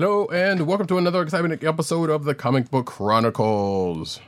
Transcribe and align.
Hello, 0.00 0.24
and 0.28 0.66
welcome 0.66 0.86
to 0.86 0.96
another 0.96 1.20
exciting 1.20 1.52
episode 1.62 2.08
of 2.08 2.24
the 2.24 2.34
Comic 2.34 2.70
Book 2.70 2.86
Chronicles. 2.86 4.18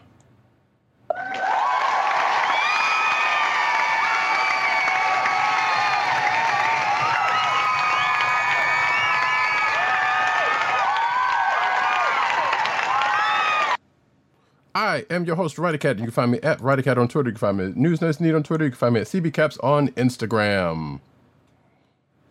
I 14.75 15.06
am 15.09 15.25
your 15.25 15.37
host, 15.37 15.56
Cat. 15.56 15.97
You 15.97 16.03
can 16.03 16.11
find 16.11 16.33
me 16.33 16.39
at 16.43 16.61
Cat 16.84 16.98
on 16.98 17.09
Twitter. 17.09 17.31
You 17.31 17.33
can 17.33 17.39
find 17.39 17.56
me 17.56 17.65
at 17.65 17.77
Need 18.20 18.34
on 18.34 18.43
Twitter. 18.43 18.65
You 18.65 18.70
can 18.73 18.78
find 18.78 18.93
me 18.93 19.00
at 19.00 19.06
CBCaps 19.06 19.65
on 19.65 19.89
Instagram. 19.93 21.00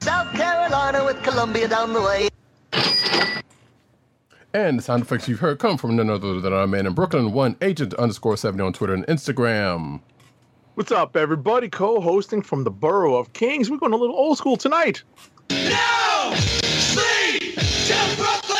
South 0.02 0.32
Carolina 0.32 1.04
with 1.04 1.24
Columbia 1.24 1.68
down 1.68 1.94
the 1.94 2.02
way. 2.04 2.30
And 4.54 4.80
the 4.80 4.84
sound 4.84 5.04
effects 5.04 5.30
you've 5.30 5.40
heard 5.40 5.60
come 5.60 5.78
from 5.78 5.96
none 5.96 6.10
other 6.10 6.42
than 6.42 6.52
our 6.52 6.68
man 6.68 6.86
in 6.86 6.94
Brooklyn, 6.94 7.32
one 7.32 7.56
agent 7.62 7.94
underscore 7.94 8.36
70 8.36 8.62
on 8.62 8.74
Twitter 8.74 8.94
and 8.94 9.08
Instagram. 9.08 10.02
What's 10.76 10.92
up, 10.92 11.16
everybody? 11.16 11.70
Co 11.70 12.02
hosting 12.02 12.42
from 12.42 12.66
the 12.66 12.72
borough 12.72 13.16
of 13.16 13.32
Kings. 13.32 13.72
We're 13.72 13.78
going 13.78 13.94
a 13.94 13.98
little 13.98 14.16
old 14.16 14.38
school 14.38 14.58
tonight. 14.58 15.04
No! 15.50 16.34
Sleep! 16.36 17.56
Till 17.56 18.16
Brooklyn! 18.18 18.60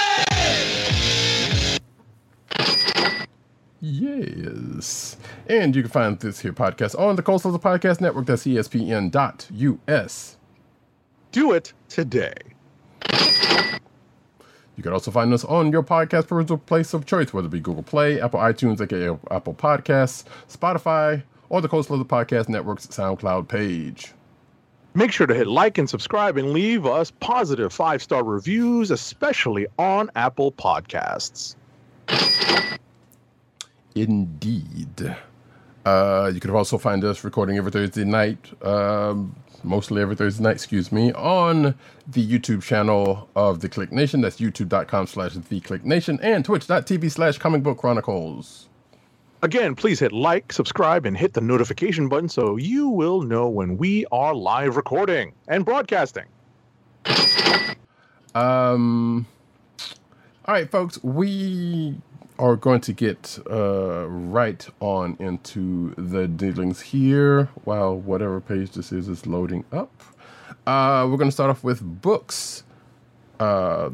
Yes. 3.82 5.18
And 5.48 5.76
you 5.76 5.82
can 5.82 5.92
find 5.92 6.20
this 6.20 6.40
here 6.40 6.54
podcast 6.54 6.98
on 6.98 7.18
the 7.18 7.24
Coastal 7.24 7.58
Podcast 7.60 8.00
Network. 8.00 8.28
That's 8.28 8.44
CSPN.us. 8.46 10.38
Do 11.32 11.52
it 11.52 11.74
today. 11.90 12.34
You 14.82 14.84
can 14.84 14.94
also 14.94 15.12
find 15.12 15.32
us 15.32 15.46
on 15.46 15.72
your 15.72 15.84
podcast 15.84 16.28
parental 16.28 16.58
place 16.58 16.96
of 16.96 17.06
choice, 17.06 17.32
whether 17.32 17.46
it 17.46 17.52
be 17.52 17.60
Google 17.60 17.84
Play, 17.84 18.20
Apple 18.20 18.40
iTunes, 18.40 18.82
aka 18.82 19.16
Apple 19.30 19.54
Podcasts, 19.54 20.24
Spotify, 20.52 21.22
or 21.50 21.62
the 21.62 21.68
Coastal 21.68 22.02
of 22.02 22.08
the 22.08 22.12
Podcast 22.12 22.50
Network's 22.50 22.88
SoundCloud 22.88 23.48
page. 23.48 24.14
Make 24.96 25.12
sure 25.12 25.28
to 25.28 25.36
hit 25.36 25.46
like 25.46 25.78
and 25.78 25.88
subscribe 25.88 26.36
and 26.36 26.52
leave 26.52 26.88
us 26.88 27.12
positive 27.20 27.72
five 27.72 28.02
star 28.02 28.24
reviews, 28.24 28.90
especially 28.90 29.68
on 29.78 30.10
Apple 30.16 30.52
Podcasts. 30.52 31.54
Indeed. 33.94 35.16
Uh, 35.86 36.32
you 36.34 36.40
can 36.40 36.52
also 36.52 36.78
find 36.78 37.04
us 37.04 37.24
recording 37.24 37.58
every 37.58 37.72
Thursday 37.72 38.06
night, 38.06 38.38
um, 38.64 39.36
mostly 39.64 40.02
every 40.02 40.16
Thursday 40.16 40.44
night, 40.44 40.52
excuse 40.52 40.92
me, 40.92 41.12
on 41.14 41.76
the 42.08 42.26
YouTube 42.28 42.62
channel 42.62 43.28
of 43.36 43.62
The 43.62 43.70
Kliq 43.70 43.92
Nation. 43.92 44.22
That's 44.22 44.40
youtube.com 44.40 45.08
slash 45.08 45.34
The 45.34 45.60
Kliq 45.60 45.84
Nation 45.84 46.20
and 46.22 46.46
twitch.tv 46.46 47.12
slash 47.12 47.38
Comic 47.40 47.64
Book 47.64 47.80
Chronicles. 47.80 48.68
Again, 49.44 49.74
please 49.74 50.00
hit 50.00 50.12
like, 50.12 50.54
subscribe, 50.54 51.08
and 51.08 51.18
hit 51.18 51.34
the 51.34 51.42
notification 51.42 52.08
button 52.08 52.30
so 52.30 52.58
you 52.58 52.90
will 52.90 53.24
know 53.24 53.50
when 53.50 53.76
we 53.76 54.06
are 54.12 54.36
live 54.36 54.76
recording 54.76 55.34
and 55.48 55.66
broadcasting. 55.66 56.26
Um, 58.36 59.26
all 60.46 60.54
right, 60.54 60.70
folks, 60.70 61.04
we 61.04 61.98
are 62.42 62.56
going 62.56 62.82
to 62.82 62.92
get 62.92 63.38
uh, 63.50 64.08
right 64.08 64.68
on 64.80 65.16
into 65.20 65.94
the 65.96 66.28
dealings 66.28 66.82
here 66.82 67.46
while 67.64 67.96
whatever 67.96 68.42
page 68.42 68.72
this 68.72 68.92
is 68.92 69.08
is 69.08 69.28
loading 69.28 69.64
up. 69.72 70.02
Uh, 70.66 71.08
we're 71.10 71.18
going 71.18 71.30
to 71.30 71.32
start 71.32 71.52
off 71.52 71.64
with 71.64 72.02
books. 72.02 72.64
Uh, 73.40 73.92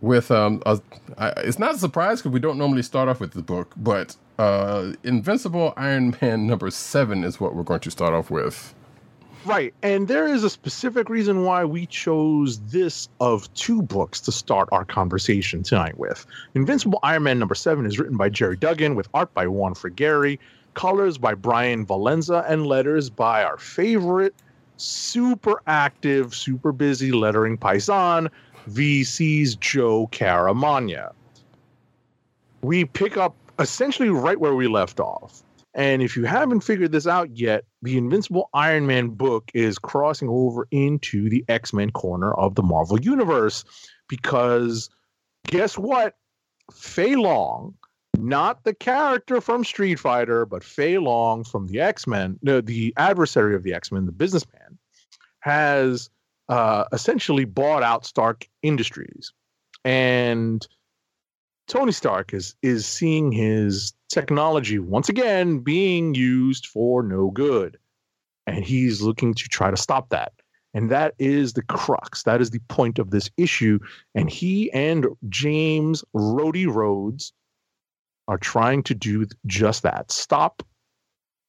with 0.00 0.30
um, 0.30 0.62
a, 0.64 0.80
I, 1.18 1.28
it's 1.38 1.58
not 1.58 1.74
a 1.74 1.78
surprise 1.78 2.20
because 2.20 2.32
we 2.32 2.40
don't 2.40 2.58
normally 2.58 2.82
start 2.82 3.08
off 3.08 3.20
with 3.20 3.32
the 3.32 3.42
book, 3.42 3.74
but 3.76 4.16
uh, 4.38 4.92
Invincible 5.02 5.74
Iron 5.76 6.16
Man 6.22 6.46
number 6.48 6.70
seven 6.70 7.24
is 7.24 7.38
what 7.38 7.54
we're 7.54 7.62
going 7.62 7.80
to 7.80 7.90
start 7.90 8.14
off 8.14 8.30
with. 8.30 8.74
Right. 9.46 9.72
And 9.80 10.08
there 10.08 10.26
is 10.26 10.42
a 10.42 10.50
specific 10.50 11.08
reason 11.08 11.44
why 11.44 11.64
we 11.64 11.86
chose 11.86 12.58
this 12.62 13.08
of 13.20 13.52
two 13.54 13.80
books 13.80 14.20
to 14.22 14.32
start 14.32 14.68
our 14.72 14.84
conversation 14.84 15.62
tonight 15.62 15.96
with. 15.98 16.26
Invincible 16.56 16.98
Iron 17.04 17.22
Man 17.22 17.38
number 17.38 17.54
seven 17.54 17.86
is 17.86 17.96
written 17.96 18.16
by 18.16 18.28
Gerry 18.28 18.56
Duggan 18.56 18.96
with 18.96 19.08
art 19.14 19.32
by 19.34 19.46
Juan 19.46 19.74
Frigeri, 19.74 20.40
colors 20.74 21.16
by 21.16 21.34
Bryan 21.34 21.86
Valenza, 21.86 22.44
and 22.48 22.66
letters 22.66 23.08
by 23.08 23.44
our 23.44 23.56
favorite, 23.56 24.34
super 24.78 25.62
active, 25.68 26.34
super 26.34 26.72
busy 26.72 27.12
lettering 27.12 27.56
paisan, 27.56 28.28
VC's 28.68 29.54
Joe 29.54 30.08
Caramagna. 30.08 31.12
We 32.62 32.84
pick 32.84 33.16
up 33.16 33.36
essentially 33.60 34.08
right 34.08 34.40
where 34.40 34.56
we 34.56 34.66
left 34.66 34.98
off. 34.98 35.44
And 35.76 36.02
if 36.02 36.16
you 36.16 36.24
haven't 36.24 36.60
figured 36.60 36.90
this 36.90 37.06
out 37.06 37.36
yet, 37.36 37.64
the 37.82 37.98
Invincible 37.98 38.48
Iron 38.54 38.86
Man 38.86 39.08
book 39.10 39.50
is 39.52 39.78
crossing 39.78 40.30
over 40.30 40.66
into 40.70 41.28
the 41.28 41.44
X 41.48 41.74
Men 41.74 41.90
corner 41.90 42.32
of 42.32 42.54
the 42.54 42.62
Marvel 42.62 42.98
Universe 42.98 43.62
because 44.08 44.88
guess 45.46 45.76
what? 45.76 46.14
Fei 46.72 47.14
Long, 47.14 47.74
not 48.16 48.64
the 48.64 48.74
character 48.74 49.42
from 49.42 49.64
Street 49.64 50.00
Fighter, 50.00 50.46
but 50.46 50.64
Fei 50.64 50.96
Long 50.96 51.44
from 51.44 51.66
the 51.66 51.78
X 51.80 52.06
Men, 52.06 52.38
no, 52.40 52.62
the 52.62 52.94
adversary 52.96 53.54
of 53.54 53.62
the 53.62 53.74
X 53.74 53.92
Men, 53.92 54.06
the 54.06 54.12
businessman, 54.12 54.78
has 55.40 56.08
uh, 56.48 56.84
essentially 56.90 57.44
bought 57.44 57.82
out 57.82 58.06
Stark 58.06 58.48
Industries. 58.62 59.30
And 59.84 60.66
Tony 61.66 61.92
Stark 61.92 62.32
is 62.32 62.54
is 62.62 62.86
seeing 62.86 63.32
his 63.32 63.92
technology 64.08 64.78
once 64.78 65.08
again 65.08 65.58
being 65.58 66.14
used 66.14 66.66
for 66.66 67.02
no 67.02 67.30
good. 67.30 67.76
And 68.46 68.64
he's 68.64 69.02
looking 69.02 69.34
to 69.34 69.48
try 69.48 69.70
to 69.70 69.76
stop 69.76 70.08
that. 70.10 70.32
And 70.74 70.90
that 70.90 71.14
is 71.18 71.54
the 71.54 71.62
crux. 71.62 72.22
That 72.22 72.40
is 72.40 72.50
the 72.50 72.60
point 72.68 72.98
of 72.98 73.10
this 73.10 73.30
issue. 73.36 73.80
And 74.14 74.30
he 74.30 74.70
and 74.72 75.06
James 75.28 76.04
Rhodey 76.14 76.72
Rhodes 76.72 77.32
are 78.28 78.38
trying 78.38 78.82
to 78.84 78.94
do 78.94 79.26
just 79.46 79.82
that. 79.82 80.12
Stop 80.12 80.62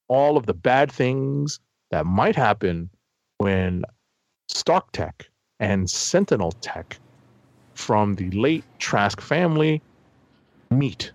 all 0.08 0.38
of 0.38 0.46
the 0.46 0.54
bad 0.54 0.92
things 0.92 1.60
that 1.92 2.06
might 2.06 2.36
happen 2.36 2.90
when 3.38 3.84
Stark 4.48 4.92
Tech 4.94 5.30
and 5.60 5.90
Sentinel 5.90 6.54
Tech 6.54 6.98
from 7.76 8.16
the 8.16 8.32
late 8.32 8.64
Trask 8.80 9.22
family 9.22 9.82
meet 10.70 11.12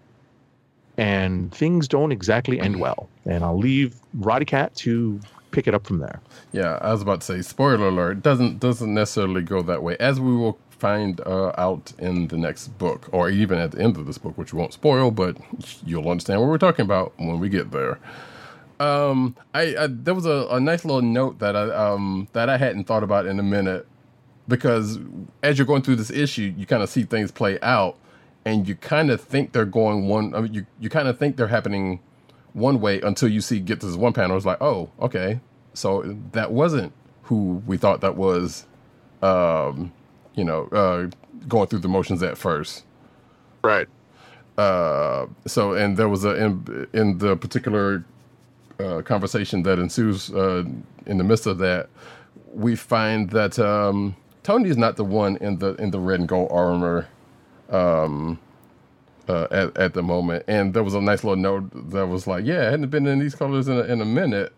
and 0.97 1.53
things 1.55 1.89
don't 1.89 2.13
exactly 2.13 2.61
end 2.61 2.79
well. 2.79 3.09
And 3.25 3.45
I'll 3.45 3.59
leave 3.59 3.97
Roddy 4.15 4.45
Cat 4.45 4.75
to 4.77 5.21
pick 5.51 5.67
it 5.67 5.75
up 5.75 5.87
from 5.87 5.99
there. 5.99 6.21
Yeah, 6.53 6.79
I 6.81 6.93
was 6.93 7.03
about 7.03 7.21
to 7.21 7.27
say, 7.27 7.43
spoiler 7.43 7.89
alert, 7.89 8.23
doesn't 8.23 8.61
doesn't 8.61 8.93
necessarily 8.93 9.43
go 9.43 9.63
that 9.63 9.83
way, 9.83 9.97
as 9.99 10.21
we 10.21 10.35
will 10.35 10.59
find 10.71 11.21
uh, 11.21 11.53
out 11.57 11.93
in 11.99 12.27
the 12.29 12.37
next 12.37 12.69
book, 12.79 13.09
or 13.13 13.31
even 13.31 13.59
at 13.59 13.71
the 13.71 13.81
end 13.81 13.97
of 13.97 14.07
this 14.07 14.19
book, 14.19 14.37
which 14.37 14.53
we 14.53 14.59
won't 14.59 14.73
spoil, 14.73 15.11
but 15.11 15.37
you'll 15.87 16.09
understand 16.09 16.41
what 16.41 16.49
we're 16.49 16.59
talking 16.59 16.85
about 16.85 17.13
when 17.19 17.39
we 17.39 17.49
get 17.49 17.71
there. 17.71 17.99
Um, 18.81 19.37
I, 19.55 19.77
I 19.77 19.87
there 19.89 20.15
was 20.15 20.27
a, 20.27 20.49
a 20.51 20.59
nice 20.59 20.85
little 20.85 21.03
note 21.03 21.39
that 21.39 21.55
I 21.55 21.71
um 21.71 22.29
that 22.33 22.49
I 22.49 22.57
hadn't 22.57 22.85
thought 22.85 23.05
about 23.05 23.27
in 23.27 23.39
a 23.39 23.43
minute 23.43 23.87
because 24.49 24.99
as 25.43 25.57
you're 25.57 25.67
going 25.67 25.83
through 25.83 25.97
this 25.97 26.11
issue, 26.11 26.53
you 26.57 26.67
kind 26.67 26.83
of 26.83 26.91
see 26.91 27.05
things 27.05 27.31
play 27.31 27.61
out, 27.61 27.97
and 28.45 28.67
you 28.67 28.75
kind 28.75 29.11
of 29.11 29.21
think 29.21 29.53
they're 29.53 29.65
going 29.65 30.09
one. 30.09 30.35
I 30.35 30.41
mean, 30.41 30.55
you 30.55 30.67
you 30.81 30.89
kind 30.89 31.09
of 31.09 31.19
think 31.19 31.37
they're 31.37 31.49
happening 31.49 32.01
one 32.53 32.81
way 32.81 33.01
until 33.01 33.29
you 33.29 33.41
see 33.41 33.61
get 33.61 33.81
to 33.81 33.87
this 33.87 33.97
one 33.97 34.13
panel. 34.13 34.37
It's 34.37 34.47
like, 34.47 34.61
oh, 34.61 34.91
okay, 35.01 35.41
so 35.75 36.03
that 36.33 36.53
wasn't 36.53 36.93
who 37.25 37.63
we 37.67 37.77
thought 37.77 38.01
that 38.01 38.17
was. 38.17 38.67
Um, 39.23 39.93
you 40.35 40.45
know, 40.45 40.65
uh, 40.67 41.09
going 41.47 41.69
through 41.69 41.81
the 41.81 41.89
motions 41.89 42.23
at 42.23 42.39
first. 42.39 42.85
Right. 43.63 43.89
Uh, 44.59 45.27
so, 45.47 45.73
and 45.75 45.97
there 45.97 46.09
was 46.09 46.25
a 46.25 46.35
in, 46.35 46.89
in 46.93 47.19
the 47.19 47.37
particular 47.37 48.05
uh, 48.79 49.03
conversation 49.03 49.63
that 49.63 49.79
ensues 49.79 50.31
uh, 50.33 50.65
in 51.07 51.19
the 51.19 51.25
midst 51.25 51.47
of 51.47 51.59
that, 51.59 51.89
we 52.53 52.77
find 52.77 53.31
that 53.31 53.59
um, 53.59 54.17
Tony 54.43 54.69
is 54.69 54.77
not 54.77 54.97
the 54.97 55.05
one 55.05 55.37
in 55.37 55.59
the 55.59 55.75
in 55.77 55.91
the 55.91 56.01
red 56.01 56.21
and 56.21 56.29
gold 56.29 56.49
armor 56.51 57.09
um, 57.73 58.39
uh, 59.29 59.47
at 59.51 59.77
at 59.77 59.95
the 59.95 60.03
moment. 60.03 60.45
And 60.47 60.75
there 60.75 60.83
was 60.85 60.95
a 60.95 61.01
nice 61.01 61.25
little 61.25 61.37
note 61.37 61.71
that 61.91 62.07
was 62.07 62.27
like, 62.27 62.45
"Yeah, 62.45 62.61
I 62.69 62.71
hadn't 62.71 62.91
been 62.91 63.07
in 63.07 63.19
these 63.19 63.35
colors 63.35 63.69
in 63.69 63.77
a, 63.79 63.83
in 63.83 64.01
a 64.01 64.05
minute." 64.05 64.53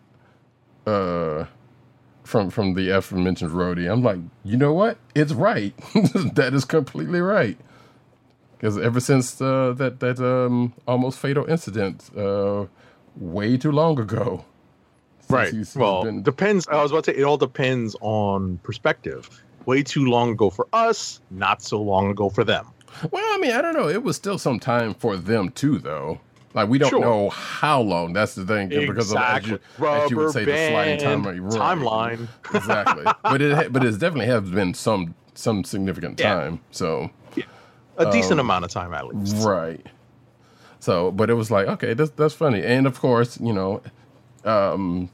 Uh, 0.85 1.45
from 2.23 2.49
from 2.49 2.73
the 2.73 2.89
aforementioned 2.89 3.51
Rhodey, 3.51 3.91
I'm 3.91 4.01
like, 4.03 4.19
you 4.43 4.57
know 4.57 4.73
what? 4.73 4.97
It's 5.15 5.31
right. 5.33 5.75
that 6.35 6.51
is 6.53 6.65
completely 6.65 7.21
right. 7.21 7.57
Because 8.57 8.77
ever 8.77 8.99
since 8.99 9.39
uh, 9.41 9.73
that 9.77 9.99
that 9.99 10.19
um, 10.19 10.73
almost 10.87 11.19
fatal 11.19 11.45
incident, 11.45 12.09
uh, 12.17 12.65
way 13.15 13.57
too 13.57 13.71
long 13.71 13.99
ago. 13.99 14.43
Right. 15.29 15.51
he's- 15.51 15.73
he's 15.73 15.75
well, 15.75 16.03
been- 16.03 16.21
depends. 16.23 16.67
I 16.67 16.81
was 16.81 16.91
about 16.91 17.03
to 17.05 17.11
say 17.13 17.17
it 17.19 17.23
all 17.23 17.37
depends 17.37 17.95
on 18.01 18.57
perspective. 18.63 19.29
Way 19.65 19.81
too 19.81 20.05
long 20.05 20.31
ago 20.31 20.51
for 20.51 20.67
us, 20.73 21.19
not 21.31 21.63
so 21.63 21.81
long 21.81 22.11
ago 22.11 22.29
for 22.29 22.43
them. 22.43 22.67
Well, 23.11 23.23
I 23.33 23.37
mean, 23.37 23.51
I 23.51 23.61
don't 23.61 23.73
know. 23.75 23.87
It 23.89 24.03
was 24.03 24.15
still 24.15 24.37
some 24.37 24.59
time 24.59 24.93
for 24.93 25.17
them 25.17 25.49
too, 25.49 25.79
though. 25.79 26.19
Like 26.53 26.69
we 26.69 26.77
don't 26.77 26.89
Sure. 26.89 27.01
know 27.01 27.29
how 27.31 27.81
long. 27.81 28.13
That's 28.13 28.35
the 28.35 28.45
thing, 28.45 28.69
because 28.69 29.11
of, 29.11 29.17
as, 29.17 29.45
you, 29.45 29.59
as 29.85 30.09
you 30.09 30.17
would 30.17 30.31
say, 30.31 30.45
the 30.45 30.69
sliding 30.69 30.99
time, 30.99 31.23
timeline. 31.23 32.27
exactly. 32.53 33.03
but 33.23 33.41
it 33.41 33.73
but 33.73 33.83
it 33.83 33.91
definitely 33.99 34.27
has 34.27 34.43
been 34.49 34.73
some 34.73 35.15
some 35.33 35.63
significant 35.65 36.17
Yeah. 36.19 36.33
time. 36.35 36.59
So 36.71 37.11
A 37.97 38.09
decent 38.11 38.39
amount 38.39 38.63
of 38.65 38.71
time 38.71 38.93
at 38.93 39.07
least. 39.07 39.35
Um, 39.35 39.43
right. 39.43 39.85
So, 40.79 41.11
but 41.11 41.29
it 41.29 41.33
was 41.33 41.51
like 41.51 41.67
okay, 41.67 41.93
that's 41.93 42.11
that's 42.11 42.33
funny, 42.33 42.63
and 42.63 42.87
of 42.87 42.99
course, 43.01 43.37
you 43.41 43.51
know, 43.51 43.81
um, 44.45 45.09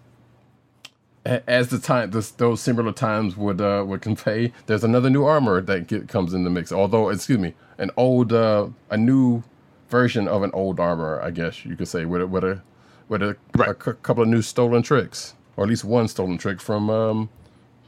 as 1.26 1.70
the 1.70 1.80
time 1.80 2.12
this, 2.12 2.32
those 2.32 2.62
similar 2.62 2.92
times 2.92 3.38
would 3.38 3.62
uh, 3.62 3.84
would 3.88 4.02
convey, 4.02 4.52
there's 4.66 4.84
another 4.84 5.10
new 5.10 5.24
armor 5.24 5.62
that 5.62 5.88
get, 5.88 6.08
comes 6.08 6.34
in 6.34 6.44
the 6.44 6.50
mix. 6.50 6.72
Although, 6.72 7.10
excuse 7.10 7.40
me, 7.40 7.54
an 7.82 7.92
old 7.98 8.32
uh, 8.32 8.68
a 8.90 8.96
new 8.98 9.44
version 9.90 10.28
of 10.30 10.44
an 10.44 10.52
old 10.54 10.80
armor, 10.80 11.20
I 11.22 11.32
guess 11.32 11.66
you 11.66 11.76
could 11.76 11.88
say, 11.90 12.06
with 12.06 12.22
a 12.22 12.28
with 12.28 12.44
a 12.46 12.62
with 13.10 13.22
a, 13.22 13.36
Right. 13.58 13.70
a 13.70 13.74
cou- 13.74 13.94
couple 14.02 14.24
of 14.24 14.30
new 14.30 14.42
stolen 14.42 14.82
tricks, 14.84 15.34
or 15.58 15.66
at 15.66 15.70
least 15.70 15.84
one 15.84 16.08
stolen 16.08 16.38
trick 16.38 16.62
from 16.62 16.90
um, 16.90 17.30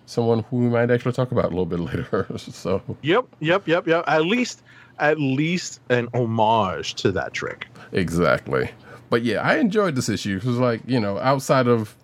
someone 0.06 0.44
who 0.50 0.58
we 0.58 0.68
might 0.68 0.92
actually 0.92 1.14
talk 1.14 1.32
about 1.32 1.46
a 1.46 1.56
little 1.56 1.66
bit 1.66 1.80
later. 1.92 2.28
so, 2.38 2.82
Yep, 3.02 3.26
yep, 3.40 3.66
yep, 3.68 3.88
yep. 3.88 4.04
At 4.06 4.26
least, 4.26 4.62
at 5.00 5.18
least 5.20 5.80
an 5.90 6.10
homage 6.14 6.96
to 6.96 7.12
that 7.14 7.32
trick. 7.34 7.68
Exactly. 7.94 8.70
But 9.10 9.22
yeah, 9.24 9.38
I 9.42 9.58
enjoyed 9.60 9.96
this 9.96 10.10
issue 10.10 10.40
because, 10.40 10.58
like, 10.58 10.82
you 10.86 11.00
know, 11.00 11.20
outside 11.20 11.68
of 11.68 11.96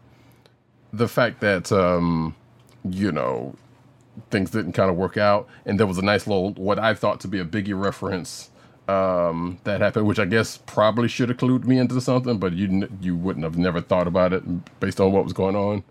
the 0.93 1.07
fact 1.09 1.41
that, 1.41 1.71
um, 1.73 2.35
you 2.89 3.11
know, 3.11 3.53
things 4.31 4.51
didn't 4.51 4.73
kind 4.73 4.89
of 4.89 4.95
work 4.95 5.17
out, 5.17 5.47
and 5.65 5.79
there 5.79 5.87
was 5.87 5.97
a 5.97 6.01
nice 6.01 6.27
little, 6.27 6.53
what 6.53 6.79
I 6.79 6.93
thought 6.93 7.19
to 7.21 7.27
be 7.27 7.39
a 7.39 7.45
Biggie 7.45 7.79
reference 7.79 8.49
um, 8.87 9.59
that 9.65 9.81
happened, 9.81 10.07
which 10.07 10.19
I 10.19 10.25
guess 10.25 10.57
probably 10.65 11.07
should 11.07 11.29
have 11.29 11.37
clued 11.37 11.65
me 11.65 11.77
into 11.77 11.99
something, 12.01 12.37
but 12.39 12.53
you 12.53 12.67
n- 12.67 12.97
you 13.01 13.15
wouldn't 13.15 13.43
have 13.43 13.57
never 13.57 13.81
thought 13.81 14.07
about 14.07 14.33
it 14.33 14.79
based 14.79 14.99
on 14.99 15.11
what 15.11 15.23
was 15.23 15.33
going 15.33 15.55
on. 15.55 15.83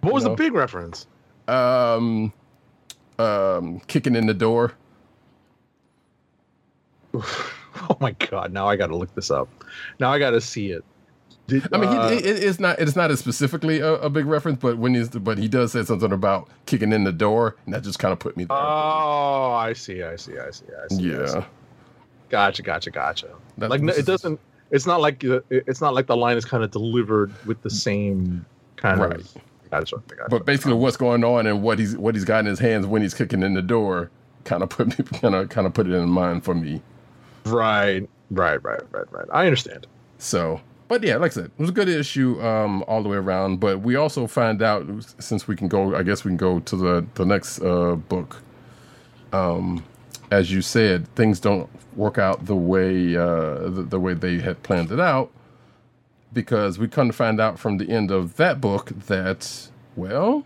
What 0.00 0.12
was 0.14 0.24
No. 0.24 0.30
the 0.30 0.36
big 0.36 0.52
reference? 0.54 1.06
Um, 1.48 2.32
um, 3.18 3.80
kicking 3.86 4.16
in 4.16 4.26
the 4.26 4.34
door. 4.34 4.72
Oh 7.88 7.96
my 8.00 8.12
god! 8.12 8.52
Now 8.52 8.68
I 8.68 8.76
got 8.76 8.88
to 8.88 8.96
look 8.96 9.12
this 9.14 9.30
up. 9.30 9.48
Now 9.98 10.12
I 10.12 10.18
got 10.18 10.30
to 10.30 10.40
see 10.42 10.70
it. 10.72 10.84
Did, 11.60 11.74
I 11.74 11.76
mean, 11.78 11.88
uh, 11.90 12.08
he, 12.10 12.16
it, 12.16 12.42
it's 12.44 12.58
not 12.60 12.78
it's 12.78 12.96
not 12.96 13.10
as 13.10 13.18
specifically 13.20 13.80
a, 13.80 13.94
a 13.94 14.08
big 14.10 14.26
reference, 14.26 14.58
but 14.60 14.78
when 14.78 14.94
he's 14.94 15.08
but 15.10 15.36
he 15.38 15.48
does 15.48 15.72
say 15.72 15.82
something 15.84 16.12
about 16.12 16.48
kicking 16.66 16.92
in 16.92 17.04
the 17.04 17.12
door, 17.12 17.56
and 17.66 17.74
that 17.74 17.82
just 17.82 17.98
kind 17.98 18.12
of 18.12 18.18
put 18.18 18.36
me 18.36 18.44
there. 18.44 18.56
Oh, 18.56 19.52
I 19.52 19.72
see. 19.74 20.02
I 20.02 20.16
see. 20.16 20.38
I 20.38 20.50
see. 20.50 20.64
I 20.66 20.88
see. 20.88 21.04
I 21.12 21.26
see. 21.26 21.34
yeah, 21.34 21.44
Gotcha. 22.30 22.62
Gotcha. 22.62 22.90
Gotcha. 22.90 23.28
Like 23.58 23.82
it 23.82 24.06
doesn't. 24.06 24.40
It's 24.70 24.86
not 24.86 25.00
like 25.02 25.20
the- 25.20 25.44
it's 25.50 25.80
not 25.82 25.92
like 25.94 26.06
the 26.06 26.16
line 26.16 26.36
is 26.38 26.44
kind 26.46 26.64
of 26.64 26.70
delivered 26.70 27.30
with 27.46 27.60
the 27.62 27.70
same 27.70 28.44
kind 28.76 29.00
Right. 29.00 29.16
of. 29.16 29.34
Gotcha. 29.70 29.96
Gotcha. 30.06 30.26
but 30.30 30.44
basically, 30.46 30.74
what's 30.74 30.96
going 30.96 31.24
on 31.24 31.46
and 31.46 31.62
what 31.62 31.78
he's 31.78 31.96
what 31.96 32.14
he's 32.14 32.24
got 32.24 32.40
in 32.40 32.46
his 32.46 32.58
hands 32.58 32.86
when 32.86 33.02
he's 33.02 33.14
kicking 33.14 33.42
in 33.42 33.54
the 33.54 33.62
door, 33.62 34.10
kind 34.44 34.62
of 34.62 34.68
put 34.70 34.86
me 34.98 35.04
kind 35.20 35.34
of 35.34 35.48
kind 35.50 35.66
of 35.66 35.74
put 35.74 35.86
it 35.86 35.92
in 35.92 36.08
mind 36.08 36.44
for 36.44 36.54
me. 36.54 36.80
right, 37.44 38.08
right, 38.30 38.62
right, 38.62 38.80
right, 38.92 39.12
right. 39.12 39.26
I 39.32 39.44
understand. 39.46 39.86
So, 40.18 40.60
but 40.92 41.02
yeah, 41.02 41.16
like 41.16 41.32
I 41.32 41.34
said, 41.36 41.44
it 41.46 41.58
was 41.58 41.70
a 41.70 41.72
good 41.72 41.88
issue 41.88 42.38
um, 42.42 42.84
all 42.86 43.02
the 43.02 43.08
way 43.08 43.16
around. 43.16 43.60
But 43.60 43.80
we 43.80 43.96
also 43.96 44.26
find 44.26 44.60
out 44.60 44.84
since 45.18 45.48
we 45.48 45.56
can 45.56 45.66
go, 45.66 45.96
I 45.96 46.02
guess 46.02 46.22
we 46.22 46.28
can 46.28 46.36
go 46.36 46.60
to 46.60 46.76
the 46.76 47.06
the 47.14 47.24
next 47.24 47.62
uh, 47.62 47.94
book. 47.94 48.42
Um, 49.32 49.84
as 50.30 50.52
you 50.52 50.60
said, 50.60 51.08
things 51.14 51.40
don't 51.40 51.70
work 51.96 52.18
out 52.18 52.44
the 52.44 52.54
way 52.56 53.16
uh, 53.16 53.70
the, 53.70 53.86
the 53.88 53.98
way 53.98 54.12
they 54.12 54.40
had 54.40 54.62
planned 54.62 54.92
it 54.92 55.00
out, 55.00 55.30
because 56.30 56.78
we 56.78 56.88
come 56.88 57.06
to 57.06 57.14
find 57.14 57.40
out 57.40 57.58
from 57.58 57.78
the 57.78 57.88
end 57.88 58.10
of 58.10 58.36
that 58.36 58.60
book 58.60 58.90
that 59.06 59.70
well, 59.96 60.44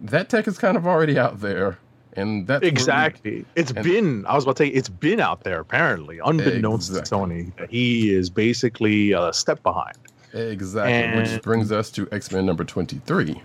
that 0.00 0.28
tech 0.28 0.48
is 0.48 0.58
kind 0.58 0.76
of 0.76 0.88
already 0.88 1.16
out 1.16 1.38
there, 1.40 1.78
and 2.18 2.46
that's 2.46 2.60
where 2.62 2.68
we- 2.68 2.72
Exactly. 2.72 3.44
It's 3.56 3.70
and- 3.72 3.84
been. 3.84 4.26
I 4.26 4.34
was 4.34 4.44
about 4.44 4.56
to 4.56 4.64
say 4.64 4.68
it's 4.70 4.88
been 4.88 5.20
out 5.20 5.44
there 5.44 5.60
apparently, 5.60 6.18
unbeknownst 6.24 6.92
to 6.92 6.98
Exactly. 6.98 7.18
Tony. 7.18 7.52
that 7.58 7.70
He 7.70 8.12
is 8.14 8.28
basically 8.30 9.12
a 9.12 9.32
step 9.32 9.62
behind. 9.62 9.96
exactly, 10.34 11.20
which 11.34 11.42
brings 11.42 11.72
us 11.72 11.90
to 11.92 12.08
X 12.12 12.30
Men 12.32 12.44
number 12.46 12.64
twenty 12.64 13.00
three. 13.06 13.40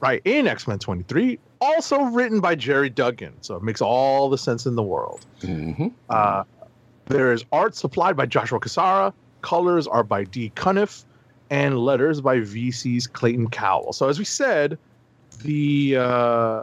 Right 0.00 0.22
in 0.24 0.46
X 0.46 0.66
Men 0.66 0.78
23, 0.78 1.38
also 1.60 2.00
written 2.04 2.40
by 2.40 2.54
Gerry 2.54 2.88
Duggan, 2.88 3.34
so 3.42 3.56
it 3.56 3.62
makes 3.62 3.82
all 3.82 4.30
the 4.30 4.38
sense 4.38 4.64
in 4.64 4.74
the 4.74 4.82
world. 4.82 5.26
Mm-hmm. 5.42 5.88
Uh, 6.08 6.44
there 7.06 7.32
is 7.32 7.44
art 7.52 7.74
supplied 7.76 8.16
by 8.16 8.24
Joshua 8.24 8.58
Cassara, 8.60 9.12
colors 9.42 9.86
are 9.86 10.02
by 10.02 10.24
D. 10.24 10.52
Cunniffe, 10.56 11.04
and 11.50 11.78
letters 11.78 12.22
by 12.22 12.38
VC's 12.38 13.06
Clayton 13.06 13.48
Cowles. 13.50 13.98
So 13.98 14.08
as 14.08 14.18
we 14.18 14.24
said, 14.24 14.78
the 15.42 15.96
uh, 15.98 16.62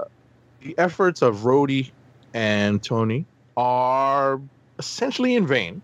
the 0.61 0.77
efforts 0.77 1.21
of 1.21 1.37
Rhodey 1.37 1.91
and 2.33 2.81
Tony 2.81 3.25
are 3.55 4.39
essentially 4.79 5.35
in 5.35 5.47
vain. 5.47 5.81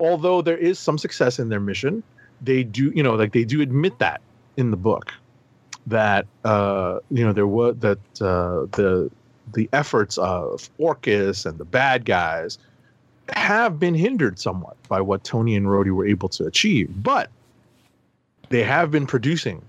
Although 0.00 0.42
there 0.42 0.56
is 0.56 0.78
some 0.78 0.98
success 0.98 1.38
in 1.38 1.48
their 1.48 1.60
mission, 1.60 2.02
they 2.40 2.62
do 2.64 2.92
you 2.94 3.02
know 3.02 3.14
like 3.14 3.32
they 3.32 3.44
do 3.44 3.60
admit 3.60 3.98
that 3.98 4.20
in 4.56 4.70
the 4.70 4.76
book 4.76 5.12
that 5.86 6.26
uh, 6.44 6.98
you 7.10 7.24
know 7.24 7.32
there 7.32 7.46
was 7.46 7.76
that 7.78 7.98
uh, 8.20 8.66
the 8.76 9.10
the 9.52 9.68
efforts 9.72 10.18
of 10.18 10.68
Orchis 10.78 11.46
and 11.46 11.58
the 11.58 11.64
bad 11.64 12.04
guys 12.04 12.58
have 13.30 13.78
been 13.78 13.94
hindered 13.94 14.38
somewhat 14.38 14.76
by 14.88 15.00
what 15.00 15.24
Tony 15.24 15.54
and 15.56 15.66
Rhodey 15.66 15.90
were 15.90 16.06
able 16.06 16.28
to 16.30 16.44
achieve, 16.46 16.90
but 17.02 17.30
they 18.50 18.62
have 18.62 18.90
been 18.90 19.06
producing 19.06 19.62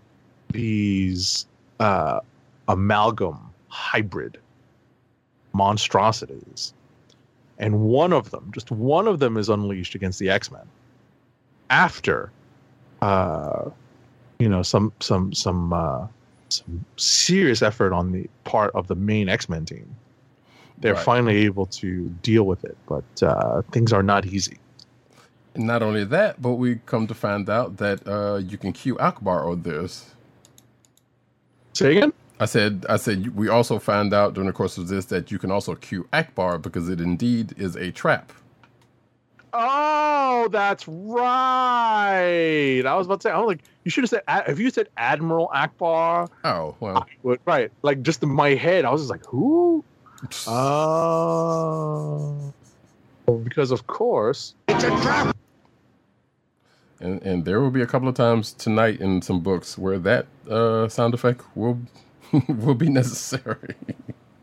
these 0.51 1.45
uh, 1.79 2.19
amalgam 2.67 3.39
hybrid 3.75 4.37
monstrosities. 5.53 6.73
And 7.57 7.81
one 7.81 8.13
of 8.13 8.31
them, 8.31 8.51
just 8.53 8.71
one 8.71 9.07
of 9.07 9.19
them, 9.19 9.37
is 9.37 9.49
unleashed 9.49 9.95
against 9.95 10.19
the 10.19 10.29
X 10.29 10.51
Men 10.51 10.67
after, 11.69 12.31
uh, 13.01 13.69
you 14.39 14.49
know, 14.49 14.61
some 14.63 14.91
some 14.99 15.33
some 15.33 15.73
uh, 15.73 16.07
some 16.49 16.85
serious 16.97 17.61
effort 17.61 17.93
on 17.93 18.11
the 18.11 18.29
part 18.43 18.71
of 18.75 18.87
the 18.87 18.95
main 18.95 19.29
X 19.29 19.47
Men 19.49 19.65
team. 19.65 19.95
They're 20.77 20.93
Right. 20.93 21.03
finally 21.03 21.37
able 21.45 21.67
to 21.67 22.09
deal 22.21 22.43
with 22.43 22.65
it, 22.65 22.77
but 22.87 23.05
uh, 23.23 23.61
things 23.71 23.93
are 23.93 24.03
not 24.03 24.25
easy. 24.25 24.57
And 25.53 25.65
not 25.65 25.81
only 25.81 26.03
that, 26.03 26.41
but 26.41 26.53
we 26.53 26.75
come 26.85 27.07
to 27.07 27.13
find 27.13 27.49
out 27.49 27.77
that 27.77 28.05
uh, 28.05 28.37
you 28.37 28.57
can 28.57 28.73
cue 28.73 28.97
Akbar 28.99 29.49
on 29.49 29.61
this. 29.61 30.11
Say 31.73 31.95
again? 31.95 32.11
I 32.39 32.45
said, 32.45 32.85
I 32.89 32.97
said, 32.97 33.35
we 33.35 33.47
also 33.47 33.79
found 33.79 34.13
out 34.13 34.33
during 34.33 34.47
the 34.47 34.53
course 34.53 34.77
of 34.77 34.89
this 34.89 35.05
that 35.05 35.31
you 35.31 35.39
can 35.39 35.51
also 35.51 35.75
cue 35.75 36.07
Akbar 36.11 36.57
because 36.57 36.89
it 36.89 36.99
indeed 36.99 37.53
is 37.57 37.75
a 37.77 37.91
trap. 37.91 38.33
Oh, 39.53 40.49
that's 40.51 40.85
right. 40.85 42.81
I 42.85 42.93
was 42.95 43.05
about 43.07 43.21
to 43.21 43.29
say, 43.29 43.31
I 43.31 43.37
was 43.39 43.47
like, 43.47 43.61
you 43.85 43.91
should 43.91 44.03
have 44.03 44.09
said, 44.09 44.23
Ad- 44.27 44.49
if 44.49 44.59
you 44.59 44.69
said 44.69 44.89
Admiral 44.97 45.49
Akbar, 45.53 46.27
Oh 46.43 46.75
well, 46.81 47.05
would- 47.23 47.39
right? 47.45 47.71
Like, 47.83 48.01
just 48.01 48.21
in 48.21 48.27
my 48.29 48.49
head, 48.49 48.83
I 48.83 48.91
was 48.91 49.01
just 49.01 49.11
like, 49.11 49.23
who? 49.25 49.81
Oh, 50.47 52.53
Well, 53.27 53.37
because 53.37 53.71
of 53.71 53.87
course, 53.87 54.55
It's 54.67 54.83
a 54.83 54.89
trap. 55.01 55.35
and 56.99 57.21
and 57.23 57.45
there 57.45 57.61
will 57.61 57.71
be 57.71 57.81
a 57.81 57.87
couple 57.87 58.09
of 58.09 58.15
times 58.15 58.51
tonight 58.53 58.99
in 58.99 59.21
some 59.21 59.39
books 59.39 59.77
where 59.77 59.99
that 59.99 60.25
uh, 60.49 60.89
sound 60.89 61.13
effect 61.13 61.41
will 61.55 61.79
will 62.49 62.75
be 62.75 62.89
necessary. 62.89 63.75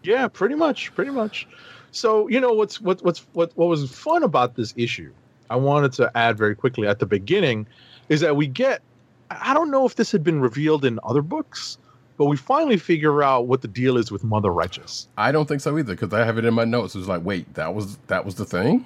Yeah, 0.03 0.29
pretty 0.29 0.55
much, 0.55 0.95
pretty 0.95 1.11
much. 1.11 1.47
So 1.91 2.27
you 2.29 2.41
know 2.41 2.53
what's 2.53 2.81
what 2.81 3.03
what's 3.05 3.21
what 3.33 3.53
what 3.55 3.69
was 3.69 3.91
fun 3.91 4.23
about 4.23 4.57
this 4.57 4.73
issue? 4.77 5.13
I 5.51 5.57
wanted 5.57 5.93
to 5.95 6.11
add 6.17 6.39
very 6.39 6.55
quickly 6.55 6.89
at 6.89 6.99
the 6.99 7.07
beginning 7.07 7.67
is 8.09 8.21
that 8.21 8.37
we 8.37 8.47
get. 8.47 8.83
I 9.31 9.55
don't 9.55 9.71
know 9.71 9.87
if 9.87 9.97
this 9.97 10.13
had 10.13 10.23
been 10.25 10.41
revealed 10.41 10.85
in 10.85 10.99
other 11.05 11.23
books, 11.23 11.79
but 12.19 12.27
we 12.27 12.37
finally 12.37 12.77
figure 12.77 13.23
out 13.23 13.47
what 13.47 13.63
the 13.63 13.69
deal 13.69 13.97
is 13.97 14.11
with 14.11 14.25
Mother 14.25 14.51
Righteous. 14.53 15.09
I 15.17 15.33
don't 15.33 15.47
think 15.49 15.61
so 15.63 15.79
either 15.79 15.95
because 15.95 16.13
I 16.13 16.25
have 16.25 16.37
it 16.39 16.45
in 16.45 16.53
my 16.55 16.65
notes. 16.65 16.95
It 16.95 16.99
was 16.99 17.09
like, 17.09 17.25
wait, 17.25 17.53
that 17.55 17.75
was 17.75 17.97
that 18.09 18.25
was 18.25 18.35
the 18.35 18.45
thing, 18.45 18.85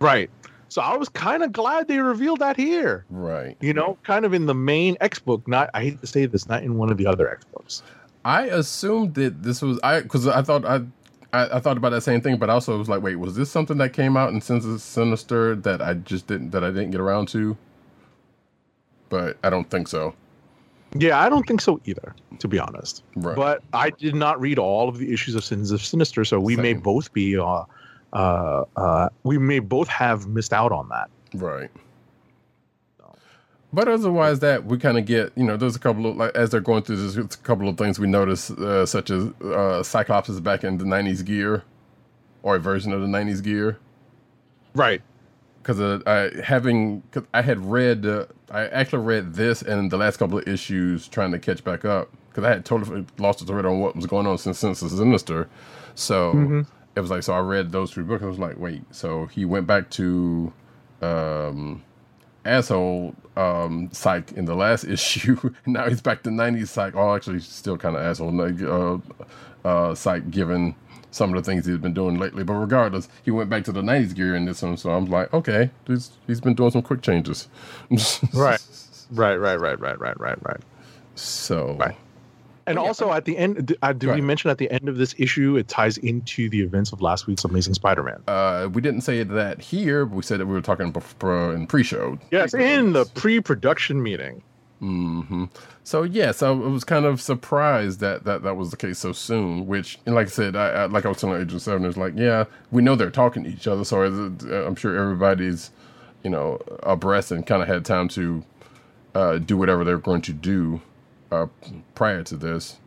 Right. 0.00 0.30
So 0.68 0.82
I 0.82 0.96
was 0.96 1.08
kind 1.08 1.42
of 1.42 1.50
glad 1.52 1.88
they 1.88 1.98
revealed 1.98 2.40
that 2.40 2.56
here. 2.56 3.04
right? 3.08 3.56
You 3.60 3.72
know, 3.72 3.96
kind 4.02 4.24
of 4.26 4.34
in 4.34 4.46
the 4.46 4.54
main 4.54 4.96
X 5.00 5.18
book. 5.18 5.46
Not 5.48 5.70
I 5.72 5.82
hate 5.84 6.00
to 6.02 6.06
say 6.06 6.26
this, 6.26 6.48
not 6.48 6.62
in 6.62 6.76
one 6.76 6.90
of 6.90 6.98
the 6.98 7.06
other 7.06 7.30
X 7.30 7.44
books. 7.46 7.82
I 8.28 8.42
assumed 8.42 9.14
that 9.14 9.42
this 9.42 9.62
was 9.62 9.80
I 9.82 10.02
because 10.02 10.26
I 10.26 10.42
thought 10.42 10.66
I, 10.66 10.82
I 11.32 11.56
I 11.56 11.60
thought 11.60 11.78
about 11.78 11.90
that 11.90 12.02
same 12.02 12.20
thing, 12.20 12.36
but 12.36 12.50
also 12.50 12.76
was 12.76 12.86
like, 12.86 13.00
wait, 13.00 13.16
was 13.16 13.34
this 13.34 13.50
something 13.50 13.78
that 13.78 13.94
came 13.94 14.18
out 14.18 14.34
in 14.34 14.42
Sins 14.42 14.66
of 14.66 14.82
Sinister 14.82 15.56
that 15.56 15.80
I 15.80 15.94
just 15.94 16.26
didn't 16.26 16.50
that 16.50 16.62
I 16.62 16.68
didn't 16.68 16.90
get 16.90 17.00
around 17.00 17.28
to? 17.28 17.56
But 19.08 19.38
I 19.42 19.48
don't 19.48 19.70
think 19.70 19.88
so. 19.88 20.14
Yeah, 20.94 21.18
I 21.18 21.30
don't 21.30 21.46
think 21.46 21.62
so 21.62 21.80
either, 21.86 22.14
to 22.38 22.48
be 22.48 22.58
honest. 22.58 23.02
Right. 23.16 23.34
But 23.34 23.62
I 23.72 23.88
did 23.88 24.14
not 24.14 24.38
read 24.38 24.58
all 24.58 24.90
of 24.90 24.98
the 24.98 25.10
issues 25.10 25.34
of 25.34 25.42
Sins 25.42 25.70
of 25.70 25.80
Sinister, 25.82 26.22
so 26.26 26.38
we 26.38 26.54
may 26.54 26.74
both 26.74 27.10
be, 27.14 27.38
uh, 27.38 27.64
uh, 28.12 28.64
uh, 28.76 29.08
we 29.22 29.38
may 29.38 29.58
both 29.58 29.88
have 29.88 30.26
missed 30.26 30.52
out 30.52 30.72
on 30.72 30.90
that. 30.90 31.08
Right. 31.32 31.70
But 33.72 33.88
otherwise, 33.88 34.40
that 34.40 34.64
we 34.64 34.78
kind 34.78 34.98
of 34.98 35.04
get, 35.04 35.32
you 35.36 35.44
know, 35.44 35.56
there's 35.56 35.76
a 35.76 35.80
couple 35.80 36.06
of 36.06 36.16
like 36.16 36.34
as 36.34 36.50
they're 36.50 36.60
going 36.60 36.82
through 36.84 36.96
this, 36.96 37.14
there's 37.14 37.34
a 37.34 37.38
couple 37.38 37.68
of 37.68 37.76
things 37.76 37.98
we 37.98 38.06
notice, 38.08 38.50
uh, 38.50 38.86
such 38.86 39.10
as 39.10 39.28
uh, 39.42 39.82
Cyclops 39.82 40.28
is 40.30 40.40
back 40.40 40.64
in 40.64 40.78
the 40.78 40.84
'90s 40.84 41.24
gear, 41.24 41.64
or 42.42 42.56
a 42.56 42.58
version 42.58 42.92
of 42.92 43.00
the 43.02 43.06
'90s 43.06 43.42
gear. 43.42 43.78
Right. 44.74 45.02
because 45.62 45.80
uh, 45.80 46.00
I 46.06 46.42
having 46.42 47.02
cause 47.12 47.24
I 47.34 47.42
had 47.42 47.64
read 47.64 48.06
uh, 48.06 48.26
I 48.50 48.68
actually 48.68 49.04
read 49.04 49.34
this 49.34 49.62
and 49.62 49.90
the 49.90 49.96
last 49.98 50.16
couple 50.18 50.38
of 50.38 50.48
issues 50.48 51.08
trying 51.08 51.32
to 51.32 51.38
catch 51.38 51.62
back 51.64 51.84
up 51.84 52.10
because 52.30 52.44
I 52.44 52.50
had 52.50 52.64
totally 52.64 53.04
lost 53.18 53.40
the 53.40 53.46
thread 53.46 53.66
on 53.66 53.80
what 53.80 53.96
was 53.96 54.06
going 54.06 54.26
on 54.26 54.38
since 54.38 54.58
since 54.60 54.80
the 54.80 54.88
Sinister, 54.88 55.48
so 55.94 56.64
it 56.96 57.00
was 57.00 57.10
like 57.10 57.22
so 57.22 57.34
I 57.34 57.40
read 57.40 57.72
those 57.72 57.92
three 57.92 58.04
books. 58.04 58.22
And 58.22 58.28
I 58.28 58.30
was 58.30 58.38
like, 58.38 58.58
wait, 58.58 58.82
so 58.92 59.26
he 59.26 59.44
went 59.44 59.66
back 59.66 59.90
to 59.90 60.52
um, 61.02 61.82
asshole 62.48 63.14
um, 63.36 63.90
psych 63.92 64.32
in 64.32 64.44
the 64.46 64.54
last 64.54 64.84
issue. 64.96 65.54
now 65.66 65.88
he's 65.88 66.00
back 66.02 66.22
to 66.24 66.30
'90s 66.30 66.68
psych. 66.68 66.94
Oh, 66.96 67.14
actually, 67.14 67.40
still 67.40 67.78
kind 67.78 67.96
of 67.96 68.02
asshole 68.02 68.32
like, 68.32 68.62
uh, 68.62 68.98
uh, 69.68 69.94
psych 69.94 70.30
given 70.30 70.74
some 71.10 71.34
of 71.34 71.42
the 71.42 71.50
things 71.50 71.66
he's 71.66 71.78
been 71.78 71.94
doing 71.94 72.18
lately. 72.18 72.44
But 72.44 72.54
regardless, 72.54 73.08
he 73.24 73.30
went 73.30 73.50
back 73.50 73.64
to 73.64 73.72
the 73.72 73.82
'90s 73.82 74.14
gear 74.14 74.34
in 74.36 74.44
this 74.44 74.62
one. 74.62 74.76
So 74.76 74.90
I'm 74.90 75.06
like, 75.06 75.32
okay, 75.34 75.70
he's, 75.86 76.10
he's 76.26 76.40
been 76.40 76.54
doing 76.54 76.70
some 76.70 76.82
quick 76.82 77.02
changes. 77.02 77.48
Right. 78.34 78.60
Right, 79.10 79.36
right, 79.36 79.58
right, 79.58 79.80
right, 79.80 79.98
right, 79.98 80.20
right, 80.20 80.38
right. 80.44 80.60
So 81.14 81.74
Right. 81.78 81.96
And 82.68 82.78
also 82.78 83.12
at 83.12 83.24
the 83.24 83.36
end, 83.36 83.66
d- 83.66 83.76
uh, 83.82 83.92
did 83.92 84.00
Go 84.02 84.06
we 84.08 84.12
ahead. 84.14 84.24
mention 84.24 84.50
at 84.50 84.58
the 84.58 84.70
end 84.70 84.88
of 84.88 84.96
this 84.96 85.14
issue, 85.18 85.56
it 85.56 85.68
ties 85.68 85.98
into 85.98 86.48
the 86.48 86.60
events 86.60 86.92
of 86.92 87.00
last 87.02 87.26
week's 87.26 87.44
Amazing 87.44 87.74
Spider-Man? 87.74 88.22
uh, 88.28 88.68
we 88.72 88.80
didn't 88.82 89.00
say 89.02 89.22
that 89.22 89.60
here, 89.60 90.04
but 90.06 90.16
we 90.16 90.22
said 90.22 90.40
that 90.40 90.46
we 90.46 90.52
were 90.54 90.60
talking 90.60 90.90
before 90.92 91.52
in 91.54 91.66
pre-show. 91.66 92.18
yes, 92.30 92.54
in 92.54 92.92
the 92.92 93.04
pre-production 93.14 94.02
meeting. 94.02 94.42
hmm 94.80 95.44
So 95.82 96.02
yes, 96.04 96.42
I 96.42 96.50
was 96.50 96.84
kind 96.84 97.04
of 97.04 97.20
surprised 97.20 98.00
that, 98.00 98.24
that 98.24 98.42
that 98.42 98.56
was 98.56 98.70
the 98.70 98.76
case 98.76 98.98
so 98.98 99.12
soon. 99.12 99.66
Which, 99.66 99.98
and 100.06 100.14
like 100.14 100.26
I 100.28 100.30
said, 100.30 100.54
I, 100.54 100.68
I 100.68 100.84
like 100.86 101.04
I 101.04 101.08
was 101.08 101.18
telling 101.18 101.40
Agent 101.40 101.62
Seven, 101.62 101.84
it's 101.84 101.96
like, 101.96 102.12
yeah, 102.16 102.44
we 102.70 102.82
know 102.82 102.94
they're 102.94 103.10
talking 103.10 103.44
to 103.44 103.50
each 103.50 103.66
other, 103.66 103.84
so 103.84 104.02
I'm 104.02 104.76
sure 104.76 104.96
everybody's, 104.96 105.70
you 106.22 106.30
know, 106.30 106.60
abreast 106.82 107.32
and 107.32 107.46
kind 107.46 107.62
of 107.62 107.68
had 107.68 107.84
time 107.84 108.08
to 108.08 108.44
uh, 109.14 109.38
do 109.38 109.56
whatever 109.56 109.82
they're 109.84 109.98
going 109.98 110.22
to 110.22 110.32
do 110.32 110.80
uh, 111.30 111.46
prior 111.94 112.22
to 112.24 112.36
this. 112.36 112.78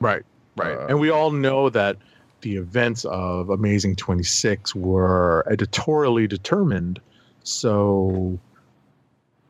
Right, 0.00 0.22
right. 0.56 0.76
Uh, 0.76 0.86
and 0.88 1.00
we 1.00 1.10
all 1.10 1.30
know 1.30 1.68
that 1.70 1.96
the 2.42 2.56
events 2.56 3.04
of 3.06 3.48
Amazing 3.50 3.96
26 3.96 4.74
were 4.74 5.44
editorially 5.50 6.26
determined. 6.26 7.00
So, 7.42 8.38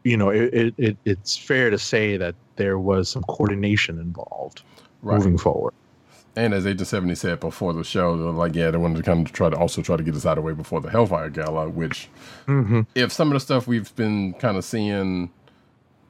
you 0.04 0.16
know, 0.16 0.30
it, 0.30 0.54
it, 0.54 0.74
it, 0.78 0.96
it's 1.04 1.36
fair 1.36 1.70
to 1.70 1.78
say 1.78 2.16
that 2.16 2.34
there 2.56 2.78
was 2.78 3.08
some 3.08 3.22
coordination 3.24 3.98
involved 3.98 4.62
Right. 5.02 5.18
moving 5.18 5.36
forward. 5.36 5.74
And 6.36 6.54
as 6.54 6.66
Agent 6.66 6.88
70 6.88 7.14
said 7.14 7.40
before 7.40 7.72
the 7.74 7.84
show, 7.84 8.16
they're 8.16 8.30
like, 8.32 8.54
yeah, 8.54 8.70
they 8.70 8.78
wanted 8.78 8.96
to 8.96 9.02
kind 9.02 9.26
of 9.26 9.32
try 9.32 9.50
to 9.50 9.56
also 9.56 9.82
try 9.82 9.96
to 9.96 10.02
get 10.02 10.14
us 10.14 10.24
out 10.24 10.38
of 10.38 10.42
the 10.44 10.46
way 10.46 10.52
before 10.54 10.80
the 10.80 10.88
Hellfire 10.90 11.28
Gala, 11.30 11.68
which, 11.68 12.08
if 12.94 13.12
some 13.12 13.28
of 13.28 13.34
the 13.34 13.40
stuff 13.40 13.66
we've 13.68 13.94
been 13.96 14.32
kind 14.34 14.56
of 14.56 14.64
seeing, 14.64 15.30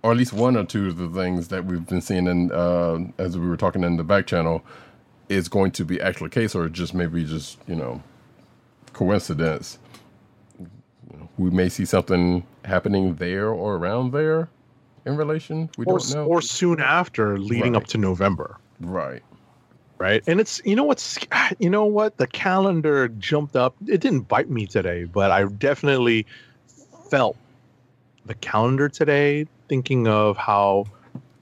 or 0.05 0.13
at 0.13 0.19
least 0.19 0.35
one 0.35 0.55
or 0.55 0.65
two 0.65 0.89
of 0.89 0.99
the 0.99 1.09
things 1.09 1.49
that 1.49 1.65
we've 1.65 1.87
been 1.87 2.03
seeing 2.03 2.27
in, 2.27 2.53
uh, 2.53 2.99
as 3.19 3.39
we 3.39 3.49
were 3.49 3.57
talking 3.57 3.83
in 3.83 3.97
the 3.97 4.05
back 4.05 4.27
channel, 4.27 4.63
is 5.31 5.49
going 5.49 5.71
to 5.73 5.85
be 5.87 5.99
actual 6.01 6.29
case 6.29 6.55
or 6.55 6.69
just 6.69 6.93
maybe 6.95 7.25
just, 7.25 7.59
you 7.67 7.75
know, 7.75 8.03
coincidence. 8.93 9.79
We 11.39 11.51
may 11.51 11.71
see 11.71 11.87
something 11.87 12.47
happening 12.67 13.15
there 13.17 13.49
or 13.49 13.77
around 13.77 14.13
there 14.13 14.51
in 15.07 15.17
relation. 15.17 15.71
We 15.79 15.87
Or, 15.87 15.99
don't 15.99 16.15
know. 16.15 16.27
or 16.27 16.43
soon 16.43 16.81
after, 16.81 17.39
leading 17.39 17.75
up 17.75 17.87
to 17.89 17.99
November. 17.99 18.59
right. 18.81 19.23
right 19.99 20.23
and 20.27 20.41
it's 20.41 20.61
you 20.67 20.77
know 20.77 20.85
what's 20.85 21.19
you 21.61 21.71
know 21.71 21.85
what 21.87 22.19
the 22.19 22.27
calendar 22.27 23.09
jumped 23.09 23.57
up 23.57 23.75
it 23.87 24.01
didn't 24.03 24.23
bite 24.29 24.51
me 24.51 24.67
today 24.67 25.05
but 25.05 25.31
i 25.31 25.45
definitely 25.45 26.27
felt 27.09 27.37
the 28.27 28.35
calendar 28.35 28.89
today 28.89 29.47
thinking 29.69 30.07
of 30.09 30.37
how 30.37 30.85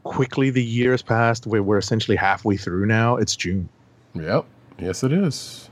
quickly 0.05 0.51
the 0.51 0.63
year 0.63 0.91
has 0.93 1.03
passed 1.03 1.47
we're, 1.47 1.63
we're 1.63 1.79
essentially 1.79 2.17
halfway 2.17 2.57
through 2.57 2.87
now 2.87 3.17
it's 3.17 3.37
june 3.37 3.69
Yep. 4.15 4.45
Yes, 4.79 5.03
it 5.05 5.13
is. 5.13 5.71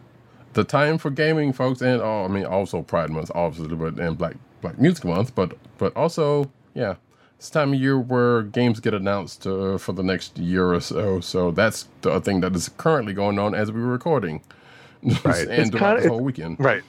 The 0.55 0.65
time 0.65 0.99
for 0.99 1.11
gaming, 1.11 1.53
folks, 1.53 1.81
and 1.83 2.01
oh, 2.01 2.25
I 2.25 2.29
mean, 2.29 2.45
also 2.45 2.83
Pride 2.83 3.11
Month, 3.11 3.31
obviously, 3.35 3.77
but 3.77 3.99
and 3.99 4.17
Black 4.17 4.37
Black 4.63 4.79
Music 4.79 5.05
Month, 5.05 5.35
but 5.35 5.57
but 5.79 5.95
also, 5.97 6.51
yeah, 6.75 6.95
it's 7.37 7.51
time 7.51 7.73
of 7.75 7.81
year 7.81 7.99
where 7.99 8.43
games 8.43 8.81
get 8.81 8.95
announced 8.95 9.47
uh, 9.47 9.79
for 9.79 9.93
the 9.93 10.03
next 10.03 10.39
year 10.39 10.73
or 10.73 10.81
so. 10.81 11.21
So 11.21 11.51
that's 11.51 11.89
the 12.01 12.21
thing 12.21 12.41
that 12.41 12.55
is 12.57 12.69
currently 12.71 13.13
going 13.13 13.39
on 13.39 13.55
as 13.55 13.71
we're 13.71 13.81
recording, 13.81 14.41
Right. 15.25 15.47
And 15.49 15.71
throughout 15.71 15.97
kinda- 15.97 16.01
this 16.01 16.07
whole 16.09 16.21
weekend, 16.21 16.57
right 16.59 16.83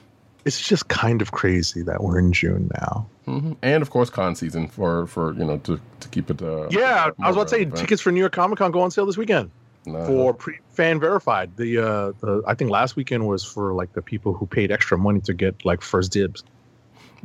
it's 0.44 0.60
just 0.60 0.88
kind 0.88 1.22
of 1.22 1.32
crazy 1.32 1.82
that 1.82 2.02
we're 2.02 2.18
in 2.18 2.32
june 2.32 2.68
now 2.80 3.06
hmm 3.26 3.52
and 3.62 3.82
of 3.82 3.90
course, 3.90 4.10
con 4.10 4.34
season 4.34 4.66
for 4.68 5.06
for 5.06 5.32
you 5.34 5.44
know 5.44 5.58
to 5.58 5.80
to 6.00 6.08
keep 6.08 6.30
it. 6.30 6.42
Uh, 6.42 6.66
yeah 6.70 7.10
i 7.22 7.28
was 7.28 7.36
about 7.36 7.44
to 7.44 7.48
say 7.50 7.56
relevant. 7.58 7.76
tickets 7.80 8.02
for 8.02 8.10
new 8.12 8.20
york 8.20 8.32
comic 8.32 8.58
con 8.58 8.70
go 8.72 8.80
on 8.80 8.90
sale 8.90 9.06
this 9.06 9.16
weekend 9.16 9.50
Uh-huh. 9.86 10.06
for 10.06 10.34
pre 10.34 10.54
fan 10.78 11.00
verified 11.00 11.56
the 11.56 11.78
uh 11.78 12.12
the, 12.20 12.42
i 12.46 12.54
think 12.54 12.70
last 12.70 12.94
weekend 12.96 13.26
was 13.26 13.44
for 13.44 13.74
like 13.74 13.92
the 13.94 14.02
people 14.02 14.32
who 14.32 14.46
paid 14.46 14.70
extra 14.70 14.96
money 14.98 15.20
to 15.28 15.34
get 15.34 15.54
like 15.64 15.82
first 15.82 16.12
dibs 16.12 16.42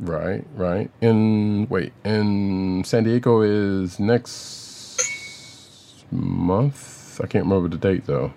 Right, 0.00 0.44
right. 0.54 0.88
In 1.00 1.66
wait, 1.68 1.92
in 2.04 2.84
San 2.84 3.02
Diego 3.02 3.40
is 3.42 3.98
next 3.98 6.04
month. 6.12 7.20
I 7.20 7.26
can't 7.26 7.46
remember 7.46 7.68
the 7.68 7.78
date 7.78 8.06
though. 8.06 8.32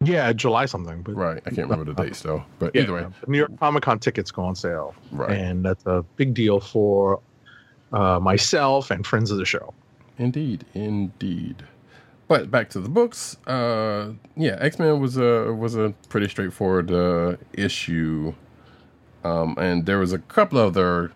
Yeah, 0.00 0.32
July 0.32 0.66
something. 0.66 1.02
But 1.02 1.16
Right, 1.16 1.38
I 1.44 1.50
can't 1.50 1.68
remember 1.68 1.92
the 1.92 2.02
dates 2.02 2.20
though. 2.22 2.44
But 2.58 2.74
yeah, 2.74 2.82
either 2.82 2.92
way, 2.94 3.06
New 3.26 3.38
York 3.38 3.58
Comic 3.58 3.82
Con 3.82 3.98
tickets 3.98 4.30
go 4.30 4.42
on 4.42 4.54
sale, 4.54 4.94
right. 5.10 5.30
and 5.30 5.64
that's 5.64 5.84
a 5.86 6.04
big 6.16 6.34
deal 6.34 6.60
for 6.60 7.20
uh, 7.92 8.20
myself 8.20 8.90
and 8.90 9.06
friends 9.06 9.30
of 9.30 9.38
the 9.38 9.44
show. 9.44 9.74
Indeed, 10.18 10.64
indeed. 10.74 11.64
But 12.28 12.50
back 12.50 12.68
to 12.70 12.80
the 12.80 12.88
books. 12.88 13.36
Uh, 13.46 14.12
yeah, 14.36 14.56
X 14.60 14.78
Men 14.78 15.00
was 15.00 15.16
a 15.16 15.52
was 15.52 15.74
a 15.76 15.94
pretty 16.08 16.28
straightforward 16.28 16.90
uh, 16.92 17.36
issue, 17.54 18.34
um, 19.24 19.56
and 19.58 19.86
there 19.86 19.98
was 19.98 20.12
a 20.12 20.18
couple 20.18 20.58
other 20.58 21.10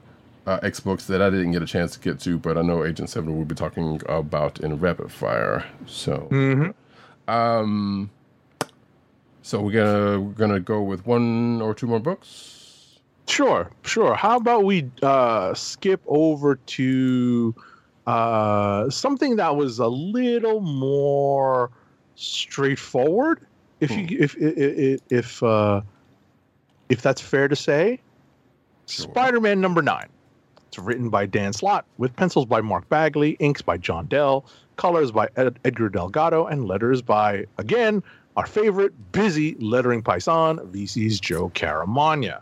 uh, 0.46 0.58
X 0.62 0.80
books 0.80 1.06
that 1.06 1.20
I 1.22 1.30
didn't 1.30 1.52
get 1.52 1.62
a 1.62 1.66
chance 1.66 1.92
to 1.92 2.00
get 2.00 2.18
to, 2.20 2.38
but 2.38 2.56
I 2.58 2.62
know 2.62 2.84
Agent 2.84 3.10
Seven 3.10 3.36
will 3.36 3.44
be 3.44 3.54
talking 3.54 4.00
about 4.08 4.58
in 4.60 4.76
rapid 4.80 5.12
fire. 5.12 5.64
So, 5.86 6.28
Mm-hmm. 6.30 7.32
um, 7.32 8.10
so 9.42 9.60
we're 9.60 9.72
gonna 9.72 10.20
we're 10.20 10.32
gonna 10.32 10.60
go 10.60 10.82
with 10.82 11.04
one 11.06 11.60
or 11.60 11.74
two 11.74 11.86
more 11.86 12.00
books. 12.00 13.00
Sure, 13.26 13.70
sure. 13.82 14.14
How 14.14 14.36
about 14.36 14.64
we 14.64 14.90
uh, 15.02 15.54
skip 15.54 16.00
over 16.06 16.56
to 16.56 17.54
uh, 18.06 18.90
something 18.90 19.36
that 19.36 19.56
was 19.56 19.78
a 19.78 19.86
little 19.86 20.60
more 20.60 21.70
straightforward, 22.14 23.46
if 23.80 23.90
you 23.90 24.06
if 24.18 24.36
if 24.36 25.00
if 25.10 25.42
uh, 25.42 25.82
if 26.88 27.02
that's 27.02 27.20
fair 27.20 27.48
to 27.48 27.56
say. 27.56 28.00
Sure. 28.88 29.04
Spider-Man 29.08 29.60
number 29.60 29.80
nine. 29.80 30.08
It's 30.66 30.78
written 30.78 31.08
by 31.08 31.26
Dan 31.26 31.52
Slott 31.52 31.84
with 31.98 32.14
pencils 32.16 32.46
by 32.46 32.60
Mark 32.60 32.88
Bagley, 32.88 33.32
inks 33.38 33.62
by 33.62 33.76
John 33.76 34.06
Dell, 34.06 34.44
colors 34.76 35.12
by 35.12 35.28
Ed- 35.36 35.58
Edgar 35.64 35.88
Delgado, 35.88 36.46
and 36.46 36.66
letters 36.66 37.02
by 37.02 37.46
again 37.58 38.02
our 38.36 38.46
favorite 38.46 39.12
busy 39.12 39.54
lettering 39.56 40.02
paisan, 40.02 40.58
VC's 40.70 41.20
Joe 41.20 41.50
Caramagna. 41.50 42.40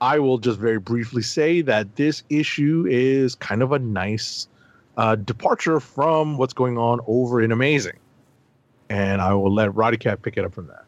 I 0.00 0.18
will 0.18 0.38
just 0.38 0.58
very 0.58 0.78
briefly 0.78 1.22
say 1.22 1.60
that 1.62 1.96
this 1.96 2.22
issue 2.30 2.86
is 2.88 3.34
kind 3.34 3.62
of 3.62 3.72
a 3.72 3.78
nice 3.78 4.48
uh, 4.96 5.16
departure 5.16 5.78
from 5.78 6.38
what's 6.38 6.54
going 6.54 6.78
on 6.78 7.00
over 7.06 7.42
in 7.42 7.52
Amazing. 7.52 7.98
And 8.88 9.20
I 9.20 9.34
will 9.34 9.52
let 9.52 9.74
Roddy 9.74 9.98
Cat 9.98 10.22
pick 10.22 10.36
it 10.36 10.44
up 10.44 10.54
from 10.54 10.66
there. 10.66 10.84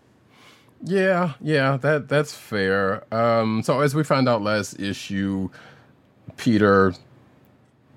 Yeah, 0.84 1.34
yeah, 1.40 1.76
that 1.76 2.08
that's 2.08 2.34
fair. 2.34 3.04
Um, 3.14 3.62
so 3.62 3.80
as 3.80 3.94
we 3.94 4.02
found 4.02 4.28
out 4.28 4.42
last 4.42 4.80
issue, 4.80 5.48
Peter, 6.36 6.92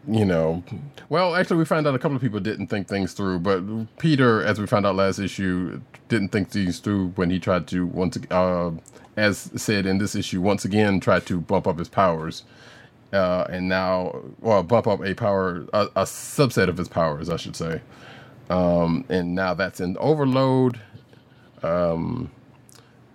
you 0.08 0.26
know, 0.26 0.64
well, 1.10 1.36
actually, 1.36 1.58
we 1.58 1.66
found 1.66 1.88
out 1.88 1.96
a 1.96 2.00
couple 2.00 2.16
of 2.16 2.22
people 2.22 2.40
didn't 2.40 2.68
think 2.68 2.88
things 2.88 3.14
through, 3.14 3.40
but 3.40 3.62
Peter, 3.98 4.44
as 4.44 4.60
we 4.60 4.68
found 4.68 4.86
out 4.86 4.96
last 4.96 5.20
issue, 5.20 5.82
didn't 6.10 6.30
think 6.30 6.50
things 6.50 6.80
through 6.80 7.10
when 7.10 7.30
he 7.30 7.40
tried 7.40 7.68
to 7.68 7.86
once, 7.86 8.18
uh, 8.32 8.72
as 9.18 9.52
said 9.56 9.86
in 9.86 9.98
this 9.98 10.16
issue, 10.16 10.42
once 10.42 10.66
again 10.66 11.00
tried 11.00 11.26
to 11.28 11.40
bump 11.40 11.68
up 11.68 11.80
his 11.80 11.90
powers, 11.90 12.44
uh, 13.14 13.46
and 13.50 13.68
now, 13.70 14.16
well, 14.42 14.64
bump 14.64 14.88
up 14.88 15.04
a 15.04 15.14
power, 15.14 15.66
a, 15.74 15.84
a 15.96 16.04
subset 16.04 16.68
of 16.68 16.78
his 16.78 16.88
powers, 16.88 17.30
I 17.30 17.38
should 17.38 17.56
say, 17.56 17.82
um, 18.50 19.06
and 19.10 19.36
now 19.36 19.54
that's 19.54 19.80
in 19.80 19.98
overload. 19.98 20.80
Um, 21.64 22.30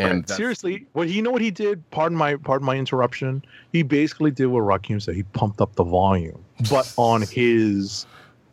and 0.01 0.29
seriously, 0.29 0.87
what 0.93 1.09
you 1.09 1.23
know 1.23 1.31
what 1.31 1.43
he 1.43 1.51
did? 1.51 1.89
Pardon 1.91 2.17
my 2.17 2.37
pardon 2.37 2.67
my 2.67 2.77
interruption. 2.77 3.45
He 3.73 3.83
basically 3.83 4.31
did 4.31 4.47
what 4.47 4.63
Rakim 4.63 5.01
said. 5.01 5.15
He 5.15 5.23
pumped 5.25 5.61
up 5.61 5.75
the 5.77 5.85
volume, 5.85 6.43
but 6.69 6.93
on 6.97 7.23
his 7.23 8.07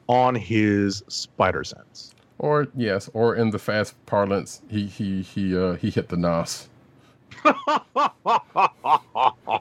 on 0.07 0.35
his 0.35 1.03
spider 1.07 1.63
sense. 1.63 2.13
Or 2.39 2.67
yes, 2.75 3.09
or 3.13 3.35
in 3.35 3.49
the 3.49 3.59
fast 3.59 3.95
parlance, 4.05 4.61
he 4.69 4.85
he 4.85 5.23
he 5.23 5.57
uh, 5.57 5.73
he 5.73 5.89
hit 5.89 6.09
the 6.09 6.17
nos. 6.17 6.69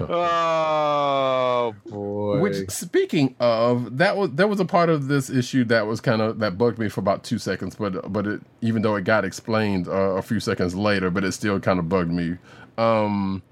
Oh 0.00 1.74
boy! 1.88 2.40
Which 2.40 2.70
speaking 2.70 3.34
of, 3.38 3.98
that 3.98 4.16
was 4.16 4.30
that 4.32 4.48
was 4.48 4.60
a 4.60 4.64
part 4.64 4.88
of 4.88 5.08
this 5.08 5.30
issue 5.30 5.64
that 5.64 5.86
was 5.86 6.00
kind 6.00 6.22
of 6.22 6.38
that 6.38 6.56
bugged 6.56 6.78
me 6.78 6.88
for 6.88 7.00
about 7.00 7.24
two 7.24 7.38
seconds, 7.38 7.74
but 7.74 8.12
but 8.12 8.26
it, 8.26 8.40
even 8.60 8.82
though 8.82 8.96
it 8.96 9.04
got 9.04 9.24
explained 9.24 9.88
uh, 9.88 9.92
a 9.92 10.22
few 10.22 10.40
seconds 10.40 10.74
later, 10.74 11.10
but 11.10 11.24
it 11.24 11.32
still 11.32 11.60
kind 11.60 11.78
of 11.78 11.88
bugged 11.88 12.10
me. 12.10 12.36
Um, 12.78 13.42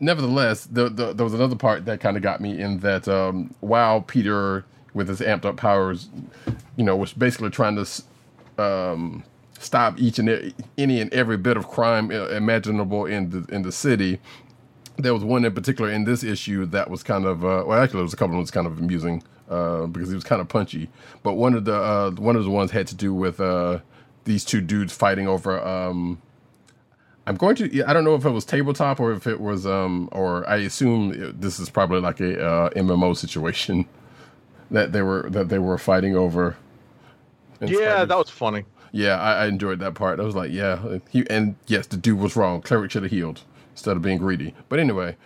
nevertheless, 0.00 0.66
the, 0.66 0.88
the, 0.88 1.12
there 1.12 1.24
was 1.24 1.34
another 1.34 1.56
part 1.56 1.84
that 1.86 2.00
kind 2.00 2.16
of 2.16 2.22
got 2.22 2.40
me 2.40 2.58
in 2.58 2.78
that 2.80 3.08
um, 3.08 3.54
while 3.60 4.00
Peter 4.00 4.64
with 4.92 5.08
his 5.08 5.20
amped 5.20 5.44
up 5.44 5.56
powers, 5.56 6.08
you 6.76 6.84
know, 6.84 6.96
was 6.96 7.12
basically 7.12 7.50
trying 7.50 7.76
to 7.76 8.62
um, 8.62 9.24
stop 9.58 9.98
each 9.98 10.18
and 10.18 10.54
any 10.78 11.00
and 11.00 11.12
every 11.12 11.36
bit 11.36 11.56
of 11.56 11.68
crime 11.68 12.10
uh, 12.10 12.28
imaginable 12.28 13.06
in 13.06 13.30
the 13.30 13.54
in 13.54 13.62
the 13.62 13.72
city. 13.72 14.20
There 14.96 15.12
was 15.12 15.24
one 15.24 15.44
in 15.44 15.52
particular 15.52 15.90
in 15.90 16.04
this 16.04 16.22
issue 16.22 16.66
that 16.66 16.88
was 16.88 17.02
kind 17.02 17.26
of 17.26 17.44
uh, 17.44 17.64
well, 17.66 17.82
actually, 17.82 17.98
there 17.98 18.04
was 18.04 18.14
a 18.14 18.16
couple 18.16 18.34
of 18.34 18.38
ones 18.38 18.50
kind 18.52 18.66
of 18.66 18.78
amusing 18.78 19.22
uh, 19.50 19.86
because 19.86 20.08
he 20.08 20.14
was 20.14 20.24
kind 20.24 20.40
of 20.40 20.48
punchy. 20.48 20.88
But 21.22 21.34
one 21.34 21.54
of 21.54 21.64
the 21.64 21.74
uh, 21.74 22.10
one 22.12 22.36
of 22.36 22.44
the 22.44 22.50
ones 22.50 22.70
had 22.70 22.86
to 22.88 22.94
do 22.94 23.12
with 23.12 23.40
uh, 23.40 23.80
these 24.24 24.44
two 24.44 24.60
dudes 24.60 24.92
fighting 24.92 25.26
over. 25.26 25.60
Um, 25.66 26.20
I'm 27.26 27.36
going 27.36 27.56
to. 27.56 27.84
I 27.84 27.92
don't 27.92 28.04
know 28.04 28.14
if 28.14 28.24
it 28.24 28.30
was 28.30 28.44
tabletop 28.44 29.00
or 29.00 29.12
if 29.12 29.26
it 29.26 29.40
was, 29.40 29.66
um, 29.66 30.08
or 30.12 30.48
I 30.48 30.56
assume 30.56 31.34
this 31.40 31.58
is 31.58 31.70
probably 31.70 32.00
like 32.00 32.20
a 32.20 32.44
uh, 32.44 32.70
MMO 32.70 33.16
situation 33.16 33.86
that 34.70 34.92
they 34.92 35.02
were 35.02 35.28
that 35.30 35.48
they 35.48 35.58
were 35.58 35.78
fighting 35.78 36.16
over. 36.16 36.56
Yeah, 37.60 37.68
Spider- 37.68 38.06
that 38.06 38.18
was 38.18 38.30
funny. 38.30 38.64
yeah, 38.92 39.18
I, 39.18 39.44
I 39.44 39.46
enjoyed 39.46 39.78
that 39.78 39.94
part. 39.94 40.20
I 40.20 40.24
was 40.24 40.34
like, 40.34 40.50
yeah, 40.52 40.98
he 41.08 41.24
and 41.30 41.56
yes, 41.66 41.86
the 41.86 41.96
dude 41.96 42.18
was 42.18 42.36
wrong. 42.36 42.60
Cleric 42.60 42.90
should 42.90 43.04
have 43.04 43.12
healed 43.12 43.40
instead 43.72 43.96
of 43.96 44.02
being 44.02 44.18
greedy. 44.18 44.54
But 44.68 44.78
anyway, 44.80 45.16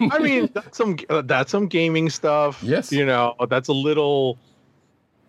I 0.00 0.18
mean, 0.20 0.48
that's 0.54 0.78
some 0.78 0.96
uh, 1.10 1.22
that's 1.22 1.50
some 1.50 1.66
gaming 1.66 2.08
stuff. 2.08 2.62
Yes. 2.62 2.92
you 2.92 3.04
know, 3.04 3.34
that's 3.48 3.68
a 3.68 3.72
little. 3.72 4.38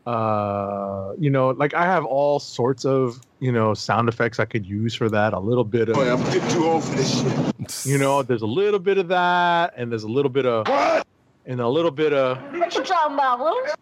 Uh, 0.05 1.13
you 1.19 1.29
know, 1.29 1.49
like 1.49 1.73
I 1.73 1.83
have 1.85 2.05
all 2.05 2.39
sorts 2.39 2.85
of 2.85 3.19
you 3.39 3.51
know 3.51 3.73
sound 3.73 4.09
effects 4.09 4.39
I 4.39 4.45
could 4.45 4.65
use 4.65 4.95
for 4.95 5.09
that. 5.09 5.33
A 5.33 5.39
little 5.39 5.63
bit 5.63 5.89
of 5.89 5.95
Boy, 5.95 6.11
I'm 6.11 6.23
getting 6.31 6.47
too 6.49 6.65
old 6.65 6.83
for 6.83 6.95
this 6.95 7.21
shit. 7.21 7.85
you 7.91 7.97
know, 7.97 8.23
there's 8.23 8.41
a 8.41 8.47
little 8.47 8.79
bit 8.79 8.97
of 8.97 9.07
that, 9.09 9.73
and 9.77 9.91
there's 9.91 10.03
a 10.03 10.07
little 10.09 10.31
bit 10.31 10.45
of 10.45 10.67
What? 10.67 11.05
and 11.45 11.59
a 11.61 11.67
little 11.67 11.91
bit 11.91 12.13
of 12.13 12.37
What 12.53 12.73
you 12.75 12.83
talking 12.83 13.13
about, 13.13 13.39
Willis? 13.39 13.73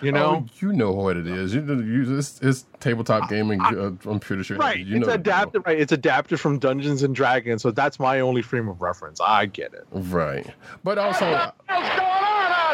you 0.00 0.10
know. 0.12 0.44
oh, 0.44 0.46
you 0.60 0.72
know 0.72 0.90
what 0.90 1.16
it 1.16 1.26
is. 1.28 1.54
You, 1.54 1.60
you 1.62 2.04
this 2.04 2.40
it's 2.42 2.64
tabletop 2.80 3.28
gaming. 3.28 3.60
Uh, 3.60 3.92
I'm 4.04 4.18
pretty 4.20 4.42
sure. 4.42 4.56
Right, 4.58 4.78
You 4.84 4.98
it's 4.98 5.06
know, 5.06 5.12
adapted. 5.14 5.62
Right, 5.64 5.80
it's 5.80 5.92
adapted 5.92 6.38
from 6.40 6.58
Dungeons 6.58 7.02
and 7.02 7.14
Dragons, 7.14 7.62
so 7.62 7.70
that's 7.70 7.98
my 7.98 8.20
only 8.20 8.42
frame 8.42 8.68
of 8.68 8.82
reference. 8.82 9.20
I 9.20 9.46
get 9.46 9.72
it. 9.74 9.86
Right, 9.90 10.46
but 10.84 10.98
also. 10.98 11.52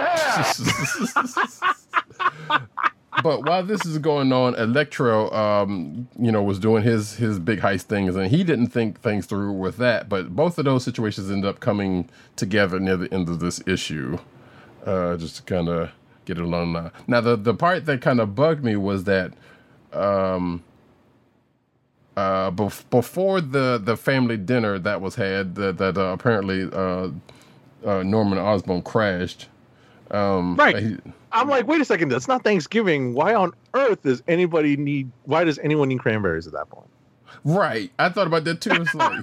Out 0.00 0.56
here? 2.48 2.68
but 3.22 3.44
while 3.44 3.62
this 3.64 3.84
is 3.84 3.98
going 3.98 4.32
on, 4.32 4.54
Electro, 4.54 5.30
um, 5.32 6.08
you 6.18 6.30
know, 6.32 6.42
was 6.42 6.58
doing 6.58 6.82
his 6.82 7.16
his 7.16 7.38
big 7.38 7.60
heist 7.60 7.82
things, 7.82 8.16
and 8.16 8.28
he 8.30 8.44
didn't 8.44 8.68
think 8.68 9.00
things 9.00 9.26
through 9.26 9.52
with 9.52 9.76
that. 9.78 10.08
But 10.08 10.34
both 10.34 10.58
of 10.58 10.64
those 10.64 10.84
situations 10.84 11.30
end 11.30 11.44
up 11.44 11.60
coming 11.60 12.08
together 12.36 12.78
near 12.80 12.96
the 12.96 13.12
end 13.12 13.28
of 13.28 13.40
this 13.40 13.60
issue, 13.66 14.18
uh, 14.86 15.16
just 15.16 15.36
to 15.36 15.42
kind 15.42 15.68
of 15.68 15.90
get 16.24 16.38
it 16.38 16.44
along. 16.44 16.72
Now, 16.72 16.90
now 17.06 17.20
the 17.20 17.36
the 17.36 17.54
part 17.54 17.86
that 17.86 18.00
kind 18.00 18.20
of 18.20 18.34
bugged 18.34 18.64
me 18.64 18.76
was 18.76 19.04
that, 19.04 19.32
um, 19.92 20.62
uh, 22.16 22.50
bef- 22.50 22.88
before 22.90 23.40
the 23.40 23.80
the 23.82 23.96
family 23.96 24.36
dinner 24.36 24.78
that 24.78 25.00
was 25.00 25.16
had, 25.16 25.54
that 25.56 25.78
that 25.78 25.96
uh, 25.98 26.12
apparently 26.12 26.68
uh, 26.72 27.08
uh, 27.84 28.02
Norman 28.02 28.38
Osborn 28.38 28.82
crashed. 28.82 29.48
Um, 30.10 30.56
Right. 30.56 30.76
he- 30.78 30.96
I'm 31.32 31.48
like, 31.48 31.66
wait 31.66 31.80
a 31.80 31.84
second, 31.84 32.08
that's 32.08 32.26
not 32.28 32.42
Thanksgiving. 32.42 33.12
Why 33.14 33.34
on 33.34 33.52
earth 33.74 34.02
does 34.02 34.22
anybody 34.28 34.76
need? 34.76 35.10
Why 35.24 35.44
does 35.44 35.58
anyone 35.58 35.88
need 35.88 36.00
cranberries 36.00 36.46
at 36.46 36.54
that 36.54 36.70
point? 36.70 36.88
Right. 37.44 37.90
I 37.98 38.08
thought 38.08 38.26
about 38.26 38.44
that 38.44 38.60
too. 38.62 38.70
It's 38.72 38.94
like, 38.94 39.20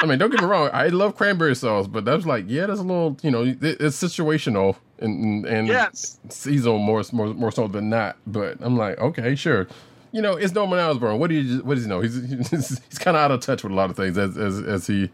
I 0.00 0.06
mean, 0.06 0.18
don't 0.18 0.30
get 0.30 0.40
me 0.40 0.46
wrong. 0.46 0.70
I 0.72 0.88
love 0.88 1.16
cranberry 1.16 1.56
sauce, 1.56 1.86
but 1.88 2.04
that's 2.04 2.24
like, 2.24 2.44
yeah, 2.46 2.66
that's 2.66 2.78
a 2.80 2.84
little, 2.84 3.16
you 3.22 3.30
know, 3.30 3.42
it, 3.44 3.58
it's 3.62 4.00
situational 4.00 4.76
and 5.00 5.44
and 5.46 5.66
Yes. 5.66 6.20
seasonal 6.28 6.78
more 6.78 7.02
more 7.12 7.28
more 7.34 7.50
so 7.50 7.66
than 7.66 7.88
not. 7.90 8.16
But 8.26 8.58
I'm 8.60 8.76
like, 8.76 8.98
okay, 8.98 9.34
sure. 9.34 9.66
You 10.12 10.22
know, 10.22 10.36
it's 10.36 10.54
Norman 10.54 10.78
Osborn. 10.78 11.18
What 11.18 11.30
do 11.30 11.36
you 11.36 11.62
what 11.64 11.74
does 11.74 11.84
he 11.84 11.88
know? 11.88 12.00
He's 12.00 12.14
he's, 12.50 12.80
he's 12.88 12.98
kind 12.98 13.16
of 13.16 13.22
out 13.22 13.30
of 13.32 13.40
touch 13.40 13.62
with 13.64 13.72
a 13.72 13.74
lot 13.74 13.90
of 13.90 13.96
things 13.96 14.16
as 14.18 14.36
as 14.38 14.60
as 14.60 14.86
he. 14.86 15.10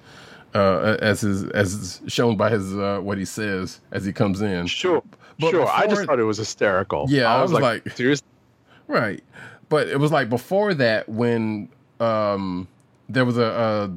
Uh, 0.54 0.96
as 1.02 1.22
his 1.22 1.44
as 1.50 2.00
shown 2.06 2.36
by 2.36 2.48
his 2.48 2.74
uh, 2.76 3.00
what 3.02 3.18
he 3.18 3.24
says 3.24 3.80
as 3.90 4.04
he 4.04 4.12
comes 4.12 4.40
in, 4.40 4.66
Sure, 4.68 5.02
But 5.40 5.50
sure. 5.50 5.66
I 5.68 5.86
just 5.88 6.04
thought 6.04 6.20
it 6.20 6.24
was 6.24 6.38
hysterical. 6.38 7.06
Yeah, 7.08 7.34
I 7.34 7.42
was 7.42 7.50
like- 7.52 7.88
seriously. 7.90 8.26
Right. 8.86 9.22
But 9.68 9.88
it 9.88 9.98
was 9.98 10.12
like 10.12 10.28
before 10.28 10.72
that 10.74 11.08
when 11.08 11.68
um 11.98 12.68
there 13.08 13.24
was 13.24 13.36
a 13.36 13.46
uh 13.46 13.88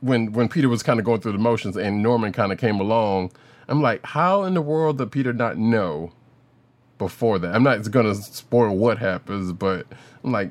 when 0.00 0.32
when 0.32 0.48
Peter 0.48 0.68
was 0.68 0.82
kind 0.82 0.98
of 0.98 1.06
going 1.06 1.20
through 1.22 1.32
the 1.32 1.38
motions 1.38 1.76
and 1.76 2.02
Norman 2.02 2.32
kind 2.32 2.52
of 2.52 2.58
came 2.58 2.78
along, 2.78 3.32
I'm 3.68 3.80
like, 3.80 4.04
how 4.04 4.42
in 4.42 4.52
the 4.52 4.60
world 4.60 4.98
did 4.98 5.10
Peter 5.10 5.32
not 5.32 5.56
know 5.56 6.12
before 6.98 7.38
that? 7.38 7.54
I'm 7.54 7.62
not 7.62 7.90
going 7.90 8.06
to 8.06 8.14
spoil 8.14 8.76
what 8.76 8.98
happens, 8.98 9.52
but 9.52 9.86
I'm 10.22 10.32
like 10.32 10.50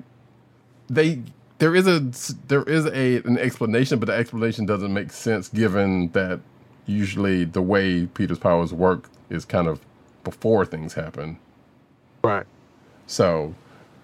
they 0.90 1.22
there 1.64 1.74
is 1.74 1.88
a 1.88 2.02
there 2.50 2.64
is 2.64 2.86
a 2.88 3.24
an 3.24 3.38
explanation, 3.38 3.98
but 3.98 4.08
the 4.08 4.14
explanation 4.14 4.66
doesn't 4.66 4.94
make 4.94 5.14
sense 5.14 5.48
given 5.48 6.10
that 6.10 6.42
usually 6.88 7.46
the 7.46 7.62
way 7.62 8.06
Peter's 8.06 8.38
powers 8.38 8.74
work 8.74 9.10
is 9.30 9.46
kind 9.46 9.70
of 9.70 9.80
before 10.26 10.66
things 10.66 10.94
happen. 10.94 11.40
Right. 12.22 12.46
So 13.08 13.56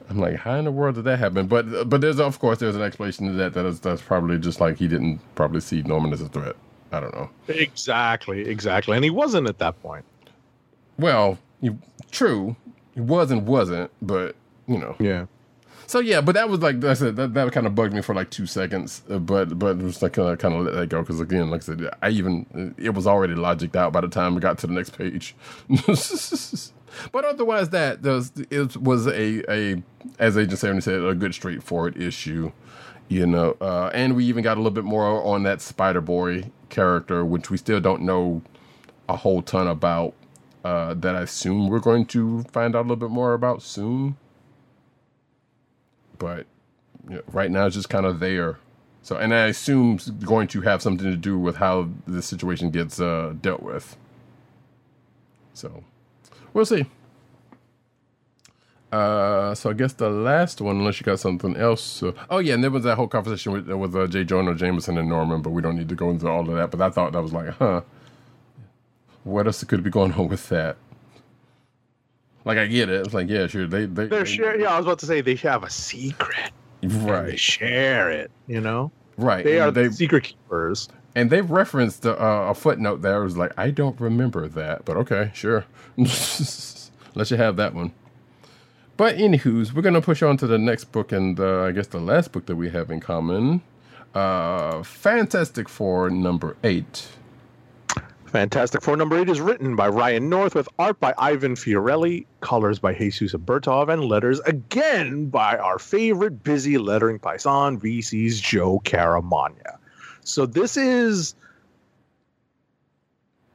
I'm 0.09 0.19
like, 0.19 0.37
how 0.37 0.55
in 0.55 0.63
the 0.63 0.71
world 0.71 0.95
did 0.95 1.03
that 1.03 1.19
happen? 1.19 1.47
But 1.47 1.89
but 1.89 1.99
there's 1.99 2.21
of 2.21 2.39
course 2.39 2.59
there's 2.59 2.77
an 2.77 2.81
explanation 2.81 3.27
to 3.27 3.33
that 3.33 3.53
that 3.55 3.65
is 3.65 3.81
that's 3.81 4.01
probably 4.01 4.37
just 4.37 4.61
like 4.61 4.77
he 4.77 4.87
didn't 4.87 5.19
probably 5.35 5.59
see 5.59 5.81
Norman 5.81 6.13
as 6.13 6.21
a 6.21 6.29
threat. 6.29 6.55
I 6.93 7.01
don't 7.01 7.13
know. 7.13 7.29
Exactly, 7.49 8.47
exactly. 8.47 8.95
And 8.95 9.03
he 9.03 9.09
wasn't 9.09 9.49
at 9.49 9.57
that 9.57 9.81
point. 9.81 10.05
Well, 10.97 11.37
he, 11.59 11.71
true, 12.09 12.55
he 12.95 13.01
was 13.01 13.31
and 13.31 13.45
wasn't, 13.45 13.91
but 14.01 14.37
you 14.65 14.77
know. 14.77 14.95
Yeah. 14.97 15.25
So 15.89 15.99
yeah, 15.99 16.21
but 16.21 16.33
that 16.35 16.49
was 16.49 16.59
like 16.59 16.83
I 16.83 16.93
said 16.93 17.15
that, 17.15 17.33
that 17.33 17.51
kind 17.51 17.65
of 17.65 17.73
bugged 17.73 17.95
me 17.95 18.03
for 18.03 18.13
like 18.13 18.29
two 18.29 18.45
seconds, 18.45 19.01
uh, 19.09 19.17
but 19.17 19.57
but 19.57 19.79
was 19.79 20.03
like 20.03 20.19
uh, 20.19 20.35
kind 20.35 20.53
of 20.53 20.65
let 20.65 20.75
that 20.75 20.89
go 20.89 21.01
because 21.01 21.19
again, 21.19 21.49
like 21.49 21.63
I 21.63 21.65
said, 21.65 21.89
I 22.03 22.09
even 22.09 22.75
it 22.77 22.91
was 22.91 23.07
already 23.07 23.33
logicked 23.33 23.75
out 23.75 23.91
by 23.91 24.01
the 24.01 24.07
time 24.07 24.35
we 24.35 24.39
got 24.39 24.59
to 24.59 24.67
the 24.67 24.73
next 24.73 24.95
page. 24.95 25.35
but 27.11 27.25
otherwise, 27.25 27.69
that 27.69 28.03
was 28.03 28.31
it 28.51 28.77
was 28.77 29.07
a 29.07 29.51
a 29.51 29.81
as 30.19 30.37
Agent 30.37 30.59
Seventy 30.59 30.81
said 30.81 31.03
a 31.03 31.15
good 31.15 31.33
straightforward 31.33 31.99
issue, 31.99 32.51
you 33.07 33.25
know, 33.25 33.57
uh, 33.59 33.89
and 33.91 34.15
we 34.15 34.25
even 34.25 34.43
got 34.43 34.57
a 34.57 34.59
little 34.59 34.69
bit 34.69 34.83
more 34.83 35.05
on 35.23 35.41
that 35.41 35.59
Spider 35.59 36.01
Boy 36.01 36.51
character, 36.69 37.25
which 37.25 37.49
we 37.49 37.57
still 37.57 37.79
don't 37.79 38.03
know 38.03 38.43
a 39.09 39.15
whole 39.15 39.41
ton 39.41 39.67
about. 39.67 40.13
Uh, 40.63 40.93
that 40.93 41.15
I 41.15 41.21
assume 41.21 41.67
we're 41.67 41.79
going 41.79 42.05
to 42.07 42.43
find 42.51 42.75
out 42.75 42.81
a 42.81 42.87
little 42.87 42.95
bit 42.97 43.09
more 43.09 43.33
about 43.33 43.63
soon. 43.63 44.17
But 46.19 46.45
you 47.09 47.15
know, 47.15 47.21
right 47.31 47.49
now 47.49 47.65
it's 47.65 47.75
just 47.75 47.89
kind 47.89 48.05
of 48.05 48.19
there. 48.19 48.59
So, 49.01 49.15
and 49.15 49.33
I 49.33 49.47
assume 49.47 49.95
it's 49.95 50.09
going 50.09 50.47
to 50.49 50.61
have 50.61 50.81
something 50.81 51.09
to 51.09 51.17
do 51.17 51.39
with 51.39 51.55
how 51.55 51.89
the 52.05 52.21
situation 52.21 52.69
gets 52.69 52.99
uh, 52.99 53.33
dealt 53.41 53.63
with. 53.63 53.97
So, 55.53 55.83
we'll 56.53 56.65
see. 56.65 56.85
Uh, 58.91 59.53
so 59.53 59.69
I 59.69 59.73
guess 59.73 59.93
the 59.93 60.09
last 60.09 60.61
one, 60.61 60.77
unless 60.77 60.99
you 60.99 61.05
got 61.05 61.19
something 61.19 61.55
else. 61.55 62.01
Uh, 62.01 62.11
oh 62.29 62.39
yeah, 62.39 62.55
and 62.55 62.63
there 62.63 62.71
was 62.71 62.83
that 62.83 62.95
whole 62.95 63.07
conversation 63.07 63.51
with 63.51 63.69
with 63.69 63.95
uh, 63.95 64.07
J. 64.07 64.23
Jonah 64.23 64.55
Jameson 64.55 64.97
and 64.97 65.07
Norman, 65.07 65.41
but 65.41 65.51
we 65.51 65.61
don't 65.61 65.75
need 65.75 65.89
to 65.89 65.95
go 65.95 66.09
into 66.09 66.27
all 66.27 66.49
of 66.49 66.55
that. 66.55 66.71
But 66.71 66.81
I 66.81 66.89
thought 66.89 67.11
that 67.13 67.21
was 67.21 67.33
like, 67.33 67.49
huh, 67.49 67.81
what 69.23 69.45
else 69.45 69.63
could 69.63 69.83
be 69.83 69.91
going 69.91 70.13
on 70.13 70.27
with 70.27 70.49
that? 70.49 70.77
Like 72.49 72.57
I 72.57 72.65
get 72.65 72.89
it. 72.89 73.05
It's 73.05 73.13
like 73.13 73.29
yeah, 73.29 73.45
sure. 73.45 73.67
They 73.67 73.85
they, 73.85 74.07
They're 74.07 74.23
they- 74.23 74.25
share, 74.25 74.59
yeah, 74.59 74.73
I 74.73 74.77
was 74.77 74.85
about 74.87 74.97
to 74.99 75.05
say 75.05 75.21
they 75.21 75.35
have 75.35 75.63
a 75.63 75.69
secret. 75.69 76.51
and 76.81 76.89
They 76.91 77.11
right 77.11 77.39
share 77.39 78.09
it. 78.09 78.31
You 78.47 78.59
know, 78.59 78.91
right. 79.17 79.43
they 79.45 79.57
and 79.59 79.65
are 79.67 79.71
they 79.71 79.87
the 79.87 79.93
secret 79.93 80.23
keepers. 80.23 80.89
and 81.13 81.29
they've 81.29 81.47
referenced 81.49 82.07
uh, 82.07 82.15
a 82.17 82.55
footnote 82.55 83.03
there. 83.03 83.21
Was 83.21 83.37
like 83.37 83.53
I 83.55 83.69
don't 83.69 83.99
remember 84.01 84.47
that, 84.47 84.83
but 84.83 84.97
okay, 84.97 85.29
sure. 85.35 85.65
Let 87.15 87.29
you 87.29 87.37
have 87.37 87.55
that 87.57 87.75
one. 87.75 87.91
But 88.97 89.15
anywho's, 89.17 89.71
we're 89.71 89.83
gonna 89.83 90.01
push 90.01 90.23
on 90.23 90.37
to 90.37 90.47
the 90.47 90.57
next 90.57 90.85
book, 90.91 91.11
and 91.11 91.39
uh, 91.39 91.63
I 91.65 91.71
guess 91.71 91.85
the 91.87 91.99
last 91.99 92.31
book 92.31 92.47
that 92.47 92.55
we 92.55 92.69
have 92.71 92.89
in 92.89 92.99
common, 92.99 93.61
uh, 94.15 94.81
Fantastic 94.83 95.69
Four 95.69 96.09
number 96.09 96.57
eight. 96.63 97.07
Fantastic 98.29 98.83
Four 98.83 98.95
number 98.95 99.17
eight 99.17 99.27
is 99.27 99.41
written 99.41 99.75
by 99.75 99.87
Ryan 99.87 100.29
North 100.29 100.53
with 100.53 100.69
art 100.77 100.99
by 100.99 101.15
Ivan 101.17 101.55
Fiorelli, 101.55 102.27
colors 102.41 102.77
by 102.77 102.93
Jesus 102.93 103.33
Aburtov, 103.33 103.91
and 103.91 104.05
letters 104.05 104.39
again 104.41 105.29
by 105.29 105.57
our 105.57 105.79
favorite 105.79 106.43
busy 106.43 106.77
lettering 106.77 107.17
paisan, 107.17 107.79
VC's 107.79 108.39
Joe 108.39 108.81
Caramagna. 108.85 109.77
So 110.21 110.45
this 110.45 110.77
is, 110.77 111.33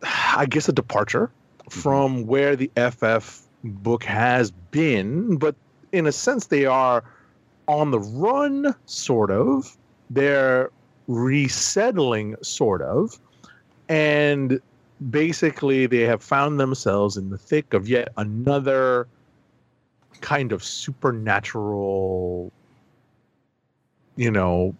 I 0.02 0.46
guess, 0.46 0.68
a 0.68 0.72
departure 0.72 1.30
mm-hmm. 1.60 1.80
from 1.80 2.26
where 2.26 2.56
the 2.56 2.70
FF 2.76 3.42
book 3.62 4.02
has 4.02 4.50
been, 4.50 5.36
but 5.36 5.54
in 5.92 6.06
a 6.06 6.12
sense, 6.12 6.46
they 6.46 6.66
are 6.66 7.04
on 7.68 7.92
the 7.92 8.00
run, 8.00 8.74
sort 8.86 9.30
of. 9.30 9.76
They're 10.10 10.70
resettling, 11.06 12.34
sort 12.42 12.82
of 12.82 13.20
and 13.88 14.60
basically 15.10 15.86
they 15.86 16.00
have 16.00 16.22
found 16.22 16.58
themselves 16.60 17.16
in 17.16 17.30
the 17.30 17.38
thick 17.38 17.74
of 17.74 17.88
yet 17.88 18.08
another 18.16 19.06
kind 20.20 20.52
of 20.52 20.62
supernatural 20.62 22.52
you 24.16 24.30
know 24.30 24.74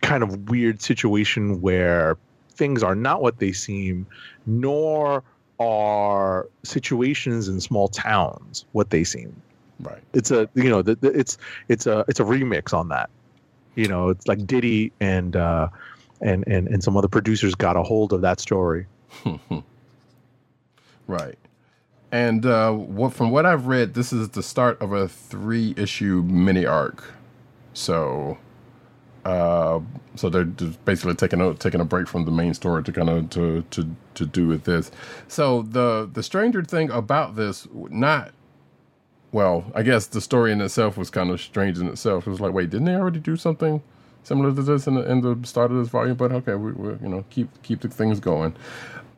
kind 0.00 0.22
of 0.22 0.48
weird 0.48 0.80
situation 0.80 1.60
where 1.60 2.16
things 2.50 2.82
are 2.82 2.94
not 2.94 3.20
what 3.20 3.38
they 3.38 3.52
seem 3.52 4.06
nor 4.46 5.22
are 5.58 6.48
situations 6.62 7.48
in 7.48 7.60
small 7.60 7.88
towns 7.88 8.64
what 8.72 8.90
they 8.90 9.04
seem 9.04 9.34
Right. 9.80 10.02
it's 10.14 10.30
a 10.30 10.48
you 10.54 10.70
know 10.70 10.80
the, 10.80 10.94
the, 10.94 11.08
it's 11.08 11.36
it's 11.68 11.86
a 11.86 12.02
it's 12.08 12.18
a 12.18 12.22
remix 12.22 12.72
on 12.72 12.88
that 12.88 13.10
you 13.74 13.88
know 13.88 14.08
it's 14.08 14.26
like 14.26 14.46
diddy 14.46 14.90
and 15.00 15.36
uh 15.36 15.68
and 16.20 16.44
and 16.46 16.68
and 16.68 16.82
some 16.82 16.96
other 16.96 17.08
producers 17.08 17.54
got 17.54 17.76
a 17.76 17.82
hold 17.82 18.12
of 18.12 18.20
that 18.20 18.40
story 18.40 18.86
Right. 21.06 21.38
And 22.12 22.46
uh, 22.46 22.72
what 22.72 23.12
from 23.12 23.30
what 23.30 23.46
I've 23.46 23.66
read, 23.66 23.94
this 23.94 24.12
is 24.12 24.30
the 24.30 24.42
start 24.42 24.80
of 24.80 24.92
a 24.92 25.08
three 25.08 25.74
issue 25.76 26.22
mini 26.26 26.64
arc. 26.64 27.12
So, 27.74 28.38
uh, 29.24 29.80
so 30.14 30.28
they're 30.30 30.44
basically 30.44 31.14
taking 31.14 31.40
a 31.40 31.54
taking 31.54 31.80
a 31.80 31.84
break 31.84 32.08
from 32.08 32.24
the 32.24 32.30
main 32.30 32.54
story 32.54 32.82
to 32.84 32.92
kind 32.92 33.10
of 33.10 33.30
to 33.30 33.62
to 33.70 33.96
to 34.14 34.26
do 34.26 34.46
with 34.46 34.64
this. 34.64 34.90
So 35.28 35.62
the 35.62 36.08
the 36.10 36.22
stranger 36.22 36.62
thing 36.64 36.90
about 36.90 37.36
this, 37.36 37.66
not 37.72 38.32
well, 39.32 39.70
I 39.74 39.82
guess 39.82 40.06
the 40.06 40.20
story 40.20 40.52
in 40.52 40.60
itself 40.60 40.96
was 40.96 41.10
kind 41.10 41.30
of 41.30 41.40
strange 41.40 41.78
in 41.78 41.88
itself. 41.88 42.26
It 42.26 42.30
was 42.30 42.40
like, 42.40 42.52
wait, 42.52 42.70
didn't 42.70 42.86
they 42.86 42.94
already 42.94 43.20
do 43.20 43.36
something 43.36 43.82
similar 44.26 44.54
to 44.54 44.62
this 44.62 44.86
in 44.86 44.94
the, 44.94 45.10
in 45.10 45.20
the 45.20 45.46
start 45.46 45.70
of 45.70 45.78
this 45.78 45.88
volume? 45.88 46.16
But 46.16 46.32
okay, 46.32 46.54
we, 46.54 46.72
we 46.72 46.88
you 47.02 47.08
know 47.08 47.24
keep 47.30 47.48
keep 47.62 47.80
the 47.80 47.88
things 47.88 48.20
going. 48.20 48.54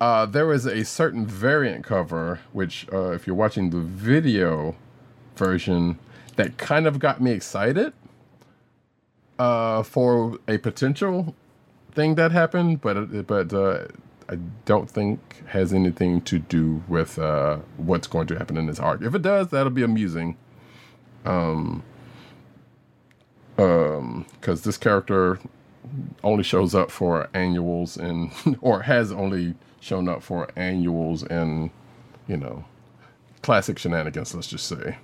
Uh, 0.01 0.27
there 0.27 0.53
is 0.53 0.67
a 0.67 0.85
certain 0.85 1.27
variant 1.27 1.85
cover, 1.85 2.41
which 2.53 2.87
uh, 2.93 3.11
if 3.11 3.27
you're 3.27 3.35
watching 3.35 3.71
the 3.71 3.81
video 3.81 4.77
version, 5.37 5.99
that 6.37 6.57
kind 6.57 6.87
of 6.87 6.99
got 6.99 7.21
me 7.21 7.33
excited 7.33 7.93
uh, 9.39 9.83
for 9.83 10.39
a 10.47 10.59
potential 10.59 11.35
thing 11.93 12.15
that 12.17 12.33
happened, 12.33 12.81
but 12.81 13.27
but 13.27 13.53
uh, 13.53 13.87
I 14.29 14.37
don't 14.67 14.91
think 14.91 15.43
has 15.47 15.73
anything 15.73 16.21
to 16.23 16.39
do 16.39 16.83
with 16.87 17.19
uh, 17.19 17.59
what's 17.77 18.07
going 18.07 18.27
to 18.29 18.37
happen 18.37 18.57
in 18.57 18.67
this 18.67 18.79
arc. 18.79 19.03
If 19.03 19.15
it 19.15 19.23
does, 19.23 19.49
that'll 19.49 19.71
be 19.71 19.83
amusing. 19.83 20.37
Um, 21.25 21.83
um, 23.59 24.27
because 24.41 24.63
this 24.63 24.79
character 24.79 25.39
only 26.25 26.43
shows 26.45 26.75
up 26.75 26.91
for 26.91 27.29
annuals 27.35 27.97
and 27.97 28.31
or 28.61 28.83
has 28.83 29.13
only 29.13 29.55
shown 29.81 30.09
up 30.09 30.23
for 30.23 30.49
annuals 30.57 31.23
and 31.25 31.71
you 32.29 32.37
know 32.37 32.65
classic 33.43 33.79
shenanigans. 33.79 34.35
Let's 34.35 34.49
just 34.49 34.67
say. 34.67 34.99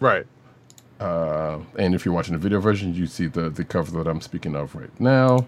right 0.00 0.26
Uh, 1.00 1.60
and 1.78 1.94
if 1.94 2.04
you're 2.04 2.14
watching 2.14 2.34
the 2.34 2.38
video 2.38 2.60
version, 2.60 2.94
you 2.94 3.06
see 3.06 3.26
the 3.26 3.50
the 3.50 3.64
cover 3.64 3.90
that 4.02 4.08
I'm 4.10 4.20
speaking 4.20 4.54
of 4.56 4.74
right 4.74 4.98
now, 5.00 5.46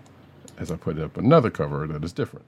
as 0.59 0.71
I 0.71 0.77
put 0.77 0.99
up 0.99 1.17
another 1.17 1.51
cover 1.51 1.87
that 1.89 2.05
is 2.05 2.13
different. 2.13 2.47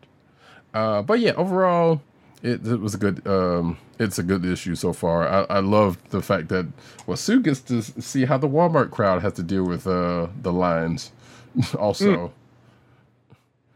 Uh, 0.75 1.03
but 1.03 1.21
yeah, 1.21 1.33
overall, 1.33 2.03
it, 2.43 2.67
it 2.67 2.81
was 2.81 2.95
a 2.95 2.99
good. 2.99 3.27
Um, 3.27 3.79
it's 3.99 4.19
a 4.19 4.23
good 4.23 4.45
issue 4.45 4.75
so 4.75 4.93
far. 4.93 5.27
I, 5.29 5.57
I 5.57 5.59
love 5.61 5.99
the 6.11 6.23
fact 6.23 6.49
that 6.49 6.67
well, 7.07 7.17
Sue 7.17 7.41
gets 7.41 7.61
to 7.63 7.83
see 7.83 8.25
how 8.27 8.39
the 8.39 8.49
Walmart 8.49 8.91
crowd 8.91 9.23
has 9.23 9.33
to 9.35 9.43
deal 9.43 9.65
with 9.65 9.87
uh, 9.87 10.29
the 10.43 10.53
lines, 10.53 11.13
also. 11.79 12.33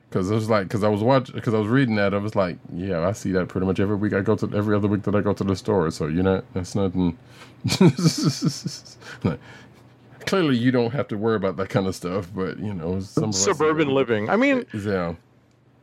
Because 0.09 0.31
it 0.31 0.35
was 0.35 0.51
like, 0.51 0.65
because 0.69 0.85
I 0.85 0.89
was 0.89 1.03
watching, 1.03 1.35
because 1.35 1.55
I 1.55 1.59
was 1.59 1.69
reading 1.69 1.95
that, 1.95 2.13
I 2.13 2.19
was 2.19 2.37
like, 2.37 2.59
yeah, 2.75 3.09
I 3.09 3.13
see 3.13 3.33
that 3.33 3.49
pretty 3.49 3.67
much 3.67 3.81
every 3.81 3.97
week. 3.97 4.13
I 4.13 4.21
go 4.21 4.37
to 4.37 4.55
every 4.55 4.77
other 4.77 4.87
week 4.87 5.05
that 5.05 5.15
I 5.15 5.23
go 5.23 5.33
to 5.33 5.43
the 5.43 5.57
store. 5.57 5.91
So 5.91 6.07
you 6.07 6.23
know, 6.23 6.43
that's 6.53 6.75
nothing. 6.75 7.17
clearly, 10.27 10.57
you 10.57 10.71
don't 10.71 10.93
have 10.93 11.09
to 11.09 11.17
worry 11.17 11.37
about 11.37 11.57
that 11.57 11.71
kind 11.71 11.87
of 11.87 11.95
stuff. 11.95 12.29
But 12.35 12.59
you 12.59 12.75
know, 12.75 13.01
some 13.01 13.25
of 13.25 13.31
us- 13.31 13.43
suburban 13.43 13.89
living 13.89 14.29
i 14.31 14.37
mean 14.37 14.65
Yeah, 14.75 15.15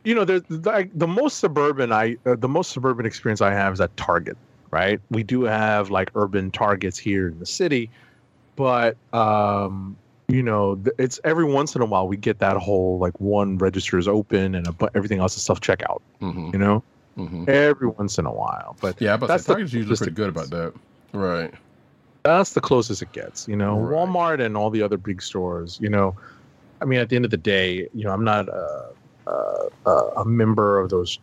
you 0.04 0.14
know 0.14 0.24
the 0.24 0.40
the, 0.48 0.88
the 0.94 1.06
most 1.06 1.38
suburban 1.38 1.92
i 1.92 2.16
uh, 2.26 2.36
the 2.38 2.48
most 2.48 2.72
suburban 2.72 3.06
experience 3.06 3.40
i 3.40 3.52
have 3.52 3.72
is 3.72 3.80
at 3.80 3.94
target 3.96 4.36
right 4.72 5.00
we 5.10 5.22
do 5.22 5.42
have 5.44 5.90
like 5.90 6.10
urban 6.14 6.50
targets 6.50 6.98
here 6.98 7.28
in 7.28 7.38
the 7.38 7.46
city 7.46 7.90
but 8.56 8.96
um 9.12 9.96
you 10.28 10.42
know 10.42 10.80
it's 10.98 11.18
every 11.24 11.44
once 11.44 11.74
in 11.74 11.82
a 11.82 11.86
while 11.86 12.06
we 12.06 12.16
get 12.16 12.38
that 12.38 12.56
whole 12.56 12.98
like 12.98 13.18
one 13.20 13.58
register 13.58 13.98
is 13.98 14.08
open 14.08 14.54
and 14.54 14.66
a, 14.68 14.74
everything 14.94 15.18
else 15.20 15.36
is 15.36 15.42
self 15.42 15.60
checkout 15.60 15.98
hmm 16.20 16.50
you 16.52 16.58
know 16.58 16.82
hmm 17.16 17.44
every 17.48 17.88
once 17.88 18.18
in 18.18 18.26
a 18.26 18.32
while 18.32 18.76
but 18.80 19.00
yeah. 19.00 19.16
But 19.16 19.26
That's 19.28 19.44
the 19.44 19.54
Target's 19.54 19.72
usually 19.72 19.96
pretty 19.96 20.12
good 20.12 20.28
about 20.28 20.50
that, 20.50 20.72
right? 21.12 21.52
that's 22.22 22.52
the 22.52 22.60
closest 22.60 23.02
it 23.02 23.12
gets 23.12 23.48
you 23.48 23.56
know 23.56 23.78
Right. 23.78 24.08
walmart 24.08 24.44
and 24.44 24.56
all 24.56 24.70
the 24.70 24.82
other 24.82 24.98
big 24.98 25.22
stores 25.22 25.78
you 25.80 25.88
know 25.88 26.14
i 26.80 26.84
mean 26.84 26.98
at 27.00 27.08
the 27.08 27.16
end 27.16 27.24
of 27.24 27.30
the 27.30 27.36
day 27.38 27.88
you 27.94 28.04
know 28.04 28.10
i'm 28.12 28.24
not 28.24 28.46
a, 28.48 28.90
a, 29.86 29.90
a 30.18 30.24
member 30.24 30.78
of 30.80 30.90
those 30.90 31.18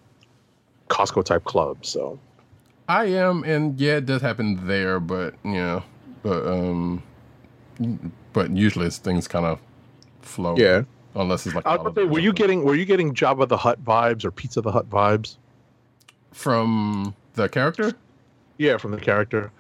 costco 0.90 1.24
type 1.24 1.44
clubs 1.44 1.90
so 1.90 2.20
I 2.90 3.06
am, 3.06 3.44
and 3.44 3.78
yeah, 3.80 3.98
it 3.98 4.06
does 4.06 4.22
happen 4.22 4.66
there, 4.66 5.00
but 5.02 5.36
yeah, 5.44 5.82
but 6.24 6.48
um, 6.48 7.04
but 8.34 8.52
usually 8.52 8.88
it's 8.88 8.98
things 8.98 9.28
kind 9.28 9.46
of 9.46 9.60
flow. 10.22 10.56
yeah 10.58 10.84
unless 11.16 11.46
it's 11.46 11.56
like 11.56 11.66
I 11.66 11.76
was 11.76 11.94
say, 11.96 12.06
were 12.06 12.20
you 12.20 12.32
getting 12.34 12.64
were 12.64 12.76
you 12.76 12.86
getting 12.86 13.14
Jabba 13.14 13.48
the 13.48 13.58
Hut 13.58 13.84
vibes 13.84 14.24
or 14.24 14.32
Pizza 14.32 14.62
the 14.62 14.72
Hut 14.72 14.90
vibes 14.90 15.38
from 16.32 17.16
the 17.34 17.50
character? 17.50 17.94
yeah 18.58 18.78
from 18.78 18.92
the 18.92 19.00
character 19.00 19.52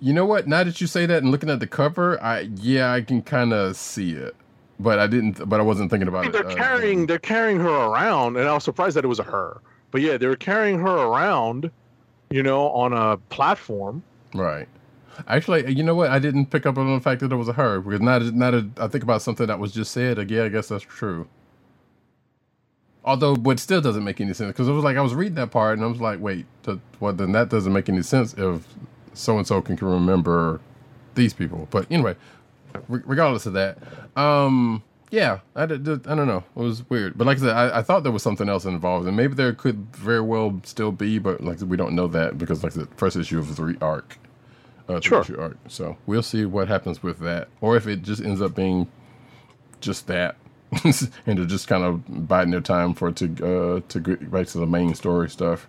You 0.00 0.12
know 0.12 0.24
what? 0.26 0.46
Now 0.46 0.64
that 0.64 0.80
you 0.80 0.86
say 0.86 1.06
that 1.06 1.22
and 1.22 1.32
looking 1.32 1.50
at 1.50 1.60
the 1.60 1.66
cover, 1.66 2.22
I 2.22 2.48
yeah, 2.56 2.92
I 2.92 3.00
can 3.00 3.22
kind 3.22 3.52
of 3.52 3.76
see 3.76 4.12
it, 4.12 4.36
but 4.80 4.98
I 4.98 5.06
didn't. 5.06 5.48
But 5.48 5.60
I 5.60 5.62
wasn't 5.62 5.90
thinking 5.90 6.08
about 6.08 6.26
it. 6.26 6.32
they're 6.32 6.46
uh, 6.46 6.54
carrying 6.54 7.06
they're 7.06 7.18
carrying 7.18 7.58
her 7.60 7.68
around 7.68 8.36
and 8.36 8.48
i 8.48 8.54
was 8.54 8.64
surprised 8.64 8.96
that 8.96 9.04
it 9.04 9.08
was 9.08 9.18
a 9.18 9.24
her 9.24 9.60
but 9.90 10.00
yeah 10.00 10.16
they 10.16 10.26
were 10.26 10.36
carrying 10.36 10.78
her 10.78 10.96
around 10.96 11.70
you 12.30 12.42
know 12.42 12.68
on 12.70 12.92
a 12.92 13.16
platform 13.30 14.02
Right. 14.34 14.68
Actually, 15.26 15.72
you 15.72 15.82
know 15.82 15.94
what? 15.94 16.10
I 16.10 16.18
didn't 16.18 16.46
pick 16.46 16.66
up 16.66 16.78
on 16.78 16.92
the 16.94 17.00
fact 17.00 17.20
that 17.22 17.32
it 17.32 17.36
was 17.36 17.48
a 17.48 17.52
her 17.54 17.80
because 17.80 18.00
now, 18.00 18.18
now 18.18 18.50
that 18.52 18.70
I 18.78 18.86
think 18.88 19.02
about 19.02 19.22
something 19.22 19.46
that 19.48 19.58
was 19.58 19.72
just 19.72 19.90
said, 19.90 20.18
like, 20.18 20.30
yeah, 20.30 20.44
I 20.44 20.48
guess 20.48 20.68
that's 20.68 20.84
true. 20.84 21.26
Although, 23.04 23.34
but 23.34 23.58
still 23.58 23.80
doesn't 23.80 24.04
make 24.04 24.20
any 24.20 24.34
sense 24.34 24.48
because 24.48 24.68
it 24.68 24.72
was 24.72 24.84
like 24.84 24.96
I 24.96 25.00
was 25.00 25.14
reading 25.14 25.36
that 25.36 25.50
part 25.50 25.78
and 25.78 25.84
I 25.84 25.88
was 25.88 26.00
like, 26.00 26.20
wait, 26.20 26.46
th- 26.62 26.78
well, 27.00 27.12
then 27.12 27.32
that 27.32 27.48
doesn't 27.48 27.72
make 27.72 27.88
any 27.88 28.02
sense 28.02 28.34
if 28.36 28.66
so 29.14 29.38
and 29.38 29.46
so 29.46 29.62
can 29.62 29.76
remember 29.76 30.60
these 31.14 31.32
people. 31.32 31.66
But 31.70 31.90
anyway, 31.90 32.14
regardless 32.88 33.46
of 33.46 33.52
that, 33.54 33.78
um, 34.16 34.82
yeah, 35.10 35.40
I, 35.56 35.66
did, 35.66 36.06
I 36.06 36.14
don't 36.14 36.26
know. 36.26 36.44
It 36.56 36.60
was 36.60 36.88
weird, 36.90 37.16
but 37.16 37.26
like 37.26 37.38
I 37.38 37.40
said, 37.40 37.56
I, 37.56 37.78
I 37.78 37.82
thought 37.82 38.02
there 38.02 38.12
was 38.12 38.22
something 38.22 38.48
else 38.48 38.64
involved, 38.66 39.06
and 39.06 39.16
maybe 39.16 39.34
there 39.34 39.52
could 39.54 39.94
very 39.96 40.20
well 40.20 40.60
still 40.64 40.92
be, 40.92 41.18
but 41.18 41.42
like 41.42 41.60
we 41.60 41.76
don't 41.76 41.94
know 41.94 42.08
that 42.08 42.36
because 42.38 42.62
like 42.62 42.74
the 42.74 42.86
first 42.96 43.16
issue 43.16 43.38
of 43.38 43.48
the 43.48 43.54
three 43.54 43.76
arc, 43.80 44.18
uh, 44.88 45.00
Sure. 45.00 45.22
issue 45.22 45.40
arc. 45.40 45.56
So 45.68 45.96
we'll 46.06 46.22
see 46.22 46.44
what 46.44 46.68
happens 46.68 47.02
with 47.02 47.20
that, 47.20 47.48
or 47.60 47.76
if 47.76 47.86
it 47.86 48.02
just 48.02 48.22
ends 48.22 48.42
up 48.42 48.54
being 48.54 48.86
just 49.80 50.06
that, 50.08 50.36
and 50.84 51.38
they're 51.38 51.46
just 51.46 51.68
kind 51.68 51.84
of 51.84 52.28
biding 52.28 52.50
their 52.50 52.60
time 52.60 52.92
for 52.92 53.08
it 53.08 53.16
to 53.16 53.26
uh 53.76 53.80
to 53.88 54.00
get 54.00 54.30
back 54.30 54.46
to 54.48 54.58
the 54.58 54.66
main 54.66 54.94
story 54.94 55.30
stuff. 55.30 55.66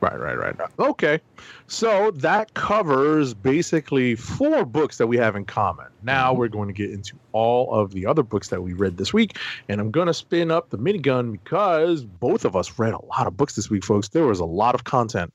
Right, 0.00 0.18
right, 0.18 0.38
right. 0.38 0.54
Okay. 0.78 1.20
So 1.66 2.12
that 2.12 2.54
covers 2.54 3.34
basically 3.34 4.14
four 4.14 4.64
books 4.64 4.96
that 4.98 5.08
we 5.08 5.16
have 5.16 5.34
in 5.34 5.44
common. 5.44 5.86
Now 6.04 6.32
we're 6.32 6.48
going 6.48 6.68
to 6.68 6.74
get 6.74 6.90
into 6.92 7.16
all 7.32 7.74
of 7.74 7.90
the 7.92 8.06
other 8.06 8.22
books 8.22 8.48
that 8.48 8.62
we 8.62 8.74
read 8.74 8.96
this 8.96 9.12
week. 9.12 9.38
And 9.68 9.80
I'm 9.80 9.90
going 9.90 10.06
to 10.06 10.14
spin 10.14 10.52
up 10.52 10.70
the 10.70 10.78
minigun 10.78 11.32
because 11.32 12.04
both 12.04 12.44
of 12.44 12.54
us 12.54 12.78
read 12.78 12.94
a 12.94 13.04
lot 13.06 13.26
of 13.26 13.36
books 13.36 13.56
this 13.56 13.70
week, 13.70 13.84
folks. 13.84 14.08
There 14.08 14.26
was 14.26 14.38
a 14.38 14.44
lot 14.44 14.76
of 14.76 14.84
content 14.84 15.32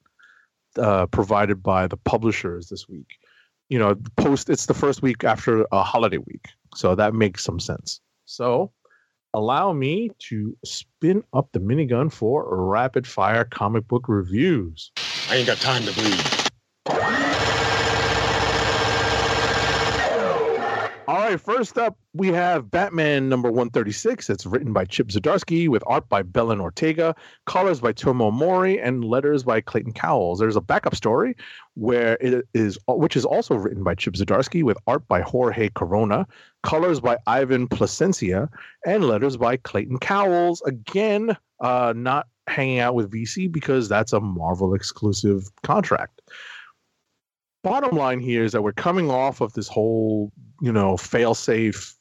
uh, 0.77 1.07
provided 1.07 1.61
by 1.61 1.87
the 1.87 1.97
publishers 1.97 2.69
this 2.69 2.87
week. 2.87 3.17
You 3.67 3.79
know, 3.79 3.95
post, 4.15 4.49
it's 4.49 4.67
the 4.67 4.73
first 4.73 5.01
week 5.01 5.25
after 5.25 5.65
a 5.73 5.83
holiday 5.83 6.19
week. 6.19 6.47
So 6.73 6.95
that 6.95 7.13
makes 7.13 7.43
some 7.43 7.59
sense. 7.59 7.99
So 8.25 8.71
allow 9.33 9.73
me 9.73 10.11
to 10.19 10.57
spin 10.63 11.23
up 11.33 11.51
the 11.51 11.59
minigun 11.59 12.11
for 12.11 12.45
rapid 12.67 13.07
fire 13.07 13.45
comic 13.45 13.87
book 13.87 14.07
reviews. 14.07 14.91
I 15.27 15.37
ain't 15.37 15.47
got 15.47 15.59
time 15.59 15.85
to 15.85 15.93
bleed. 15.93 16.31
Right, 21.33 21.41
first 21.41 21.79
up, 21.79 21.97
we 22.13 22.27
have 22.27 22.69
Batman 22.69 23.27
number 23.27 23.49
136. 23.49 24.29
It's 24.29 24.45
written 24.45 24.71
by 24.71 24.85
Chip 24.85 25.07
Zdarsky 25.07 25.67
with 25.67 25.83
art 25.87 26.07
by 26.07 26.21
Belen 26.21 26.61
Ortega, 26.61 27.15
colors 27.47 27.79
by 27.79 27.91
Tomeu 27.91 28.31
Morey, 28.31 28.79
and 28.79 29.03
letters 29.03 29.43
by 29.43 29.59
Clayton 29.59 29.93
Cowles. 29.93 30.37
There's 30.37 30.55
a 30.55 30.61
backup 30.61 30.93
story 30.93 31.35
where 31.73 32.19
it 32.21 32.45
is, 32.53 32.77
which 32.87 33.15
is 33.15 33.25
also 33.25 33.55
written 33.55 33.83
by 33.83 33.95
Chip 33.95 34.13
Zdarsky 34.13 34.61
with 34.61 34.77
art 34.85 35.07
by 35.07 35.21
Jorge 35.21 35.69
Corona, 35.69 36.27
colors 36.61 36.99
by 36.99 37.17
Ivan 37.25 37.67
Plascencia, 37.67 38.47
and 38.85 39.03
letters 39.03 39.35
by 39.35 39.57
Clayton 39.57 39.97
Cowles. 39.97 40.61
Again, 40.67 41.35
uh, 41.61 41.95
not 41.97 42.27
hanging 42.45 42.77
out 42.77 42.93
with 42.93 43.11
VC 43.11 43.51
because 43.51 43.89
that's 43.89 44.13
a 44.13 44.19
Marvel 44.19 44.75
exclusive 44.75 45.49
contract. 45.63 46.21
Bottom 47.63 47.95
line 47.95 48.19
here 48.19 48.43
is 48.43 48.51
that 48.51 48.61
we're 48.61 48.73
coming 48.73 49.09
off 49.09 49.39
of 49.39 49.53
this 49.53 49.69
whole, 49.69 50.31
you 50.61 50.71
know, 50.71 50.97
fail 50.97 51.33
safe, 51.33 51.95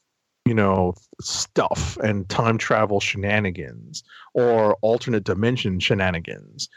you 0.45 0.53
know, 0.53 0.93
stuff 1.21 1.97
and 2.03 2.27
time 2.27 2.57
travel 2.57 2.99
shenanigans 2.99 4.03
or 4.33 4.75
alternate 4.81 5.23
dimension 5.23 5.79
shenanigans. 5.79 6.67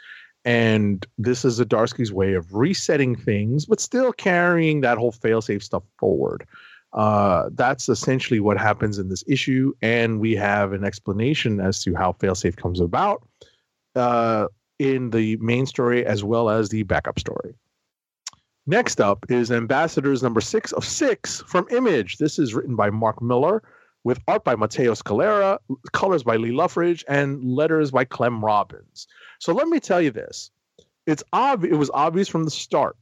And 0.45 1.05
this 1.17 1.43
is 1.43 1.59
Zdarsky's 1.59 2.13
way 2.13 2.33
of 2.33 2.53
resetting 2.53 3.17
things, 3.17 3.65
but 3.65 3.81
still 3.81 4.13
carrying 4.13 4.79
that 4.81 4.97
whole 4.97 5.11
failsafe 5.11 5.61
stuff 5.61 5.83
forward. 5.99 6.47
Uh, 6.93 7.49
that's 7.53 7.89
essentially 7.89 8.39
what 8.39 8.57
happens 8.57 8.97
in 8.97 9.09
this 9.09 9.23
issue, 9.27 9.73
and 9.81 10.21
we 10.21 10.33
have 10.35 10.71
an 10.71 10.85
explanation 10.85 11.59
as 11.59 11.83
to 11.83 11.93
how 11.93 12.13
failsafe 12.13 12.55
comes 12.55 12.79
about 12.79 13.27
uh, 13.97 14.47
in 14.79 15.09
the 15.09 15.35
main 15.37 15.65
story 15.65 16.05
as 16.05 16.23
well 16.23 16.49
as 16.49 16.69
the 16.69 16.83
backup 16.83 17.19
story. 17.19 17.53
Next 18.69 18.99
up 18.99 19.25
is 19.29 19.49
Ambassadors 19.49 20.21
number 20.21 20.41
six 20.41 20.73
of 20.73 20.83
six 20.83 21.41
from 21.47 21.65
Image. 21.71 22.17
This 22.17 22.37
is 22.37 22.53
written 22.53 22.75
by 22.75 22.89
Mark 22.89 23.21
Millar 23.21 23.63
with 24.03 24.19
art 24.27 24.43
by 24.43 24.57
Matteo 24.57 24.93
Scalera, 24.93 25.57
colors 25.93 26.23
by 26.23 26.35
Lee 26.35 26.51
Loughridge, 26.51 27.05
and 27.07 27.41
letters 27.45 27.91
by 27.91 28.03
Clem 28.03 28.43
Robins. 28.43 29.07
So 29.39 29.53
let 29.53 29.69
me 29.69 29.79
tell 29.79 30.01
you 30.01 30.11
this. 30.11 30.51
It's 31.05 31.23
ob- 31.31 31.63
it 31.63 31.75
was 31.75 31.89
obvious 31.93 32.27
from 32.27 32.43
the 32.43 32.51
start 32.51 32.97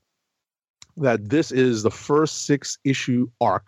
that 0.97 1.29
this 1.29 1.51
is 1.51 1.81
the 1.81 1.89
first 1.89 2.45
six 2.45 2.77
issue 2.83 3.27
arc 3.41 3.67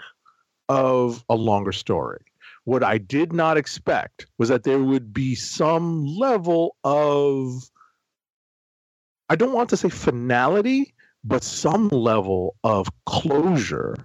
of 0.70 1.26
a 1.30 1.36
longer 1.36 1.72
story. 1.72 2.24
What 2.66 2.84
I 2.84 3.00
did 3.00 3.34
not 3.34 3.58
expect 3.58 4.28
was 4.38 4.50
that 4.50 4.64
there 4.64 4.84
would 4.84 5.14
be 5.14 5.34
some 5.34 6.06
level 6.06 6.76
of 6.84 7.72
I 9.30 9.36
don't 9.36 9.54
want 9.54 9.70
to 9.72 9.78
say 9.78 9.90
finality, 9.90 10.94
but 11.28 11.44
some 11.44 11.90
level 11.90 12.56
of 12.64 12.88
closure 13.06 13.96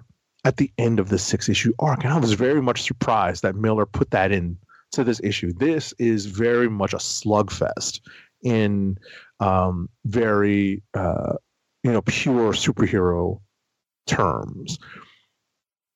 at 0.45 0.57
the 0.57 0.71
end 0.77 0.99
of 0.99 1.09
the 1.09 1.19
six 1.19 1.49
issue 1.49 1.73
arc. 1.79 2.03
And 2.05 2.13
I 2.13 2.19
was 2.19 2.33
very 2.33 2.61
much 2.61 2.83
surprised 2.83 3.43
that 3.43 3.55
Millar 3.55 3.87
put 3.87 4.11
that 4.11 4.33
in 4.33 4.59
to 4.91 5.05
this 5.05 5.21
issue. 5.23 5.53
This 5.53 5.95
is 5.99 6.27
very 6.27 6.69
much 6.69 6.93
a 6.93 6.99
slugfest 6.99 8.01
in 8.43 8.99
um, 9.39 9.89
very 10.05 10.83
uh, 10.95 11.35
you 11.85 11.93
know 11.93 12.03
pure 12.03 12.53
superhero 12.53 13.41
terms. 14.07 14.79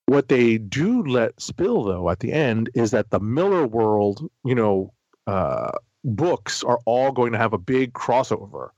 What 0.07 0.29
they 0.29 0.59
do 0.59 1.03
let 1.03 1.41
spill 1.41 1.83
though 1.83 2.09
at 2.09 2.21
the 2.21 2.33
end 2.33 2.71
is 2.75 2.93
that 2.93 3.11
the 3.11 3.21
Millarworld, 3.21 4.29
you 4.45 4.55
know, 4.55 4.93
uh, 5.27 5.73
books 6.05 6.62
are 6.62 6.79
all 6.87 7.11
going 7.11 7.33
to 7.33 7.39
have 7.39 7.53
a 7.53 7.59
big 7.59 7.93
crossover 7.95 8.71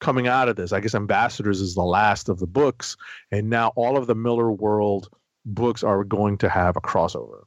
coming 0.00 0.26
out 0.26 0.48
of 0.48 0.56
this. 0.56 0.72
I 0.72 0.80
guess 0.80 0.94
Ambassadors 0.94 1.60
is 1.60 1.74
the 1.74 1.82
last 1.82 2.28
of 2.28 2.38
the 2.38 2.46
books, 2.46 2.96
and 3.30 3.48
now 3.48 3.68
all 3.76 3.96
of 3.96 4.06
the 4.06 4.16
Millarworld 4.16 5.06
books 5.46 5.82
are 5.82 6.04
going 6.04 6.38
to 6.38 6.48
have 6.48 6.76
a 6.76 6.80
crossover. 6.80 7.44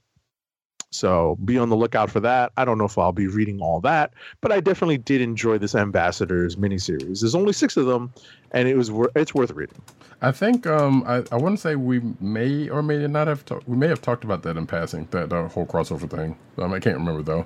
So 0.91 1.37
be 1.43 1.57
on 1.57 1.69
the 1.69 1.75
lookout 1.75 2.11
for 2.11 2.19
that. 2.19 2.51
I 2.55 2.65
don't 2.65 2.77
know 2.77 2.85
if 2.85 2.97
I'll 2.97 3.11
be 3.11 3.25
reading 3.25 3.59
all 3.59 3.81
that, 3.81 4.13
but 4.41 4.51
I 4.51 4.59
definitely 4.59 4.99
did 4.99 5.21
enjoy 5.21 5.57
this 5.57 5.73
Ambassadors 5.73 6.55
miniseries. 6.55 7.21
There's 7.21 7.33
only 7.33 7.53
six 7.53 7.77
of 7.77 7.87
them, 7.87 8.13
and 8.51 8.67
it 8.67 8.77
was 8.77 8.91
it's 9.15 9.33
worth 9.33 9.51
reading. 9.51 9.81
I 10.21 10.31
think 10.31 10.67
um, 10.67 11.03
I, 11.07 11.23
I 11.31 11.39
to 11.39 11.57
say 11.57 11.75
we 11.75 12.01
may 12.19 12.69
or 12.69 12.83
may 12.83 13.05
not 13.07 13.27
have 13.27 13.43
talked. 13.43 13.67
We 13.67 13.75
may 13.75 13.87
have 13.87 14.01
talked 14.01 14.23
about 14.23 14.43
that 14.43 14.55
in 14.55 14.67
passing. 14.67 15.07
That 15.11 15.33
uh, 15.33 15.47
whole 15.47 15.65
crossover 15.65 16.09
thing. 16.09 16.37
Um, 16.59 16.71
I 16.73 16.79
can't 16.79 16.97
remember 16.97 17.23
though. 17.23 17.45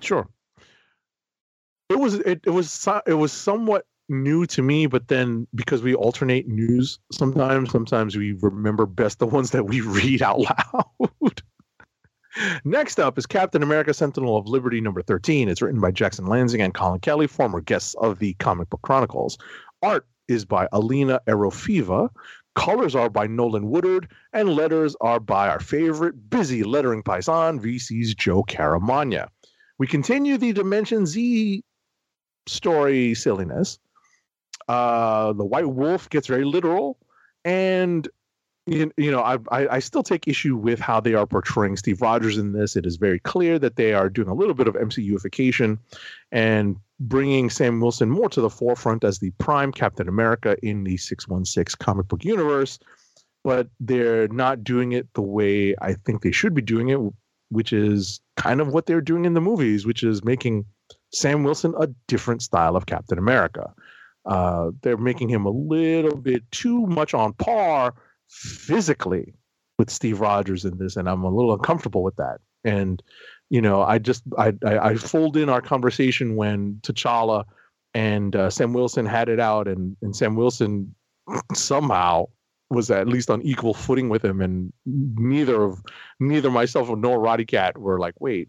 Sure. 0.00 0.28
It 1.88 1.98
was 1.98 2.14
it, 2.14 2.40
it 2.44 2.50
was 2.50 2.88
it 3.06 3.14
was 3.14 3.32
somewhat 3.32 3.86
new 4.08 4.46
to 4.46 4.62
me, 4.62 4.86
but 4.86 5.08
then 5.08 5.46
because 5.54 5.82
we 5.82 5.94
alternate 5.94 6.48
news 6.48 6.98
sometimes, 7.12 7.70
sometimes 7.70 8.16
we 8.16 8.32
remember 8.32 8.86
best 8.86 9.18
the 9.18 9.26
ones 9.26 9.50
that 9.52 9.64
we 9.64 9.80
read 9.82 10.22
out 10.22 10.40
loud. 10.40 11.42
Next 12.64 13.00
up 13.00 13.16
is 13.16 13.24
Captain 13.24 13.62
America 13.62 13.94
Sentinel 13.94 14.36
of 14.36 14.46
Liberty 14.46 14.80
number 14.80 15.00
13. 15.00 15.48
It's 15.48 15.62
written 15.62 15.80
by 15.80 15.90
Jackson 15.90 16.26
Lanzing 16.26 16.62
and 16.62 16.74
Colin 16.74 17.00
Kelly, 17.00 17.26
former 17.26 17.60
guests 17.60 17.94
of 17.94 18.18
the 18.18 18.34
Comic 18.34 18.68
Book 18.68 18.82
Chronicles. 18.82 19.38
Art 19.82 20.06
is 20.28 20.44
by 20.44 20.68
Alina 20.72 21.20
Erofeeva. 21.26 22.10
Colors 22.54 22.94
are 22.94 23.08
by 23.08 23.26
Nolan 23.26 23.68
Woodard, 23.68 24.10
and 24.32 24.54
letters 24.54 24.96
are 25.00 25.20
by 25.20 25.48
our 25.48 25.60
favorite 25.60 26.28
busy 26.28 26.62
lettering 26.62 27.02
paisan, 27.02 27.60
VC's 27.60 28.14
Joe 28.14 28.42
Caramagna. 28.42 29.28
We 29.78 29.86
continue 29.86 30.36
the 30.36 30.52
Dimension 30.52 31.06
Z 31.06 31.62
story 32.46 33.14
silliness. 33.14 33.78
Uh, 34.68 35.32
the 35.32 35.44
White 35.44 35.68
Wolf 35.68 36.08
gets 36.10 36.26
very 36.26 36.44
literal, 36.44 36.98
and 37.44 38.08
you, 38.66 38.90
you 38.96 39.12
know, 39.12 39.20
I, 39.20 39.38
I 39.52 39.68
I 39.76 39.78
still 39.78 40.02
take 40.02 40.26
issue 40.26 40.56
with 40.56 40.80
how 40.80 40.98
they 41.00 41.14
are 41.14 41.26
portraying 41.26 41.76
Steve 41.76 42.02
Rogers 42.02 42.36
in 42.36 42.52
this. 42.52 42.74
It 42.74 42.84
is 42.84 42.96
very 42.96 43.20
clear 43.20 43.58
that 43.60 43.76
they 43.76 43.94
are 43.94 44.08
doing 44.08 44.28
a 44.28 44.34
little 44.34 44.54
bit 44.54 44.66
of 44.66 44.74
MCUification 44.74 45.78
and 46.32 46.76
bringing 46.98 47.48
Sam 47.50 47.80
Wilson 47.80 48.10
more 48.10 48.28
to 48.30 48.40
the 48.40 48.50
forefront 48.50 49.04
as 49.04 49.18
the 49.18 49.30
prime 49.32 49.70
Captain 49.70 50.08
America 50.08 50.56
in 50.62 50.82
the 50.82 50.96
616 50.96 51.76
comic 51.78 52.08
book 52.08 52.24
universe, 52.24 52.78
but 53.44 53.68
they're 53.78 54.28
not 54.28 54.64
doing 54.64 54.92
it 54.92 55.12
the 55.14 55.22
way 55.22 55.76
I 55.80 55.92
think 55.92 56.22
they 56.22 56.32
should 56.32 56.54
be 56.54 56.62
doing 56.62 56.88
it, 56.88 56.98
which 57.50 57.72
is 57.72 58.20
kind 58.36 58.60
of 58.60 58.68
what 58.68 58.86
they're 58.86 59.00
doing 59.00 59.26
in 59.26 59.34
the 59.34 59.40
movies, 59.40 59.86
which 59.86 60.02
is 60.02 60.24
making 60.24 60.64
Sam 61.12 61.44
Wilson 61.44 61.74
a 61.78 61.88
different 62.08 62.42
style 62.42 62.76
of 62.76 62.86
Captain 62.86 63.18
America. 63.18 63.72
Uh, 64.24 64.70
they're 64.82 64.96
making 64.96 65.28
him 65.28 65.46
a 65.46 65.50
little 65.50 66.16
bit 66.16 66.42
too 66.50 66.86
much 66.86 67.14
on 67.14 67.32
par 67.34 67.94
physically 68.28 69.34
with 69.78 69.90
Steve 69.90 70.20
Rogers 70.20 70.64
in 70.64 70.78
this, 70.78 70.96
and 70.96 71.08
I'm 71.08 71.22
a 71.22 71.30
little 71.30 71.52
uncomfortable 71.52 72.02
with 72.02 72.16
that. 72.16 72.38
And 72.64 73.02
you 73.50 73.60
know, 73.60 73.82
I 73.82 73.98
just 73.98 74.24
I 74.36 74.52
I, 74.64 74.78
I 74.78 74.94
fold 74.96 75.36
in 75.36 75.48
our 75.48 75.60
conversation 75.60 76.34
when 76.34 76.80
T'Challa 76.82 77.44
and 77.94 78.34
uh, 78.34 78.50
Sam 78.50 78.72
Wilson 78.72 79.06
had 79.06 79.28
it 79.28 79.40
out, 79.40 79.68
and 79.68 79.96
and 80.02 80.14
Sam 80.14 80.34
Wilson 80.34 80.94
somehow 81.54 82.26
was 82.68 82.90
at 82.90 83.06
least 83.06 83.30
on 83.30 83.42
equal 83.42 83.74
footing 83.74 84.08
with 84.08 84.24
him, 84.24 84.40
and 84.40 84.72
neither 84.84 85.62
of 85.62 85.80
neither 86.18 86.50
myself 86.50 86.88
nor 86.90 87.20
Roddy 87.20 87.44
Cat 87.44 87.78
were 87.78 88.00
like, 88.00 88.14
wait, 88.20 88.48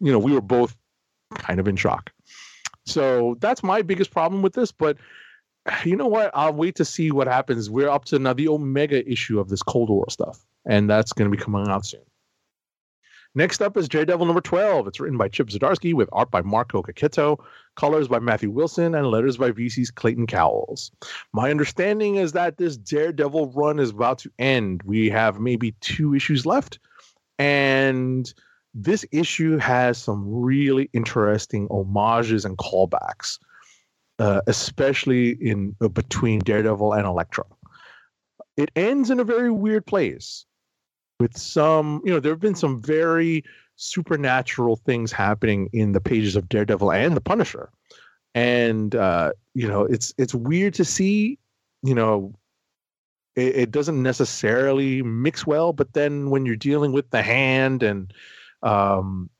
you 0.00 0.12
know, 0.12 0.18
we 0.18 0.32
were 0.32 0.42
both 0.42 0.76
kind 1.34 1.60
of 1.60 1.68
in 1.68 1.76
shock. 1.76 2.10
So 2.86 3.36
that's 3.40 3.62
my 3.62 3.82
biggest 3.82 4.10
problem 4.10 4.42
with 4.42 4.54
this, 4.54 4.72
but 4.72 4.96
you 5.84 5.96
know 5.96 6.06
what? 6.06 6.30
I'll 6.34 6.52
wait 6.52 6.74
to 6.76 6.84
see 6.84 7.10
what 7.10 7.26
happens. 7.26 7.70
We're 7.70 7.90
up 7.90 8.04
to 8.06 8.18
now 8.18 8.32
the 8.32 8.48
Omega 8.48 9.08
issue 9.10 9.38
of 9.38 9.48
this 9.48 9.62
Cold 9.62 9.90
War 9.90 10.06
stuff, 10.08 10.44
and 10.66 10.88
that's 10.88 11.12
going 11.12 11.30
to 11.30 11.36
be 11.36 11.42
coming 11.42 11.68
out 11.68 11.86
soon. 11.86 12.00
Next 13.34 13.62
up 13.62 13.76
is 13.76 13.88
Daredevil 13.88 14.26
number 14.26 14.40
12. 14.40 14.88
It's 14.88 14.98
written 14.98 15.16
by 15.16 15.28
Chip 15.28 15.48
Zdarsky 15.48 15.94
with 15.94 16.08
art 16.10 16.32
by 16.32 16.42
Marco 16.42 16.82
Checchetto, 16.82 17.38
colors 17.76 18.08
by 18.08 18.18
Matthew 18.18 18.50
Wilson, 18.50 18.92
and 18.92 19.06
letters 19.06 19.36
by 19.36 19.52
VC's 19.52 19.92
Clayton 19.92 20.26
Cowles. 20.26 20.90
My 21.32 21.48
understanding 21.48 22.16
is 22.16 22.32
that 22.32 22.56
this 22.56 22.76
Daredevil 22.76 23.52
run 23.52 23.78
is 23.78 23.90
about 23.90 24.18
to 24.20 24.32
end. 24.40 24.82
We 24.82 25.08
have 25.10 25.38
maybe 25.38 25.76
two 25.80 26.12
issues 26.12 26.44
left, 26.44 26.80
and 27.38 28.32
this 28.74 29.04
issue 29.12 29.56
has 29.58 29.98
some 29.98 30.24
really 30.26 30.88
interesting 30.92 31.66
homages 31.70 32.44
and 32.44 32.56
callbacks, 32.58 33.38
uh, 34.18 34.40
especially 34.46 35.30
in 35.40 35.74
uh, 35.80 35.88
between 35.88 36.40
Daredevil 36.40 36.92
and 36.92 37.06
Elektra. 37.06 37.44
It 38.56 38.70
ends 38.76 39.10
in 39.10 39.20
a 39.20 39.24
very 39.24 39.50
weird 39.50 39.86
place 39.86 40.44
with 41.18 41.36
some, 41.36 42.00
you 42.04 42.12
know, 42.12 42.20
there 42.20 42.32
have 42.32 42.40
been 42.40 42.54
some 42.54 42.80
very 42.80 43.44
supernatural 43.76 44.76
things 44.76 45.10
happening 45.10 45.68
in 45.72 45.92
the 45.92 46.00
pages 46.00 46.36
of 46.36 46.48
Daredevil 46.48 46.92
and 46.92 47.16
the 47.16 47.20
Punisher, 47.20 47.70
and 48.34 48.94
uh, 48.94 49.32
you 49.54 49.66
know, 49.66 49.82
it's 49.84 50.14
it's 50.18 50.34
weird 50.34 50.74
to 50.74 50.84
see, 50.84 51.38
you 51.82 51.94
know. 51.94 52.34
It, 53.36 53.56
it 53.56 53.70
doesn't 53.70 54.02
necessarily 54.02 55.02
mix 55.02 55.46
well, 55.46 55.72
but 55.72 55.92
then 55.92 56.30
when 56.30 56.44
you're 56.44 56.56
dealing 56.56 56.90
with 56.90 57.10
the 57.10 57.22
hand 57.22 57.80
and 57.84 58.12
um, 58.62 59.30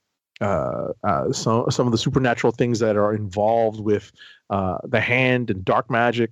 uh, 0.41 0.87
uh, 1.03 1.31
some 1.31 1.69
some 1.69 1.87
of 1.87 1.91
the 1.91 1.97
supernatural 1.97 2.51
things 2.51 2.79
that 2.79 2.97
are 2.97 3.13
involved 3.13 3.79
with 3.79 4.11
uh, 4.49 4.77
the 4.83 4.99
hand 4.99 5.49
and 5.49 5.63
dark 5.63 5.89
magic, 5.89 6.31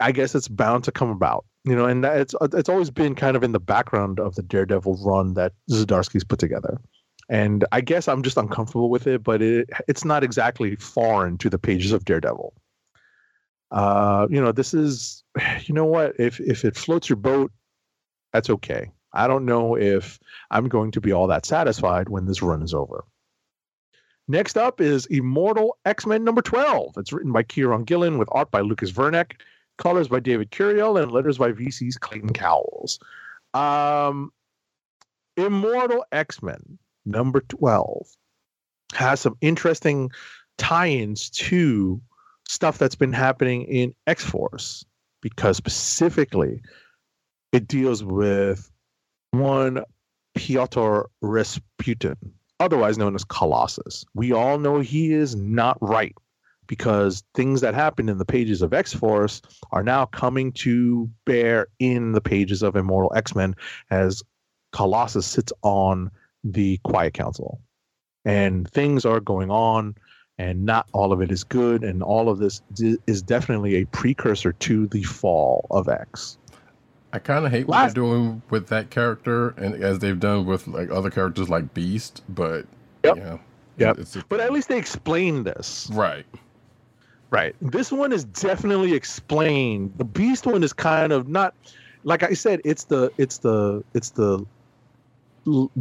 I 0.00 0.12
guess 0.12 0.34
it's 0.34 0.48
bound 0.48 0.84
to 0.84 0.92
come 0.92 1.10
about. 1.10 1.44
You 1.64 1.76
know, 1.76 1.86
and 1.86 2.04
it's 2.04 2.34
it's 2.52 2.68
always 2.68 2.90
been 2.90 3.14
kind 3.14 3.36
of 3.36 3.42
in 3.42 3.52
the 3.52 3.60
background 3.60 4.18
of 4.18 4.34
the 4.34 4.42
Daredevil 4.42 4.98
run 5.04 5.34
that 5.34 5.52
Zdarsky's 5.70 6.24
put 6.24 6.38
together. 6.38 6.80
And 7.28 7.64
I 7.70 7.80
guess 7.80 8.08
I'm 8.08 8.22
just 8.22 8.36
uncomfortable 8.36 8.90
with 8.90 9.06
it, 9.06 9.22
but 9.22 9.42
it 9.42 9.68
it's 9.88 10.04
not 10.04 10.24
exactly 10.24 10.76
foreign 10.76 11.38
to 11.38 11.50
the 11.50 11.58
pages 11.58 11.92
of 11.92 12.04
Daredevil. 12.04 12.52
Uh, 13.70 14.26
you 14.28 14.40
know, 14.40 14.52
this 14.52 14.74
is, 14.74 15.24
you 15.64 15.74
know 15.74 15.86
what? 15.86 16.14
If 16.18 16.40
if 16.40 16.64
it 16.64 16.76
floats 16.76 17.08
your 17.08 17.16
boat, 17.16 17.52
that's 18.32 18.50
okay. 18.50 18.90
I 19.12 19.26
don't 19.26 19.44
know 19.44 19.76
if 19.76 20.18
I'm 20.50 20.68
going 20.68 20.90
to 20.92 21.00
be 21.00 21.12
all 21.12 21.26
that 21.26 21.46
satisfied 21.46 22.08
when 22.08 22.26
this 22.26 22.42
run 22.42 22.62
is 22.62 22.74
over. 22.74 23.04
Next 24.28 24.56
up 24.56 24.80
is 24.80 25.06
Immortal 25.06 25.76
X 25.84 26.06
Men 26.06 26.24
number 26.24 26.42
12. 26.42 26.94
It's 26.96 27.12
written 27.12 27.32
by 27.32 27.42
Kieron 27.42 27.84
Gillen 27.84 28.18
with 28.18 28.28
art 28.32 28.50
by 28.50 28.60
Lucas 28.60 28.92
Werneck, 28.92 29.40
colors 29.78 30.08
by 30.08 30.20
David 30.20 30.50
Curiel, 30.50 31.00
and 31.00 31.12
letters 31.12 31.38
by 31.38 31.52
VC's 31.52 31.98
Clayton 31.98 32.32
Cowles. 32.32 32.98
Um, 33.52 34.32
Immortal 35.36 36.04
X 36.12 36.42
Men 36.42 36.78
number 37.04 37.40
12 37.40 38.06
has 38.94 39.20
some 39.20 39.36
interesting 39.40 40.10
tie 40.56 40.88
ins 40.88 41.28
to 41.30 42.00
stuff 42.48 42.78
that's 42.78 42.94
been 42.94 43.12
happening 43.12 43.62
in 43.64 43.94
X 44.06 44.24
Force 44.24 44.84
because 45.20 45.56
specifically 45.56 46.62
it 47.52 47.66
deals 47.66 48.04
with 48.04 48.71
one 49.32 49.82
Piotr 50.34 51.00
Rasputin, 51.20 52.16
otherwise 52.60 52.96
known 52.96 53.14
as 53.14 53.24
Colossus. 53.24 54.04
We 54.14 54.32
all 54.32 54.58
know 54.58 54.80
he 54.80 55.12
is 55.12 55.34
not 55.34 55.76
right 55.80 56.14
because 56.66 57.24
things 57.34 57.60
that 57.60 57.74
happened 57.74 58.08
in 58.08 58.18
the 58.18 58.24
pages 58.24 58.62
of 58.62 58.72
X 58.72 58.92
Force 58.92 59.42
are 59.72 59.82
now 59.82 60.06
coming 60.06 60.52
to 60.52 61.10
bear 61.26 61.66
in 61.78 62.12
the 62.12 62.20
pages 62.20 62.62
of 62.62 62.76
Immortal 62.76 63.12
X 63.14 63.34
Men 63.34 63.54
as 63.90 64.22
Colossus 64.72 65.26
sits 65.26 65.52
on 65.62 66.10
the 66.44 66.78
Quiet 66.84 67.14
Council. 67.14 67.60
And 68.24 68.70
things 68.70 69.04
are 69.04 69.20
going 69.20 69.50
on, 69.50 69.96
and 70.38 70.64
not 70.64 70.86
all 70.92 71.12
of 71.12 71.20
it 71.20 71.32
is 71.32 71.44
good. 71.44 71.82
And 71.82 72.02
all 72.02 72.28
of 72.28 72.38
this 72.38 72.62
is 73.06 73.22
definitely 73.22 73.76
a 73.76 73.86
precursor 73.86 74.52
to 74.52 74.86
the 74.86 75.02
fall 75.02 75.66
of 75.70 75.88
X. 75.88 76.38
I 77.12 77.18
kind 77.18 77.44
of 77.44 77.52
hate 77.52 77.66
what 77.68 77.74
Last- 77.76 77.94
they're 77.94 78.02
doing 78.04 78.42
with 78.50 78.68
that 78.68 78.90
character, 78.90 79.50
and 79.50 79.74
as 79.82 79.98
they've 79.98 80.18
done 80.18 80.46
with 80.46 80.66
like 80.66 80.90
other 80.90 81.10
characters 81.10 81.48
like 81.48 81.74
Beast. 81.74 82.22
But 82.28 82.66
Yep. 83.04 83.16
yeah, 83.16 83.38
Yep. 83.78 83.98
it's 83.98 84.12
just- 84.14 84.28
But 84.28 84.40
at 84.40 84.52
least 84.52 84.68
they 84.68 84.78
explained 84.78 85.44
this. 85.44 85.90
right. 85.92 86.24
Right. 87.30 87.54
This 87.62 87.90
one 87.90 88.12
is 88.12 88.24
definitely 88.24 88.92
explained. 88.92 89.94
The 89.96 90.04
Beast 90.04 90.46
one 90.46 90.62
is 90.62 90.72
kind 90.74 91.12
of 91.12 91.28
not 91.28 91.54
like 92.04 92.22
I 92.22 92.32
said, 92.34 92.60
it's 92.64 92.84
the 92.84 93.10
it's 93.16 93.38
the 93.38 93.82
it's 93.94 94.10
the 94.10 94.44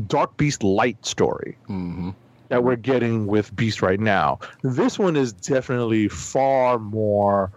Dark 0.08 0.38
Beast 0.38 0.63
light 0.63 1.06
story 1.06 1.58
hmm 1.67 2.10
that 2.50 2.63
we're 2.65 2.76
getting 2.76 3.28
with 3.28 3.56
Beast 3.56 3.82
right 3.82 4.00
now. 4.00 4.38
This 4.62 5.00
one 5.00 5.15
is 5.15 5.32
definitely 5.32 6.10
far 6.10 6.78
more 6.80 7.50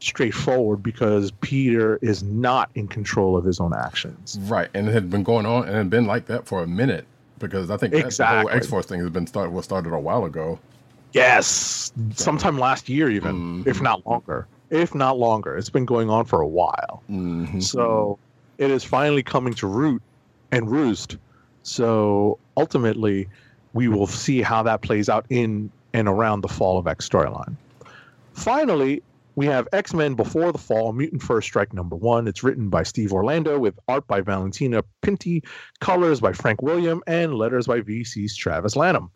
straightforward 0.00 0.82
because 0.82 1.30
Peter 1.40 1.98
is 2.02 2.22
not 2.22 2.70
in 2.74 2.88
control 2.88 3.36
of 3.36 3.44
his 3.44 3.60
own 3.60 3.72
actions. 3.72 4.38
Right, 4.42 4.68
and 4.74 4.88
it 4.88 4.92
had 4.92 5.10
been 5.10 5.22
going 5.22 5.46
on, 5.46 5.64
and 5.64 5.76
had 5.76 5.90
been 5.90 6.06
like 6.06 6.26
that 6.26 6.46
for 6.46 6.62
a 6.62 6.66
minute 6.66 7.06
because 7.38 7.70
I 7.70 7.76
think 7.76 7.94
that 7.94 8.10
the 8.10 8.26
whole 8.26 8.50
X 8.50 8.66
Force 8.66 8.86
thing 8.86 9.00
has 9.00 9.10
been 9.10 9.26
started 9.26 9.50
was 9.50 9.64
started 9.64 9.92
a 9.92 9.98
while 9.98 10.24
ago. 10.24 10.58
Yes, 11.12 11.92
sometime 12.14 12.58
last 12.58 12.88
year 12.88 13.10
even, 13.10 13.64
if 13.66 13.80
not 13.80 14.06
longer. 14.06 14.46
If 14.70 14.94
not 14.94 15.18
longer. 15.18 15.56
It's 15.56 15.70
been 15.70 15.84
going 15.84 16.08
on 16.08 16.24
for 16.24 16.40
a 16.40 16.46
while. 16.46 17.02
Mm-hmm. 17.10 17.58
So 17.58 18.18
it 18.58 18.70
is 18.70 18.84
finally 18.84 19.24
coming 19.24 19.52
to 19.54 19.66
root 19.66 20.00
and 20.52 20.70
roost. 20.70 21.16
So 21.64 22.38
ultimately, 22.56 23.28
we 23.72 23.88
will 23.88 24.06
see 24.06 24.42
how 24.42 24.62
that 24.62 24.82
plays 24.82 25.08
out 25.08 25.26
in 25.28 25.72
and 25.92 26.06
around 26.06 26.42
the 26.42 26.48
Fall 26.48 26.78
of 26.78 26.86
X 26.86 27.08
storyline. 27.08 27.56
Finally, 28.34 29.02
we 29.40 29.46
have 29.46 29.66
X 29.72 29.94
Men 29.94 30.16
Before 30.16 30.52
the 30.52 30.58
Fall, 30.58 30.92
Mutant 30.92 31.22
First 31.22 31.48
Strike 31.48 31.72
number 31.72 31.96
one. 31.96 32.28
It's 32.28 32.42
written 32.42 32.68
by 32.68 32.82
Steve 32.82 33.10
Orlando 33.10 33.58
with 33.58 33.78
art 33.88 34.06
by 34.06 34.20
Valentina 34.20 34.84
Pinti, 35.00 35.42
colors 35.80 36.20
by 36.20 36.34
Frank 36.34 36.60
William, 36.60 37.02
and 37.06 37.32
letters 37.32 37.66
by 37.66 37.80
VC's 37.80 38.36
Travis 38.36 38.76
Lanham. 38.76 39.10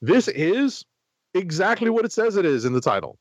This 0.00 0.28
is 0.28 0.84
exactly 1.34 1.90
what 1.90 2.04
it 2.04 2.12
says 2.12 2.36
it 2.36 2.46
is 2.46 2.64
in 2.64 2.72
the 2.72 2.80
title 2.80 3.18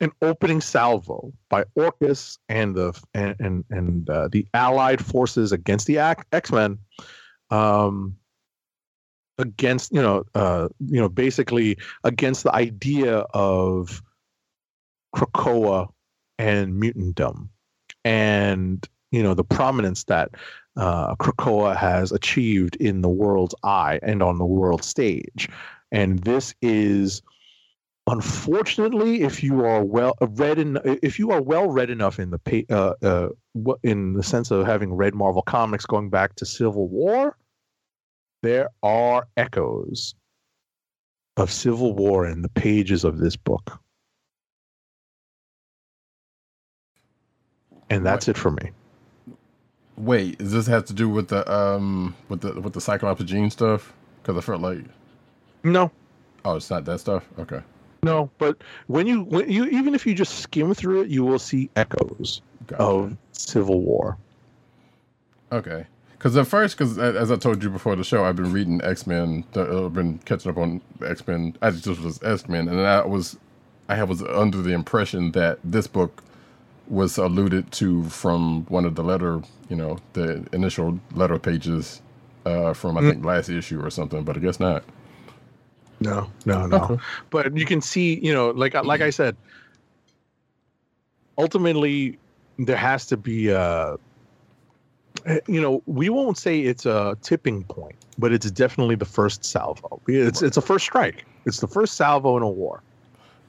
an 0.00 0.10
opening 0.20 0.60
salvo 0.60 1.32
by 1.48 1.62
Orchis 1.76 2.38
and 2.48 2.74
the 2.74 3.00
and 3.14 3.36
and, 3.38 3.64
and 3.70 4.10
uh, 4.10 4.26
the 4.32 4.44
Allied 4.54 5.04
forces 5.04 5.52
against 5.52 5.86
the 5.86 5.96
X 6.00 6.50
Men, 6.50 6.76
um, 7.50 8.16
against 9.38 9.92
you 9.92 10.02
know 10.02 10.24
uh, 10.34 10.70
you 10.88 11.00
know 11.00 11.08
basically 11.08 11.78
against 12.02 12.42
the 12.42 12.52
idea 12.52 13.18
of 13.32 14.02
Krakoa 15.14 15.88
and 16.38 16.80
mutantdom, 16.80 17.48
and 18.04 18.88
you 19.10 19.22
know 19.22 19.34
the 19.34 19.44
prominence 19.44 20.04
that 20.04 20.30
uh, 20.76 21.14
Krakoa 21.16 21.76
has 21.76 22.12
achieved 22.12 22.76
in 22.76 23.02
the 23.02 23.08
world's 23.08 23.54
eye 23.62 24.00
and 24.02 24.22
on 24.22 24.38
the 24.38 24.46
world 24.46 24.84
stage, 24.84 25.48
and 25.90 26.18
this 26.20 26.54
is 26.62 27.22
unfortunately, 28.06 29.22
if 29.22 29.42
you 29.42 29.64
are 29.64 29.84
well 29.84 30.14
read 30.20 30.58
in, 30.58 30.78
if 30.84 31.18
you 31.18 31.30
are 31.30 31.42
well 31.42 31.70
read 31.70 31.90
enough 31.90 32.18
in 32.18 32.30
the 32.30 32.66
uh, 32.70 32.94
uh, 33.02 33.28
in 33.82 34.14
the 34.14 34.22
sense 34.22 34.50
of 34.50 34.66
having 34.66 34.92
read 34.94 35.14
Marvel 35.14 35.42
comics 35.42 35.86
going 35.86 36.10
back 36.10 36.34
to 36.36 36.46
Civil 36.46 36.88
War, 36.88 37.36
there 38.42 38.68
are 38.82 39.26
echoes 39.36 40.14
of 41.36 41.50
Civil 41.50 41.94
War 41.94 42.26
in 42.26 42.42
the 42.42 42.48
pages 42.50 43.04
of 43.04 43.18
this 43.18 43.36
book, 43.36 43.80
and 47.92 48.06
that's 48.06 48.28
it 48.28 48.36
for 48.36 48.50
me. 48.50 48.70
Wait, 49.96 50.38
does 50.38 50.52
this 50.52 50.66
have 50.66 50.86
to 50.86 50.92
do 50.94 51.08
with 51.08 51.28
the 51.28 51.50
um 51.52 52.14
with 52.28 52.40
the 52.40 52.60
with 52.60 52.72
the 52.72 52.80
Cyclops 52.80 53.22
gene 53.24 53.50
stuff? 53.50 53.92
Because 54.22 54.36
I 54.36 54.40
felt 54.40 54.62
like 54.62 54.84
No, 55.62 55.90
oh, 56.44 56.56
it's 56.56 56.70
not 56.70 56.84
that 56.86 57.00
stuff. 57.00 57.28
Okay, 57.38 57.60
no, 58.02 58.30
but 58.38 58.56
when 58.86 59.06
you 59.06 59.24
when 59.24 59.50
you 59.50 59.66
even 59.66 59.94
if 59.94 60.06
you 60.06 60.14
just 60.14 60.38
skim 60.38 60.74
through 60.74 61.02
it, 61.02 61.08
you 61.08 61.24
will 61.24 61.38
see 61.38 61.70
echoes 61.76 62.40
gotcha. 62.66 62.82
of 62.82 63.16
Civil 63.32 63.80
War. 63.80 64.16
Okay. 65.52 65.86
Because 66.12 66.36
at 66.36 66.46
first, 66.46 66.78
because 66.78 66.98
as 66.98 67.32
I 67.32 67.36
told 67.36 67.64
you 67.64 67.68
before 67.68 67.96
the 67.96 68.04
show, 68.04 68.24
I've 68.24 68.36
been 68.36 68.52
reading 68.52 68.80
X 68.82 69.08
Men. 69.08 69.44
I've 69.56 69.92
been 69.92 70.18
catching 70.18 70.52
up 70.52 70.56
on 70.56 70.80
X 71.04 71.26
Men. 71.26 71.56
I 71.60 71.72
just 71.72 72.00
was 72.00 72.22
X 72.22 72.48
Men, 72.48 72.68
and 72.68 72.80
I 72.80 73.04
was, 73.04 73.36
I 73.88 74.02
was 74.04 74.22
under 74.22 74.62
the 74.62 74.72
impression 74.72 75.32
that 75.32 75.58
this 75.64 75.88
book 75.88 76.22
was 76.92 77.16
alluded 77.16 77.72
to 77.72 78.04
from 78.04 78.66
one 78.66 78.84
of 78.84 78.94
the 78.94 79.02
letter, 79.02 79.40
you 79.70 79.76
know, 79.76 79.98
the 80.12 80.46
initial 80.52 81.00
letter 81.14 81.38
pages 81.38 82.02
uh, 82.44 82.74
from 82.74 82.98
I 82.98 83.00
think 83.00 83.24
last 83.24 83.48
issue 83.48 83.82
or 83.82 83.90
something. 83.90 84.24
But 84.24 84.36
I 84.36 84.40
guess 84.40 84.60
not. 84.60 84.84
No, 86.00 86.30
no, 86.44 86.66
no. 86.66 86.76
Okay. 86.76 87.02
But 87.30 87.56
you 87.56 87.64
can 87.64 87.80
see, 87.80 88.20
you 88.20 88.34
know, 88.34 88.50
like 88.50 88.74
like 88.74 89.00
I 89.00 89.08
said, 89.08 89.36
ultimately 91.38 92.18
there 92.58 92.76
has 92.76 93.06
to 93.06 93.16
be 93.16 93.48
a 93.48 93.96
you 95.46 95.60
know 95.60 95.82
we 95.86 96.10
won't 96.10 96.36
say 96.36 96.60
it's 96.60 96.84
a 96.84 97.16
tipping 97.22 97.62
point 97.64 97.96
but 98.18 98.32
it's 98.32 98.50
definitely 98.50 98.96
the 98.96 99.04
first 99.04 99.44
salvo 99.44 100.00
it's 100.06 100.42
it's 100.42 100.56
a 100.56 100.62
first 100.62 100.84
strike 100.84 101.24
it's 101.46 101.60
the 101.60 101.68
first 101.68 101.94
salvo 101.94 102.36
in 102.36 102.42
a 102.42 102.48
war 102.48 102.82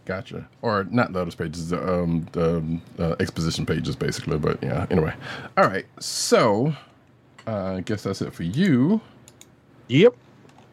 Gotcha. 0.05 0.47
Or 0.61 0.85
not 0.91 1.13
lotus 1.13 1.35
pages, 1.35 1.71
um, 1.73 2.27
the 2.33 2.57
um, 2.57 2.81
uh, 2.99 3.15
exposition 3.19 3.65
pages, 3.65 3.95
basically. 3.95 4.37
But 4.37 4.61
yeah, 4.61 4.85
anyway. 4.91 5.13
All 5.57 5.65
right. 5.65 5.85
So 5.99 6.75
uh, 7.47 7.75
I 7.77 7.81
guess 7.81 8.03
that's 8.03 8.21
it 8.21 8.33
for 8.33 8.43
you. 8.43 9.01
yep 9.87 10.15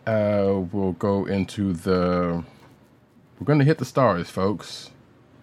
Uh, 0.06 0.62
we'll 0.72 0.92
go 0.92 1.26
into 1.26 1.72
the. 1.72 2.44
We're 3.38 3.46
going 3.46 3.58
to 3.60 3.64
hit 3.64 3.78
the 3.78 3.84
stars, 3.84 4.28
folks. 4.30 4.90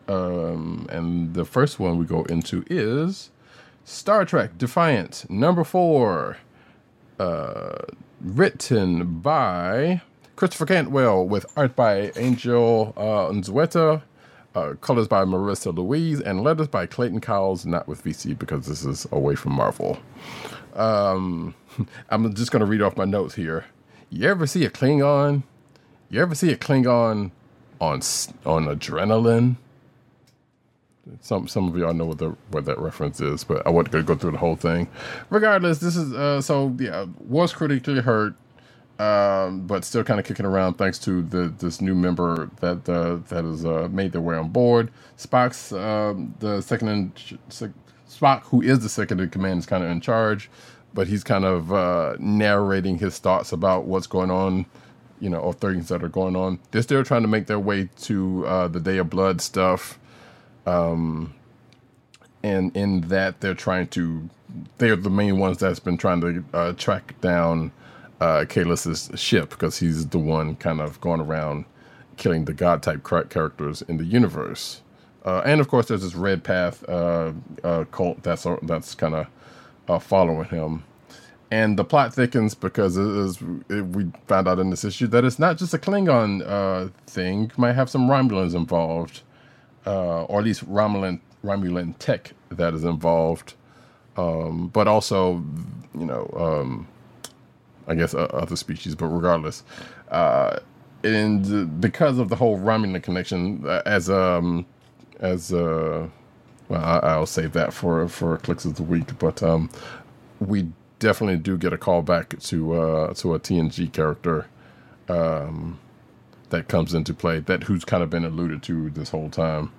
Um, 0.07 0.88
and 0.91 1.33
the 1.33 1.45
first 1.45 1.79
one 1.79 1.97
we 1.97 2.05
go 2.05 2.23
into 2.25 2.63
is 2.69 3.31
Star 3.85 4.25
Trek 4.25 4.57
Defiant, 4.57 5.25
number 5.29 5.63
four. 5.63 6.38
Uh, 7.19 7.77
written 8.21 9.19
by 9.21 10.01
Christopher 10.38 10.67
Cantwell 10.67 11.27
with 11.27 11.47
art 11.57 11.75
by 11.75 12.11
Angel 12.15 12.93
uh, 12.95 13.33
Nzueta, 13.33 14.03
uh, 14.53 14.73
colors 14.81 15.07
by 15.07 15.25
Marissa 15.25 15.75
Louise, 15.75 16.21
and 16.21 16.43
letters 16.43 16.67
by 16.67 16.85
Clayton 16.85 17.21
Cowles, 17.21 17.65
not 17.65 17.88
with 17.88 18.03
VC 18.03 18.38
because 18.38 18.67
this 18.67 18.85
is 18.85 19.07
away 19.11 19.33
from 19.33 19.53
Marvel. 19.53 19.97
Um, 20.75 21.55
I'm 22.11 22.35
just 22.35 22.51
going 22.51 22.59
to 22.59 22.67
read 22.67 22.83
off 22.83 22.95
my 22.95 23.03
notes 23.03 23.33
here. 23.33 23.65
You 24.11 24.29
ever 24.29 24.45
see 24.45 24.63
a 24.63 24.69
Klingon? 24.69 25.41
You 26.11 26.21
ever 26.21 26.35
see 26.35 26.51
a 26.51 26.55
Klingon 26.55 27.31
on 27.81 28.01
on 28.45 28.65
adrenaline? 28.65 29.55
Some 31.19 31.47
some 31.47 31.67
of 31.67 31.75
y'all 31.75 31.95
know 31.95 32.05
what 32.05 32.19
the 32.19 32.35
what 32.51 32.65
that 32.65 32.77
reference 32.77 33.19
is, 33.19 33.43
but 33.43 33.65
I 33.65 33.71
wasn't 33.71 33.91
gonna 33.91 34.03
go 34.03 34.15
through 34.15 34.31
the 34.31 34.38
whole 34.38 34.55
thing. 34.55 34.88
Regardless, 35.31 35.79
this 35.79 35.95
is 35.95 36.13
uh 36.13 36.41
so 36.41 36.75
yeah 36.79 37.07
was 37.19 37.53
critically 37.53 38.01
hurt, 38.01 38.35
um, 39.00 39.68
but 39.68 39.86
still 39.86 40.04
kind 40.04 40.20
of 40.20 40.26
kicking 40.26 40.45
around 40.45 40.76
thanks 40.76 41.00
to 41.00 41.22
the 41.24 41.54
this 41.60 41.82
new 41.82 41.95
member 41.95 42.50
that 42.62 42.88
uh, 42.89 43.18
that 43.30 43.45
has 43.45 43.66
uh, 43.66 43.88
made 43.91 44.12
their 44.14 44.22
way 44.22 44.36
on 44.36 44.50
board. 44.50 44.91
Spock's 45.18 45.72
um, 45.74 46.36
the 46.39 46.62
second 46.62 46.89
in 46.89 47.14
Spock, 48.10 48.43
who 48.43 48.62
is 48.62 48.80
the 48.80 48.89
second 48.89 49.22
in 49.22 49.30
command, 49.30 49.60
is 49.60 49.66
kind 49.66 49.84
of 49.84 49.89
in 49.91 50.02
charge, 50.02 50.50
but 50.93 51.08
he's 51.08 51.24
kind 51.24 51.45
of 51.45 51.74
uh, 51.74 52.16
narrating 52.20 53.00
his 53.00 53.20
thoughts 53.20 53.52
about 53.54 53.86
what's 53.86 54.08
going 54.08 54.32
on, 54.32 54.66
you 55.20 55.30
know, 55.30 55.39
or 55.39 55.54
things 55.54 55.89
that 55.89 56.04
are 56.04 56.10
going 56.10 56.36
on. 56.36 56.60
They're 56.72 56.82
still 56.84 57.04
trying 57.04 57.24
to 57.24 57.28
make 57.28 57.48
their 57.48 57.60
way 57.60 57.89
to 58.04 58.48
uh, 58.48 58.68
the 58.70 58.80
Day 58.80 58.98
of 58.98 59.10
Blood 59.10 59.41
stuff 59.41 60.00
and 62.43 62.76
in 62.78 63.02
that 63.10 63.41
they're 63.41 63.56
trying 63.56 63.88
to 63.89 64.30
they're 64.80 64.95
the 64.95 65.10
main 65.10 65.39
ones 65.39 65.60
that's 65.60 65.80
been 65.80 65.98
trying 65.98 66.22
to 66.22 66.45
uh, 66.54 66.74
track 66.74 67.20
down 67.22 67.72
uh 68.22 68.45
Kahless's 68.45 69.11
ship 69.20 69.49
because 69.49 69.78
he's 69.80 70.07
the 70.07 70.20
one 70.20 70.55
kind 70.55 70.82
of 70.82 70.99
going 71.01 71.22
around 71.22 71.65
killing 72.18 72.45
the 72.45 72.53
god 72.53 72.82
type 72.84 73.03
characters 73.03 73.82
in 73.84 73.97
the 73.97 74.05
universe. 74.05 74.82
Uh, 75.26 75.41
and 75.45 75.59
of 75.59 75.68
course 75.68 75.88
there's 75.88 76.03
this 76.03 76.15
red 76.15 76.43
path 76.43 76.88
uh, 76.89 77.32
uh, 77.63 77.84
cult 77.91 78.22
that's 78.24 78.47
that's 78.63 78.95
kind 78.95 79.13
of 79.13 79.28
uh, 79.88 79.99
following 79.99 80.45
him. 80.45 80.84
And 81.49 81.80
the 81.80 81.86
plot 81.86 82.13
thickens 82.13 82.55
because 82.55 82.97
it 82.97 83.07
is, 83.07 83.41
it, 83.70 83.82
we 83.82 84.11
found 84.28 84.49
out 84.49 84.59
in 84.59 84.70
this 84.70 84.84
issue 84.84 85.07
that 85.07 85.24
it's 85.24 85.39
not 85.39 85.57
just 85.57 85.74
a 85.74 85.78
Klingon 85.78 86.43
uh, 86.45 86.89
thing. 87.05 87.51
Might 87.55 87.74
have 87.74 87.89
some 87.89 88.07
Romulans 88.09 88.53
involved, 88.53 89.22
uh, 89.86 90.24
or 90.24 90.39
at 90.39 90.45
least 90.45 90.70
Romulan 90.70 91.22
Romulan 91.43 91.95
tech 91.99 92.34
that 92.49 92.74
is 92.74 92.84
involved, 92.84 93.53
um, 94.18 94.68
but 94.70 94.88
also, 94.88 95.41
you 95.97 96.05
know, 96.05 96.30
um, 96.38 96.88
I 97.88 97.95
guess 97.95 98.13
uh, 98.13 98.23
other 98.33 98.55
species. 98.55 98.95
But 98.95 99.07
regardless, 99.07 99.63
uh, 100.09 100.59
and 101.03 101.79
because 101.79 102.19
of 102.19 102.29
the 102.29 102.35
whole 102.35 102.57
Romulan 102.59 103.01
connection, 103.03 103.63
uh, 103.67 103.81
as 103.85 104.09
um, 104.09 104.65
as 105.19 105.53
uh, 105.53 106.07
well, 106.69 106.83
I, 106.83 106.99
I'll 106.99 107.25
save 107.25 107.53
that 107.53 107.73
for 107.73 108.07
for 108.07 108.38
kliqs 108.39 108.65
of 108.65 108.75
the 108.75 108.83
week. 108.83 109.17
But 109.19 109.41
um, 109.43 109.69
we 110.39 110.69
definitely 110.99 111.38
do 111.38 111.57
get 111.57 111.73
a 111.73 111.77
call 111.77 112.01
back 112.01 112.39
to 112.39 112.73
uh, 112.73 113.13
to 113.15 113.33
a 113.35 113.39
TNG 113.39 113.91
character 113.91 114.47
um, 115.09 115.79
that 116.49 116.67
comes 116.67 116.93
into 116.93 117.13
play 117.13 117.39
that 117.39 117.63
who's 117.63 117.85
kind 117.85 118.03
of 118.03 118.09
been 118.09 118.25
alluded 118.25 118.63
to 118.63 118.89
this 118.91 119.09
whole 119.09 119.29
time. 119.29 119.71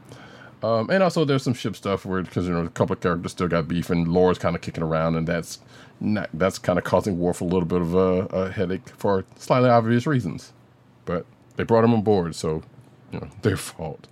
Um, 0.62 0.90
and 0.90 1.02
also, 1.02 1.24
there's 1.24 1.42
some 1.42 1.54
ship 1.54 1.76
stuff 1.76 2.04
where 2.04 2.22
because 2.22 2.46
you 2.46 2.52
know 2.52 2.64
a 2.64 2.68
couple 2.70 2.94
of 2.94 3.00
characters 3.00 3.32
still 3.32 3.48
got 3.48 3.68
beef, 3.68 3.90
and 3.90 4.08
Lore's 4.08 4.38
kind 4.38 4.56
of 4.56 4.62
kicking 4.62 4.82
around, 4.82 5.14
and 5.14 5.26
that's 5.26 5.60
not 6.00 6.28
that's 6.34 6.58
kind 6.58 6.78
of 6.78 6.84
causing 6.84 7.18
Worf 7.18 7.40
a 7.40 7.44
little 7.44 7.64
bit 7.64 7.80
of 7.80 7.94
a, 7.94 8.26
a 8.26 8.50
headache 8.50 8.88
for 8.88 9.24
slightly 9.36 9.70
obvious 9.70 10.06
reasons. 10.06 10.52
But 11.04 11.26
they 11.56 11.64
brought 11.64 11.84
him 11.84 11.94
on 11.94 12.02
board, 12.02 12.34
so 12.34 12.62
you 13.12 13.20
know 13.20 13.28
their 13.42 13.56
fault. 13.56 14.08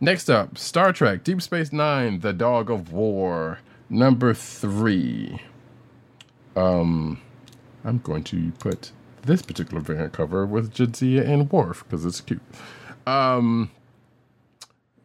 Next 0.00 0.28
up, 0.30 0.56
Star 0.58 0.92
Trek 0.92 1.24
Deep 1.24 1.42
Space 1.42 1.72
Nine: 1.72 2.20
The 2.20 2.32
Dog 2.32 2.70
of 2.70 2.92
War, 2.92 3.58
number 3.90 4.32
three. 4.32 5.40
Um, 6.56 7.20
I'm 7.84 7.98
going 7.98 8.24
to 8.24 8.52
put 8.58 8.92
this 9.22 9.42
particular 9.42 9.80
variant 9.80 10.12
cover 10.12 10.46
with 10.46 10.74
Jadzia 10.74 11.26
and 11.26 11.50
Worf 11.50 11.84
because 11.84 12.04
it's 12.04 12.20
cute. 12.20 12.42
Um, 13.06 13.70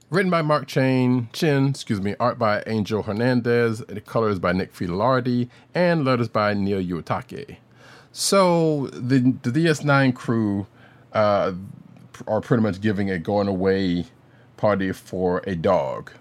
written 0.09 0.31
by 0.31 0.41
Mark 0.41 0.67
Chain, 0.67 1.29
Chin, 1.33 1.69
excuse 1.69 2.01
me, 2.01 2.15
art 2.19 2.39
by 2.39 2.63
Angel 2.65 3.03
Hernandez, 3.03 3.81
and 3.81 4.05
colors 4.05 4.39
by 4.39 4.53
Nick 4.53 4.73
Filardi, 4.73 5.49
and 5.73 6.05
letters 6.05 6.29
by 6.29 6.53
Neil 6.53 6.81
Uyetake. 6.81 7.57
So 8.11 8.87
the 8.87 9.19
the 9.43 9.51
DS9 9.51 10.15
crew 10.15 10.67
uh, 11.13 11.53
are 12.27 12.41
pretty 12.41 12.63
much 12.63 12.81
giving 12.81 13.11
a 13.11 13.19
going 13.19 13.47
away 13.47 14.05
party 14.55 14.91
for 14.91 15.43
a 15.45 15.55
dog. 15.55 16.11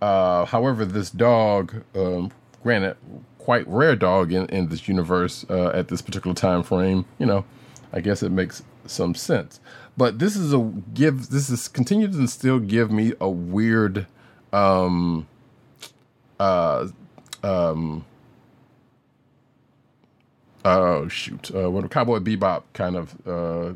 Uh, 0.00 0.44
however, 0.44 0.84
this 0.84 1.10
dog, 1.10 1.82
um, 1.96 2.30
granted, 2.62 2.96
quite 3.38 3.66
rare 3.66 3.96
dog 3.96 4.32
in, 4.32 4.46
in 4.46 4.68
this 4.68 4.86
universe 4.86 5.44
uh, 5.50 5.70
at 5.70 5.88
this 5.88 6.02
particular 6.02 6.34
time 6.34 6.62
frame. 6.62 7.04
You 7.18 7.26
know, 7.26 7.44
I 7.92 8.00
guess 8.00 8.22
it 8.22 8.30
makes 8.30 8.62
some 8.86 9.14
sense. 9.14 9.58
But 9.98 10.20
this 10.20 10.36
is 10.36 10.54
a 10.54 10.60
give. 10.94 11.30
This 11.30 11.50
is 11.50 11.66
continues 11.66 12.16
to 12.16 12.28
still 12.28 12.60
give 12.60 12.92
me 12.92 13.14
a 13.20 13.28
weird, 13.28 14.06
um, 14.52 15.26
uh, 16.38 16.86
um, 17.42 18.04
oh 20.64 21.08
shoot, 21.08 21.50
uh, 21.52 21.68
what 21.68 21.90
Cowboy 21.90 22.20
Bebop 22.20 22.62
kind 22.74 22.94
of 22.94 23.16
uh, 23.26 23.72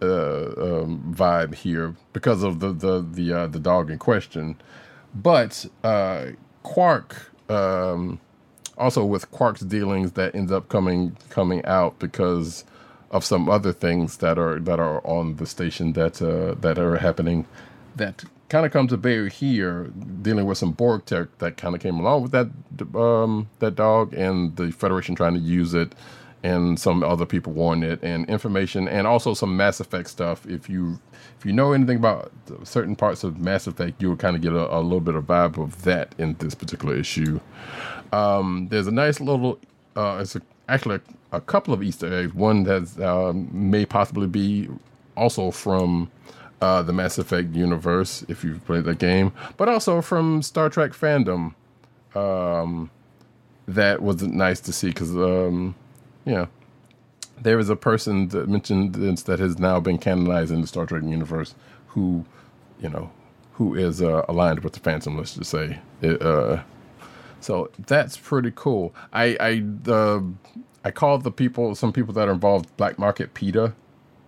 uh, 0.00 0.82
um, 0.82 1.14
vibe 1.14 1.54
here 1.54 1.94
because 2.14 2.42
of 2.42 2.60
the 2.60 2.72
the 2.72 3.06
the 3.06 3.32
uh, 3.34 3.46
the 3.46 3.60
dog 3.60 3.90
in 3.90 3.98
question. 3.98 4.56
But 5.14 5.66
uh, 5.84 6.28
Quark, 6.62 7.32
um, 7.50 8.18
also 8.78 9.04
with 9.04 9.30
Quark's 9.30 9.60
dealings, 9.60 10.12
that 10.12 10.34
ends 10.34 10.50
up 10.50 10.70
coming 10.70 11.18
coming 11.28 11.62
out 11.66 11.98
because 11.98 12.64
of 13.14 13.24
some 13.24 13.48
other 13.48 13.72
things 13.72 14.18
that 14.18 14.38
are 14.38 14.58
that 14.58 14.80
are 14.80 15.00
on 15.06 15.36
the 15.36 15.46
station 15.46 15.92
that 15.94 16.20
uh, 16.20 16.54
that 16.60 16.78
are 16.78 16.96
happening. 16.96 17.46
That 17.96 18.24
kind 18.48 18.66
of 18.66 18.72
comes 18.72 18.90
to 18.90 18.96
bear 18.96 19.28
here, 19.28 19.84
dealing 20.20 20.46
with 20.46 20.58
some 20.58 20.72
Borg 20.72 21.06
tech 21.06 21.28
that 21.38 21.56
kind 21.56 21.74
of 21.76 21.80
came 21.80 21.98
along 21.98 22.22
with 22.22 22.32
that 22.32 22.48
um, 22.98 23.48
that 23.60 23.76
dog, 23.76 24.12
and 24.14 24.56
the 24.56 24.72
Federation 24.72 25.14
trying 25.14 25.34
to 25.34 25.40
use 25.40 25.74
it, 25.74 25.94
and 26.42 26.78
some 26.78 27.04
other 27.04 27.24
people 27.24 27.52
wanting 27.52 27.88
it, 27.88 28.00
and 28.02 28.28
information, 28.28 28.88
and 28.88 29.06
also 29.06 29.32
some 29.32 29.56
Mass 29.56 29.78
Effect 29.78 30.10
stuff. 30.10 30.44
If 30.46 30.68
you 30.68 30.98
if 31.38 31.46
you 31.46 31.52
know 31.52 31.72
anything 31.72 31.98
about 31.98 32.32
certain 32.64 32.96
parts 32.96 33.22
of 33.22 33.38
Mass 33.38 33.68
Effect, 33.68 34.02
you'll 34.02 34.16
kind 34.16 34.34
of 34.34 34.42
get 34.42 34.52
a, 34.52 34.76
a 34.76 34.80
little 34.80 35.00
bit 35.00 35.14
of 35.14 35.24
vibe 35.24 35.56
of 35.62 35.82
that 35.82 36.14
in 36.18 36.34
this 36.40 36.54
particular 36.54 36.96
issue. 36.96 37.38
Um, 38.12 38.68
there's 38.70 38.86
a 38.86 38.92
nice 38.92 39.20
little, 39.20 39.58
uh, 39.96 40.18
it's 40.22 40.36
a, 40.36 40.42
actually 40.68 41.00
a, 41.36 41.40
couple 41.40 41.74
of 41.74 41.82
Easter 41.82 42.12
eggs. 42.12 42.34
One 42.34 42.64
that 42.64 43.00
um, 43.00 43.48
may 43.52 43.86
possibly 43.86 44.26
be 44.26 44.68
also 45.16 45.50
from 45.50 46.10
uh, 46.60 46.82
the 46.82 46.92
Mass 46.92 47.18
Effect 47.18 47.54
universe, 47.54 48.24
if 48.28 48.44
you've 48.44 48.64
played 48.64 48.84
the 48.84 48.94
game, 48.94 49.32
but 49.56 49.68
also 49.68 50.00
from 50.00 50.42
Star 50.42 50.68
Trek 50.70 50.92
fandom. 50.92 51.54
Um, 52.14 52.90
that 53.66 54.02
was 54.02 54.22
nice 54.22 54.60
to 54.60 54.72
see 54.72 54.88
because, 54.88 55.14
um, 55.14 55.74
yeah, 56.24 56.46
there 57.40 57.58
is 57.58 57.68
a 57.68 57.76
person 57.76 58.28
that 58.28 58.48
mentioned 58.48 58.94
this 58.94 59.22
that 59.24 59.38
has 59.38 59.58
now 59.58 59.80
been 59.80 59.98
canonized 59.98 60.52
in 60.52 60.60
the 60.60 60.66
Star 60.66 60.86
Trek 60.86 61.02
universe 61.02 61.54
who, 61.88 62.24
you 62.80 62.88
know, 62.88 63.10
who 63.54 63.74
is 63.74 64.02
uh, 64.02 64.24
aligned 64.28 64.60
with 64.60 64.74
the 64.74 64.80
Phantom, 64.80 65.16
let's 65.16 65.34
just 65.34 65.50
say. 65.50 65.78
It, 66.02 66.20
uh, 66.22 66.62
so 67.40 67.70
that's 67.78 68.16
pretty 68.16 68.52
cool. 68.54 68.94
I 69.12 69.36
I 69.38 69.62
the 69.82 70.24
I 70.84 70.90
called 70.90 71.24
the 71.24 71.30
people 71.30 71.74
some 71.74 71.92
people 71.92 72.12
that 72.14 72.28
are 72.28 72.32
involved 72.32 72.76
black 72.76 72.98
market 72.98 73.32
PETA, 73.34 73.74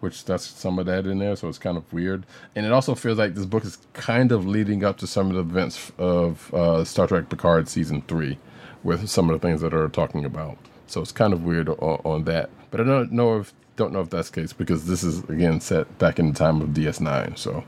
which 0.01 0.25
that's 0.25 0.47
some 0.47 0.79
of 0.79 0.87
that 0.87 1.07
in 1.07 1.19
there, 1.19 1.37
so 1.37 1.49
it's 1.49 1.59
kind 1.59 1.77
of 1.77 1.91
weird. 1.93 2.25
And 2.55 2.65
it 2.65 2.73
also 2.73 2.95
feels 2.95 3.19
like 3.19 3.35
this 3.35 3.45
book 3.45 3.65
is 3.65 3.79
kind 3.93 4.33
of 4.33 4.47
leading 4.47 4.83
up 4.83 4.97
to 4.99 5.07
some 5.07 5.29
of 5.29 5.35
the 5.35 5.41
events 5.41 5.93
of 5.99 6.53
uh, 6.55 6.85
Star 6.85 7.07
Trek 7.07 7.29
Picard 7.29 7.69
season 7.69 8.03
three, 8.03 8.39
with 8.83 9.09
some 9.09 9.29
of 9.29 9.39
the 9.39 9.47
things 9.47 9.61
that 9.61 9.75
are 9.75 9.89
talking 9.89 10.25
about. 10.25 10.57
So 10.87 11.03
it's 11.03 11.13
kind 11.13 11.33
of 11.33 11.45
weird 11.45 11.69
on, 11.69 12.01
on 12.05 12.25
that. 12.25 12.49
But 12.71 12.81
I 12.81 12.85
don't 12.85 13.13
know 13.13 13.39
if 13.39 13.53
don't 13.77 13.93
know 13.93 14.01
if 14.01 14.09
that's 14.09 14.31
the 14.31 14.41
case 14.41 14.53
because 14.55 14.87
this 14.87 15.03
is 15.03 15.23
again 15.25 15.61
set 15.61 15.99
back 15.99 16.19
in 16.19 16.29
the 16.29 16.35
time 16.35 16.63
of 16.63 16.71
DS9. 16.71 17.37
So, 17.37 17.65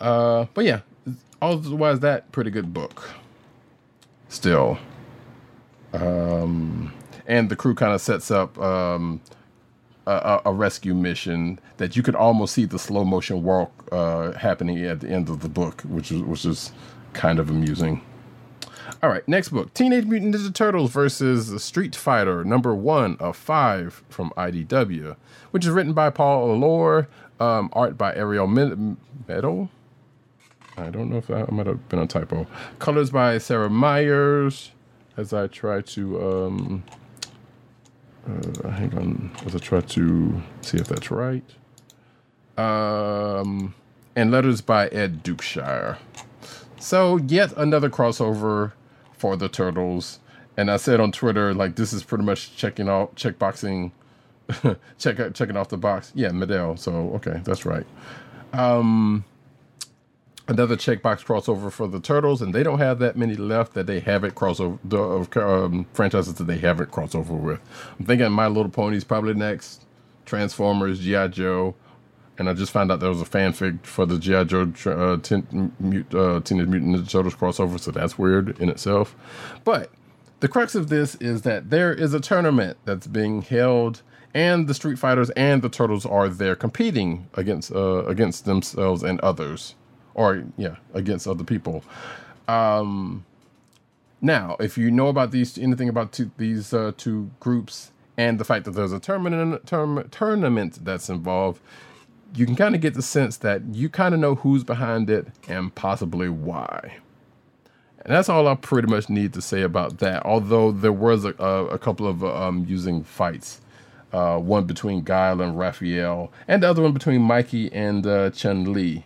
uh, 0.00 0.46
but 0.54 0.64
yeah, 0.64 0.80
otherwise 1.40 2.00
that 2.00 2.32
pretty 2.32 2.50
good 2.50 2.74
book. 2.74 3.10
Still, 4.28 4.78
um, 5.92 6.92
and 7.26 7.48
the 7.48 7.56
crew 7.56 7.74
kind 7.74 7.92
of 7.92 8.00
sets 8.00 8.30
up 8.30 8.58
um, 8.58 9.20
a, 10.06 10.40
a 10.46 10.52
rescue 10.52 10.94
mission 10.94 11.58
that 11.78 11.96
you 11.96 12.02
could 12.02 12.14
almost 12.14 12.54
see 12.54 12.64
the 12.64 12.78
slow 12.78 13.04
motion 13.04 13.42
walk 13.42 13.72
uh, 13.92 14.32
happening 14.32 14.84
at 14.84 15.00
the 15.00 15.08
end 15.08 15.28
of 15.28 15.40
the 15.40 15.48
book, 15.48 15.82
which 15.82 16.12
is 16.12 16.22
which 16.22 16.44
is 16.44 16.72
kind 17.12 17.38
of 17.38 17.50
amusing. 17.50 18.00
All 19.02 19.10
right, 19.10 19.26
next 19.28 19.50
book 19.50 19.74
Teenage 19.74 20.04
Mutant 20.06 20.34
Ninja 20.34 20.54
Turtles 20.54 20.92
versus 20.92 21.62
Street 21.62 21.94
Fighter, 21.94 22.44
number 22.44 22.74
one 22.74 23.16
of 23.18 23.36
five 23.36 24.02
from 24.08 24.30
IDW, 24.36 25.16
which 25.50 25.64
is 25.64 25.70
written 25.70 25.92
by 25.92 26.10
Paul 26.10 26.54
Allor, 26.54 27.08
um, 27.40 27.68
art 27.72 27.98
by 27.98 28.14
Ariel 28.14 28.46
Medel. 28.46 29.68
I 30.78 30.90
don't 30.90 31.10
know 31.10 31.16
if 31.16 31.26
that 31.28 31.50
might 31.50 31.66
have 31.66 31.88
been 31.88 31.98
a 31.98 32.06
typo. 32.06 32.46
Colors 32.78 33.10
by 33.10 33.38
Sarah 33.38 33.70
Myers, 33.70 34.72
as 35.16 35.32
I 35.32 35.46
try 35.46 35.80
to. 35.80 36.22
Um, 36.22 36.84
uh, 38.28 38.68
hang 38.70 38.96
on, 38.96 39.30
as 39.44 39.54
I 39.54 39.58
try 39.58 39.80
to 39.80 40.42
see 40.60 40.78
if 40.78 40.88
that's 40.88 41.10
right. 41.10 41.44
Um, 42.56 43.74
and 44.14 44.30
letters 44.30 44.60
by 44.60 44.88
Ed 44.88 45.22
Dukeshire. 45.22 45.98
So, 46.78 47.16
yet 47.18 47.52
another 47.56 47.88
crossover 47.90 48.72
for 49.16 49.36
the 49.36 49.48
Turtles. 49.48 50.20
And 50.56 50.70
I 50.70 50.76
said 50.76 51.00
on 51.00 51.12
Twitter, 51.12 51.52
like, 51.54 51.76
this 51.76 51.92
is 51.92 52.02
pretty 52.02 52.24
much 52.24 52.56
checking 52.56 52.88
out, 52.88 53.14
checkboxing, 53.14 53.92
check, 54.98 55.34
checking 55.34 55.56
off 55.56 55.68
the 55.68 55.76
box. 55.76 56.12
Yeah, 56.14 56.30
Medel. 56.30 56.78
So, 56.78 57.10
okay, 57.16 57.40
that's 57.44 57.66
right. 57.66 57.86
Um, 58.52 59.24
another 60.48 60.76
checkbox 60.76 61.24
crossover 61.24 61.72
for 61.72 61.88
the 61.88 62.00
Turtles, 62.00 62.40
and 62.40 62.54
they 62.54 62.62
don't 62.62 62.78
have 62.78 62.98
that 63.00 63.16
many 63.16 63.34
left 63.34 63.74
that 63.74 63.86
they 63.86 64.00
haven't 64.00 64.34
crossover 64.34 64.78
the 64.84 64.98
of 64.98 65.36
um, 65.36 65.86
franchises 65.92 66.34
that 66.34 66.44
they 66.44 66.58
haven't 66.58 66.90
crossover 66.90 67.38
with. 67.38 67.60
I'm 67.98 68.06
thinking 68.06 68.30
My 68.32 68.46
Little 68.46 68.70
Ponies 68.70 69.04
probably 69.04 69.34
next, 69.34 69.86
Transformers, 70.24 71.00
GI 71.00 71.28
Joe, 71.28 71.74
and 72.38 72.48
I 72.48 72.54
just 72.54 72.72
found 72.72 72.92
out 72.92 73.00
there 73.00 73.08
was 73.08 73.22
a 73.22 73.24
fanfic 73.24 73.84
for 73.84 74.06
the 74.06 74.18
GI 74.18 74.44
Joe 74.44 74.72
uh, 74.86 75.16
Teen, 75.18 76.06
uh, 76.12 76.40
Teenage 76.40 76.68
Mutant 76.68 76.96
Ninja 76.96 77.10
Turtles 77.10 77.34
crossover, 77.34 77.80
so 77.80 77.90
that's 77.90 78.18
weird 78.18 78.58
in 78.60 78.68
itself. 78.68 79.16
But 79.64 79.90
the 80.40 80.48
crux 80.48 80.74
of 80.74 80.88
this 80.88 81.14
is 81.16 81.42
that 81.42 81.70
there 81.70 81.92
is 81.92 82.14
a 82.14 82.20
tournament 82.20 82.76
that's 82.84 83.06
being 83.06 83.42
held 83.42 84.02
and 84.34 84.68
the 84.68 84.74
Street 84.74 84.98
Fighters 84.98 85.30
and 85.30 85.62
the 85.62 85.70
Turtles 85.70 86.04
are 86.04 86.28
there 86.28 86.54
competing 86.54 87.26
against 87.34 87.72
uh, 87.72 88.04
against 88.04 88.44
themselves 88.44 89.02
and 89.02 89.18
others 89.20 89.74
or 90.16 90.42
yeah, 90.56 90.76
against 90.94 91.28
other 91.28 91.44
people. 91.44 91.84
Um, 92.48 93.24
now, 94.20 94.56
if 94.58 94.76
you 94.76 94.90
know 94.90 95.08
about 95.08 95.30
these, 95.30 95.56
anything 95.58 95.88
about 95.88 96.10
two, 96.10 96.32
these 96.38 96.72
uh, 96.72 96.92
two 96.96 97.30
groups, 97.38 97.92
and 98.16 98.40
the 98.40 98.44
fact 98.44 98.64
that 98.64 98.70
there's 98.72 98.92
a 98.92 98.98
tournament 98.98 99.66
term, 99.66 100.08
tournament 100.10 100.84
that's 100.84 101.10
involved, 101.10 101.60
you 102.34 102.46
can 102.46 102.56
kind 102.56 102.74
of 102.74 102.80
get 102.80 102.94
the 102.94 103.02
sense 103.02 103.36
that 103.38 103.62
you 103.72 103.88
kind 103.88 104.14
of 104.14 104.20
know 104.20 104.36
who's 104.36 104.64
behind 104.64 105.10
it 105.10 105.28
and 105.48 105.74
possibly 105.74 106.28
why. 106.30 106.96
And 108.00 108.14
that's 108.14 108.28
all 108.28 108.48
I 108.48 108.54
pretty 108.54 108.88
much 108.88 109.10
need 109.10 109.34
to 109.34 109.42
say 109.42 109.62
about 109.62 109.98
that. 109.98 110.24
Although 110.24 110.72
there 110.72 110.92
was 110.92 111.24
a, 111.24 111.34
a, 111.38 111.66
a 111.66 111.78
couple 111.78 112.06
of 112.06 112.24
um, 112.24 112.64
using 112.66 113.04
fights, 113.04 113.60
uh, 114.12 114.38
one 114.38 114.64
between 114.64 115.02
Guile 115.02 115.42
and 115.42 115.58
Raphael, 115.58 116.32
and 116.48 116.62
the 116.62 116.70
other 116.70 116.82
one 116.82 116.92
between 116.92 117.20
Mikey 117.20 117.70
and 117.72 118.06
uh, 118.06 118.30
Chun 118.30 118.72
Li. 118.72 119.04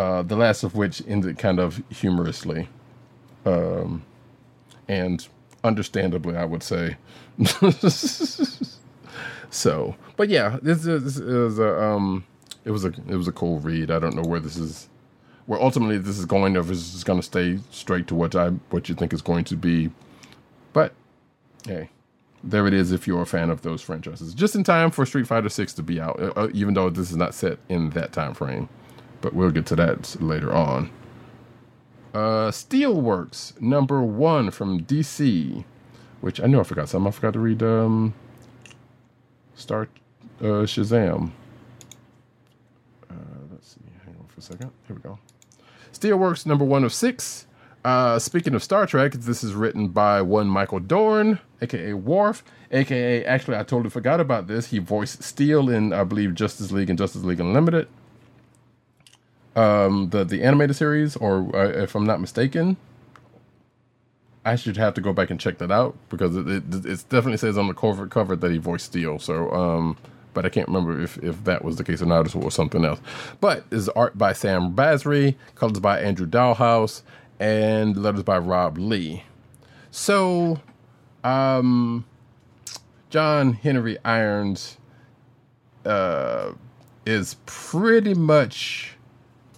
Uh, 0.00 0.22
the 0.22 0.34
last 0.34 0.62
of 0.62 0.74
which 0.74 1.02
ended 1.06 1.36
kind 1.36 1.60
of 1.60 1.82
humorously, 1.90 2.70
um, 3.44 4.02
and 4.88 5.28
understandably, 5.62 6.34
I 6.34 6.46
would 6.46 6.62
say. 6.62 6.96
so, 9.50 9.94
but 10.16 10.30
yeah, 10.30 10.58
this 10.62 10.86
is, 10.86 11.04
this 11.04 11.16
is 11.18 11.58
a 11.58 11.82
um, 11.82 12.24
it 12.64 12.70
was 12.70 12.86
a 12.86 12.94
it 13.10 13.14
was 13.14 13.28
a 13.28 13.32
cool 13.32 13.58
read. 13.58 13.90
I 13.90 13.98
don't 13.98 14.16
know 14.16 14.22
where 14.22 14.40
this 14.40 14.56
is, 14.56 14.88
where 15.44 15.60
ultimately 15.60 15.98
this 15.98 16.18
is 16.18 16.24
going, 16.24 16.56
or 16.56 16.60
if 16.60 16.70
it's 16.70 16.92
just 16.92 17.04
going 17.04 17.18
to 17.18 17.22
stay 17.22 17.58
straight 17.70 18.06
to 18.06 18.14
what 18.14 18.34
I 18.34 18.48
what 18.70 18.88
you 18.88 18.94
think 18.94 19.12
is 19.12 19.20
going 19.20 19.44
to 19.44 19.56
be, 19.56 19.90
but 20.72 20.94
hey. 21.66 21.90
There 22.42 22.66
it 22.66 22.72
is 22.72 22.90
if 22.90 23.06
you're 23.06 23.20
a 23.20 23.26
fan 23.26 23.50
of 23.50 23.60
those 23.60 23.82
franchises. 23.82 24.32
Just 24.32 24.56
in 24.56 24.64
time 24.64 24.90
for 24.90 25.04
Street 25.04 25.26
Fighter 25.26 25.50
6 25.50 25.74
to 25.74 25.82
be 25.82 26.00
out, 26.00 26.18
uh, 26.18 26.48
even 26.54 26.72
though 26.72 26.88
this 26.88 27.10
is 27.10 27.16
not 27.18 27.34
set 27.34 27.58
in 27.68 27.90
that 27.90 28.12
time 28.12 28.32
frame 28.32 28.66
but 29.20 29.34
we'll 29.34 29.50
get 29.50 29.66
to 29.66 29.76
that 29.76 30.16
later 30.20 30.52
on. 30.52 30.90
Uh, 32.12 32.50
Steelworks 32.50 33.60
number 33.60 34.02
one 34.02 34.50
from 34.50 34.80
DC, 34.80 35.64
which 36.20 36.40
I 36.40 36.46
know 36.46 36.60
I 36.60 36.64
forgot 36.64 36.88
something. 36.88 37.08
I 37.08 37.10
forgot 37.12 37.34
to 37.34 37.38
read 37.38 37.62
um, 37.62 38.14
Start 39.54 39.90
uh, 40.40 40.66
Shazam. 40.66 41.30
Uh, 43.08 43.14
let's 43.52 43.68
see. 43.68 43.80
Hang 44.04 44.16
on 44.18 44.26
for 44.26 44.40
a 44.40 44.42
second. 44.42 44.70
Here 44.86 44.96
we 44.96 45.02
go. 45.02 45.18
Steelworks 45.92 46.46
number 46.46 46.64
one 46.64 46.82
of 46.82 46.92
six. 46.92 47.46
Uh, 47.84 48.18
speaking 48.18 48.54
of 48.54 48.62
Star 48.62 48.86
Trek, 48.86 49.12
this 49.12 49.42
is 49.44 49.54
written 49.54 49.88
by 49.88 50.20
one 50.20 50.48
Michael 50.48 50.80
Dorn, 50.80 51.38
aka 51.62 51.94
Worf, 51.94 52.42
aka 52.72 53.24
actually 53.24 53.56
I 53.56 53.62
totally 53.62 53.88
forgot 53.88 54.20
about 54.20 54.48
this. 54.48 54.66
He 54.66 54.78
voiced 54.78 55.22
Steel 55.22 55.70
in 55.70 55.92
I 55.92 56.04
believe 56.04 56.34
Justice 56.34 56.72
League 56.72 56.90
and 56.90 56.98
Justice 56.98 57.22
League 57.22 57.40
Unlimited 57.40 57.88
um, 59.56 60.10
the 60.10 60.24
the 60.24 60.42
animated 60.42 60.76
series, 60.76 61.16
or 61.16 61.54
uh, 61.54 61.68
if 61.68 61.94
I'm 61.94 62.06
not 62.06 62.20
mistaken, 62.20 62.76
I 64.44 64.56
should 64.56 64.76
have 64.76 64.94
to 64.94 65.00
go 65.00 65.12
back 65.12 65.30
and 65.30 65.38
check 65.38 65.58
that 65.58 65.70
out 65.70 65.96
because 66.08 66.36
it, 66.36 66.46
it, 66.48 66.62
it 66.86 67.04
definitely 67.08 67.36
says 67.36 67.58
on 67.58 67.68
the 67.68 67.74
cover 67.74 68.06
cover 68.06 68.36
that 68.36 68.50
he 68.50 68.58
voiced 68.58 68.86
Steel. 68.86 69.18
So, 69.18 69.50
um, 69.52 69.96
but 70.32 70.46
I 70.46 70.48
can't 70.48 70.68
remember 70.68 71.00
if, 71.00 71.18
if 71.18 71.44
that 71.44 71.64
was 71.64 71.76
the 71.76 71.84
case 71.84 72.00
or 72.00 72.06
not, 72.06 72.34
or 72.34 72.50
something 72.50 72.84
else. 72.84 73.00
But 73.40 73.64
is 73.70 73.88
art 73.90 74.16
by 74.16 74.32
Sam 74.32 74.74
Basri, 74.74 75.34
colors 75.56 75.80
by 75.80 76.00
Andrew 76.00 76.26
Dalhouse, 76.26 77.02
and 77.38 77.96
letters 77.96 78.22
by 78.22 78.38
Rob 78.38 78.78
Leigh. 78.78 79.24
So, 79.90 80.60
um, 81.24 82.04
John 83.10 83.54
Henry 83.54 83.98
Irons 84.04 84.78
uh, 85.84 86.52
is 87.04 87.36
pretty 87.44 88.14
much 88.14 88.96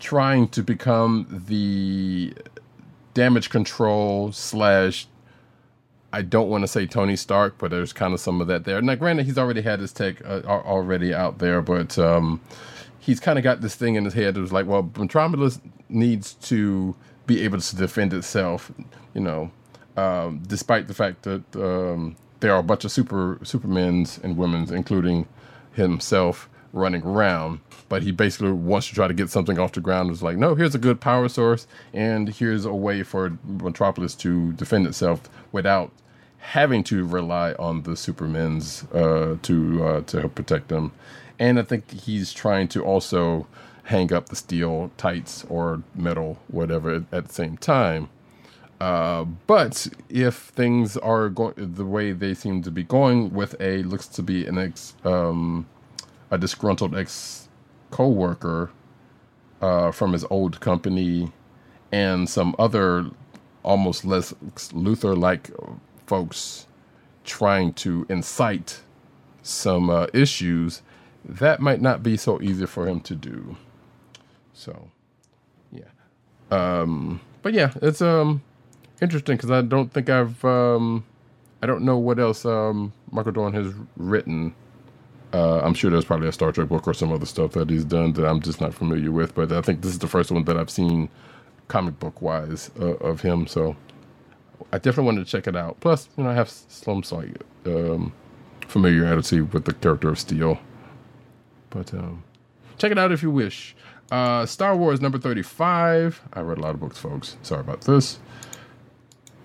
trying 0.02 0.48
to 0.48 0.62
become 0.62 1.44
the 1.46 2.34
damage 3.14 3.48
control 3.50 4.32
slash 4.32 5.06
I 6.12 6.20
don't 6.20 6.50
want 6.50 6.62
to 6.62 6.68
say 6.68 6.86
Tony 6.86 7.16
Stark, 7.16 7.56
but 7.56 7.70
there's 7.70 7.94
kind 7.94 8.12
of 8.12 8.20
some 8.20 8.42
of 8.42 8.46
that 8.48 8.64
there. 8.64 8.82
Now, 8.82 8.96
granted, 8.96 9.24
he's 9.24 9.38
already 9.38 9.62
had 9.62 9.80
his 9.80 9.92
tech 9.92 10.22
uh, 10.26 10.42
already 10.44 11.14
out 11.14 11.38
there, 11.38 11.62
but 11.62 11.98
um, 11.98 12.40
he's 12.98 13.18
kind 13.18 13.38
of 13.38 13.44
got 13.44 13.62
this 13.62 13.76
thing 13.76 13.94
in 13.94 14.04
his 14.04 14.12
head 14.12 14.34
that 14.34 14.40
was 14.40 14.52
like, 14.52 14.66
well, 14.66 14.90
Metropolis 14.98 15.58
needs 15.88 16.34
to 16.34 16.94
be 17.26 17.40
able 17.42 17.60
to 17.60 17.76
defend 17.76 18.12
itself, 18.12 18.70
you 19.14 19.22
know, 19.22 19.50
um, 19.96 20.42
despite 20.46 20.86
the 20.86 20.94
fact 20.94 21.22
that 21.22 21.44
um, 21.56 22.16
there 22.40 22.52
are 22.52 22.58
a 22.58 22.62
bunch 22.62 22.84
of 22.84 22.92
super 22.92 23.38
supermen's 23.42 24.18
and 24.22 24.36
women's, 24.36 24.70
including 24.70 25.26
himself, 25.72 26.50
running 26.74 27.02
around 27.04 27.60
but 27.92 28.02
he 28.02 28.10
basically 28.10 28.50
wants 28.50 28.88
to 28.88 28.94
try 28.94 29.06
to 29.06 29.12
get 29.12 29.28
something 29.28 29.58
off 29.58 29.72
the 29.72 29.80
ground. 29.82 30.08
It 30.08 30.12
was 30.12 30.22
like, 30.22 30.38
no, 30.38 30.54
here's 30.54 30.74
a 30.74 30.78
good 30.78 30.98
power 30.98 31.28
source, 31.28 31.66
and 31.92 32.26
here's 32.26 32.64
a 32.64 32.72
way 32.72 33.02
for 33.02 33.36
Metropolis 33.44 34.14
to 34.14 34.54
defend 34.54 34.86
itself 34.86 35.28
without 35.52 35.92
having 36.38 36.82
to 36.84 37.04
rely 37.04 37.52
on 37.58 37.82
the 37.82 37.94
Supermen's 37.94 38.84
uh, 38.94 39.36
to 39.42 39.84
uh, 39.84 40.00
to 40.04 40.26
protect 40.30 40.68
them. 40.68 40.92
And 41.38 41.58
I 41.58 41.64
think 41.64 41.90
he's 41.90 42.32
trying 42.32 42.68
to 42.68 42.82
also 42.82 43.46
hang 43.82 44.10
up 44.10 44.30
the 44.30 44.36
steel 44.36 44.90
tights 44.96 45.44
or 45.50 45.82
metal, 45.94 46.38
whatever, 46.48 47.04
at 47.12 47.26
the 47.28 47.34
same 47.34 47.58
time. 47.58 48.08
Uh, 48.80 49.26
but 49.46 49.86
if 50.08 50.34
things 50.34 50.96
are 50.96 51.28
going 51.28 51.52
the 51.58 51.84
way 51.84 52.12
they 52.12 52.32
seem 52.32 52.62
to 52.62 52.70
be 52.70 52.84
going, 52.84 53.34
with 53.34 53.54
a 53.60 53.82
looks 53.82 54.06
to 54.06 54.22
be 54.22 54.46
an 54.46 54.56
ex, 54.56 54.94
um, 55.04 55.66
a 56.30 56.38
disgruntled 56.38 56.96
ex 56.96 57.41
coworker 57.92 58.70
uh, 59.60 59.92
from 59.92 60.12
his 60.12 60.24
old 60.30 60.58
company 60.60 61.30
and 61.92 62.28
some 62.28 62.56
other 62.58 63.06
almost 63.62 64.04
Lex 64.04 64.34
Luthor 64.72 65.16
like 65.16 65.50
folks 66.06 66.66
trying 67.24 67.72
to 67.74 68.04
incite 68.08 68.80
some 69.42 69.90
uh, 69.90 70.06
issues, 70.12 70.82
that 71.24 71.60
might 71.60 71.80
not 71.80 72.02
be 72.02 72.16
so 72.16 72.40
easy 72.42 72.66
for 72.66 72.88
him 72.88 73.00
to 73.00 73.14
do. 73.14 73.56
So, 74.52 74.90
yeah. 75.70 75.84
Um, 76.50 77.20
but 77.42 77.52
yeah, 77.54 77.72
it's 77.80 78.02
um 78.02 78.42
interesting 79.00 79.36
because 79.36 79.50
I 79.50 79.62
don't 79.62 79.92
think 79.92 80.10
I've 80.10 80.44
um 80.44 81.04
I 81.62 81.66
don't 81.66 81.82
know 81.82 81.98
what 81.98 82.18
else 82.18 82.44
um 82.44 82.92
Michael 83.10 83.32
Dorn 83.32 83.52
has 83.52 83.72
written. 83.96 84.54
Uh, 85.32 85.60
I'm 85.60 85.74
sure 85.74 85.90
there's 85.90 86.04
probably 86.04 86.28
a 86.28 86.32
Star 86.32 86.52
Trek 86.52 86.68
book 86.68 86.86
or 86.86 86.92
some 86.94 87.10
other 87.12 87.26
stuff 87.26 87.52
that 87.52 87.70
he's 87.70 87.84
done 87.84 88.12
that 88.14 88.26
I'm 88.26 88.40
just 88.40 88.60
not 88.60 88.74
familiar 88.74 89.10
with, 89.10 89.34
but 89.34 89.50
I 89.50 89.62
think 89.62 89.80
this 89.80 89.92
is 89.92 89.98
the 89.98 90.06
first 90.06 90.30
one 90.30 90.44
that 90.44 90.56
I've 90.56 90.70
seen 90.70 91.08
comic 91.68 91.98
book 91.98 92.20
wise 92.20 92.70
uh, 92.78 92.96
of 92.96 93.22
him. 93.22 93.46
So 93.46 93.76
I 94.72 94.78
definitely 94.78 95.04
wanted 95.04 95.24
to 95.24 95.30
check 95.30 95.46
it 95.46 95.56
out. 95.56 95.80
Plus, 95.80 96.08
you 96.16 96.24
know, 96.24 96.30
I 96.30 96.34
have 96.34 96.50
some 96.50 97.02
slight 97.02 97.40
um, 97.64 98.12
familiarity 98.68 99.40
with 99.40 99.64
the 99.64 99.72
character 99.72 100.10
of 100.10 100.18
Steel. 100.18 100.58
But 101.70 101.94
um, 101.94 102.24
check 102.76 102.92
it 102.92 102.98
out 102.98 103.10
if 103.10 103.22
you 103.22 103.30
wish. 103.30 103.74
Uh, 104.10 104.44
Star 104.44 104.76
Wars 104.76 105.00
number 105.00 105.18
35. 105.18 106.20
I 106.34 106.40
read 106.40 106.58
a 106.58 106.60
lot 106.60 106.74
of 106.74 106.80
books, 106.80 106.98
folks. 106.98 107.38
Sorry 107.42 107.62
about 107.62 107.80
this. 107.82 108.18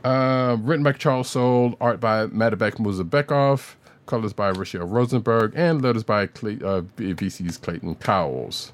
Uh, 0.03 0.57
written 0.59 0.83
by 0.83 0.91
Charles 0.91 1.29
Soule, 1.29 1.77
art 1.79 1.99
by 2.01 2.27
Madibek 2.27 2.73
Musabekov, 2.73 3.75
colors 4.07 4.33
by 4.33 4.49
Rachel 4.49 4.87
Rosenberg, 4.87 5.53
and 5.55 5.81
letters 5.81 6.03
by 6.03 6.27
Clay, 6.27 6.57
uh, 6.63 6.81
VC's 6.97 7.57
Clayton 7.57 7.95
Cowles. 7.95 8.73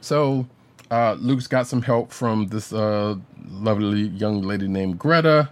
So, 0.00 0.46
uh, 0.90 1.16
Luke's 1.18 1.46
got 1.46 1.66
some 1.66 1.82
help 1.82 2.12
from 2.12 2.48
this 2.48 2.72
uh, 2.72 3.16
lovely 3.48 4.02
young 4.08 4.42
lady 4.42 4.68
named 4.68 4.98
Greta, 4.98 5.50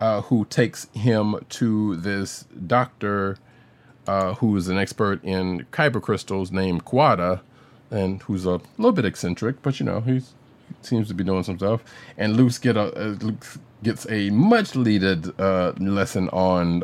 uh, 0.00 0.22
who 0.22 0.46
takes 0.46 0.88
him 0.94 1.36
to 1.50 1.96
this 1.96 2.46
doctor 2.66 3.38
uh, 4.06 4.34
who 4.34 4.56
is 4.56 4.68
an 4.68 4.78
expert 4.78 5.22
in 5.22 5.66
kyber 5.72 6.02
crystals 6.02 6.50
named 6.50 6.84
Quada, 6.84 7.40
and 7.90 8.22
who's 8.22 8.46
a 8.46 8.60
little 8.76 8.92
bit 8.92 9.04
eccentric, 9.04 9.62
but 9.62 9.78
you 9.78 9.86
know 9.86 10.00
he 10.00 10.22
seems 10.82 11.08
to 11.08 11.14
be 11.14 11.24
doing 11.24 11.42
some 11.42 11.58
stuff. 11.58 11.84
And 12.16 12.36
Luke's 12.36 12.58
get 12.58 12.76
a 12.76 12.92
uh, 12.92 13.16
Luke 13.20 13.46
gets 13.82 14.08
a 14.10 14.30
much 14.30 14.74
needed 14.74 15.38
uh, 15.40 15.72
lesson 15.78 16.28
on 16.30 16.82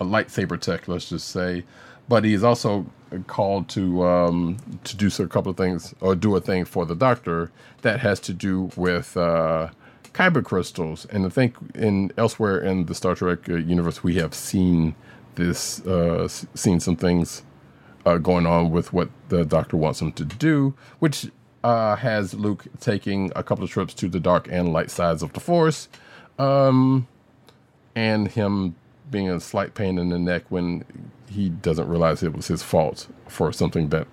a 0.00 0.04
lightsaber 0.04 0.60
tech, 0.60 0.88
let's 0.88 1.08
just 1.08 1.28
say. 1.28 1.64
But 2.08 2.24
he's 2.24 2.42
also 2.42 2.86
called 3.26 3.68
to 3.70 4.04
um, 4.04 4.56
to 4.84 4.96
do 4.96 5.10
a 5.22 5.28
couple 5.28 5.50
of 5.50 5.56
things 5.56 5.94
or 6.00 6.14
do 6.14 6.34
a 6.36 6.40
thing 6.40 6.64
for 6.64 6.86
the 6.86 6.94
doctor 6.94 7.50
that 7.82 8.00
has 8.00 8.20
to 8.20 8.32
do 8.32 8.70
with 8.76 9.16
uh, 9.16 9.68
kyber 10.12 10.44
crystals. 10.44 11.06
And 11.06 11.26
I 11.26 11.28
think 11.28 11.56
in 11.74 12.12
elsewhere 12.16 12.60
in 12.60 12.86
the 12.86 12.94
Star 12.94 13.14
Trek 13.14 13.48
uh, 13.48 13.54
universe, 13.54 14.02
we 14.02 14.14
have 14.16 14.34
seen 14.34 14.94
this 15.34 15.84
uh, 15.86 16.28
seen 16.28 16.80
some 16.80 16.96
things 16.96 17.42
uh, 18.04 18.18
going 18.18 18.46
on 18.46 18.70
with 18.70 18.92
what 18.92 19.10
the 19.28 19.44
doctor 19.44 19.76
wants 19.76 20.00
him 20.00 20.12
to 20.12 20.24
do, 20.24 20.74
which 20.98 21.30
uh, 21.64 21.96
has 21.96 22.34
Luke 22.34 22.66
taking 22.80 23.30
a 23.36 23.42
couple 23.42 23.64
of 23.64 23.70
trips 23.70 23.94
to 23.94 24.08
the 24.08 24.20
dark 24.20 24.48
and 24.50 24.72
light 24.72 24.90
sides 24.90 25.22
of 25.22 25.32
the 25.32 25.40
Force, 25.40 25.88
um, 26.38 27.06
and 27.94 28.28
him 28.28 28.74
being 29.10 29.28
a 29.30 29.40
slight 29.40 29.74
pain 29.74 29.98
in 29.98 30.08
the 30.08 30.18
neck 30.18 30.44
when 30.48 30.84
he 31.28 31.48
doesn't 31.48 31.88
realize 31.88 32.22
it 32.22 32.34
was 32.34 32.48
his 32.48 32.62
fault 32.62 33.08
for 33.26 33.52
something 33.52 33.88
that 33.90 34.06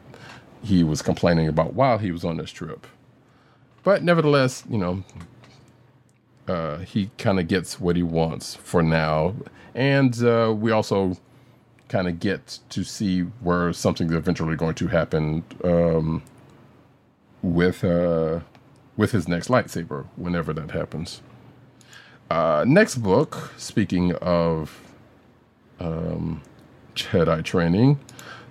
he 0.63 0.83
was 0.83 1.01
complaining 1.01 1.47
about 1.47 1.73
while 1.73 1.97
he 1.97 2.11
was 2.11 2.23
on 2.25 2.37
this 2.37 2.51
trip. 2.51 2.87
But 3.83 4.03
nevertheless, 4.03 4.63
you 4.69 4.77
know, 4.77 5.03
uh, 6.47 6.79
he 6.79 7.11
kind 7.17 7.39
of 7.39 7.47
gets 7.47 7.79
what 7.79 7.95
he 7.95 8.03
wants 8.03 8.55
for 8.55 8.81
now. 8.81 9.35
And 9.73 10.21
uh, 10.23 10.53
we 10.57 10.71
also 10.71 11.17
kind 11.87 12.07
of 12.07 12.19
get 12.19 12.59
to 12.69 12.83
see 12.83 13.21
where 13.21 13.71
something's 13.73 14.13
eventually 14.13 14.55
going 14.55 14.75
to 14.75 14.87
happen 14.87 15.43
um, 15.63 16.23
with 17.41 17.83
uh, 17.83 18.39
with 18.97 19.11
his 19.11 19.27
next 19.27 19.49
lightsaber, 19.49 20.05
whenever 20.15 20.53
that 20.53 20.71
happens. 20.71 21.21
Uh, 22.29 22.63
next 22.65 22.95
book, 22.95 23.51
speaking 23.57 24.13
of 24.15 24.81
um, 25.80 26.41
Jedi 26.95 27.43
training, 27.43 27.99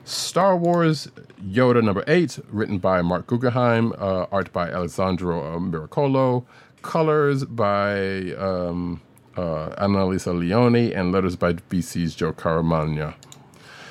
Star 0.04 0.56
Wars 0.56 1.08
Yoda 1.42 1.82
number 1.82 2.04
eight, 2.06 2.38
written 2.50 2.78
by 2.78 3.00
Mark 3.02 3.26
Guggenheim, 3.26 3.92
uh, 3.98 4.26
art 4.30 4.52
by 4.52 4.70
Alessandro 4.70 5.58
Miracolo, 5.58 6.44
colors 6.82 7.44
by 7.44 8.32
um, 8.34 9.00
uh, 9.36 9.70
Annalisa 9.82 10.38
Leoni, 10.38 10.92
and 10.94 11.10
letters 11.12 11.36
by 11.36 11.54
VC's 11.54 12.14
Joe 12.14 12.32
Caramagna. 12.32 13.14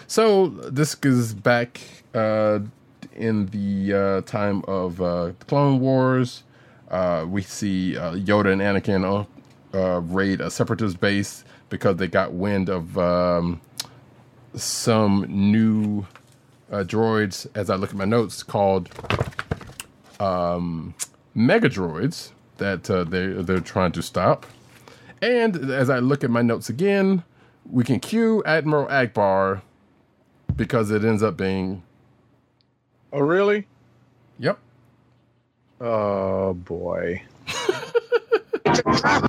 So 0.07 0.49
this 0.49 0.95
is 1.03 1.34
back 1.34 1.81
uh, 2.13 2.59
in 3.15 3.47
the 3.47 3.93
uh, 3.93 4.21
time 4.21 4.63
of 4.67 5.01
uh, 5.01 5.25
the 5.39 5.45
Clone 5.47 5.79
Wars. 5.79 6.43
Uh, 6.89 7.25
we 7.27 7.41
see 7.41 7.93
Yoda 7.97 8.53
and 8.53 8.61
Anakin 8.61 9.27
raid 10.13 10.41
a 10.41 10.51
separatist 10.51 10.99
base 10.99 11.43
because 11.70 11.97
they 11.97 12.07
got 12.07 12.34
wind 12.34 12.70
of 12.70 12.97
um, 12.97 13.61
some 14.55 15.26
new 15.30 16.05
uh, 16.72 16.84
droids. 16.84 17.47
As 17.55 17.70
I 17.70 17.76
look 17.76 17.89
at 17.91 17.95
my 17.95 18.05
notes, 18.05 18.43
called 18.43 18.89
um, 20.20 20.93
Mega 21.34 21.70
Droids 21.70 22.32
that 22.57 22.89
uh, 22.89 23.03
they 23.03 23.28
they're 23.28 23.59
trying 23.59 23.91
to 23.93 24.01
stop. 24.01 24.45
And 25.22 25.72
as 25.72 25.89
I 25.89 25.99
look 25.99 26.24
at 26.24 26.30
my 26.30 26.41
notes 26.41 26.70
again, 26.70 27.24
we 27.70 27.84
can 27.84 27.99
cue 27.99 28.43
Admiral 28.45 28.88
Akbar 28.89 29.61
because 30.55 30.91
it 30.91 31.03
ends 31.03 31.24
up 31.24 31.38
being 31.38 31.82
Oh, 33.11 33.20
really? 33.20 33.68
yep. 34.39 34.59
Oh 35.80 36.53
boy. 36.53 37.24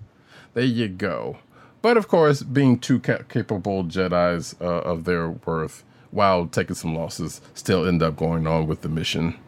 There 0.55 0.63
you 0.63 0.87
go. 0.87 1.39
But 1.85 1.99
of 1.99 2.09
course, 2.09 2.43
being 2.43 2.79
two 2.79 2.99
ca- 2.99 3.25
capable 3.29 3.85
Jedi's 3.85 4.57
uh, 4.59 4.65
of 4.65 5.05
their 5.05 5.29
worth, 5.29 5.85
while 6.13 6.47
taking 6.47 6.77
some 6.77 6.95
losses, 6.95 7.43
still 7.53 7.87
end 7.87 8.03
up 8.03 8.17
going 8.17 8.47
on 8.47 8.67
with 8.67 8.81
the 8.81 8.89
mission. 8.89 9.39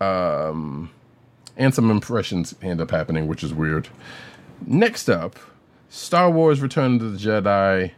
Um, 0.00 0.90
and 1.58 1.74
some 1.74 1.90
impressions 1.90 2.54
end 2.62 2.80
up 2.80 2.90
happening, 2.90 3.26
which 3.26 3.44
is 3.44 3.52
weird. 3.52 3.90
Next 4.64 5.10
up, 5.10 5.36
Star 5.90 6.30
Wars: 6.30 6.62
Return 6.62 7.02
of 7.02 7.12
the 7.12 7.18
Jedi, 7.18 7.90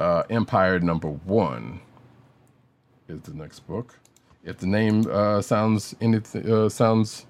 uh, 0.00 0.22
Empire 0.30 0.80
number 0.80 1.08
one 1.10 1.80
is 3.08 3.20
the 3.20 3.34
next 3.34 3.60
book. 3.66 3.98
If 4.42 4.56
the 4.56 4.66
name 4.66 5.04
uh, 5.06 5.42
sounds 5.42 5.94
anything 6.00 6.50
uh, 6.50 6.70
sounds 6.70 7.26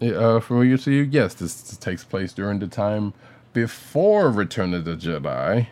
uh, 0.00 0.38
familiar 0.38 0.78
to 0.78 0.92
you, 0.92 1.02
yes, 1.10 1.34
this 1.34 1.76
takes 1.78 2.04
place 2.04 2.32
during 2.32 2.60
the 2.60 2.68
time 2.68 3.14
before 3.52 4.30
Return 4.30 4.74
of 4.74 4.84
the 4.84 4.96
Jedi. 4.96 5.68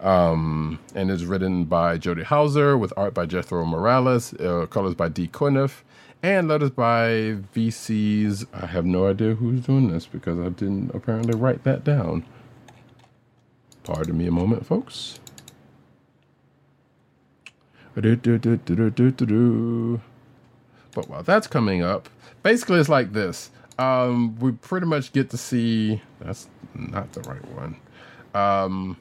Um, 0.00 0.78
and 0.94 1.10
is 1.10 1.26
written 1.26 1.64
by 1.64 1.98
Jody 1.98 2.22
Hauser 2.22 2.78
with 2.78 2.90
art 2.96 3.12
by 3.12 3.26
Jethro 3.26 3.66
Morales, 3.66 4.32
uh, 4.40 4.64
colors 4.64 4.94
by 4.94 5.10
Dee 5.10 5.28
Cunniffe, 5.28 5.84
and 6.22 6.48
letters 6.48 6.70
by 6.70 7.36
VC's. 7.54 8.46
I 8.54 8.64
have 8.64 8.86
no 8.86 9.08
idea 9.08 9.34
who's 9.34 9.60
doing 9.60 9.90
this 9.90 10.06
because 10.06 10.38
I 10.38 10.48
didn't 10.48 10.94
apparently 10.94 11.38
write 11.38 11.64
that 11.64 11.84
down. 11.84 12.24
Pardon 13.82 14.16
me 14.16 14.26
a 14.26 14.30
moment, 14.30 14.64
folks. 14.66 15.20
But 20.92 21.08
while 21.08 21.22
that's 21.22 21.46
coming 21.46 21.82
up, 21.82 22.08
basically 22.42 22.80
it's 22.80 22.88
like 22.88 23.12
this. 23.12 23.50
Um, 23.80 24.38
we 24.38 24.52
pretty 24.52 24.86
much 24.86 25.12
get 25.12 25.30
to 25.30 25.38
see. 25.38 26.02
That's 26.20 26.48
not 26.74 27.12
the 27.14 27.22
right 27.22 27.44
one. 27.52 27.76
Um, 28.34 28.98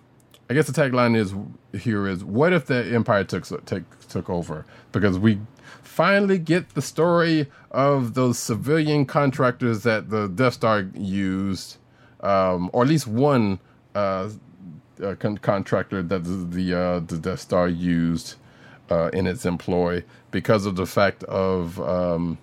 I 0.50 0.54
guess 0.54 0.68
the 0.68 0.74
tagline 0.74 1.18
is 1.18 1.34
here 1.82 2.08
is 2.08 2.24
what 2.24 2.54
if 2.54 2.66
the 2.68 2.86
Empire 2.96 3.26
took 3.26 3.46
took 3.66 4.08
took 4.08 4.30
over? 4.30 4.66
Because 4.94 5.20
we 5.20 5.40
finally 5.84 6.40
get 6.40 6.76
the 6.76 6.82
story 6.82 7.48
of 7.72 8.14
those 8.14 8.40
civilian 8.40 9.06
contractors 9.06 9.84
that 9.84 10.10
the 10.10 10.30
Death 10.30 10.54
Star 10.54 10.88
used, 10.96 11.76
um, 12.22 12.70
or 12.72 12.84
at 12.84 12.90
least 12.90 13.06
one 13.06 13.60
uh, 13.96 14.30
uh, 15.04 15.16
con- 15.16 15.38
contractor 15.40 16.02
that 16.02 16.24
the 16.24 16.30
the, 16.32 16.80
uh, 16.80 17.00
the 17.02 17.18
Death 17.18 17.42
Star 17.42 17.68
used 17.68 18.36
uh, 18.90 19.10
in 19.12 19.28
its 19.28 19.46
employ 19.46 20.06
because 20.32 20.66
of 20.66 20.78
the 20.78 20.86
fact 20.86 21.24
of 21.26 21.82
um, 21.82 22.38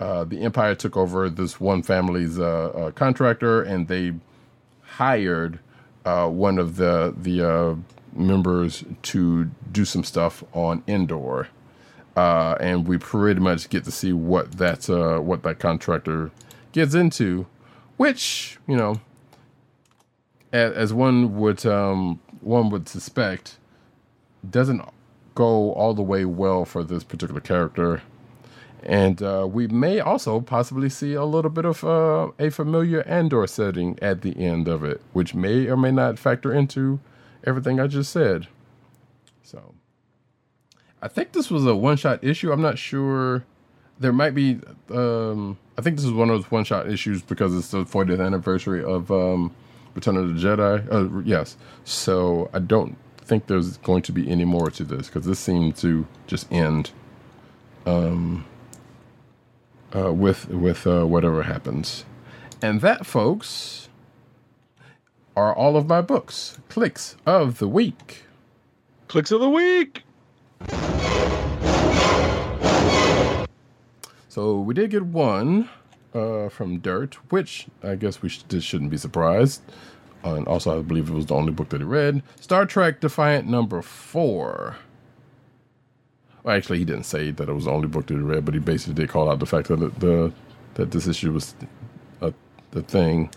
uh, 0.00 0.24
the 0.24 0.40
Empire 0.40 0.74
took 0.74 0.96
over 0.96 1.28
this 1.28 1.60
one 1.60 1.82
family's 1.82 2.38
uh, 2.38 2.68
uh, 2.68 2.90
contractor, 2.92 3.62
and 3.62 3.88
they 3.88 4.14
hired 4.82 5.58
uh, 6.04 6.28
one 6.28 6.58
of 6.58 6.76
the 6.76 7.14
the 7.20 7.78
members 8.14 8.84
to 9.02 9.44
do 9.70 9.84
some 9.84 10.02
stuff 10.02 10.42
on 10.52 10.82
uh, 12.16 12.56
and 12.60 12.88
we 12.88 12.98
pretty 12.98 13.40
much 13.40 13.68
get 13.68 13.84
to 13.84 13.90
see 13.90 14.12
what 14.12 14.52
that 14.52 14.88
what 15.22 15.42
that 15.42 15.58
contractor 15.58 16.30
gets 16.72 16.94
into, 16.94 17.46
which 17.96 18.58
you 18.66 18.76
know, 18.76 19.00
as, 20.52 20.72
as 20.72 20.92
one 20.92 21.36
would 21.36 21.64
um, 21.66 22.20
one 22.40 22.70
would 22.70 22.88
suspect, 22.88 23.56
doesn't 24.48 24.82
go 25.34 25.72
all 25.72 25.94
the 25.94 26.02
way 26.02 26.24
well 26.24 26.64
for 26.64 26.82
this 26.82 27.04
particular 27.04 27.40
character. 27.40 28.02
And 28.82 29.22
uh, 29.22 29.46
we 29.50 29.66
may 29.66 30.00
also 30.00 30.40
possibly 30.40 30.88
see 30.88 31.14
a 31.14 31.24
little 31.24 31.50
bit 31.50 31.64
of 31.64 31.82
uh, 31.84 32.30
a 32.38 32.50
familiar 32.50 33.02
Andor 33.02 33.46
setting 33.46 33.98
at 34.00 34.22
the 34.22 34.38
end 34.38 34.68
of 34.68 34.84
it, 34.84 35.02
which 35.12 35.34
may 35.34 35.66
or 35.66 35.76
may 35.76 35.90
not 35.90 36.18
factor 36.18 36.52
into 36.52 37.00
everything 37.44 37.80
I 37.80 37.86
just 37.86 38.12
said. 38.12 38.46
So, 39.42 39.74
I 41.02 41.08
think 41.08 41.32
this 41.32 41.50
was 41.50 41.66
a 41.66 41.74
one 41.74 41.96
shot 41.96 42.22
issue. 42.22 42.52
I'm 42.52 42.62
not 42.62 42.78
sure. 42.78 43.44
There 43.98 44.12
might 44.12 44.34
be. 44.34 44.60
Um, 44.90 45.58
I 45.76 45.82
think 45.82 45.96
this 45.96 46.04
is 46.04 46.12
one 46.12 46.30
of 46.30 46.42
those 46.42 46.50
one 46.50 46.64
shot 46.64 46.88
issues 46.88 47.22
because 47.22 47.56
it's 47.56 47.70
the 47.70 47.84
40th 47.84 48.24
anniversary 48.24 48.82
of 48.82 49.10
um, 49.10 49.54
Return 49.94 50.16
of 50.16 50.34
the 50.34 50.40
Jedi. 50.40 50.92
Uh, 50.92 51.22
yes. 51.24 51.56
So, 51.84 52.48
I 52.52 52.60
don't 52.60 52.96
think 53.18 53.46
there's 53.46 53.76
going 53.78 54.02
to 54.02 54.12
be 54.12 54.30
any 54.30 54.44
more 54.44 54.70
to 54.70 54.84
this 54.84 55.08
because 55.08 55.26
this 55.26 55.38
seemed 55.38 55.76
to 55.78 56.06
just 56.26 56.50
end. 56.52 56.90
Um, 57.86 58.44
uh, 59.94 60.12
with 60.12 60.48
with 60.48 60.86
uh, 60.86 61.04
whatever 61.06 61.42
happens. 61.42 62.04
And 62.60 62.80
that, 62.80 63.06
folks, 63.06 63.88
are 65.36 65.54
all 65.54 65.76
of 65.76 65.86
my 65.86 66.00
books. 66.00 66.58
Kliqs 66.68 67.14
of 67.24 67.58
the 67.58 67.68
week. 67.68 68.24
Kliqs 69.08 69.30
of 69.30 69.40
the 69.40 69.48
week. 69.48 70.02
So 74.28 74.60
we 74.60 74.74
did 74.74 74.90
get 74.90 75.04
one 75.04 75.68
uh, 76.14 76.48
from 76.48 76.78
Dirt, 76.78 77.14
which 77.30 77.66
I 77.82 77.94
guess 77.94 78.22
we 78.22 78.28
sh- 78.28 78.44
just 78.48 78.66
shouldn't 78.66 78.90
be 78.90 78.96
surprised. 78.96 79.62
Uh, 80.24 80.34
and 80.34 80.48
also, 80.48 80.78
I 80.78 80.82
believe 80.82 81.08
it 81.08 81.14
was 81.14 81.26
the 81.26 81.34
only 81.34 81.52
book 81.52 81.68
that 81.68 81.80
he 81.80 81.84
read. 81.86 82.22
Star 82.40 82.66
Trek 82.66 83.00
Defiant 83.00 83.46
number 83.48 83.82
four. 83.82 84.76
Well, 86.42 86.56
actually, 86.56 86.78
he 86.78 86.84
didn't 86.84 87.04
say 87.04 87.30
that 87.30 87.48
it 87.48 87.52
was 87.52 87.64
the 87.64 87.70
only 87.70 87.88
book 87.88 88.06
that 88.06 88.14
he 88.14 88.20
read, 88.20 88.44
but 88.44 88.54
he 88.54 88.60
basically 88.60 88.94
did 88.94 89.08
call 89.08 89.30
out 89.30 89.40
the 89.40 89.46
fact 89.46 89.68
that 89.68 90.00
the 90.00 90.32
that 90.74 90.92
this 90.92 91.06
issue 91.06 91.32
was 91.32 91.54
a, 92.20 92.32
the 92.70 92.82
thing. 92.82 93.30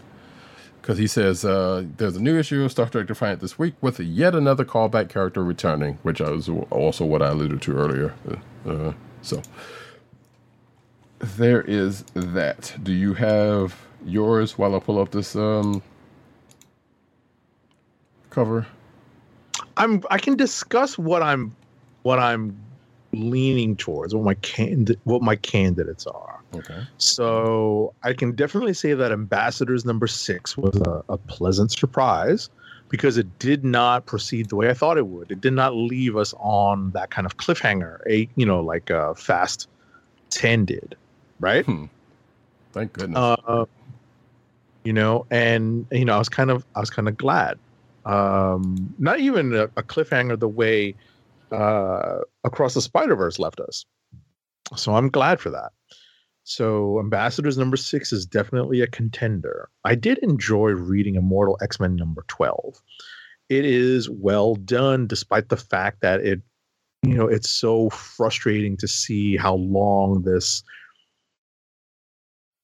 Because 0.82 0.98
he 0.98 1.08
says 1.08 1.46
uh, 1.46 1.84
there's 1.98 2.16
a 2.16 2.22
new 2.22 2.40
issue 2.40 2.64
of 2.64 2.72
Star 2.72 2.88
Trek 2.88 3.06
Defiant 3.08 3.40
this 3.40 3.60
week 3.60 3.76
with 3.82 4.00
yet 4.00 4.34
another 4.34 4.66
callback 4.66 5.10
character 5.10 5.44
returning, 5.44 6.00
which 6.02 6.20
was 6.20 6.50
also 6.72 7.06
what 7.06 7.22
I 7.22 7.28
alluded 7.30 7.62
to 7.64 7.76
earlier. 7.76 8.16
Uh, 8.66 8.70
uh, 8.70 8.94
so 9.22 9.42
there 11.20 11.62
is 11.62 12.04
that. 12.14 12.76
Do 12.82 12.94
you 12.94 13.14
have 13.14 13.80
yours 14.06 14.58
while 14.58 14.76
I 14.76 14.80
pull 14.80 15.00
up 15.00 15.12
this 15.12 15.36
um, 15.36 15.84
cover? 18.32 18.66
I'm. 19.78 20.04
I 20.10 20.18
can 20.18 20.36
discuss 20.36 20.98
what 20.98 21.22
I'm, 21.22 21.56
what 22.02 22.18
I'm 22.18 22.58
leaning 23.14 23.76
towards. 23.76 24.16
What 24.16 24.24
my 24.24 24.36
cand, 24.36 24.96
what 25.04 25.22
my 25.22 25.36
candidates 25.36 26.06
are. 26.08 26.40
Okay. 26.54 26.82
So 26.98 27.94
I 28.04 28.14
can 28.14 28.34
definitely 28.34 28.74
say 28.74 28.94
that 28.94 29.12
Ambassadors 29.12 29.86
number 29.86 30.08
six 30.08 30.58
was 30.58 30.76
a, 30.82 31.04
a 31.10 31.18
pleasant 31.18 31.72
surprise 31.72 32.50
because 32.90 33.18
it 33.18 33.40
did 33.40 33.64
not 33.64 34.06
proceed 34.06 34.50
the 34.50 34.56
way 34.56 34.70
I 34.70 34.74
thought 34.74 34.98
it 34.98 35.08
would. 35.08 35.32
It 35.32 35.40
did 35.40 35.54
not 35.54 35.76
leave 35.76 36.18
us 36.18 36.34
on 36.40 36.92
that 36.92 37.10
kind 37.10 37.26
of 37.26 37.38
cliffhanger, 37.38 38.00
a 38.10 38.28
you 38.36 38.46
know, 38.46 38.60
like 38.62 38.90
a 38.90 39.16
fast 39.16 39.70
ten 40.30 40.66
did, 40.66 40.96
right? 41.40 41.66
Hmm. 41.66 41.86
Thank 42.74 42.94
goodness. 42.94 43.18
Uh, 43.18 43.66
you 44.84 44.94
know, 44.94 45.26
and 45.32 45.86
you 45.92 46.06
know, 46.06 46.16
I 46.16 46.18
was 46.18 46.30
kind 46.30 46.52
of 46.52 46.66
I 46.76 46.80
was 46.80 46.90
kind 46.90 47.08
of 47.08 47.18
glad. 47.18 47.58
Um, 48.06 48.94
not 48.98 49.20
even 49.20 49.54
a, 49.54 49.64
a 49.64 49.84
cliffhanger 49.84 50.38
the 50.40 50.48
way 50.48 50.96
uh, 51.52 52.20
Across 52.44 52.74
the 52.74 52.82
Spider 52.82 53.16
Verse 53.16 53.40
left 53.40 53.60
us. 53.60 53.86
So 54.76 54.96
I'm 54.96 55.10
glad 55.10 55.40
for 55.40 55.50
that. 55.50 55.72
So 56.44 57.00
Ambassadors 57.00 57.58
number 57.58 57.78
six 57.78 58.12
is 58.12 58.26
definitely 58.26 58.82
a 58.82 58.88
contender. 58.88 59.70
I 59.86 59.96
did 59.96 60.18
enjoy 60.20 60.72
reading 60.72 61.16
Immortal 61.16 61.58
X 61.62 61.80
Men 61.80 61.96
number 61.96 62.26
twelve. 62.28 62.82
It 63.50 63.66
is 63.66 64.10
well 64.10 64.56
done, 64.56 65.08
despite 65.08 65.50
the 65.50 65.58
fact 65.58 66.02
that 66.02 66.22
it, 66.22 66.42
you 67.04 67.16
know, 67.16 67.28
it's 67.28 67.50
so 67.50 67.90
frustrating 67.90 68.78
to 68.78 68.88
see 68.88 69.36
how 69.38 69.56
long 69.56 70.22
this 70.24 70.64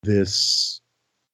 this 0.03 0.79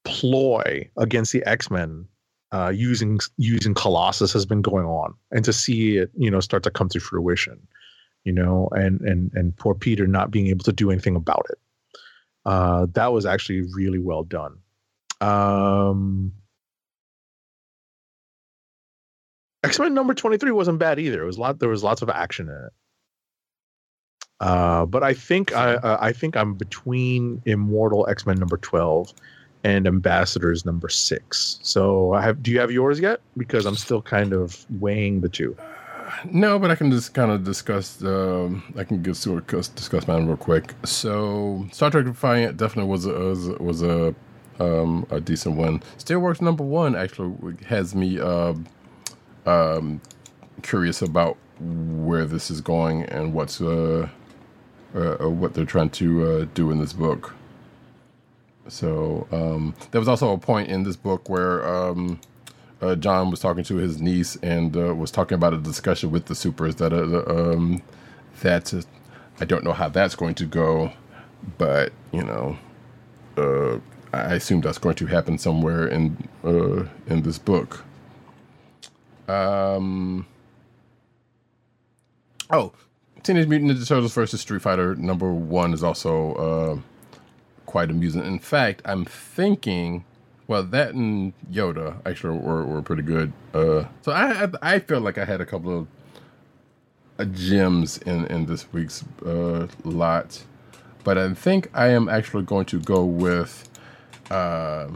ploy 0.04 0.90
against 0.98 1.32
the 1.32 1.46
X 1.46 1.70
Men 1.70 2.08
uh, 2.54 2.70
using 2.70 3.20
using 3.38 3.74
Colossus 3.74 4.32
has 4.32 4.46
been 4.46 4.62
going 4.62 4.86
on, 4.86 5.16
and 5.32 5.44
to 5.44 5.52
see 5.52 5.98
it, 5.98 6.12
you 6.16 6.30
know, 6.30 6.40
start 6.40 6.62
to 6.64 6.72
come 6.72 6.88
to 6.90 7.00
fruition, 7.00 7.60
you 8.24 8.32
know, 8.32 8.70
and 8.74 9.02
and 9.02 9.32
and 9.34 9.58
poor 9.58 9.74
Peter 9.74 10.06
not 10.06 10.30
being 10.30 10.48
able 10.48 10.64
to 10.66 10.72
do 10.72 10.92
anything 10.92 11.16
about 11.16 11.46
it. 11.50 11.58
Uh, 12.46 12.86
that 12.94 13.12
was 13.12 13.26
actually 13.26 13.64
really 13.74 13.98
well 13.98 14.24
done. 14.24 14.60
Um, 15.20 16.34
X 19.64 19.80
Men 19.80 19.96
number 19.96 20.14
twenty 20.14 20.38
three 20.38 20.52
wasn't 20.52 20.78
bad 20.78 21.00
either. 21.00 21.24
It 21.24 21.26
was 21.26 21.40
lot. 21.40 21.60
There 21.60 21.70
was 21.70 21.84
lots 21.84 22.04
of 22.04 22.10
action 22.10 22.50
in 22.50 22.56
it. 22.56 22.74
Uh, 24.40 24.86
but 24.86 25.02
I 25.02 25.16
think 25.16 25.56
I 25.56 25.74
uh, 25.76 25.98
I 26.00 26.12
think 26.12 26.38
I'm 26.38 26.54
between 26.54 27.42
Immortal 27.46 28.08
X 28.08 28.28
Men 28.28 28.38
number 28.38 28.58
twelve 28.58 29.12
and 29.64 29.88
Ambassadors 29.88 30.66
number 30.66 30.90
six. 30.90 31.60
So 31.64 32.14
I 32.14 32.22
have. 32.22 32.44
Do 32.44 32.52
you 32.52 32.60
have 32.60 32.72
yours 32.72 33.00
yet? 33.00 33.22
Because 33.38 33.66
I'm 33.66 33.76
still 33.76 34.02
kind 34.02 34.34
of 34.34 34.66
weighing 34.80 35.22
the 35.22 35.30
two. 35.30 35.56
No, 36.26 36.60
but 36.60 36.70
I 36.70 36.76
can 36.76 36.92
just 36.92 37.14
kind 37.14 37.32
of 37.32 37.44
discuss. 37.44 38.02
Um, 38.04 38.64
I 38.78 38.84
can 38.84 39.04
just 39.04 39.22
sort 39.22 39.52
of 39.54 39.76
discuss 39.76 40.08
mine 40.08 40.28
real 40.28 40.38
quick. 40.38 40.74
So, 40.84 41.68
Star 41.72 41.90
Trek 41.90 42.06
Defiant 42.06 42.56
definitely 42.58 42.92
was 42.92 43.06
a, 43.06 43.14
was, 43.14 43.48
a- 43.48 43.64
was 43.64 43.82
a 43.84 44.16
um, 44.60 45.08
a 45.10 45.20
decent 45.20 45.56
one. 45.56 45.82
Steelworks 45.98 46.42
number 46.42 46.64
one 46.64 46.96
actually 46.96 47.56
has 47.66 47.96
me 47.96 48.20
uh, 48.20 48.54
um, 49.46 50.00
curious 50.62 51.02
about 51.02 51.38
where 51.60 52.26
this 52.26 52.52
is 52.52 52.62
going 52.62 53.04
and 53.04 53.34
what's 53.34 53.62
uh, 53.62 54.08
uh, 54.96 55.00
uh, 55.24 55.30
what 55.30 55.54
they're 55.54 55.66
trying 55.66 55.90
to 55.92 56.24
uh, 56.26 56.46
do 56.54 56.70
in 56.72 56.80
this 56.80 56.94
book. 56.94 57.34
So 58.68 59.28
um, 59.32 59.76
there 59.92 60.02
was 60.02 60.08
also 60.08 60.34
a 60.34 60.38
point 60.38 60.70
in 60.70 60.84
this 60.84 60.96
book 60.96 61.30
where 61.30 61.66
um, 61.68 62.20
uh, 62.82 62.96
John 62.96 63.32
was 63.32 63.40
talking 63.40 63.64
to 63.66 63.76
his 63.76 64.02
niece 64.02 64.38
and 64.38 64.76
uh, 64.76 64.96
was 64.96 65.12
talking 65.12 65.36
about 65.36 65.54
a 65.54 65.58
discussion 65.58 66.12
with 66.12 66.26
the 66.26 66.36
supers 66.36 66.76
that 66.76 66.94
uh, 66.94 67.24
um, 67.30 67.82
that 68.42 68.74
I 69.40 69.46
don't 69.46 69.64
know 69.64 69.74
how 69.74 69.90
that's 69.90 70.16
going 70.16 70.36
to 70.36 70.46
go, 70.46 70.92
but 71.58 71.94
you 72.12 72.24
know, 72.24 72.58
uh, 73.38 73.80
I 74.14 74.36
assume 74.36 74.62
that's 74.62 74.78
going 74.78 74.96
to 74.96 75.06
happen 75.08 75.38
somewhere 75.38 75.88
in 75.88 76.18
uh, 76.44 76.86
in 77.08 77.24
this 77.24 77.40
book. 77.40 77.84
Um. 79.28 80.26
Oh, 82.52 82.74
Teenage 83.24 83.48
Mutant 83.48 83.72
Ninja 83.72 83.88
Turtles 83.88 84.14
versus 84.14 84.42
Street 84.42 84.62
Fighter 84.62 84.96
number 84.96 85.32
one 85.34 85.74
is 85.74 85.84
also 85.84 86.34
uh, 86.36 86.80
quite 87.74 87.90
amusing. 87.90 88.24
In 88.24 88.38
fact, 88.38 88.84
I'm 88.86 89.04
thinking, 89.04 90.06
well, 90.48 90.62
that 90.62 90.94
and 90.94 91.34
Yoda 91.52 91.96
actually 92.06 92.38
were, 92.38 92.64
were 92.64 92.84
pretty 92.84 93.02
good. 93.02 93.34
Uh, 93.52 93.86
so 94.04 94.12
I 94.12 94.48
I 94.62 94.78
felt 94.78 95.02
like 95.02 95.18
I 95.18 95.26
had 95.26 95.42
a 95.42 95.46
couple 95.46 95.80
of 95.80 95.88
uh, 97.18 97.26
gems 97.26 97.98
in 97.98 98.28
in 98.28 98.46
this 98.46 98.72
week's 98.72 99.04
uh, 99.26 99.66
lot, 99.84 100.44
but 101.04 101.18
I 101.18 101.34
think 101.34 101.72
I 101.74 101.88
am 101.88 102.08
actually 102.10 102.44
going 102.44 102.66
to 102.66 102.80
go 102.80 103.04
with 103.06 103.68
uh, 104.30 104.90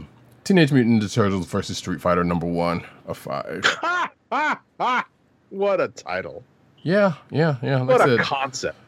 Teenage 0.44 0.70
Mutant 0.70 1.02
Ninja 1.02 1.12
Turtles 1.12 1.46
versus 1.46 1.78
Street 1.78 2.00
Fighter 2.00 2.22
number 2.22 2.46
one 2.46 2.86
of 3.08 3.18
five. 3.18 3.64
Ha 3.64 4.08
ha 4.30 4.60
ha! 4.78 5.04
What 5.50 5.80
a 5.80 5.88
title! 5.88 6.44
yeah, 6.84 7.14
yeah, 7.32 7.56
yeah. 7.60 7.80
Like 7.80 7.98
What 7.98 8.08
a 8.08 8.16
said, 8.16 8.20
concept! 8.20 8.78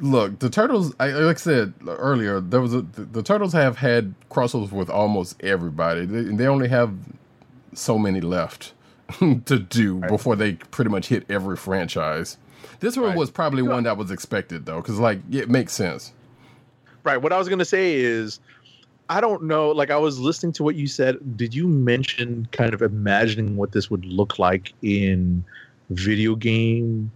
Look, 0.00 0.38
the 0.38 0.50
turtles. 0.50 0.94
I 1.00 1.08
like 1.10 1.36
I 1.36 1.40
said 1.40 1.74
earlier, 1.86 2.40
there 2.40 2.60
was 2.60 2.74
a, 2.74 2.82
the, 2.82 3.02
the 3.04 3.22
turtles 3.22 3.52
have 3.52 3.76
had 3.78 4.14
crossovers 4.30 4.72
with 4.72 4.90
almost 4.90 5.42
everybody. 5.42 6.06
They, 6.06 6.22
they 6.34 6.46
only 6.46 6.68
have 6.68 6.94
so 7.74 7.98
many 7.98 8.20
left 8.20 8.72
to 9.18 9.58
do 9.58 10.00
before 10.00 10.36
they 10.36 10.54
pretty 10.54 10.90
much 10.90 11.08
hit 11.08 11.24
every 11.28 11.56
franchise. 11.56 12.36
This 12.80 12.96
one 12.96 13.06
Right. 13.06 13.16
was 13.18 13.30
probably 13.30 13.62
one 13.62 13.84
that 13.84 13.96
was 13.96 14.10
expected 14.10 14.66
though, 14.66 14.80
because 14.80 14.98
like 14.98 15.20
it 15.30 15.48
makes 15.48 15.72
sense. 15.72 16.12
Right. 17.02 17.16
What 17.18 17.32
I 17.32 17.38
was 17.38 17.48
gonna 17.48 17.64
say 17.64 17.94
is, 17.94 18.40
I 19.10 19.20
don't 19.20 19.44
know. 19.44 19.70
Like 19.70 19.90
I 19.90 19.96
was 19.96 20.18
listening 20.18 20.52
to 20.54 20.62
what 20.62 20.74
you 20.76 20.86
said. 20.86 21.36
Did 21.36 21.54
you 21.54 21.68
mention 21.68 22.48
kind 22.52 22.72
of 22.74 22.82
imagining 22.82 23.56
what 23.56 23.72
this 23.72 23.90
would 23.90 24.04
look 24.04 24.38
like 24.38 24.72
in 24.82 25.44
video 25.90 26.34
game? 26.34 27.10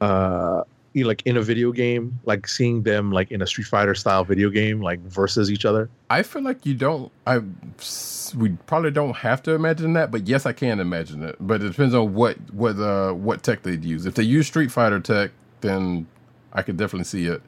Uh, 0.00 0.62
you 0.92 1.04
know, 1.04 1.08
like 1.08 1.22
in 1.24 1.36
a 1.36 1.42
video 1.42 1.72
game, 1.72 2.18
like 2.24 2.48
seeing 2.48 2.82
them 2.82 3.12
like 3.12 3.30
in 3.30 3.42
a 3.42 3.46
Street 3.46 3.66
Fighter 3.66 3.94
style 3.94 4.24
video 4.24 4.50
game, 4.50 4.80
like 4.80 5.00
versus 5.00 5.50
each 5.50 5.64
other. 5.64 5.88
I 6.10 6.22
feel 6.22 6.42
like 6.42 6.64
you 6.64 6.74
don't. 6.74 7.12
I 7.26 7.40
we 8.36 8.50
probably 8.66 8.90
don't 8.90 9.16
have 9.16 9.42
to 9.44 9.52
imagine 9.52 9.92
that, 9.94 10.10
but 10.10 10.26
yes, 10.26 10.46
I 10.46 10.52
can 10.52 10.80
imagine 10.80 11.22
it. 11.22 11.36
But 11.40 11.62
it 11.62 11.68
depends 11.68 11.94
on 11.94 12.14
what 12.14 12.36
what 12.52 12.78
uh 12.78 13.12
what 13.12 13.42
tech 13.42 13.62
they'd 13.62 13.84
use. 13.84 14.06
If 14.06 14.14
they 14.14 14.22
use 14.22 14.46
Street 14.46 14.70
Fighter 14.70 15.00
tech, 15.00 15.30
then 15.60 16.06
I 16.52 16.62
could 16.62 16.76
definitely 16.76 17.04
see 17.04 17.26
it. 17.26 17.42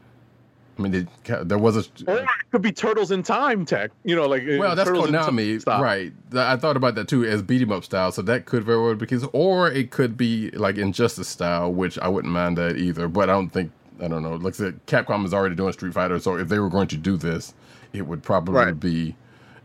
I 0.80 0.82
mean, 0.88 0.92
they, 1.26 1.34
there 1.44 1.58
was 1.58 1.76
a 1.76 1.80
Or 2.10 2.18
it 2.20 2.26
could 2.50 2.62
be 2.62 2.72
Turtles 2.72 3.10
in 3.10 3.22
Time 3.22 3.66
tech. 3.66 3.90
You 4.04 4.16
know, 4.16 4.26
like 4.26 4.44
well, 4.46 4.74
that's 4.74 4.88
Turtles 4.88 5.10
Konami, 5.10 5.64
right? 5.66 6.12
I 6.34 6.56
thought 6.56 6.76
about 6.76 6.94
that 6.94 7.06
too 7.08 7.24
as 7.24 7.42
beat 7.42 7.60
'em 7.60 7.70
up 7.70 7.84
style, 7.84 8.12
so 8.12 8.22
that 8.22 8.46
could 8.46 8.64
very 8.64 8.80
well 8.80 8.94
be 8.94 8.98
because, 9.00 9.26
or 9.32 9.70
it 9.70 9.90
could 9.90 10.16
be 10.16 10.50
like 10.52 10.78
Injustice 10.78 11.28
style, 11.28 11.72
which 11.72 11.98
I 11.98 12.08
wouldn't 12.08 12.32
mind 12.32 12.56
that 12.58 12.76
either. 12.78 13.08
But 13.08 13.28
I 13.28 13.32
don't 13.34 13.50
think 13.50 13.72
I 14.02 14.08
don't 14.08 14.22
know. 14.22 14.34
Like 14.36 14.54
I 14.54 14.56
said, 14.56 14.80
Capcom 14.86 15.26
is 15.26 15.34
already 15.34 15.54
doing 15.54 15.72
Street 15.74 15.92
Fighter, 15.92 16.18
so 16.18 16.36
if 16.36 16.48
they 16.48 16.58
were 16.58 16.70
going 16.70 16.88
to 16.88 16.96
do 16.96 17.18
this, 17.18 17.52
it 17.92 18.06
would 18.06 18.22
probably 18.22 18.54
Right. 18.54 18.80
be 18.80 19.14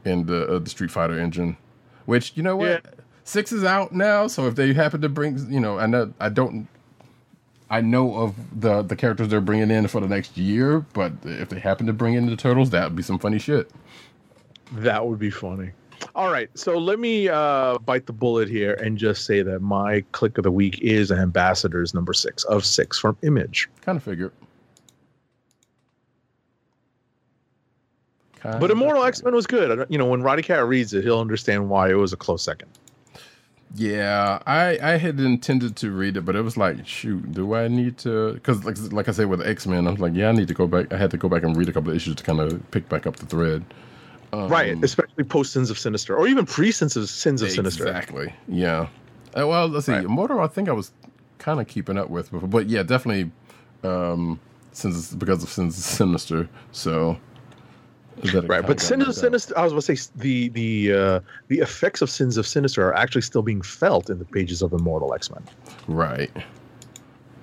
in 0.04 0.26
the 0.26 0.46
uh, 0.48 0.60
the 0.60 0.70
Street 0.70 0.92
Fighter 0.92 1.18
engine. 1.18 1.56
Which 2.06 2.34
you 2.36 2.44
know 2.44 2.58
what, 2.58 2.68
Yeah. 2.68 2.80
six 3.24 3.52
is 3.54 3.64
out 3.64 3.94
now, 3.94 4.28
so 4.28 4.48
if 4.48 4.56
they 4.56 4.74
happen 4.74 5.00
to 5.02 5.10
bring, 5.10 5.38
you 5.50 5.60
know, 5.62 5.80
I 5.80 5.86
know 5.86 6.12
I 6.20 6.28
don't. 6.30 6.68
I 7.76 7.82
know 7.82 8.16
of 8.16 8.62
the 8.62 8.84
the 8.84 8.96
characters 8.96 9.28
they're 9.28 9.42
bringing 9.42 9.70
in 9.70 9.90
for 9.90 10.00
the 10.00 10.08
next 10.08 10.38
year, 10.38 10.80
but 10.94 11.12
if 11.26 11.50
they 11.50 11.60
happen 11.60 11.86
to 11.88 11.94
bring 11.94 12.14
in 12.14 12.26
the 12.26 12.38
turtles, 12.38 12.70
that 12.70 12.86
would 12.86 12.96
be 12.96 13.04
some 13.04 13.20
funny 13.20 13.38
shit. 13.38 13.70
That 14.72 15.06
would 15.06 15.20
be 15.20 15.30
funny. 15.30 15.72
All 16.16 16.32
right, 16.32 16.50
so 16.58 16.78
let 16.78 17.00
me 17.00 17.28
uh, 17.28 17.78
bite 17.80 18.06
the 18.06 18.14
bullet 18.14 18.48
here 18.48 18.76
and 18.76 18.98
just 18.98 19.26
say 19.26 19.42
that 19.42 19.60
my 19.60 20.06
kliq 20.14 20.38
of 20.38 20.46
the 20.46 20.52
week 20.52 20.80
is 20.80 21.12
Ambassadors 21.12 21.94
number 21.94 22.14
six 22.14 22.46
of 22.46 22.64
six 22.64 22.98
from 22.98 23.18
Image. 23.24 23.68
Kind 23.82 23.98
of 23.98 24.04
figured. 24.04 24.32
Kinda 28.42 28.58
But 28.58 28.72
Immortal. 28.72 29.04
X 29.04 29.22
Men 29.22 29.36
was 29.36 29.48
good. 29.48 29.86
You 29.90 29.98
know, 29.98 30.06
when 30.06 30.24
Roddy 30.24 30.44
Cat 30.44 30.66
reads 30.66 30.94
it, 30.94 31.04
he'll 31.04 31.20
understand 31.20 31.70
why 31.70 31.90
it 31.90 31.96
was 31.96 32.14
a 32.14 32.18
close 32.18 32.42
second. 32.42 32.70
Yeah, 33.78 34.40
I 34.48 34.80
I 34.82 34.98
had 34.98 35.20
intended 35.20 35.76
to 35.78 35.92
read 35.92 36.16
it, 36.16 36.22
but 36.22 36.36
it 36.36 36.42
was 36.42 36.56
like, 36.56 36.88
shoot, 36.88 37.34
do 37.34 37.56
I 37.56 37.68
need 37.68 37.98
to? 38.00 38.34
Because 38.34 38.64
like 38.64 38.78
like 38.94 39.10
I 39.10 39.12
said 39.12 39.28
with 39.28 39.46
X 39.46 39.68
Men, 39.68 39.86
I 39.88 39.92
was 39.92 40.00
like, 40.00 40.14
yeah, 40.16 40.30
I 40.30 40.32
need 40.32 40.48
to 40.48 40.54
go 40.54 40.66
back. 40.66 40.94
I 40.94 40.98
had 40.98 41.12
to 41.12 41.18
go 41.18 41.28
back 41.28 41.44
and 41.44 41.58
read 41.58 41.68
a 41.68 41.74
couple 41.74 41.90
of 41.90 41.96
issues 41.96 42.16
to 42.16 42.24
kind 42.24 42.40
of 42.40 42.72
pick 42.72 42.88
back 42.88 43.06
up 43.06 43.18
the 43.18 43.26
thread. 43.26 43.66
Um, 44.32 44.48
right, 44.48 44.82
especially 44.82 45.26
post 45.26 45.52
Sins 45.52 45.70
of 45.70 45.78
Sinister, 45.78 46.16
or 46.16 46.28
even 46.28 46.46
pre 46.46 46.72
Sins 46.72 46.96
of 46.96 47.10
Sins 47.10 47.42
of 47.42 47.52
Sinister. 47.52 47.86
Exactly. 47.86 48.34
Yeah. 48.48 48.88
Uh, 49.38 49.48
well, 49.48 49.68
let's 49.68 49.88
see. 49.88 49.92
Right. 49.92 50.06
Immortal, 50.06 50.40
I 50.40 50.48
think 50.48 50.70
I 50.70 50.72
was 50.72 50.94
kind 51.38 51.60
of 51.60 51.68
keeping 51.68 51.98
up 51.98 52.10
with, 52.10 52.32
before, 52.32 52.48
but 52.48 52.68
yeah, 52.68 52.84
definitely. 52.84 53.32
Um, 53.84 54.40
since 54.72 55.14
because 55.14 55.44
of 55.44 55.50
Sins 55.50 55.78
of 55.78 55.84
Sinister, 55.84 56.48
so. 56.72 57.18
Right, 58.24 58.66
but 58.66 58.80
Sins 58.80 59.08
of. 59.08 59.16
Sinister, 59.16 59.58
I 59.58 59.64
was 59.64 59.74
going 59.74 59.82
to 59.82 59.96
say 59.96 60.12
the 60.16 60.50
the 60.50 60.94
uh, 60.94 61.20
the 61.50 61.60
effects 61.60 62.02
of 62.02 62.10
Sins 62.10 62.38
of 62.38 62.48
Sinister 62.48 62.88
are 62.88 62.94
actually 62.96 63.22
still 63.22 63.42
being 63.42 63.62
felt 63.62 64.10
in 64.10 64.20
the 64.20 64.26
pages 64.26 64.62
of 64.62 64.74
Immortal 64.74 65.14
X 65.14 65.30
Men. 65.30 65.44
Right. 65.88 66.32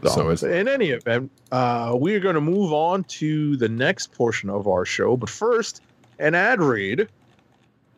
So 0.04 0.30
it's 0.30 0.42
in 0.42 0.66
any 0.66 0.90
event, 0.90 1.30
uh, 1.52 1.96
we 1.96 2.16
are 2.16 2.20
going 2.20 2.34
to 2.34 2.40
move 2.40 2.72
on 2.72 3.04
to 3.04 3.56
the 3.56 3.68
next 3.68 4.12
portion 4.12 4.50
of 4.50 4.66
our 4.66 4.84
show. 4.84 5.16
But 5.16 5.30
first, 5.30 5.80
an 6.18 6.34
ad 6.34 6.60
read 6.60 7.08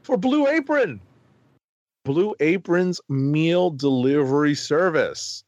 for 0.03 0.18
Blue 0.18 0.47
Apron. 0.47 1.01
Blue 2.05 2.35
Apron's 2.41 3.01
meal 3.09 3.70
delivery 3.70 4.55
service. 4.55 5.45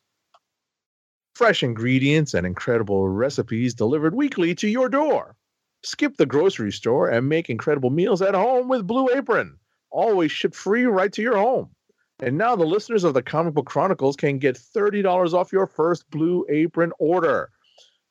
Fresh 1.35 1.63
ingredients 1.63 2.33
and 2.33 2.47
incredible 2.47 3.07
recipes 3.09 3.75
delivered 3.75 4.15
weekly 4.15 4.55
to 4.55 4.67
your 4.67 4.89
door. 4.89 5.36
Skip 5.87 6.17
the 6.17 6.27
grocery 6.27 6.73
store 6.73 7.09
and 7.09 7.29
make 7.29 7.49
incredible 7.49 7.91
meals 7.91 8.21
at 8.21 8.35
home 8.35 8.67
with 8.67 8.89
Blue 8.89 9.09
Apron. 9.15 9.57
Always 9.91 10.33
shipped 10.33 10.57
free 10.57 10.85
right 10.85 11.13
to 11.13 11.23
your 11.23 11.37
home. 11.37 11.71
And 12.19 12.37
now 12.37 12.57
the 12.57 12.67
listeners 12.67 13.05
of 13.05 13.15
the 13.15 13.23
Comic 13.23 13.55
Book 13.55 13.67
Chronicles 13.67 14.17
can 14.17 14.39
get 14.39 14.57
$30 14.57 15.33
off 15.33 15.53
your 15.53 15.69
first 15.69 16.11
Blue 16.11 16.45
Apron 16.49 16.91
order. 16.99 17.51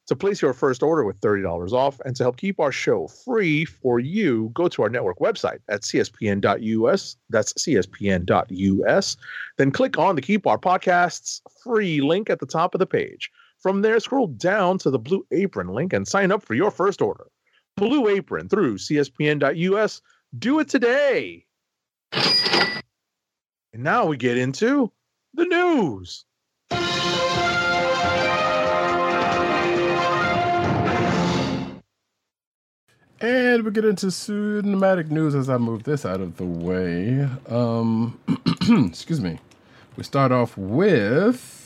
To 0.07 0.15
place 0.15 0.41
your 0.41 0.53
first 0.53 0.83
order 0.83 1.03
with 1.03 1.19
$30 1.19 1.73
off 1.73 1.99
and 2.05 2.15
to 2.15 2.23
help 2.23 2.37
keep 2.37 2.61
our 2.61 2.71
show 2.71 3.07
free 3.07 3.65
for 3.65 3.99
you, 3.99 4.51
go 4.53 4.69
to 4.69 4.83
our 4.83 4.89
network 4.89 5.19
website 5.19 5.59
at 5.67 5.81
cspn.us. 5.81 7.17
That's 7.29 7.51
cspn.us. 7.55 9.17
Then 9.57 9.71
click 9.71 9.97
on 9.97 10.15
the 10.15 10.21
Keep 10.21 10.47
Our 10.47 10.57
Podcasts 10.57 11.41
free 11.61 11.99
link 11.99 12.29
at 12.29 12.39
the 12.39 12.45
top 12.45 12.73
of 12.73 12.79
the 12.79 12.85
page. 12.85 13.29
From 13.59 13.81
there, 13.81 13.99
scroll 13.99 14.27
down 14.27 14.77
to 14.77 14.89
the 14.89 14.99
Blue 14.99 15.25
Apron 15.31 15.67
link 15.67 15.91
and 15.91 16.07
sign 16.07 16.31
up 16.31 16.41
for 16.41 16.53
your 16.53 16.71
first 16.71 17.01
order. 17.01 17.27
Blue 17.77 18.07
Apron 18.07 18.47
through 18.47 18.77
cspn.us. 18.77 20.01
Do 20.37 20.59
it 20.59 20.69
today. 20.69 21.45
And 22.13 23.83
now 23.83 24.05
we 24.05 24.15
get 24.15 24.37
into 24.37 24.91
the 25.33 25.45
news. 25.45 26.25
And 33.21 33.63
we 33.63 33.71
get 33.71 33.85
into 33.85 34.07
cinematic 34.07 35.09
news 35.09 35.35
as 35.35 35.49
I 35.49 35.57
move 35.57 35.83
this 35.83 36.05
out 36.05 36.21
of 36.21 36.37
the 36.37 36.45
way. 36.45 37.27
Um, 37.49 38.19
excuse 38.87 39.19
me. 39.19 39.39
We 39.97 40.03
start 40.03 40.31
off 40.31 40.57
with 40.57 41.64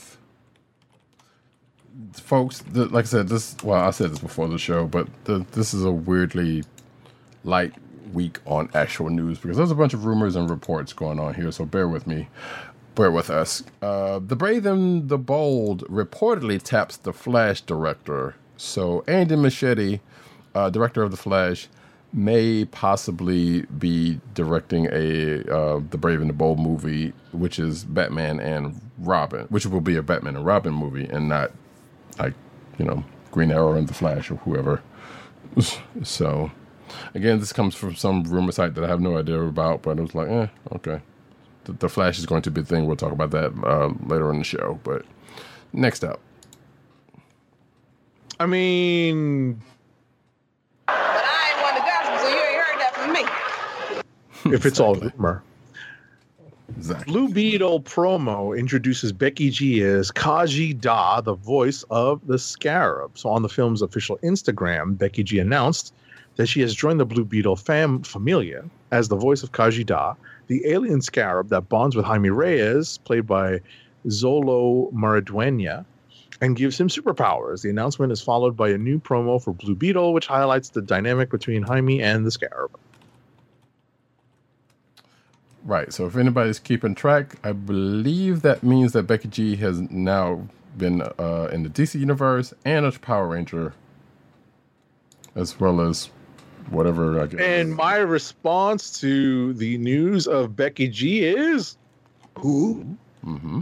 folks. 2.14 2.60
The, 2.60 2.86
like 2.86 3.04
I 3.04 3.08
said, 3.08 3.28
this. 3.28 3.56
Well, 3.62 3.80
I 3.80 3.90
said 3.90 4.10
this 4.10 4.18
before 4.18 4.48
the 4.48 4.58
show, 4.58 4.86
but 4.86 5.08
the, 5.24 5.44
this 5.52 5.74
is 5.74 5.84
a 5.84 5.92
weirdly 5.92 6.64
light 7.44 7.74
week 8.12 8.38
on 8.46 8.68
actual 8.74 9.10
news 9.10 9.38
because 9.38 9.56
there's 9.56 9.70
a 9.70 9.76
bunch 9.76 9.94
of 9.94 10.04
rumors 10.04 10.36
and 10.36 10.50
reports 10.50 10.92
going 10.92 11.18
on 11.18 11.34
here. 11.34 11.50
So 11.52 11.64
bear 11.64 11.88
with 11.88 12.06
me. 12.06 12.28
Bear 12.94 13.10
with 13.10 13.30
us. 13.30 13.62
Uh, 13.80 14.18
the 14.18 14.36
Brave 14.36 14.66
and 14.66 15.08
the 15.08 15.18
Bold 15.18 15.84
reportedly 15.88 16.60
taps 16.60 16.96
the 16.96 17.12
Flash 17.12 17.60
director. 17.60 18.34
So 18.56 19.04
Andy 19.06 19.36
Muschietti, 19.36 20.00
uh, 20.54 20.70
director 20.70 21.02
of 21.02 21.10
the 21.10 21.16
Flash, 21.16 21.68
may 22.12 22.64
possibly 22.64 23.62
be 23.78 24.20
directing 24.34 24.86
a 24.90 25.44
uh, 25.48 25.80
the 25.90 25.96
Brave 25.96 26.20
and 26.20 26.28
the 26.28 26.34
Bold 26.34 26.58
movie, 26.58 27.12
which 27.32 27.58
is 27.58 27.84
Batman 27.84 28.40
and 28.40 28.80
Robin, 28.98 29.46
which 29.46 29.64
will 29.66 29.80
be 29.80 29.96
a 29.96 30.02
Batman 30.02 30.36
and 30.36 30.44
Robin 30.44 30.74
movie, 30.74 31.06
and 31.06 31.28
not 31.28 31.52
like 32.20 32.34
you 32.78 32.84
know 32.84 33.04
Green 33.30 33.50
Arrow 33.50 33.74
and 33.74 33.88
the 33.88 33.94
Flash 33.94 34.30
or 34.30 34.36
whoever. 34.36 34.82
so 36.02 36.50
again, 37.14 37.38
this 37.40 37.52
comes 37.52 37.74
from 37.74 37.94
some 37.94 38.24
rumor 38.24 38.52
site 38.52 38.74
that 38.74 38.84
I 38.84 38.88
have 38.88 39.00
no 39.00 39.18
idea 39.18 39.40
about, 39.40 39.82
but 39.82 39.98
it 39.98 40.02
was 40.02 40.14
like, 40.14 40.28
eh, 40.28 40.46
okay. 40.74 41.00
The, 41.64 41.72
the 41.72 41.88
Flash 41.88 42.18
is 42.18 42.26
going 42.26 42.42
to 42.42 42.50
be 42.50 42.62
the 42.62 42.66
thing. 42.66 42.86
We'll 42.86 42.96
talk 42.96 43.12
about 43.12 43.30
that 43.32 43.52
uh, 43.64 43.92
later 44.06 44.30
in 44.32 44.38
the 44.38 44.44
show. 44.44 44.80
But 44.82 45.04
next 45.72 46.04
up, 46.04 46.20
I 48.38 48.46
mean, 48.46 49.60
But 50.86 50.94
I 50.96 51.52
ain't 51.52 51.62
one 51.62 51.76
of 51.76 51.82
the 51.82 51.86
gospel, 51.86 52.18
so 52.18 52.28
you 52.28 52.40
ain't 52.40 52.56
heard 52.56 52.80
that 52.80 52.94
from 54.42 54.50
me. 54.50 54.56
if 54.56 54.64
it's 54.66 54.80
all 54.80 54.94
rumor. 54.94 55.42
Zach. 56.82 57.06
Blue 57.06 57.28
Beetle 57.28 57.82
promo 57.82 58.58
introduces 58.58 59.12
Becky 59.12 59.50
G 59.50 59.82
as 59.82 60.10
Khaji 60.10 60.78
Da, 60.78 61.20
the 61.20 61.34
voice 61.34 61.84
of 61.90 62.26
the 62.26 62.38
Scarab. 62.38 63.18
So 63.18 63.28
on 63.28 63.42
the 63.42 63.48
film's 63.48 63.82
official 63.82 64.18
Instagram, 64.22 64.96
Becky 64.96 65.22
G 65.22 65.38
announced 65.38 65.94
that 66.36 66.46
she 66.46 66.60
has 66.60 66.74
joined 66.74 67.00
the 67.00 67.04
Blue 67.04 67.24
Beetle 67.24 67.56
fam 67.56 68.02
familia 68.02 68.64
as 68.92 69.08
the 69.08 69.16
voice 69.16 69.42
of 69.42 69.52
Khaji 69.52 69.84
Da, 69.84 70.14
the 70.46 70.66
alien 70.66 71.00
scarab 71.02 71.48
that 71.50 71.68
bonds 71.68 71.94
with 71.94 72.04
Jaime 72.04 72.30
Reyes, 72.30 72.98
played 72.98 73.26
by 73.26 73.60
Xolo 74.06 74.92
Maridueña, 74.92 75.84
and 76.40 76.56
gives 76.56 76.80
him 76.80 76.88
superpowers. 76.88 77.62
The 77.62 77.70
announcement 77.70 78.12
is 78.12 78.22
followed 78.22 78.56
by 78.56 78.70
a 78.70 78.78
new 78.78 78.98
promo 78.98 79.42
for 79.42 79.52
Blue 79.52 79.74
Beetle, 79.74 80.14
which 80.14 80.26
highlights 80.26 80.70
the 80.70 80.80
dynamic 80.80 81.30
between 81.30 81.62
Jaime 81.62 82.02
and 82.02 82.24
the 82.24 82.30
scarab. 82.30 82.70
Right. 85.64 85.92
So 85.92 86.06
if 86.06 86.16
anybody's 86.16 86.58
keeping 86.58 86.94
track, 86.94 87.36
I 87.44 87.52
believe 87.52 88.42
that 88.42 88.62
means 88.62 88.92
that 88.92 89.02
Becky 89.04 89.28
G 89.28 89.56
has 89.56 89.80
now 89.80 90.48
been 90.76 91.02
uh, 91.02 91.48
in 91.52 91.62
the 91.62 91.68
DC 91.68 91.98
universe 91.98 92.54
and 92.64 92.86
a 92.86 92.92
Power 92.92 93.28
Ranger, 93.28 93.74
as 95.34 95.60
well 95.60 95.80
as 95.80 96.10
whatever. 96.70 97.20
I 97.20 97.26
guess. 97.26 97.40
And 97.40 97.74
my 97.74 97.96
response 97.96 98.98
to 99.00 99.52
the 99.54 99.76
news 99.78 100.26
of 100.26 100.56
Becky 100.56 100.88
G 100.88 101.24
is 101.24 101.76
who? 102.38 102.96
Mm-hmm. 103.24 103.60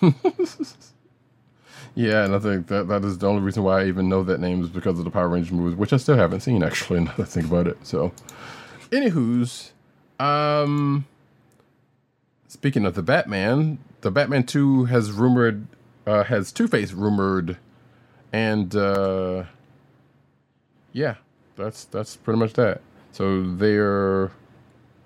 yeah, 1.94 2.24
and 2.24 2.34
I 2.34 2.38
think 2.38 2.68
that 2.68 2.88
that 2.88 3.04
is 3.04 3.18
the 3.18 3.28
only 3.28 3.42
reason 3.42 3.62
why 3.62 3.82
I 3.82 3.86
even 3.86 4.08
know 4.08 4.22
that 4.24 4.40
name 4.40 4.62
is 4.62 4.68
because 4.68 4.98
of 4.98 5.04
the 5.04 5.10
Power 5.10 5.28
Rangers 5.28 5.52
movies, 5.52 5.76
which 5.76 5.92
I 5.92 5.96
still 5.96 6.16
haven't 6.16 6.40
seen 6.40 6.62
actually. 6.62 7.00
Now 7.04 7.12
that 7.16 7.22
I 7.22 7.26
think 7.26 7.46
about 7.46 7.66
it. 7.66 7.78
So, 7.84 8.12
anywho's, 8.90 9.72
um, 10.18 11.06
speaking 12.48 12.84
of 12.84 12.94
the 12.94 13.02
Batman, 13.02 13.78
the 14.00 14.10
Batman 14.10 14.44
Two 14.44 14.84
has 14.84 15.10
rumored 15.12 15.66
uh, 16.06 16.24
has 16.24 16.52
Two 16.52 16.68
Face 16.68 16.92
rumored, 16.92 17.56
and 18.32 18.74
uh, 18.74 19.44
yeah, 20.92 21.16
that's 21.56 21.84
that's 21.84 22.16
pretty 22.16 22.38
much 22.38 22.54
that. 22.54 22.80
So 23.12 23.42
they're 23.42 24.30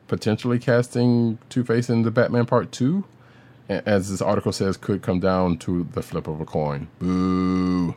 potentially 0.09 0.59
casting 0.59 1.39
Two 1.49 1.65
Face 1.65 1.89
in 1.89 2.03
the 2.03 2.11
Batman 2.11 2.47
Part 2.47 2.73
Two 2.73 3.05
as 3.71 4.11
this 4.11 4.21
article 4.21 4.53
says, 4.53 4.77
could 4.77 5.03
come 5.03 5.21
down 5.21 5.57
to 5.59 5.85
the 5.93 6.03
flip 6.03 6.27
of 6.27 6.41
a 6.41 6.45
coin. 6.45 6.89
Boo. 6.99 7.95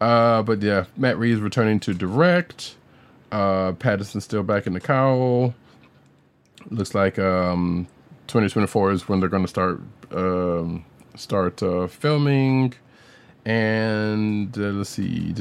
Uh, 0.00 0.42
but 0.42 0.62
yeah, 0.62 0.86
Matt 0.96 1.18
Reeves 1.18 1.40
returning 1.40 1.78
to 1.80 1.94
direct. 1.94 2.76
Uh, 3.32 3.72
Pattinson's 3.72 4.24
still 4.24 4.42
back 4.42 4.66
in 4.66 4.74
the 4.74 4.80
cowl. 4.80 5.54
Looks 6.70 6.94
like 6.94 7.18
um, 7.18 7.88
2024 8.26 8.92
is 8.92 9.08
when 9.08 9.20
they're 9.20 9.28
going 9.30 9.42
to 9.42 9.48
start 9.48 9.80
um, 10.12 10.84
start 11.16 11.62
uh, 11.62 11.86
filming. 11.86 12.74
And 13.44 14.56
uh, 14.56 14.68
let's 14.70 14.90
see, 14.90 15.34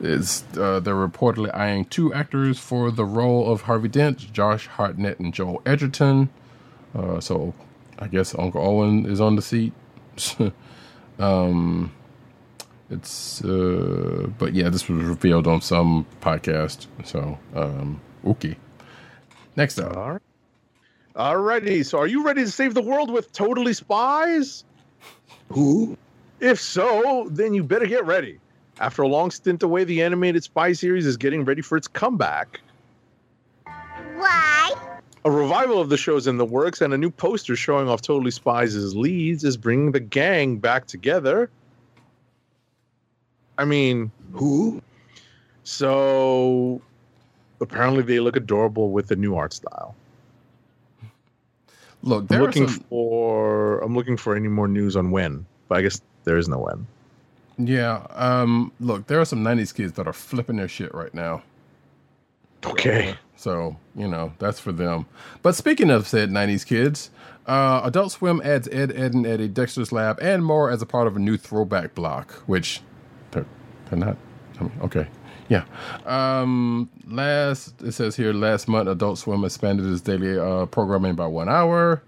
is 0.00 0.44
uh, 0.56 0.80
they're 0.80 0.94
reportedly 0.94 1.54
eyeing 1.54 1.84
two 1.84 2.14
actors 2.14 2.58
for 2.58 2.90
the 2.90 3.04
role 3.04 3.52
of 3.52 3.62
Harvey 3.62 3.88
Dent: 3.88 4.32
Josh 4.32 4.68
Hartnett 4.68 5.18
and 5.18 5.34
Joel 5.34 5.60
Edgerton. 5.66 6.30
Uh, 6.94 7.20
so, 7.20 7.52
I 7.98 8.06
guess 8.06 8.34
Uncle 8.38 8.64
Owen 8.64 9.04
is 9.04 9.20
on 9.20 9.36
the 9.36 9.42
seat. 9.42 9.74
um, 11.18 11.92
it's 12.90 13.44
uh, 13.44 14.28
but 14.38 14.54
yeah, 14.54 14.68
this 14.68 14.88
was 14.88 15.04
revealed 15.04 15.46
on 15.46 15.60
some 15.60 16.06
podcast. 16.20 16.86
So, 17.04 17.38
um, 17.54 18.00
okay. 18.24 18.56
Next 19.56 19.78
up, 19.78 19.96
All 19.96 20.12
right. 20.12 20.22
Alrighty. 21.16 21.84
So, 21.84 21.98
are 21.98 22.06
you 22.06 22.24
ready 22.24 22.44
to 22.44 22.50
save 22.50 22.74
the 22.74 22.82
world 22.82 23.10
with 23.10 23.32
Totally 23.32 23.74
Spies? 23.74 24.64
Who? 25.50 25.96
If 26.40 26.60
so, 26.60 27.26
then 27.30 27.54
you 27.54 27.64
better 27.64 27.86
get 27.86 28.06
ready. 28.06 28.38
After 28.80 29.02
a 29.02 29.08
long 29.08 29.32
stint 29.32 29.64
away, 29.64 29.82
the 29.82 30.02
animated 30.02 30.44
spy 30.44 30.72
series 30.72 31.04
is 31.04 31.16
getting 31.16 31.44
ready 31.44 31.62
for 31.62 31.76
its 31.76 31.88
comeback. 31.88 32.60
Why? 33.64 34.72
A 35.24 35.30
revival 35.30 35.80
of 35.80 35.88
the 35.88 35.96
show 35.96 36.16
is 36.16 36.28
in 36.28 36.38
the 36.38 36.44
works, 36.44 36.80
and 36.80 36.94
a 36.94 36.98
new 36.98 37.10
poster 37.10 37.56
showing 37.56 37.88
off 37.88 38.00
Totally 38.00 38.30
Spies 38.30 38.94
leads 38.94 39.42
is 39.42 39.56
bringing 39.56 39.90
the 39.90 40.00
gang 40.00 40.58
back 40.58 40.86
together. 40.86 41.50
I 43.58 43.64
mean, 43.64 44.10
Who? 44.32 44.80
so 45.64 46.80
apparently 47.60 48.02
they 48.02 48.20
look 48.20 48.36
adorable 48.36 48.90
with 48.90 49.08
the 49.08 49.16
new 49.16 49.34
art 49.36 49.52
style. 49.52 49.94
look, 52.02 52.30
I'm 52.30 52.40
looking 52.40 52.68
some. 52.68 52.84
for 52.88 53.80
I'm 53.80 53.94
looking 53.94 54.16
for 54.16 54.36
any 54.36 54.48
more 54.48 54.68
news 54.68 54.96
on 54.96 55.10
when, 55.10 55.44
but 55.68 55.78
I 55.78 55.82
guess 55.82 56.00
there 56.24 56.38
is 56.38 56.48
no 56.48 56.58
when. 56.58 56.86
Yeah, 57.58 58.06
um, 58.10 58.70
look, 58.78 59.08
there 59.08 59.20
are 59.20 59.24
some 59.24 59.42
'90s 59.42 59.74
kids 59.74 59.94
that 59.94 60.06
are 60.06 60.12
flipping 60.12 60.56
their 60.56 60.68
shit 60.68 60.94
right 60.94 61.12
now. 61.12 61.42
Okay. 62.64 63.16
So, 63.36 63.76
you 63.94 64.08
know, 64.08 64.32
that's 64.38 64.58
for 64.58 64.72
them. 64.72 65.06
But 65.42 65.54
speaking 65.54 65.90
of 65.90 66.08
said 66.08 66.30
90s 66.30 66.66
kids, 66.66 67.10
uh, 67.46 67.82
Adult 67.84 68.10
Swim 68.10 68.42
adds 68.44 68.68
Ed, 68.68 68.90
Edd, 68.92 69.14
and 69.14 69.24
Eddy, 69.24 69.46
Dexter's 69.46 69.92
Lab, 69.92 70.18
and 70.20 70.44
more 70.44 70.68
as 70.70 70.82
a 70.82 70.86
part 70.86 71.06
of 71.06 71.14
a 71.14 71.20
new 71.20 71.36
throwback 71.36 71.94
block, 71.94 72.32
which 72.46 72.80
they're, 73.90 73.98
not. 73.98 74.16
I 74.58 74.62
mean, 74.64 74.72
okay. 74.82 75.06
Yeah. 75.48 75.64
Um, 76.04 76.90
last, 77.08 77.80
it 77.82 77.92
says 77.92 78.16
here, 78.16 78.32
last 78.32 78.68
month, 78.68 78.88
Adult 78.88 79.18
Swim 79.18 79.44
expanded 79.44 79.86
its 79.86 80.02
daily 80.02 80.38
uh, 80.38 80.66
programming 80.66 81.14
by 81.14 81.26
one 81.26 81.48
hour. 81.48 82.02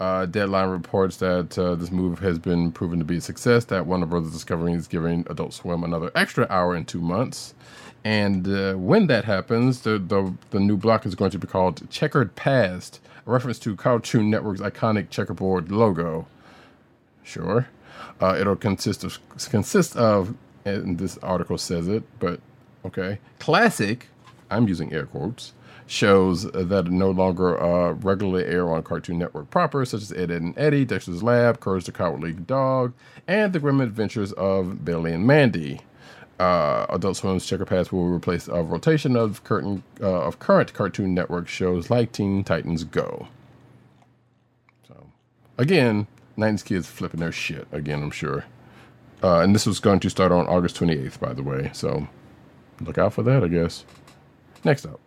Uh, 0.00 0.26
Deadline 0.26 0.70
reports 0.70 1.18
that 1.18 1.56
uh, 1.58 1.76
this 1.76 1.90
move 1.90 2.18
has 2.18 2.38
been 2.38 2.72
proven 2.72 2.98
to 2.98 3.04
be 3.04 3.18
a 3.18 3.20
success, 3.20 3.64
that 3.66 3.86
Warner 3.86 4.06
Brothers 4.06 4.32
Discovery 4.32 4.72
is 4.72 4.88
giving 4.88 5.24
Adult 5.30 5.54
Swim 5.54 5.84
another 5.84 6.10
extra 6.14 6.46
hour 6.50 6.74
in 6.74 6.84
two 6.84 7.00
months. 7.00 7.54
And 8.04 8.46
uh, 8.46 8.74
when 8.74 9.06
that 9.06 9.24
happens, 9.24 9.80
the, 9.80 9.98
the 9.98 10.34
the 10.50 10.60
new 10.60 10.76
block 10.76 11.06
is 11.06 11.14
going 11.14 11.30
to 11.30 11.38
be 11.38 11.46
called 11.46 11.88
Checkered 11.90 12.34
Past, 12.34 13.00
a 13.26 13.30
reference 13.30 13.58
to 13.60 13.74
Cartoon 13.76 14.28
Network's 14.28 14.60
iconic 14.60 15.08
checkerboard 15.08 15.72
logo. 15.72 16.26
Sure, 17.22 17.68
uh, 18.20 18.36
it'll 18.38 18.56
consist 18.56 19.04
of 19.04 19.18
consist 19.48 19.96
of, 19.96 20.34
and 20.64 20.98
this 20.98 21.18
article 21.18 21.58
says 21.58 21.88
it, 21.88 22.02
but 22.18 22.40
okay, 22.84 23.18
classic. 23.38 24.08
I'm 24.50 24.68
using 24.68 24.92
air 24.92 25.06
quotes. 25.06 25.52
Shows 25.86 26.44
that 26.52 26.86
no 26.90 27.10
longer 27.10 27.60
uh, 27.62 27.92
regularly 27.92 28.46
air 28.46 28.70
on 28.70 28.82
Cartoon 28.82 29.18
Network 29.18 29.50
proper, 29.50 29.84
such 29.84 30.00
as 30.00 30.12
Ed, 30.12 30.30
Edd 30.30 30.42
and 30.42 30.58
Eddy, 30.58 30.86
Dexter's 30.86 31.22
Lab, 31.22 31.60
Courage 31.60 31.84
the 31.84 31.92
Cowardly 31.92 32.32
Dog, 32.32 32.94
and 33.28 33.52
The 33.52 33.60
Grim 33.60 33.82
Adventures 33.82 34.32
of 34.32 34.84
Billy 34.84 35.12
and 35.12 35.26
Mandy 35.26 35.80
uh, 36.38 36.86
Adult 36.88 37.16
Swim's 37.16 37.46
Checkered 37.46 37.68
Past 37.68 37.92
will 37.92 38.08
replace 38.08 38.48
a 38.48 38.62
rotation 38.62 39.16
of 39.16 39.44
curtain 39.44 39.82
uh, 40.00 40.22
of 40.22 40.38
current 40.38 40.72
Cartoon 40.74 41.14
Network 41.14 41.48
shows 41.48 41.90
like 41.90 42.12
Teen 42.12 42.42
Titans 42.44 42.84
Go. 42.84 43.28
So, 44.88 45.06
again, 45.58 46.06
90s 46.36 46.64
kids 46.64 46.88
flipping 46.88 47.20
their 47.20 47.32
shit 47.32 47.68
again. 47.70 48.02
I'm 48.02 48.10
sure. 48.10 48.44
Uh, 49.24 49.40
and 49.40 49.54
this 49.54 49.64
was 49.64 49.80
going 49.80 49.98
to 49.98 50.10
start 50.10 50.32
on 50.32 50.46
August 50.48 50.76
28th, 50.76 51.18
by 51.18 51.32
the 51.32 51.42
way. 51.42 51.70
So, 51.72 52.06
look 52.82 52.98
out 52.98 53.14
for 53.14 53.22
that, 53.22 53.42
I 53.42 53.48
guess. 53.48 53.86
Next 54.64 54.84
up, 54.84 55.00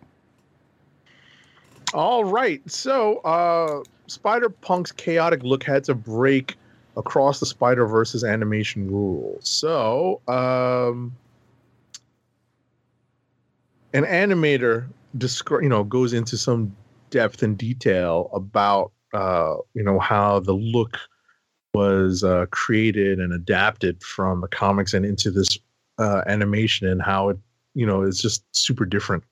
All 1.94 2.24
right. 2.24 2.60
So, 2.68 3.18
uh, 3.18 3.84
Spider 4.08 4.50
Punk's 4.50 4.90
chaotic 4.90 5.44
look 5.44 5.62
had 5.62 5.84
to 5.84 5.94
break 5.94 6.56
across 6.96 7.38
the 7.38 7.46
Spider 7.46 7.86
Verse's 7.86 8.24
animation 8.24 8.90
rules. 8.90 9.48
So, 9.48 10.20
um, 10.26 11.16
an 13.94 14.04
animator 14.04 14.88
descri- 15.16 15.62
you 15.62 15.68
know 15.68 15.84
goes 15.84 16.12
into 16.12 16.36
some 16.36 16.74
depth 17.10 17.44
and 17.44 17.56
detail 17.56 18.30
about 18.32 18.90
uh, 19.14 19.54
you 19.74 19.84
know 19.84 20.00
how 20.00 20.40
the 20.40 20.54
look 20.54 20.98
was 21.74 22.24
uh, 22.24 22.46
created 22.50 23.18
and 23.18 23.32
adapted 23.32 24.02
from 24.02 24.40
the 24.40 24.48
comics 24.48 24.94
and 24.94 25.04
into 25.04 25.30
this 25.30 25.58
uh, 25.98 26.22
animation 26.26 26.86
and 26.88 27.02
how 27.02 27.28
it 27.28 27.38
you 27.74 27.86
know 27.86 28.02
is 28.02 28.20
just 28.20 28.44
super 28.52 28.84
different 28.84 29.22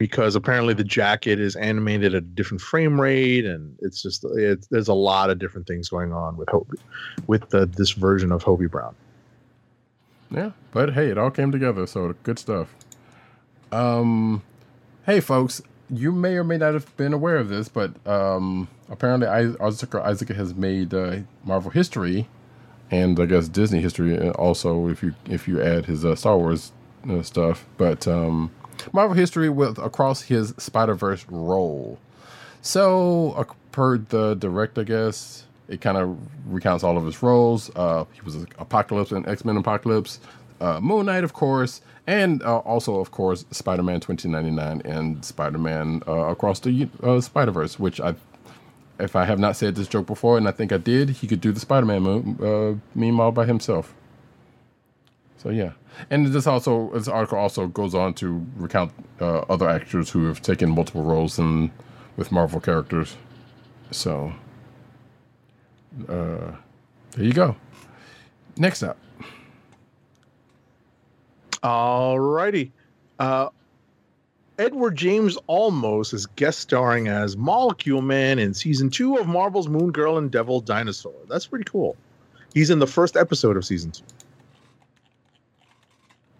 because 0.00 0.34
apparently 0.34 0.72
the 0.72 0.82
jacket 0.82 1.38
is 1.38 1.54
animated 1.56 2.14
at 2.14 2.22
a 2.22 2.26
different 2.26 2.60
frame 2.60 2.98
rate 2.98 3.44
and 3.44 3.76
it's 3.80 4.00
just 4.02 4.24
there's 4.70 4.88
a 4.88 4.94
lot 4.94 5.28
of 5.28 5.38
different 5.38 5.66
things 5.66 5.90
going 5.90 6.10
on 6.10 6.38
with 6.38 6.48
Hobie, 6.48 6.80
with 7.26 7.50
the, 7.50 7.66
this 7.66 7.90
version 7.90 8.32
of 8.32 8.42
Hobie 8.42 8.70
Brown. 8.70 8.94
yeah. 10.30 10.52
But 10.72 10.94
hey, 10.94 11.08
it 11.08 11.18
all 11.18 11.30
came 11.30 11.52
together, 11.52 11.86
so 11.86 12.14
good 12.22 12.38
stuff. 12.38 12.74
Um, 13.72 14.42
hey, 15.04 15.20
folks, 15.20 15.60
you 15.90 16.12
may 16.12 16.36
or 16.36 16.44
may 16.44 16.56
not 16.56 16.72
have 16.72 16.96
been 16.96 17.12
aware 17.12 17.36
of 17.36 17.50
this, 17.50 17.68
but 17.68 17.94
um, 18.06 18.68
apparently 18.90 19.28
Isaac 19.28 20.28
has 20.28 20.54
made 20.54 20.92
uh, 20.92 21.18
Marvel 21.44 21.70
history, 21.70 22.28
and 22.90 23.18
I 23.18 23.26
guess 23.26 23.48
Disney 23.48 23.80
history 23.80 24.18
uh, 24.18 24.32
also 24.32 24.88
if 24.88 25.02
you 25.02 25.14
if 25.26 25.48
you 25.48 25.62
add 25.62 25.86
his 25.86 26.04
uh, 26.04 26.14
Star 26.14 26.36
Wars 26.36 26.72
uh, 27.08 27.22
stuff. 27.22 27.66
But 27.78 28.06
um, 28.06 28.50
Marvel 28.92 29.14
history 29.16 29.48
with 29.48 29.78
across 29.78 30.22
his 30.22 30.54
Spider 30.58 30.94
Verse 30.94 31.24
role. 31.28 31.98
So 32.62 33.32
uh, 33.36 33.44
per 33.72 33.98
the 33.98 34.34
direct, 34.34 34.78
I 34.78 34.84
guess 34.84 35.44
it 35.68 35.80
kind 35.80 35.96
of 35.96 36.18
recounts 36.46 36.84
all 36.84 36.98
of 36.98 37.06
his 37.06 37.22
roles. 37.22 37.70
Uh, 37.74 38.04
he 38.12 38.20
was 38.22 38.36
Apocalypse 38.58 39.12
and 39.12 39.26
X 39.26 39.44
Men 39.44 39.56
Apocalypse, 39.56 40.20
Moon 40.60 41.06
Knight, 41.06 41.24
of 41.24 41.32
course, 41.32 41.80
and 42.10 42.42
uh, 42.42 42.58
also, 42.58 42.98
of 42.98 43.12
course, 43.12 43.44
Spider 43.52 43.84
Man 43.84 44.00
2099 44.00 44.82
and 44.84 45.24
Spider 45.24 45.58
Man 45.58 46.02
uh, 46.08 46.12
Across 46.12 46.60
the 46.60 46.88
uh, 47.04 47.20
Spider 47.20 47.52
Verse, 47.52 47.78
which 47.78 48.00
I, 48.00 48.14
if 49.00 49.16
I 49.16 49.24
have 49.24 49.38
not 49.38 49.56
said 49.56 49.74
this 49.74 49.88
joke 49.88 50.06
before, 50.06 50.38
and 50.38 50.48
I 50.48 50.52
think 50.52 50.72
I 50.72 50.78
did, 50.78 51.10
he 51.10 51.26
could 51.26 51.40
do 51.40 51.52
the 51.52 51.60
Spider 51.60 51.86
Man 51.86 52.38
uh, 52.42 52.74
meme 52.94 53.20
all 53.20 53.32
by 53.32 53.46
himself. 53.46 53.94
So 55.38 55.50
yeah, 55.50 55.72
and 56.10 56.26
this 56.26 56.46
also 56.46 56.90
this 56.92 57.08
article 57.08 57.38
also 57.38 57.66
goes 57.66 57.94
on 57.94 58.14
to 58.14 58.44
recount 58.56 58.92
uh, 59.20 59.40
other 59.48 59.68
actors 59.68 60.10
who 60.10 60.26
have 60.26 60.42
taken 60.42 60.70
multiple 60.70 61.02
roles 61.02 61.38
in 61.38 61.70
with 62.16 62.30
Marvel 62.30 62.60
characters. 62.60 63.16
So 63.90 64.32
uh, 66.08 66.52
there 67.12 67.24
you 67.24 67.32
go. 67.32 67.56
Next 68.56 68.82
up, 68.82 68.98
All 71.62 72.18
righty. 72.18 72.72
Uh, 73.18 73.48
Edward 74.60 74.94
James 74.94 75.38
Olmos 75.48 76.12
is 76.12 76.26
guest 76.26 76.58
starring 76.58 77.08
as 77.08 77.34
Molecule 77.34 78.02
Man 78.02 78.38
in 78.38 78.52
season 78.52 78.90
two 78.90 79.16
of 79.16 79.26
Marvel's 79.26 79.68
Moon 79.68 79.90
Girl 79.90 80.18
and 80.18 80.30
Devil 80.30 80.60
Dinosaur. 80.60 81.14
That's 81.30 81.46
pretty 81.46 81.64
cool. 81.64 81.96
He's 82.52 82.68
in 82.68 82.78
the 82.78 82.86
first 82.86 83.16
episode 83.16 83.56
of 83.56 83.64
season 83.64 83.90
two. 83.92 84.04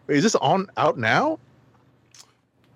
Is 0.08 0.22
this 0.22 0.34
on 0.34 0.68
out 0.76 0.98
now? 0.98 1.38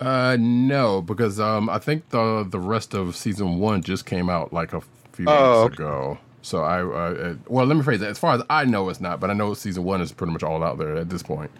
uh, 0.00 0.36
no, 0.40 1.02
because 1.02 1.38
um, 1.38 1.68
I 1.68 1.78
think 1.78 2.08
the 2.08 2.46
the 2.48 2.58
rest 2.58 2.94
of 2.94 3.14
season 3.14 3.58
one 3.58 3.82
just 3.82 4.06
came 4.06 4.30
out 4.30 4.50
like 4.50 4.72
a 4.72 4.80
few 5.12 5.26
Oh, 5.28 5.64
weeks 5.64 5.74
okay. 5.74 5.82
ago. 5.84 6.18
So 6.40 6.62
I, 6.62 6.82
uh, 6.82 7.34
well, 7.48 7.66
let 7.66 7.76
me 7.76 7.82
phrase 7.82 8.00
that. 8.00 8.08
As 8.08 8.18
far 8.18 8.34
as 8.34 8.42
I 8.48 8.64
know, 8.64 8.88
it's 8.88 9.00
not, 9.00 9.20
but 9.20 9.30
I 9.30 9.34
know 9.34 9.52
season 9.52 9.84
one 9.84 10.00
is 10.00 10.10
pretty 10.10 10.32
much 10.32 10.42
all 10.42 10.62
out 10.64 10.78
there 10.78 10.96
at 10.96 11.10
this 11.10 11.22
point. 11.22 11.50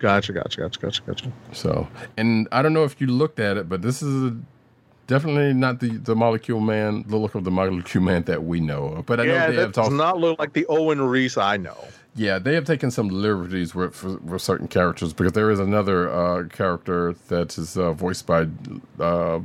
Gotcha, 0.00 0.32
gotcha, 0.32 0.62
gotcha, 0.62 0.80
gotcha, 0.80 1.02
gotcha. 1.06 1.32
So, 1.52 1.86
and 2.16 2.48
I 2.50 2.62
don't 2.62 2.72
know 2.72 2.84
if 2.84 3.00
you 3.00 3.06
looked 3.06 3.38
at 3.38 3.56
it, 3.56 3.68
but 3.68 3.82
this 3.82 4.02
is 4.02 4.32
a 4.32 4.36
definitely 5.06 5.52
not 5.52 5.80
the 5.80 5.90
the 5.98 6.16
Molecule 6.16 6.60
Man, 6.60 7.04
the 7.06 7.16
look 7.18 7.34
of 7.34 7.44
the 7.44 7.50
Molecule 7.50 8.02
Man 8.02 8.22
that 8.22 8.44
we 8.44 8.60
know 8.60 8.86
of. 8.86 9.06
But 9.06 9.20
I 9.20 9.24
know 9.26 9.34
yeah, 9.34 9.46
they 9.48 9.56
that 9.56 9.62
have 9.62 9.72
does 9.72 9.90
not 9.90 10.18
look 10.18 10.38
like 10.38 10.54
the 10.54 10.64
Owen 10.66 11.02
Reece 11.02 11.36
I 11.36 11.58
know. 11.58 11.76
Yeah, 12.16 12.38
they 12.38 12.54
have 12.54 12.64
taken 12.64 12.90
some 12.90 13.08
liberties 13.08 13.74
with, 13.74 14.02
with 14.02 14.42
certain 14.42 14.66
characters 14.68 15.12
because 15.12 15.32
there 15.32 15.50
is 15.50 15.60
another 15.60 16.10
uh, 16.10 16.44
character 16.48 17.14
that 17.28 17.56
is 17.56 17.76
uh, 17.76 17.92
voiced 17.92 18.26
by 18.26 18.48
uh, 18.98 19.38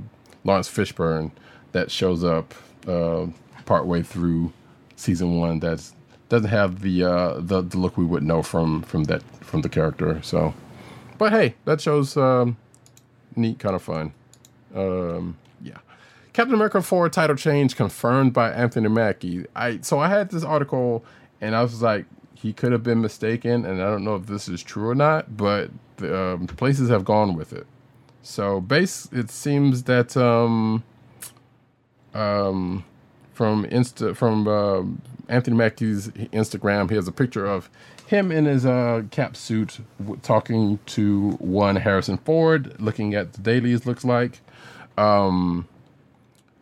Laurence 0.43 0.69
Fishburne 0.69 1.31
that 1.73 1.91
shows 1.91 2.23
up 2.23 2.55
uh, 2.87 3.27
partway 3.65 4.01
through 4.01 4.51
season 4.95 5.37
one 5.37 5.59
that 5.59 5.91
doesn't 6.29 6.49
have 6.49 6.81
the, 6.81 7.03
uh, 7.03 7.39
the 7.39 7.61
the 7.61 7.77
look 7.77 7.97
we 7.97 8.05
would 8.05 8.23
know 8.23 8.41
from 8.41 8.81
from 8.83 9.05
that 9.05 9.21
from 9.41 9.61
the 9.61 9.69
character. 9.69 10.21
So, 10.23 10.53
but 11.17 11.31
hey, 11.31 11.55
that 11.65 11.81
shows 11.81 12.17
um, 12.17 12.57
neat, 13.35 13.59
kind 13.59 13.75
of 13.75 13.81
fun. 13.81 14.13
Um, 14.73 15.37
yeah. 15.61 15.77
Captain 16.33 16.53
America 16.53 16.81
4 16.81 17.07
title 17.09 17.37
change 17.37 17.77
confirmed 17.77 18.33
by 18.33 18.51
Anthony 18.51 18.89
Mackie. 18.89 19.45
I 19.55 19.79
so 19.81 19.99
I 19.99 20.09
had 20.09 20.31
this 20.31 20.43
article 20.43 21.03
and 21.41 21.55
I 21.55 21.61
was 21.61 21.81
like, 21.81 22.05
he 22.33 22.53
could 22.53 22.71
have 22.71 22.83
been 22.83 23.01
mistaken, 23.01 23.65
and 23.65 23.81
I 23.81 23.89
don't 23.89 24.03
know 24.03 24.15
if 24.15 24.27
this 24.27 24.47
is 24.47 24.61
true 24.61 24.89
or 24.89 24.95
not, 24.95 25.35
but 25.35 25.71
the 25.97 26.33
um, 26.33 26.47
places 26.47 26.89
have 26.89 27.05
gone 27.05 27.35
with 27.35 27.53
it. 27.53 27.65
So 28.21 28.59
base, 28.61 29.07
it 29.11 29.29
seems 29.29 29.83
that 29.83 30.15
um, 30.17 30.83
um, 32.13 32.83
from 33.33 33.65
Insta 33.65 34.15
from 34.15 34.47
uh, 34.47 34.83
Anthony 35.29 35.57
Mackie's 35.57 36.09
Instagram, 36.09 36.89
he 36.89 36.95
has 36.95 37.07
a 37.07 37.11
picture 37.11 37.45
of 37.45 37.69
him 38.07 38.31
in 38.31 38.45
his 38.45 38.65
uh, 38.65 39.03
cap 39.11 39.35
suit 39.35 39.79
w- 39.99 40.19
talking 40.21 40.79
to 40.87 41.31
one 41.39 41.75
Harrison 41.77 42.17
Ford, 42.17 42.79
looking 42.79 43.13
at 43.15 43.33
the 43.33 43.41
dailies. 43.41 43.85
Looks 43.85 44.05
like. 44.05 44.41
Um, 44.97 45.67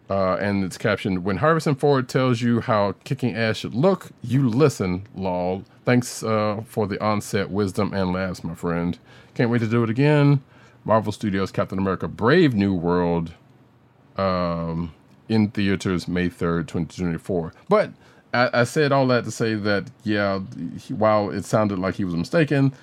uh, 0.10 0.36
and 0.36 0.64
it's 0.64 0.78
captioned 0.78 1.24
When 1.24 1.38
Harrison 1.38 1.76
Ford 1.76 2.10
tells 2.10 2.42
you 2.42 2.62
how 2.62 2.94
kicking 3.04 3.36
ass 3.36 3.58
should 3.58 3.74
look, 3.74 4.12
you 4.22 4.48
listen, 4.48 5.08
lol. 5.16 5.64
Thanks 5.86 6.24
uh, 6.24 6.62
for 6.68 6.88
the 6.88 7.02
onset 7.04 7.50
wisdom 7.50 7.94
and 7.94 8.14
laughs, 8.14 8.44
my 8.44 8.56
friend. 8.56 9.00
Can't 9.34 9.50
wait 9.50 9.60
to 9.60 9.68
do 9.68 9.84
it 9.84 9.90
again. 9.90 10.42
Marvel 10.86 11.12
Studios 11.12 11.52
Captain 11.52 11.80
America 11.80 12.08
Brave 12.08 12.54
New 12.54 12.74
World 12.74 13.34
um, 14.18 14.94
in 15.30 15.50
theaters 15.50 16.08
May 16.08 16.30
3rd, 16.30 16.68
2024. 16.68 17.54
But 17.70 17.92
I, 18.34 18.62
I 18.62 18.64
said 18.64 18.92
all 18.92 19.08
that 19.08 19.26
to 19.26 19.32
say 19.32 19.56
that, 19.56 19.90
yeah, 20.04 20.42
he, 20.80 20.94
while 20.94 21.30
it 21.30 21.46
sounded 21.46 21.80
like 21.80 21.96
he 21.96 22.04
was 22.04 22.16
mistaken, 22.16 22.74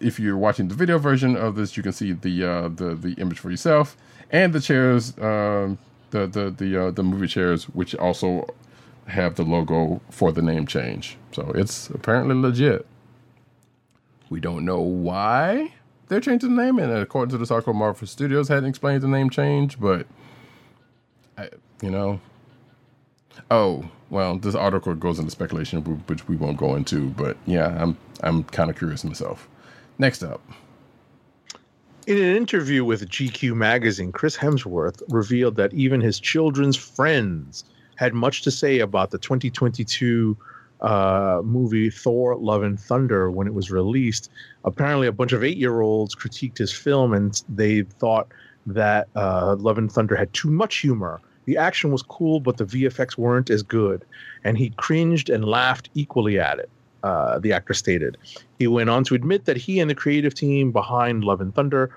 if 0.00 0.20
you're 0.20 0.36
watching 0.36 0.68
the 0.68 0.74
video 0.74 0.98
version 0.98 1.36
of 1.36 1.56
this, 1.56 1.76
you 1.76 1.82
can 1.82 1.92
see 1.92 2.12
the 2.12 2.44
uh, 2.44 2.68
the 2.68 2.94
the 2.94 3.14
image 3.14 3.38
for 3.38 3.50
yourself 3.50 3.96
and 4.30 4.52
the 4.52 4.60
chairs, 4.60 5.16
uh, 5.18 5.74
the 6.10 6.26
the 6.26 6.50
the 6.50 6.86
uh, 6.86 6.90
the 6.90 7.02
movie 7.02 7.26
chairs, 7.26 7.64
which 7.70 7.94
also 7.94 8.46
have 9.06 9.36
the 9.36 9.42
logo 9.42 10.00
for 10.10 10.32
the 10.32 10.42
name 10.42 10.66
change. 10.66 11.16
So 11.32 11.50
it's 11.54 11.88
apparently 11.90 12.34
legit. 12.34 12.86
We 14.28 14.40
don't 14.40 14.66
know 14.66 14.80
why 14.80 15.72
they're 16.08 16.20
changing 16.20 16.54
the 16.54 16.62
name, 16.62 16.78
and 16.78 16.92
according 16.92 17.30
to 17.30 17.38
this 17.38 17.50
article, 17.50 17.72
Marvel 17.72 18.06
Studios 18.06 18.48
hadn't 18.48 18.68
explained 18.68 19.02
the 19.02 19.08
name 19.08 19.30
change, 19.30 19.80
but 19.80 20.06
I, 21.38 21.48
you 21.80 21.90
know, 21.90 22.20
oh 23.50 23.90
well, 24.10 24.38
this 24.38 24.54
article 24.54 24.94
goes 24.94 25.18
into 25.18 25.30
speculation, 25.30 25.82
which 25.82 26.26
we 26.28 26.36
won't 26.36 26.56
go 26.56 26.74
into. 26.74 27.10
But 27.10 27.36
yeah, 27.46 27.76
I'm 27.80 27.96
I'm 28.22 28.44
kind 28.44 28.70
of 28.70 28.76
curious 28.76 29.04
myself. 29.04 29.48
Next 29.98 30.22
up. 30.22 30.40
In 32.06 32.16
an 32.16 32.36
interview 32.36 32.84
with 32.84 33.06
GQ 33.06 33.54
magazine, 33.54 34.12
Chris 34.12 34.36
Hemsworth 34.36 35.02
revealed 35.08 35.56
that 35.56 35.74
even 35.74 36.00
his 36.00 36.18
children's 36.18 36.76
friends 36.76 37.64
had 37.96 38.14
much 38.14 38.42
to 38.42 38.50
say 38.50 38.78
about 38.78 39.10
the 39.10 39.18
2022 39.18 40.36
uh, 40.80 41.42
movie 41.44 41.90
Thor: 41.90 42.36
Love 42.36 42.62
and 42.62 42.80
Thunder 42.80 43.30
when 43.30 43.46
it 43.46 43.54
was 43.54 43.70
released. 43.70 44.30
Apparently, 44.64 45.06
a 45.06 45.12
bunch 45.12 45.32
of 45.32 45.44
eight-year-olds 45.44 46.14
critiqued 46.14 46.56
his 46.56 46.72
film, 46.72 47.12
and 47.12 47.42
they 47.48 47.82
thought 47.82 48.28
that 48.64 49.08
uh, 49.14 49.56
Love 49.58 49.78
and 49.78 49.90
Thunder 49.90 50.16
had 50.16 50.32
too 50.32 50.50
much 50.50 50.78
humor. 50.78 51.20
The 51.48 51.56
action 51.56 51.90
was 51.90 52.02
cool, 52.02 52.40
but 52.40 52.58
the 52.58 52.66
VFX 52.66 53.16
weren't 53.16 53.48
as 53.48 53.62
good, 53.62 54.04
and 54.44 54.58
he 54.58 54.68
cringed 54.76 55.30
and 55.30 55.46
laughed 55.46 55.88
equally 55.94 56.38
at 56.38 56.58
it. 56.58 56.68
Uh, 57.02 57.38
the 57.38 57.54
actor 57.54 57.72
stated. 57.72 58.18
He 58.58 58.66
went 58.66 58.90
on 58.90 59.02
to 59.04 59.14
admit 59.14 59.46
that 59.46 59.56
he 59.56 59.80
and 59.80 59.88
the 59.88 59.94
creative 59.94 60.34
team 60.34 60.72
behind 60.72 61.24
Love 61.24 61.40
and 61.40 61.54
Thunder 61.54 61.90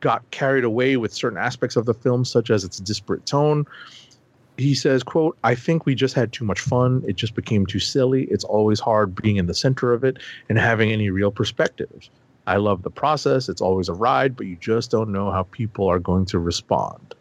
got 0.00 0.28
carried 0.32 0.64
away 0.64 0.96
with 0.96 1.14
certain 1.14 1.38
aspects 1.38 1.76
of 1.76 1.86
the 1.86 1.94
film, 1.94 2.24
such 2.24 2.50
as 2.50 2.64
its 2.64 2.80
disparate 2.80 3.24
tone. 3.24 3.66
He 4.56 4.74
says, 4.74 5.04
quote, 5.04 5.38
I 5.44 5.54
think 5.54 5.86
we 5.86 5.94
just 5.94 6.16
had 6.16 6.32
too 6.32 6.44
much 6.44 6.58
fun. 6.58 7.04
It 7.06 7.14
just 7.14 7.36
became 7.36 7.66
too 7.66 7.78
silly. 7.78 8.24
It's 8.32 8.42
always 8.42 8.80
hard 8.80 9.14
being 9.14 9.36
in 9.36 9.46
the 9.46 9.54
center 9.54 9.92
of 9.92 10.02
it 10.02 10.18
and 10.48 10.58
having 10.58 10.90
any 10.90 11.08
real 11.08 11.30
perspectives. 11.30 12.10
I 12.48 12.56
love 12.56 12.82
the 12.82 12.90
process. 12.90 13.48
It's 13.48 13.62
always 13.62 13.88
a 13.88 13.94
ride, 13.94 14.36
but 14.36 14.46
you 14.46 14.56
just 14.56 14.90
don't 14.90 15.12
know 15.12 15.30
how 15.30 15.44
people 15.44 15.86
are 15.86 16.00
going 16.00 16.26
to 16.26 16.40
respond. 16.40 17.14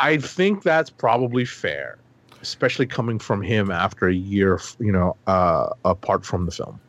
I 0.00 0.18
think 0.18 0.62
that's 0.62 0.90
probably 0.90 1.44
fair, 1.44 1.98
especially 2.40 2.86
coming 2.86 3.18
from 3.18 3.42
him 3.42 3.70
after 3.70 4.06
a 4.06 4.14
year, 4.14 4.60
you 4.78 4.92
know, 4.92 5.16
uh, 5.26 5.70
apart 5.84 6.24
from 6.24 6.46
the 6.46 6.52
film. 6.52 6.80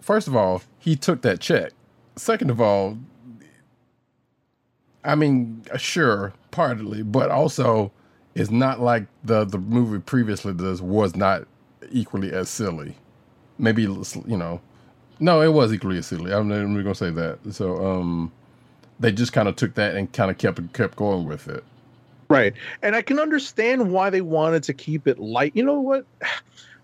First 0.00 0.28
of 0.28 0.36
all, 0.36 0.62
he 0.78 0.94
took 0.94 1.22
that 1.22 1.40
check. 1.40 1.72
Second 2.16 2.50
of 2.50 2.60
all, 2.60 2.96
I 5.04 5.16
mean, 5.16 5.64
sure, 5.78 6.32
partly, 6.52 7.02
but 7.02 7.30
also 7.30 7.90
it's 8.36 8.50
not 8.50 8.80
like 8.80 9.06
the 9.24 9.44
the 9.44 9.58
movie 9.58 9.98
previously 9.98 10.52
this 10.52 10.80
was 10.80 11.16
not 11.16 11.46
equally 11.90 12.32
as 12.32 12.48
silly. 12.48 12.94
Maybe 13.58 13.82
you 13.82 14.36
know, 14.36 14.60
no, 15.18 15.40
it 15.42 15.52
was 15.52 15.72
equally 15.72 15.98
as 15.98 16.06
silly. 16.06 16.32
I'm 16.32 16.48
not 16.48 16.56
even 16.56 16.76
gonna 16.82 16.94
say 16.94 17.10
that. 17.10 17.40
So, 17.50 17.84
um, 17.84 18.32
they 19.00 19.12
just 19.12 19.32
kind 19.32 19.48
of 19.48 19.56
took 19.56 19.74
that 19.74 19.94
and 19.94 20.12
kind 20.12 20.30
of 20.30 20.38
kept 20.38 20.72
kept 20.72 20.96
going 20.96 21.26
with 21.26 21.48
it. 21.48 21.64
Right. 22.28 22.54
And 22.82 22.94
I 22.94 23.02
can 23.02 23.18
understand 23.18 23.90
why 23.90 24.10
they 24.10 24.20
wanted 24.20 24.62
to 24.64 24.74
keep 24.74 25.06
it 25.06 25.18
light. 25.18 25.52
You 25.54 25.64
know 25.64 25.80
what? 25.80 26.04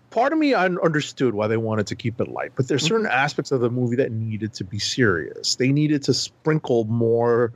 Part 0.09 0.31
of 0.31 0.39
me 0.39 0.53
I 0.53 0.65
understood 0.65 1.33
why 1.33 1.47
they 1.47 1.57
wanted 1.57 1.87
to 1.87 1.95
keep 1.95 2.21
it 2.21 2.29
light, 2.29 2.53
but 2.55 2.69
there's 2.69 2.83
certain 2.83 3.05
aspects 3.05 3.51
of 3.51 3.59
the 3.59 3.69
movie 3.69 3.97
that 3.97 4.13
needed 4.13 4.53
to 4.53 4.63
be 4.63 4.79
serious. 4.79 5.55
They 5.55 5.73
needed 5.73 6.03
to 6.03 6.13
sprinkle 6.13 6.85
more 6.85 7.51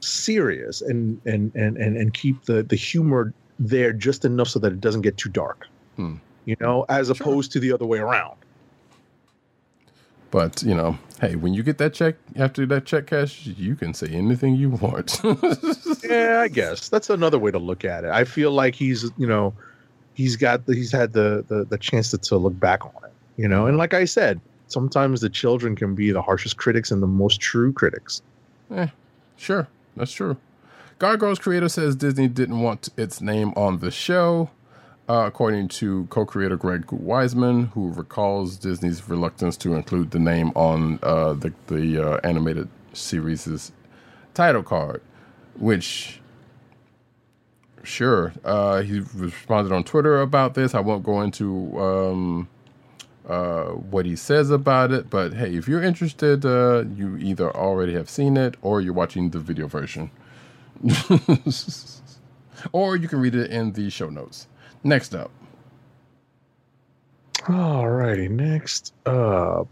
serious 0.00 0.82
and 0.82 1.18
and 1.24 1.50
and 1.54 1.78
and, 1.78 1.96
and 1.96 2.12
keep 2.12 2.44
the 2.44 2.62
the 2.62 2.76
humor 2.76 3.32
there 3.58 3.94
just 3.94 4.26
enough 4.26 4.48
so 4.48 4.58
that 4.58 4.72
it 4.72 4.82
doesn't 4.82 5.00
get 5.00 5.16
too 5.16 5.30
dark. 5.30 5.66
Hmm. 5.96 6.16
You 6.44 6.56
know, 6.60 6.84
as 6.90 7.08
opposed 7.08 7.52
to 7.52 7.60
the 7.60 7.72
other 7.72 7.86
way 7.86 8.00
around. 8.00 8.36
But 10.34 10.64
you 10.64 10.74
know, 10.74 10.98
hey, 11.20 11.36
when 11.36 11.54
you 11.54 11.62
get 11.62 11.78
that 11.78 11.94
check 11.94 12.16
after 12.34 12.66
that 12.66 12.86
check 12.86 13.06
cash, 13.06 13.46
you 13.46 13.76
can 13.76 13.94
say 13.94 14.08
anything 14.08 14.56
you 14.56 14.70
want. 14.70 15.20
yeah, 16.02 16.40
I 16.40 16.48
guess 16.48 16.88
that's 16.88 17.08
another 17.08 17.38
way 17.38 17.52
to 17.52 17.58
look 17.60 17.84
at 17.84 18.02
it. 18.02 18.10
I 18.10 18.24
feel 18.24 18.50
like 18.50 18.74
he's, 18.74 19.12
you 19.16 19.28
know, 19.28 19.54
he's 20.14 20.34
got 20.34 20.66
the, 20.66 20.74
he's 20.74 20.90
had 20.90 21.12
the, 21.12 21.44
the 21.46 21.66
the 21.66 21.78
chance 21.78 22.10
to, 22.10 22.18
to 22.18 22.36
look 22.36 22.58
back 22.58 22.84
on 22.84 23.04
it, 23.04 23.12
you 23.36 23.46
know. 23.46 23.66
And 23.66 23.78
like 23.78 23.94
I 23.94 24.06
said, 24.06 24.40
sometimes 24.66 25.20
the 25.20 25.30
children 25.30 25.76
can 25.76 25.94
be 25.94 26.10
the 26.10 26.20
harshest 26.20 26.56
critics 26.56 26.90
and 26.90 27.00
the 27.00 27.06
most 27.06 27.40
true 27.40 27.72
critics. 27.72 28.20
Eh, 28.72 28.88
sure, 29.36 29.68
that's 29.94 30.10
true. 30.10 30.36
Gargoyles 30.98 31.38
creator 31.38 31.68
says 31.68 31.94
Disney 31.94 32.26
didn't 32.26 32.60
want 32.60 32.88
its 32.96 33.20
name 33.20 33.52
on 33.54 33.78
the 33.78 33.92
show. 33.92 34.50
Uh, 35.06 35.24
according 35.26 35.68
to 35.68 36.06
co-creator 36.06 36.56
Greg 36.56 36.86
Weisman, 36.86 37.68
who 37.72 37.92
recalls 37.92 38.56
Disney's 38.56 39.06
reluctance 39.06 39.54
to 39.58 39.74
include 39.74 40.12
the 40.12 40.18
name 40.18 40.50
on 40.54 40.98
uh, 41.02 41.34
the 41.34 41.52
the 41.66 42.02
uh, 42.02 42.20
animated 42.24 42.68
series' 42.94 43.70
title 44.32 44.62
card, 44.62 45.02
which 45.58 46.20
sure 47.82 48.32
uh, 48.44 48.80
he 48.80 49.00
responded 49.14 49.74
on 49.74 49.84
Twitter 49.84 50.20
about 50.22 50.54
this. 50.54 50.74
I 50.74 50.80
won't 50.80 51.04
go 51.04 51.20
into 51.20 51.78
um, 51.78 52.48
uh, 53.28 53.66
what 53.66 54.06
he 54.06 54.16
says 54.16 54.50
about 54.50 54.90
it, 54.90 55.10
but 55.10 55.34
hey, 55.34 55.54
if 55.54 55.68
you're 55.68 55.82
interested, 55.82 56.46
uh, 56.46 56.84
you 56.94 57.16
either 57.18 57.54
already 57.54 57.92
have 57.92 58.08
seen 58.08 58.36
it 58.36 58.56
or 58.62 58.80
you're 58.80 58.94
watching 58.94 59.30
the 59.30 59.38
video 59.38 59.66
version, 59.66 60.10
or 62.72 62.96
you 62.96 63.08
can 63.08 63.20
read 63.20 63.34
it 63.34 63.50
in 63.50 63.72
the 63.72 63.90
show 63.90 64.08
notes. 64.08 64.46
Next 64.84 65.14
up. 65.14 65.30
Alrighty, 67.38 68.30
next 68.30 68.94
up. 69.06 69.68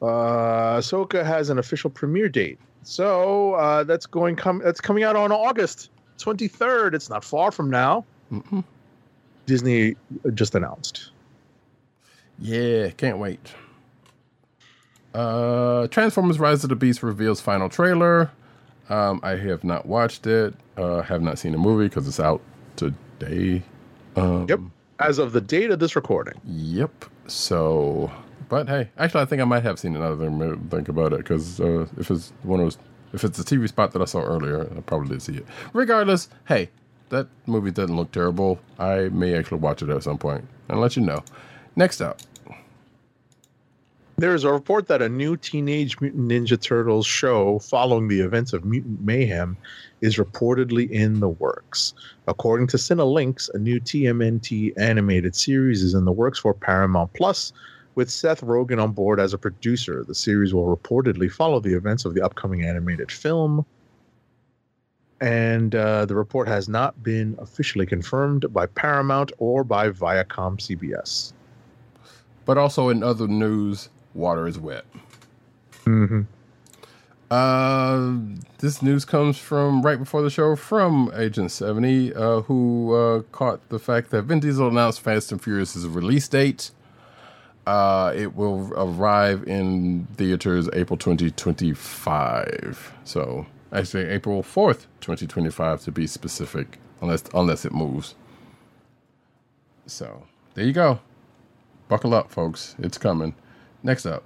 Uh 0.00 0.78
Ahsoka 0.78 1.24
has 1.24 1.50
an 1.50 1.58
official 1.58 1.90
premiere 1.90 2.28
date. 2.28 2.58
So 2.82 3.54
uh 3.54 3.84
that's 3.84 4.06
going 4.06 4.36
come 4.36 4.60
that's 4.62 4.80
coming 4.80 5.04
out 5.04 5.16
on 5.16 5.32
August 5.32 5.90
23rd. 6.18 6.94
It's 6.94 7.10
not 7.10 7.24
far 7.24 7.50
from 7.50 7.70
now. 7.70 8.04
Mm-mm. 8.30 8.64
Disney 9.46 9.96
just 10.34 10.54
announced. 10.54 11.10
Yeah, 12.38 12.90
can't 12.90 13.18
wait. 13.18 13.52
Uh 15.14 15.86
Transformers 15.88 16.38
Rise 16.38 16.62
of 16.64 16.70
the 16.70 16.76
Beast 16.76 17.02
reveals 17.02 17.40
final 17.40 17.68
trailer. 17.68 18.30
Um, 18.88 19.20
I 19.22 19.36
have 19.36 19.64
not 19.64 19.86
watched 19.86 20.26
it. 20.26 20.54
Uh, 20.76 21.02
have 21.02 21.22
not 21.22 21.38
seen 21.38 21.52
the 21.52 21.58
movie 21.58 21.88
because 21.88 22.06
it's 22.08 22.20
out 22.20 22.40
today. 22.76 23.62
Um, 24.16 24.46
Yep. 24.48 24.60
As 24.98 25.18
of 25.18 25.32
the 25.32 25.40
date 25.40 25.70
of 25.70 25.78
this 25.80 25.96
recording. 25.96 26.34
Yep. 26.44 27.04
So, 27.26 28.10
but 28.48 28.68
hey, 28.68 28.88
actually, 28.98 29.22
I 29.22 29.24
think 29.24 29.42
I 29.42 29.44
might 29.44 29.62
have 29.62 29.78
seen 29.78 29.96
another 29.96 30.16
thing. 30.28 30.68
Think 30.68 30.88
about 30.88 31.12
it 31.12 31.18
because 31.18 31.60
uh, 31.60 31.86
if 31.98 32.10
it's 32.10 32.32
one 32.42 32.60
of 32.60 32.66
those, 32.66 32.78
if 33.12 33.24
it's 33.24 33.38
a 33.38 33.44
TV 33.44 33.68
spot 33.68 33.92
that 33.92 34.02
I 34.02 34.04
saw 34.04 34.20
earlier, 34.22 34.70
I 34.76 34.80
probably 34.80 35.08
did 35.08 35.22
see 35.22 35.36
it. 35.38 35.46
Regardless, 35.72 36.28
hey, 36.46 36.70
that 37.08 37.26
movie 37.46 37.70
doesn't 37.70 37.96
look 37.96 38.12
terrible. 38.12 38.60
I 38.78 39.08
may 39.08 39.34
actually 39.36 39.58
watch 39.58 39.82
it 39.82 39.88
at 39.88 40.02
some 40.02 40.18
point 40.18 40.46
and 40.68 40.80
let 40.80 40.96
you 40.96 41.02
know. 41.02 41.24
Next 41.74 42.00
up, 42.00 42.18
There 44.18 44.34
is 44.34 44.44
a 44.44 44.52
report 44.52 44.86
that 44.86 45.02
a 45.02 45.08
new 45.08 45.36
Teenage 45.36 46.00
Mutant 46.00 46.28
Ninja 46.28 46.60
Turtles 46.60 47.06
show 47.06 47.58
following 47.58 48.08
the 48.08 48.20
events 48.20 48.52
of 48.52 48.64
Mutant 48.64 49.00
Mayhem 49.00 49.56
is 50.00 50.16
reportedly 50.16 50.88
in 50.90 51.20
the 51.20 51.28
works. 51.28 51.94
According 52.28 52.68
to 52.68 52.76
Cinelinx, 52.76 53.52
a 53.54 53.58
new 53.58 53.80
TMNT 53.80 54.74
animated 54.78 55.34
series 55.34 55.82
is 55.82 55.94
in 55.94 56.04
the 56.04 56.12
works 56.12 56.38
for 56.38 56.54
Paramount 56.54 57.12
Plus, 57.14 57.52
with 57.94 58.10
Seth 58.10 58.42
Rogen 58.42 58.82
on 58.82 58.92
board 58.92 59.18
as 59.18 59.34
a 59.34 59.38
producer. 59.38 60.04
The 60.06 60.14
series 60.14 60.54
will 60.54 60.74
reportedly 60.76 61.30
follow 61.30 61.58
the 61.60 61.74
events 61.74 62.04
of 62.04 62.14
the 62.14 62.22
upcoming 62.22 62.64
animated 62.64 63.10
film. 63.10 63.66
And 65.20 65.74
uh, 65.74 66.06
the 66.06 66.14
report 66.16 66.48
has 66.48 66.68
not 66.68 67.02
been 67.02 67.36
officially 67.38 67.86
confirmed 67.86 68.52
by 68.52 68.66
Paramount 68.66 69.32
or 69.38 69.64
by 69.64 69.90
Viacom 69.90 70.58
CBS. 70.58 71.32
but 72.44 72.58
also 72.58 72.88
in 72.88 73.02
other 73.02 73.28
news, 73.28 73.88
water 74.14 74.46
is 74.46 74.58
wet. 74.58 74.84
Mm-hmm. 75.84 76.22
Uh, 77.32 78.14
this 78.58 78.82
news 78.82 79.06
comes 79.06 79.38
from 79.38 79.80
right 79.80 79.98
before 79.98 80.20
the 80.20 80.28
show 80.28 80.54
from 80.54 81.10
Agent 81.16 81.50
70, 81.50 82.14
uh, 82.14 82.40
who 82.42 82.94
uh, 82.94 83.22
caught 83.32 83.66
the 83.70 83.78
fact 83.78 84.10
that 84.10 84.24
Vin 84.24 84.40
Diesel 84.40 84.68
announced 84.68 85.00
Fast 85.00 85.32
and 85.32 85.42
Furious' 85.42 85.76
release 85.86 86.28
date. 86.28 86.72
Uh, 87.66 88.12
it 88.14 88.36
will 88.36 88.70
arrive 88.76 89.44
in 89.44 90.06
theaters 90.16 90.68
April 90.74 90.98
2025. 90.98 92.92
So, 93.04 93.46
actually, 93.72 94.08
April 94.08 94.42
4th, 94.42 94.86
2025 95.00 95.84
to 95.84 95.90
be 95.90 96.06
specific, 96.06 96.78
unless 97.00 97.24
unless 97.32 97.64
it 97.64 97.72
moves. 97.72 98.14
So, 99.86 100.24
there 100.52 100.66
you 100.66 100.74
go. 100.74 101.00
Buckle 101.88 102.12
up, 102.12 102.30
folks. 102.30 102.74
It's 102.78 102.98
coming. 102.98 103.34
Next 103.82 104.06
up. 104.06 104.24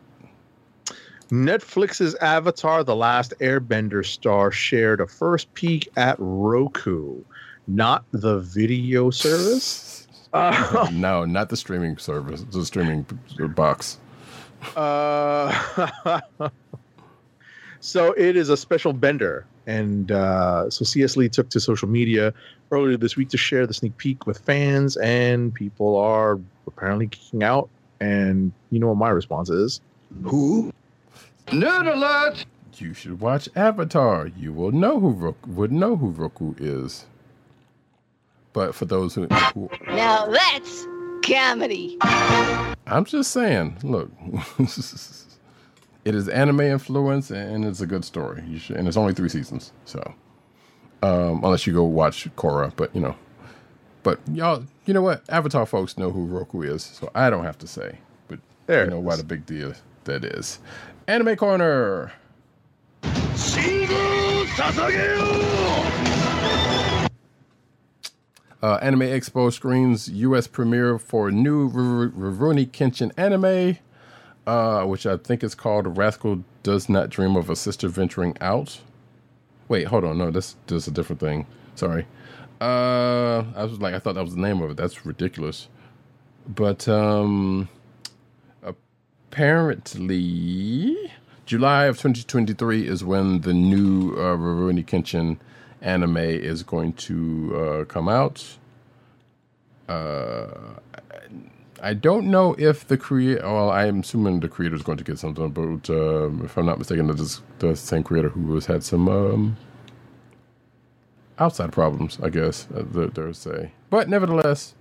Netflix's 1.30 2.14
Avatar: 2.16 2.84
The 2.84 2.94
Last 2.94 3.34
Airbender 3.40 4.04
star 4.04 4.52
shared 4.52 5.00
a 5.00 5.06
first 5.06 5.52
peek 5.54 5.88
at 5.96 6.16
Roku, 6.18 7.22
not 7.66 8.04
the 8.12 8.38
video 8.38 9.10
service. 9.10 10.06
Uh, 10.32 10.88
no, 10.92 11.24
not 11.24 11.48
the 11.48 11.56
streaming 11.56 11.98
service, 11.98 12.42
the 12.52 12.64
streaming 12.64 13.06
box. 13.54 13.98
uh, 14.76 16.20
so 17.80 18.12
it 18.12 18.36
is 18.36 18.48
a 18.48 18.56
special 18.56 18.92
bender, 18.92 19.46
and 19.66 20.12
uh, 20.12 20.70
so 20.70 20.84
CS 20.84 21.16
Lee 21.16 21.28
took 21.28 21.48
to 21.50 21.58
social 21.58 21.88
media 21.88 22.32
earlier 22.70 22.96
this 22.96 23.16
week 23.16 23.30
to 23.30 23.36
share 23.36 23.66
the 23.66 23.74
sneak 23.74 23.96
peek 23.96 24.26
with 24.26 24.38
fans, 24.38 24.96
and 24.98 25.52
people 25.52 25.96
are 25.96 26.38
apparently 26.68 27.08
geeking 27.08 27.42
out. 27.42 27.68
And 28.00 28.52
you 28.70 28.78
know 28.78 28.88
what 28.88 28.96
my 28.96 29.10
response 29.10 29.50
is? 29.50 29.80
Who? 30.24 30.72
Nerd 31.46 31.92
alert! 31.92 32.44
You 32.76 32.92
should 32.92 33.20
watch 33.20 33.48
Avatar. 33.56 34.26
You 34.36 34.52
will 34.52 34.72
know 34.72 35.00
who 35.00 35.10
Roku, 35.10 35.50
would 35.50 35.72
know 35.72 35.96
who 35.96 36.10
Roku 36.10 36.54
is. 36.58 37.06
But 38.52 38.74
for 38.74 38.84
those 38.84 39.14
who, 39.14 39.26
who 39.26 39.70
Now 39.86 40.26
that's 40.26 40.86
comedy. 41.22 41.96
I'm 42.86 43.04
just 43.04 43.32
saying, 43.32 43.78
look, 43.82 44.10
it 44.58 46.14
is 46.14 46.28
anime 46.28 46.60
influence 46.60 47.30
and 47.30 47.64
it's 47.64 47.80
a 47.80 47.86
good 47.86 48.04
story. 48.04 48.42
You 48.46 48.58
should, 48.58 48.76
and 48.76 48.88
it's 48.88 48.96
only 48.96 49.14
three 49.14 49.28
seasons, 49.28 49.72
so 49.84 50.14
um, 51.02 51.44
unless 51.44 51.66
you 51.66 51.72
go 51.72 51.84
watch 51.84 52.28
Korra, 52.36 52.72
but 52.76 52.94
you 52.94 53.00
know, 53.00 53.16
but 54.06 54.20
y'all, 54.32 54.64
you 54.84 54.94
know 54.94 55.02
what? 55.02 55.24
Avatar 55.28 55.66
folks 55.66 55.98
know 55.98 56.12
who 56.12 56.26
Roku 56.26 56.62
is, 56.62 56.84
so 56.84 57.10
I 57.12 57.28
don't 57.28 57.42
have 57.42 57.58
to 57.58 57.66
say. 57.66 57.98
But 58.28 58.38
There 58.66 58.84
you 58.84 58.90
know 58.90 58.98
is. 59.00 59.04
what 59.04 59.20
a 59.20 59.24
big 59.24 59.44
deal 59.46 59.74
that 60.04 60.24
is. 60.24 60.60
Anime 61.08 61.34
corner. 61.34 62.12
Uh, 68.62 68.78
anime 68.80 69.00
Expo 69.00 69.52
screens 69.52 70.08
U.S. 70.08 70.46
premiere 70.46 70.98
for 70.98 71.30
new 71.30 71.64
R- 71.66 72.08
Rurouni 72.08 72.66
Kenshin 72.70 73.12
anime, 73.16 73.78
uh, 74.46 74.84
which 74.84 75.04
I 75.04 75.16
think 75.18 75.44
is 75.44 75.54
called 75.54 75.96
"Rascal 75.98 76.42
Does 76.62 76.88
Not 76.88 77.10
Dream 77.10 77.36
of 77.36 77.50
a 77.50 77.56
Sister 77.56 77.88
Venturing 77.88 78.36
Out." 78.40 78.80
Wait, 79.68 79.88
hold 79.88 80.04
on, 80.04 80.16
no, 80.18 80.30
that's 80.30 80.56
just 80.68 80.88
a 80.88 80.90
different 80.90 81.20
thing. 81.20 81.46
Sorry. 81.74 82.06
Uh, 82.60 83.44
I 83.54 83.64
was 83.64 83.80
like, 83.80 83.94
I 83.94 83.98
thought 83.98 84.14
that 84.14 84.24
was 84.24 84.34
the 84.34 84.40
name 84.40 84.62
of 84.62 84.70
it. 84.70 84.76
That's 84.76 85.04
ridiculous. 85.04 85.68
But 86.48 86.88
um, 86.88 87.68
apparently, 89.30 90.96
July 91.44 91.84
of 91.86 91.96
2023 91.96 92.86
is 92.86 93.04
when 93.04 93.42
the 93.42 93.52
new 93.52 94.12
uh, 94.12 94.36
Rurouni 94.36 94.84
Kenshin 94.84 95.38
anime 95.82 96.16
is 96.16 96.62
going 96.62 96.94
to 96.94 97.56
uh, 97.56 97.84
come 97.84 98.08
out. 98.08 98.56
Uh, 99.88 100.46
I 101.82 101.94
don't 101.94 102.28
know 102.28 102.54
if 102.58 102.86
the 102.86 102.96
creator. 102.96 103.42
Well, 103.42 103.70
I'm 103.70 104.00
assuming 104.00 104.40
the 104.40 104.48
creator 104.48 104.74
is 104.74 104.82
going 104.82 104.98
to 104.98 105.04
get 105.04 105.18
something, 105.18 105.50
but 105.50 105.90
um, 105.90 106.42
if 106.44 106.56
I'm 106.56 106.66
not 106.66 106.78
mistaken, 106.78 107.10
is 107.10 107.42
the 107.58 107.76
same 107.76 108.02
creator 108.02 108.30
who 108.30 108.54
has 108.54 108.66
had 108.66 108.82
some 108.82 109.08
um, 109.08 109.56
outside 111.38 111.72
problems. 111.72 112.18
I 112.22 112.28
guess 112.30 112.66
uh, 112.74 112.84
there- 112.90 113.08
there's 113.08 113.38
say, 113.38 113.72
but 113.90 114.08
nevertheless, 114.08 114.74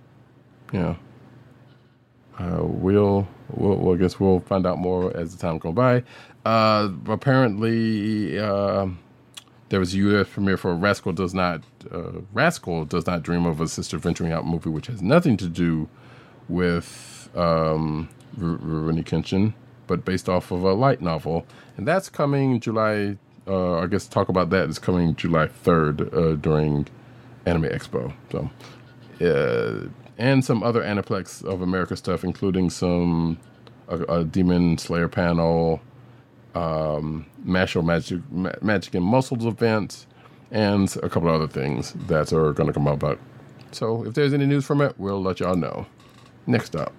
yeah. 0.72 0.96
Uh, 2.38 2.58
we'll, 2.62 3.26
we'll, 3.50 3.94
I 3.94 3.96
guess 3.96 4.20
we'll 4.20 4.40
find 4.40 4.66
out 4.66 4.78
more 4.78 5.16
as 5.16 5.34
the 5.34 5.40
time 5.40 5.56
goes 5.58 5.74
by. 5.74 6.02
Uh, 6.44 6.90
apparently, 7.08 8.38
uh, 8.38 8.88
there 9.70 9.80
was 9.80 9.94
a 9.94 9.96
U.S. 9.98 10.28
premiere 10.30 10.58
for 10.58 10.74
Rascal 10.74 11.12
Does 11.12 11.32
Not 11.32 11.62
uh, 11.90 12.20
Rascal 12.34 12.84
Does 12.84 13.06
Not 13.06 13.22
Dream 13.22 13.46
of 13.46 13.60
a 13.60 13.66
Sister 13.68 13.96
Venturing 13.98 14.32
Out 14.32 14.46
movie, 14.46 14.68
which 14.68 14.86
has 14.88 15.00
nothing 15.00 15.38
to 15.38 15.48
do 15.48 15.88
with 16.48 17.30
um, 17.34 18.08
Rurouni 18.38 19.02
Kenshin, 19.02 19.54
but 19.86 20.04
based 20.04 20.28
off 20.28 20.50
of 20.50 20.62
a 20.62 20.74
light 20.74 21.00
novel, 21.00 21.46
and 21.78 21.88
that's 21.88 22.08
coming 22.10 22.60
July. 22.60 23.16
Uh, 23.46 23.78
I 23.78 23.86
guess 23.86 24.06
talk 24.08 24.28
about 24.28 24.50
that 24.50 24.68
is 24.68 24.78
coming 24.78 25.14
July 25.14 25.46
third 25.46 26.12
uh, 26.12 26.34
during 26.34 26.88
Anime 27.44 27.64
Expo. 27.64 28.12
So, 28.32 28.50
uh, 29.24 29.88
and 30.18 30.44
some 30.44 30.62
other 30.62 30.82
Aniplex 30.82 31.44
of 31.44 31.62
America 31.62 31.96
stuff, 31.96 32.24
including 32.24 32.70
some 32.70 33.38
a, 33.88 34.02
a 34.20 34.24
Demon 34.24 34.78
Slayer 34.78 35.08
panel, 35.08 35.80
um, 36.54 37.26
Martial 37.44 37.82
Magic, 37.82 38.20
Ma- 38.30 38.50
Magic 38.62 38.94
and 38.94 39.04
Muscles 39.04 39.44
event, 39.44 40.06
and 40.50 40.94
a 41.02 41.08
couple 41.08 41.28
other 41.28 41.46
things 41.48 41.92
that 42.08 42.32
are 42.32 42.52
going 42.52 42.66
to 42.66 42.72
come 42.72 42.86
about. 42.86 43.18
So 43.72 44.04
if 44.04 44.14
there's 44.14 44.32
any 44.32 44.46
news 44.46 44.64
from 44.64 44.80
it, 44.80 44.94
we'll 44.98 45.22
let 45.22 45.40
y'all 45.40 45.56
know. 45.56 45.86
Next 46.46 46.74
up, 46.76 46.92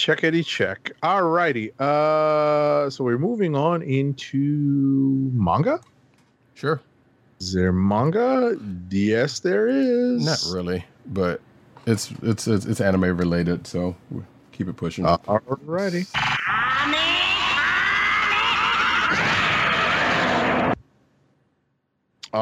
Checkity 0.00 0.44
check. 0.46 0.92
Alrighty. 1.02 1.72
Uh, 1.78 2.88
so 2.88 3.04
we're 3.04 3.18
moving 3.18 3.54
on 3.54 3.82
into 3.82 4.38
manga. 5.34 5.78
sure, 6.54 6.80
Is 7.38 7.52
there 7.52 7.70
manga? 7.70 8.56
Yes, 8.90 9.40
there 9.40 9.68
is. 9.68 10.24
not 10.24 10.42
really, 10.56 10.84
but 11.06 11.42
it's 11.86 12.10
it's 12.22 12.48
it's, 12.48 12.64
it's 12.64 12.80
anime 12.80 13.14
related, 13.14 13.66
so 13.66 13.94
we'll 14.10 14.24
keep 14.52 14.68
it 14.68 14.76
pushing. 14.76 15.04
Uh, 15.04 15.18
alrighty. 15.18 16.06
Uh, 22.32 22.38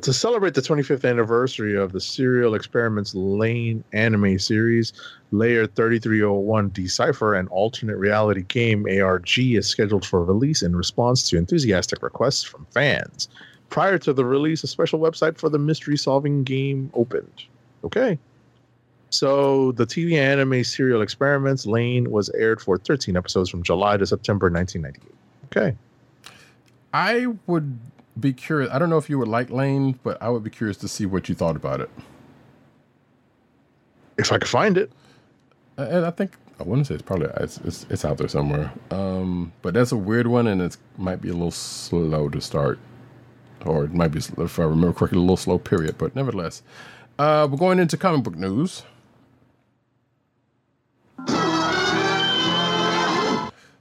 Uh, 0.00 0.02
to 0.02 0.12
celebrate 0.14 0.54
the 0.54 0.62
25th 0.62 1.06
anniversary 1.06 1.76
of 1.76 1.92
the 1.92 2.00
Serial 2.00 2.54
Experiments 2.54 3.14
Lain 3.14 3.84
anime 3.92 4.38
series, 4.38 4.94
Layer 5.30 5.66
3301 5.66 6.70
Decipher, 6.70 7.34
an 7.34 7.48
alternate 7.48 7.98
reality 7.98 8.42
game 8.48 8.86
ARG, 8.86 9.38
is 9.38 9.66
scheduled 9.66 10.06
for 10.06 10.24
release 10.24 10.62
in 10.62 10.74
response 10.74 11.28
to 11.28 11.36
enthusiastic 11.36 12.02
requests 12.02 12.42
from 12.42 12.66
fans. 12.70 13.28
Prior 13.68 13.98
to 13.98 14.14
the 14.14 14.24
release, 14.24 14.64
a 14.64 14.66
special 14.66 14.98
website 15.00 15.36
for 15.36 15.50
the 15.50 15.58
mystery 15.58 15.98
solving 15.98 16.44
game 16.44 16.90
opened. 16.94 17.44
Okay. 17.84 18.18
So 19.10 19.72
the 19.72 19.84
TV 19.84 20.14
anime 20.14 20.64
Serial 20.64 21.02
Experiments 21.02 21.66
Lain 21.66 22.10
was 22.10 22.30
aired 22.30 22.62
for 22.62 22.78
13 22.78 23.18
episodes 23.18 23.50
from 23.50 23.62
July 23.62 23.98
to 23.98 24.06
September 24.06 24.50
1998. 24.50 25.14
Okay. 25.46 25.76
I 26.92 27.26
would 27.46 27.78
be 28.18 28.32
curious. 28.32 28.70
I 28.72 28.78
don't 28.78 28.90
know 28.90 28.98
if 28.98 29.08
you 29.08 29.18
would 29.18 29.28
like 29.28 29.50
Lain, 29.50 29.98
but 30.02 30.20
I 30.22 30.28
would 30.28 30.42
be 30.42 30.50
curious 30.50 30.76
to 30.78 30.88
see 30.88 31.06
what 31.06 31.28
you 31.28 31.34
thought 31.34 31.56
about 31.56 31.80
it. 31.80 31.90
If 34.18 34.32
I 34.32 34.38
could 34.38 34.48
find 34.48 34.76
it. 34.76 34.92
And 35.76 36.04
I 36.04 36.10
think 36.10 36.36
I 36.58 36.64
wouldn't 36.64 36.86
say 36.86 36.94
it's 36.94 37.02
probably 37.02 37.28
it's 37.36 37.58
it's, 37.58 37.86
it's 37.88 38.04
out 38.04 38.18
there 38.18 38.28
somewhere. 38.28 38.72
Um, 38.90 39.52
but 39.62 39.74
that's 39.74 39.92
a 39.92 39.96
weird 39.96 40.26
one, 40.26 40.46
and 40.46 40.60
it 40.60 40.76
might 40.98 41.22
be 41.22 41.30
a 41.30 41.32
little 41.32 41.50
slow 41.50 42.28
to 42.28 42.40
start, 42.40 42.78
or 43.64 43.84
it 43.84 43.94
might 43.94 44.08
be, 44.08 44.18
if 44.18 44.58
I 44.58 44.64
remember 44.64 44.92
correctly, 44.92 45.18
a 45.18 45.22
little 45.22 45.38
slow 45.38 45.58
period. 45.58 45.96
But 45.96 46.14
nevertheless, 46.14 46.62
uh, 47.18 47.48
we're 47.50 47.56
going 47.56 47.78
into 47.78 47.96
comic 47.96 48.24
book 48.24 48.36
news. 48.36 48.82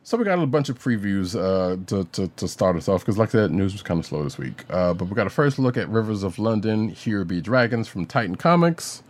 So 0.09 0.17
we 0.17 0.23
got 0.23 0.39
a 0.39 0.47
bunch 0.47 0.69
of 0.69 0.79
previews 0.83 1.35
uh, 1.39 1.77
to, 1.85 2.03
to, 2.13 2.27
to 2.29 2.47
start 2.47 2.75
us 2.75 2.89
off 2.89 3.01
because, 3.01 3.19
like 3.19 3.29
said, 3.29 3.51
news 3.51 3.73
was 3.73 3.83
kind 3.83 3.99
of 3.99 4.07
slow 4.07 4.23
this 4.23 4.39
week. 4.39 4.65
Uh, 4.67 4.91
but 4.95 5.07
we 5.07 5.13
got 5.13 5.27
a 5.27 5.29
first 5.29 5.59
look 5.59 5.77
at 5.77 5.87
Rivers 5.87 6.23
of 6.23 6.39
London, 6.39 6.89
Here 6.89 7.23
Be 7.23 7.41
Dragons 7.41 7.87
from 7.87 8.07
Titan 8.07 8.33
Comics, 8.33 9.03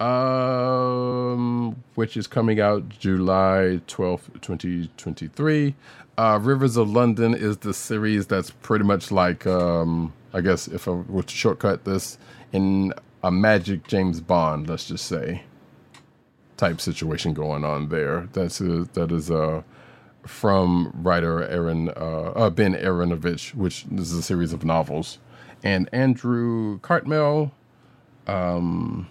um, 0.00 1.76
which 1.96 2.16
is 2.16 2.26
coming 2.26 2.60
out 2.60 2.88
July 2.88 3.82
12th, 3.88 4.40
2023. 4.40 5.74
Uh, 6.16 6.38
Rivers 6.40 6.78
of 6.78 6.88
London 6.88 7.34
is 7.34 7.58
the 7.58 7.74
series 7.74 8.26
that's 8.26 8.48
pretty 8.48 8.86
much 8.86 9.10
like, 9.10 9.46
um, 9.46 10.14
I 10.32 10.40
guess, 10.40 10.66
if 10.66 10.88
I 10.88 10.92
were 10.92 11.24
to 11.24 11.36
shortcut 11.36 11.84
this, 11.84 12.16
in 12.54 12.94
a 13.22 13.30
Magic 13.30 13.86
James 13.86 14.22
Bond, 14.22 14.66
let's 14.66 14.88
just 14.88 15.04
say, 15.04 15.42
type 16.56 16.80
situation 16.80 17.34
going 17.34 17.64
on 17.64 17.90
there. 17.90 18.30
That's 18.32 18.62
a, 18.62 18.84
that 18.94 19.12
is 19.12 19.28
a 19.28 19.62
from 20.28 20.92
writer 20.94 21.42
Aaron 21.44 21.88
uh, 21.90 22.32
uh, 22.36 22.50
Ben 22.50 22.74
Aaronovitch, 22.74 23.54
which 23.54 23.86
is 23.94 24.12
a 24.12 24.22
series 24.22 24.52
of 24.52 24.64
novels, 24.64 25.18
and 25.62 25.88
Andrew 25.92 26.78
Cartmel, 26.80 27.50
um, 28.26 29.08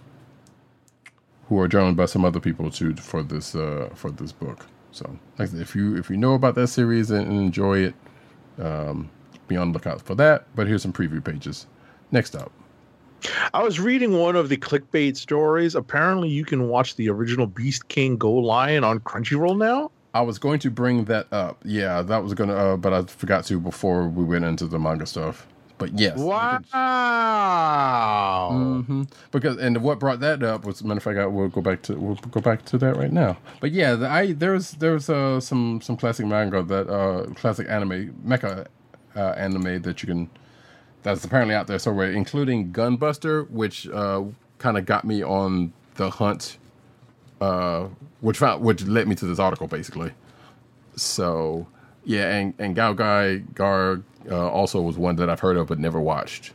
who 1.48 1.58
are 1.60 1.68
joined 1.68 1.96
by 1.96 2.06
some 2.06 2.24
other 2.24 2.40
people 2.40 2.70
too 2.70 2.94
for 2.96 3.22
this 3.22 3.54
uh, 3.54 3.90
for 3.94 4.10
this 4.10 4.32
book. 4.32 4.66
So, 4.92 5.18
if 5.38 5.74
you 5.74 5.96
if 5.96 6.08
you 6.08 6.16
know 6.16 6.34
about 6.34 6.54
that 6.54 6.68
series 6.68 7.10
and, 7.10 7.26
and 7.26 7.40
enjoy 7.40 7.78
it, 7.78 7.94
um, 8.58 9.10
be 9.48 9.56
on 9.56 9.72
the 9.72 9.74
lookout 9.74 10.00
for 10.00 10.14
that. 10.14 10.46
But 10.54 10.66
here's 10.66 10.82
some 10.82 10.92
preview 10.92 11.22
pages. 11.22 11.66
Next 12.10 12.34
up. 12.34 12.52
I 13.52 13.62
was 13.62 13.80
reading 13.80 14.18
one 14.18 14.36
of 14.36 14.48
the 14.48 14.56
clickbait 14.56 15.16
stories. 15.16 15.74
Apparently, 15.74 16.28
you 16.28 16.44
can 16.44 16.68
watch 16.68 16.94
the 16.94 17.08
original 17.08 17.46
Beast 17.46 17.88
King 17.88 18.16
Go 18.16 18.32
Lion 18.32 18.84
on 18.84 19.00
Crunchyroll 19.00 19.58
now. 19.58 19.90
I 20.18 20.22
was 20.22 20.40
going 20.40 20.58
to 20.60 20.70
bring 20.70 21.04
that 21.04 21.32
up. 21.32 21.60
Yeah, 21.64 22.02
that 22.02 22.24
was 22.24 22.34
gonna, 22.34 22.54
uh, 22.54 22.76
but 22.76 22.92
I 22.92 23.04
forgot 23.04 23.44
to 23.44 23.60
before 23.60 24.08
we 24.08 24.24
went 24.24 24.44
into 24.44 24.66
the 24.66 24.76
manga 24.76 25.06
stuff. 25.06 25.46
But 25.78 25.96
yes, 25.96 26.18
wow. 26.18 26.58
Mm-hmm. 28.52 29.04
Because 29.30 29.58
and 29.58 29.80
what 29.80 30.00
brought 30.00 30.18
that 30.18 30.42
up 30.42 30.64
was 30.64 30.82
matter 30.82 30.98
of 30.98 31.04
fact, 31.04 31.20
I 31.20 31.26
will 31.26 31.46
go 31.46 31.60
back 31.60 31.82
to 31.82 31.94
we'll 31.94 32.16
go 32.16 32.40
back 32.40 32.64
to 32.64 32.78
that 32.78 32.96
right 32.96 33.12
now. 33.12 33.36
But 33.60 33.70
yeah, 33.70 33.94
the, 33.94 34.08
I 34.08 34.32
there's 34.32 34.72
there's 34.72 35.08
uh, 35.08 35.38
some 35.38 35.80
some 35.82 35.96
classic 35.96 36.26
manga 36.26 36.64
that 36.64 36.88
uh, 36.88 37.26
classic 37.34 37.68
anime 37.70 38.12
mecha 38.26 38.66
uh, 39.14 39.20
anime 39.36 39.82
that 39.82 40.02
you 40.02 40.08
can 40.08 40.28
that's 41.04 41.24
apparently 41.24 41.54
out 41.54 41.68
there 41.68 41.78
somewhere, 41.78 42.10
including 42.10 42.72
Gunbuster, 42.72 43.48
which 43.50 43.88
uh, 43.90 44.24
kind 44.58 44.76
of 44.78 44.84
got 44.84 45.04
me 45.04 45.22
on 45.22 45.72
the 45.94 46.10
hunt 46.10 46.58
uh, 47.40 47.88
which 48.20 48.38
found 48.38 48.62
which 48.62 48.82
led 48.84 49.08
me 49.08 49.14
to 49.16 49.26
this 49.26 49.38
article 49.38 49.66
basically. 49.66 50.12
So 50.96 51.66
yeah, 52.04 52.34
and 52.34 52.54
and 52.58 52.74
Gao 52.74 52.92
Gai 52.92 53.38
Gar 53.54 54.02
uh, 54.30 54.48
also 54.50 54.80
was 54.80 54.96
one 54.96 55.16
that 55.16 55.30
I've 55.30 55.40
heard 55.40 55.56
of 55.56 55.68
but 55.68 55.78
never 55.78 56.00
watched. 56.00 56.52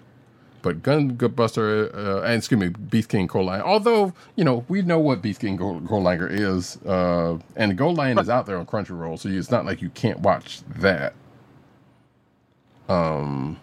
But 0.61 0.81
Gun 0.81 1.09
Buster 1.09 1.93
uh, 1.93 2.21
and 2.21 2.37
excuse 2.37 2.59
me, 2.59 2.69
Beast 2.69 3.09
King 3.09 3.27
Gold. 3.27 3.49
Although 3.49 4.13
you 4.35 4.43
know 4.43 4.65
we 4.69 4.81
know 4.81 4.99
what 4.99 5.21
Beast 5.21 5.41
King 5.41 5.57
Gold, 5.57 5.85
is, 6.31 6.77
uh, 6.85 7.37
and 7.55 7.77
Gold 7.77 7.97
Lion 7.97 8.17
is 8.17 8.29
out 8.29 8.45
there 8.45 8.57
on 8.57 8.65
Crunchyroll, 8.65 9.19
so 9.19 9.29
it's 9.29 9.51
not 9.51 9.65
like 9.65 9.81
you 9.81 9.89
can't 9.89 10.19
watch 10.19 10.61
that. 10.77 11.13
Um, 12.87 13.59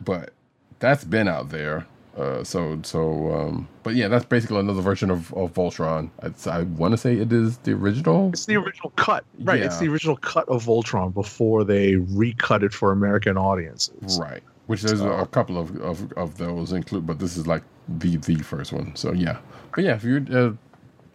but 0.00 0.32
that's 0.78 1.04
been 1.04 1.28
out 1.28 1.48
there. 1.48 1.86
Uh, 2.16 2.44
so 2.44 2.78
so 2.82 3.32
um, 3.32 3.68
but 3.82 3.94
yeah, 3.94 4.06
that's 4.06 4.26
basically 4.26 4.58
another 4.58 4.82
version 4.82 5.10
of, 5.10 5.32
of 5.32 5.54
Voltron. 5.54 6.10
I, 6.22 6.50
I 6.50 6.62
want 6.64 6.92
to 6.92 6.98
say 6.98 7.16
it 7.16 7.32
is 7.32 7.56
the 7.58 7.72
original. 7.72 8.28
It's 8.28 8.44
the 8.44 8.56
original 8.56 8.90
cut, 8.96 9.24
right? 9.40 9.60
Yeah. 9.60 9.66
It's 9.66 9.78
the 9.78 9.88
original 9.88 10.16
cut 10.16 10.46
of 10.48 10.64
Voltron 10.64 11.14
before 11.14 11.64
they 11.64 11.96
recut 11.96 12.62
it 12.62 12.74
for 12.74 12.92
American 12.92 13.38
audiences. 13.38 14.18
Right. 14.20 14.42
Which 14.66 14.82
there's 14.82 15.00
a 15.00 15.26
couple 15.30 15.58
of, 15.58 15.74
of, 15.80 16.12
of 16.12 16.38
those 16.38 16.72
include, 16.72 17.06
but 17.06 17.18
this 17.18 17.36
is 17.36 17.46
like 17.46 17.62
the 17.88 18.16
the 18.18 18.36
first 18.36 18.72
one. 18.72 18.94
So 18.94 19.12
yeah, 19.12 19.38
but 19.74 19.84
yeah, 19.84 19.94
if 19.94 20.04
you 20.04 20.24
uh, 20.32 20.52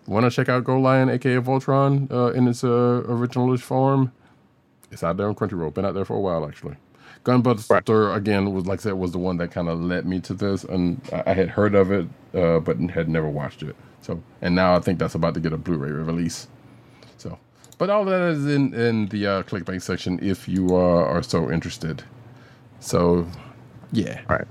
want 0.06 0.26
to 0.26 0.32
check 0.32 0.50
out 0.50 0.64
Go 0.64 0.80
Lion, 0.80 1.10
aka 1.10 1.38
Voltron, 1.38 2.12
uh, 2.12 2.32
in 2.34 2.48
its 2.48 2.64
uh, 2.64 3.04
originalish 3.08 3.62
form, 3.62 4.12
it's 4.92 5.04
out 5.04 5.18
there 5.18 5.28
on 5.28 5.36
Crunchyroll. 5.36 5.74
Been 5.74 5.86
out 5.86 5.94
there 5.94 6.06
for 6.06 6.16
a 6.16 6.20
while 6.20 6.46
actually. 6.46 6.76
Gunbuster 7.24 8.16
again 8.16 8.54
was 8.54 8.66
like 8.66 8.80
I 8.80 8.84
said 8.84 8.94
was 8.94 9.12
the 9.12 9.18
one 9.18 9.38
that 9.38 9.52
kind 9.52 9.70
of 9.70 9.82
led 9.82 10.06
me 10.06 10.20
to 10.22 10.34
this, 10.34 10.64
and 10.64 11.02
I, 11.12 11.24
I 11.28 11.34
had 11.34 11.50
heard 11.50 11.76
of 11.76 11.92
it, 11.92 12.08
uh, 12.34 12.60
but 12.60 12.78
had 12.90 13.10
never 13.10 13.30
watched 13.30 13.64
it. 13.64 13.76
So, 14.02 14.22
and 14.42 14.56
now 14.56 14.76
I 14.76 14.80
think 14.80 15.00
that's 15.00 15.16
about 15.16 15.34
to 15.34 15.40
get 15.40 15.54
a 15.54 15.58
Blu-ray 15.58 15.92
release. 15.92 16.48
So, 17.18 17.38
but 17.78 17.90
all 17.90 18.06
that 18.06 18.22
is 18.32 18.46
in 18.46 18.74
in 18.74 19.08
the 19.08 19.28
uh, 19.28 19.44
clickbait 19.44 19.82
section 19.82 20.20
if 20.22 20.48
you 20.48 20.76
uh, 20.76 21.04
are 21.04 21.24
so 21.24 21.52
interested. 21.52 22.04
So, 22.80 23.28
yeah. 23.92 24.22
All 24.30 24.38
right. 24.38 24.48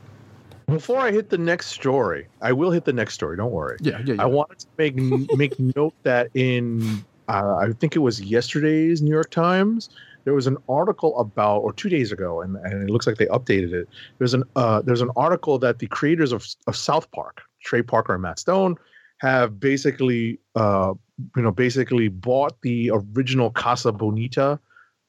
Before 0.67 0.99
I 0.99 1.13
hit 1.13 1.31
the 1.31 1.39
next 1.39 1.69
story, 1.69 2.27
I 2.43 2.53
will 2.53 2.73
hit 2.73 2.85
the 2.85 2.93
next 2.93 3.15
story. 3.15 3.37
Don't 3.37 3.53
worry. 3.53 3.79
Yeah, 3.81 4.03
yeah. 4.05 4.15
yeah. 4.15 4.23
I 4.23 4.27
wanted 4.27 4.59
to 4.59 4.67
make 4.77 4.97
make 5.37 5.59
note 5.77 5.95
that 6.03 6.29
in 6.35 7.05
uh, 7.29 7.57
I 7.57 7.73
think 7.73 7.97
it 7.97 8.01
was 8.01 8.21
yesterday's 8.21 9.03
New 9.03 9.11
York 9.11 9.31
Times, 9.31 9.91
there 10.27 10.35
was 10.35 10.47
an 10.49 10.59
article 10.69 11.19
about, 11.19 11.61
or 11.61 11.73
two 11.73 11.89
days 11.89 12.11
ago, 12.13 12.43
and, 12.43 12.57
and 12.57 12.83
it 12.83 12.91
looks 12.91 13.07
like 13.07 13.17
they 13.17 13.27
updated 13.27 13.73
it. 13.73 13.89
There's 14.19 14.35
an 14.35 14.43
uh, 14.57 14.83
there's 14.83 15.01
an 15.01 15.11
article 15.17 15.59
that 15.61 15.79
the 15.79 15.87
creators 15.87 16.33
of 16.33 16.45
of 16.67 16.77
South 16.77 17.11
Park, 17.13 17.43
Trey 17.63 17.81
Parker 17.81 18.13
and 18.15 18.23
Matt 18.23 18.39
Stone, 18.41 18.77
have 19.21 19.59
basically 19.61 20.39
uh, 20.57 20.93
you 21.37 21.43
know 21.43 21.53
basically 21.53 22.09
bought 22.09 22.61
the 22.63 22.91
original 22.93 23.51
Casa 23.51 23.93
Bonita 23.93 24.59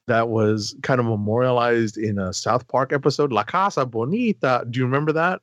that 0.06 0.30
was 0.30 0.76
kind 0.84 1.00
of 1.02 1.06
memorialized 1.08 1.98
in 1.98 2.18
a 2.20 2.32
South 2.32 2.68
Park 2.68 2.94
episode, 2.94 3.32
La 3.34 3.44
Casa 3.44 3.86
Bonita. 3.88 4.66
Do 4.70 4.80
you 4.80 4.86
remember 4.86 5.12
that? 5.14 5.42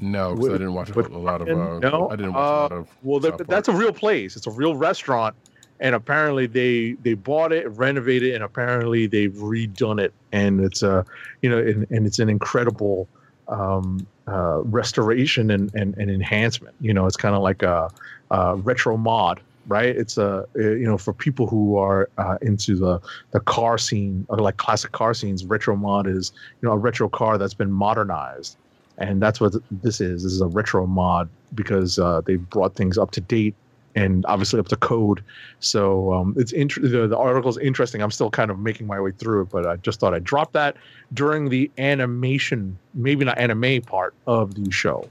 No, 0.00 0.34
because 0.34 0.48
I 0.48 0.52
didn't 0.52 0.74
watch 0.74 0.90
a 0.90 1.00
lot 1.00 1.40
of. 1.42 1.48
Uh, 1.48 1.78
no, 1.78 2.10
I 2.10 2.16
didn't 2.16 2.32
watch 2.32 2.40
a 2.40 2.52
lot 2.62 2.72
Uh, 2.72 2.76
of. 2.80 2.88
well, 3.02 3.20
that's 3.20 3.68
a 3.68 3.72
real 3.72 3.92
place. 3.92 4.34
It's 4.34 4.46
a 4.46 4.50
real 4.50 4.74
restaurant, 4.74 5.36
and 5.80 5.94
apparently 5.94 6.46
they 6.46 6.92
they 7.02 7.14
bought 7.14 7.52
it, 7.52 7.68
renovated, 7.70 8.34
and 8.34 8.44
apparently 8.44 9.06
they've 9.06 9.32
redone 9.32 10.00
it, 10.00 10.12
and 10.30 10.60
it's 10.60 10.82
a 10.82 11.04
you 11.42 11.50
know, 11.50 11.58
and, 11.58 11.86
and 11.90 12.06
it's 12.06 12.18
an 12.18 12.28
incredible 12.28 13.08
um, 13.48 14.06
uh, 14.28 14.60
restoration 14.64 15.50
and, 15.50 15.74
and 15.74 15.96
and 15.96 16.10
enhancement. 16.10 16.74
You 16.80 16.94
know, 16.94 17.06
it's 17.06 17.16
kind 17.16 17.34
of 17.34 17.42
like 17.42 17.62
a, 17.62 17.90
a 18.30 18.56
retro 18.56 18.96
mod. 18.96 19.40
Right, 19.66 19.94
it's 19.94 20.18
a 20.18 20.46
uh, 20.56 20.60
you 20.60 20.86
know 20.86 20.98
for 20.98 21.12
people 21.12 21.46
who 21.46 21.76
are 21.76 22.08
uh, 22.18 22.38
into 22.42 22.76
the 22.76 23.00
the 23.30 23.40
car 23.40 23.78
scene 23.78 24.26
like 24.28 24.56
classic 24.56 24.92
car 24.92 25.14
scenes. 25.14 25.44
Retro 25.44 25.76
mod 25.76 26.06
is 26.06 26.32
you 26.60 26.68
know 26.68 26.74
a 26.74 26.78
retro 26.78 27.08
car 27.08 27.38
that's 27.38 27.54
been 27.54 27.70
modernized, 27.70 28.56
and 28.98 29.22
that's 29.22 29.40
what 29.40 29.54
this 29.70 30.00
is. 30.00 30.24
This 30.24 30.32
is 30.32 30.40
a 30.40 30.46
retro 30.46 30.86
mod 30.86 31.28
because 31.54 31.98
uh, 31.98 32.20
they've 32.26 32.50
brought 32.50 32.74
things 32.74 32.98
up 32.98 33.12
to 33.12 33.20
date 33.20 33.54
and 33.94 34.24
obviously 34.26 34.60
up 34.60 34.68
to 34.68 34.76
code. 34.76 35.22
So 35.58 36.12
um, 36.12 36.34
it's 36.36 36.52
int- 36.52 36.80
the, 36.80 37.06
the 37.06 37.42
is 37.48 37.58
interesting. 37.58 38.02
I'm 38.02 38.10
still 38.10 38.30
kind 38.30 38.50
of 38.50 38.58
making 38.58 38.86
my 38.86 39.00
way 39.00 39.12
through 39.12 39.42
it, 39.42 39.50
but 39.50 39.66
I 39.66 39.76
just 39.76 40.00
thought 40.00 40.14
I'd 40.14 40.24
drop 40.24 40.52
that 40.52 40.76
during 41.12 41.48
the 41.48 41.70
animation, 41.78 42.78
maybe 42.94 43.24
not 43.24 43.38
anime 43.38 43.82
part 43.82 44.14
of 44.26 44.54
the 44.54 44.70
show. 44.70 45.08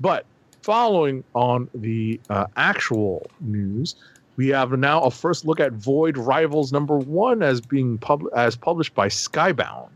But 0.00 0.24
following 0.62 1.24
on 1.34 1.68
the 1.74 2.20
uh, 2.30 2.46
actual 2.56 3.30
news, 3.40 3.96
we 4.36 4.48
have 4.48 4.72
now 4.72 5.02
a 5.02 5.10
first 5.10 5.46
look 5.46 5.60
at 5.60 5.72
Void 5.72 6.18
Rivals 6.18 6.72
number 6.72 6.98
one 6.98 7.42
as 7.42 7.60
being 7.60 7.98
pub- 7.98 8.28
as 8.34 8.56
published 8.56 8.94
by 8.94 9.08
Skybound. 9.08 9.88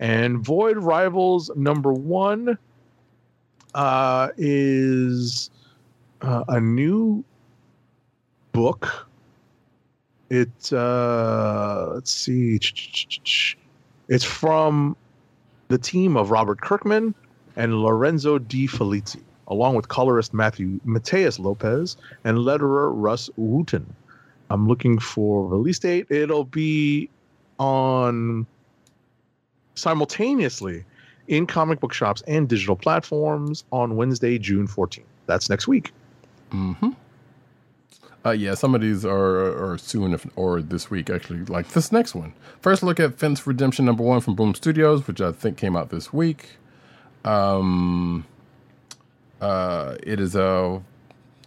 And 0.00 0.38
Void 0.38 0.76
Rivals 0.76 1.50
number 1.56 1.92
one 1.92 2.58
uh, 3.74 4.28
is 4.36 5.50
uh, 6.22 6.44
a 6.48 6.60
new 6.60 7.24
book. 8.54 9.06
It 10.30 10.72
uh, 10.72 11.90
let's 11.92 12.10
see, 12.10 12.58
it's 14.08 14.24
from 14.24 14.96
the 15.68 15.76
team 15.76 16.16
of 16.16 16.30
Robert 16.30 16.62
Kirkman 16.62 17.14
and 17.56 17.82
Lorenzo 17.82 18.38
De 18.38 18.66
Felici, 18.66 19.20
along 19.48 19.74
with 19.74 19.88
colorist 19.88 20.32
Matthew 20.32 20.80
Matheus 20.86 21.38
Lopes 21.38 21.98
and 22.24 22.38
letterer 22.38 22.90
Rus 22.94 23.28
Wooton. 23.38 23.84
I'm 24.50 24.66
looking 24.66 24.98
for 24.98 25.46
release 25.46 25.78
date. 25.78 26.06
It'll 26.10 26.44
be 26.44 27.10
on 27.58 28.46
simultaneously 29.74 30.84
in 31.28 31.46
comic 31.46 31.80
book 31.80 31.92
shops 31.92 32.22
and 32.26 32.48
digital 32.48 32.76
platforms 32.76 33.64
on 33.72 33.96
Wednesday, 33.96 34.38
June 34.38 34.66
14th. 34.66 35.02
That's 35.26 35.48
next 35.48 35.66
week. 35.66 35.92
Mm-hmm. 36.50 36.90
Uh, 38.26 38.30
yeah, 38.30 38.54
some 38.54 38.74
of 38.74 38.80
these 38.80 39.04
are 39.04 39.72
are 39.72 39.76
soon 39.76 40.14
if, 40.14 40.26
or 40.36 40.62
this 40.62 40.90
week 40.90 41.10
actually. 41.10 41.44
Like 41.44 41.68
this 41.68 41.92
next 41.92 42.14
one. 42.14 42.32
First 42.60 42.82
look 42.82 42.98
at 42.98 43.18
Fence 43.18 43.46
Redemption 43.46 43.84
number 43.84 44.02
one 44.02 44.20
from 44.20 44.34
Boom 44.34 44.54
Studios, 44.54 45.06
which 45.06 45.20
I 45.20 45.32
think 45.32 45.58
came 45.58 45.76
out 45.76 45.90
this 45.90 46.12
week. 46.12 46.56
Um, 47.24 48.24
uh, 49.40 49.96
it 50.02 50.20
is 50.20 50.34
a 50.34 50.82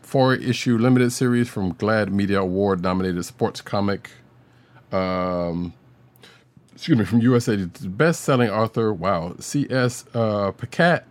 four 0.01 0.35
issue 0.35 0.77
limited 0.77 1.11
series 1.11 1.49
from 1.49 1.73
GLAAD 1.73 2.11
Media 2.11 2.41
Award 2.41 2.81
nominated 2.81 3.25
sports 3.25 3.59
comic. 3.61 4.11
Um, 4.91 5.73
excuse 6.73 6.97
me, 6.97 7.05
from 7.05 7.19
USA, 7.21 7.55
best 7.65 8.21
selling 8.21 8.49
author. 8.49 8.93
Wow, 8.93 9.35
C.S. 9.39 10.05
Uh, 10.13 10.51
Pacat, 10.51 11.03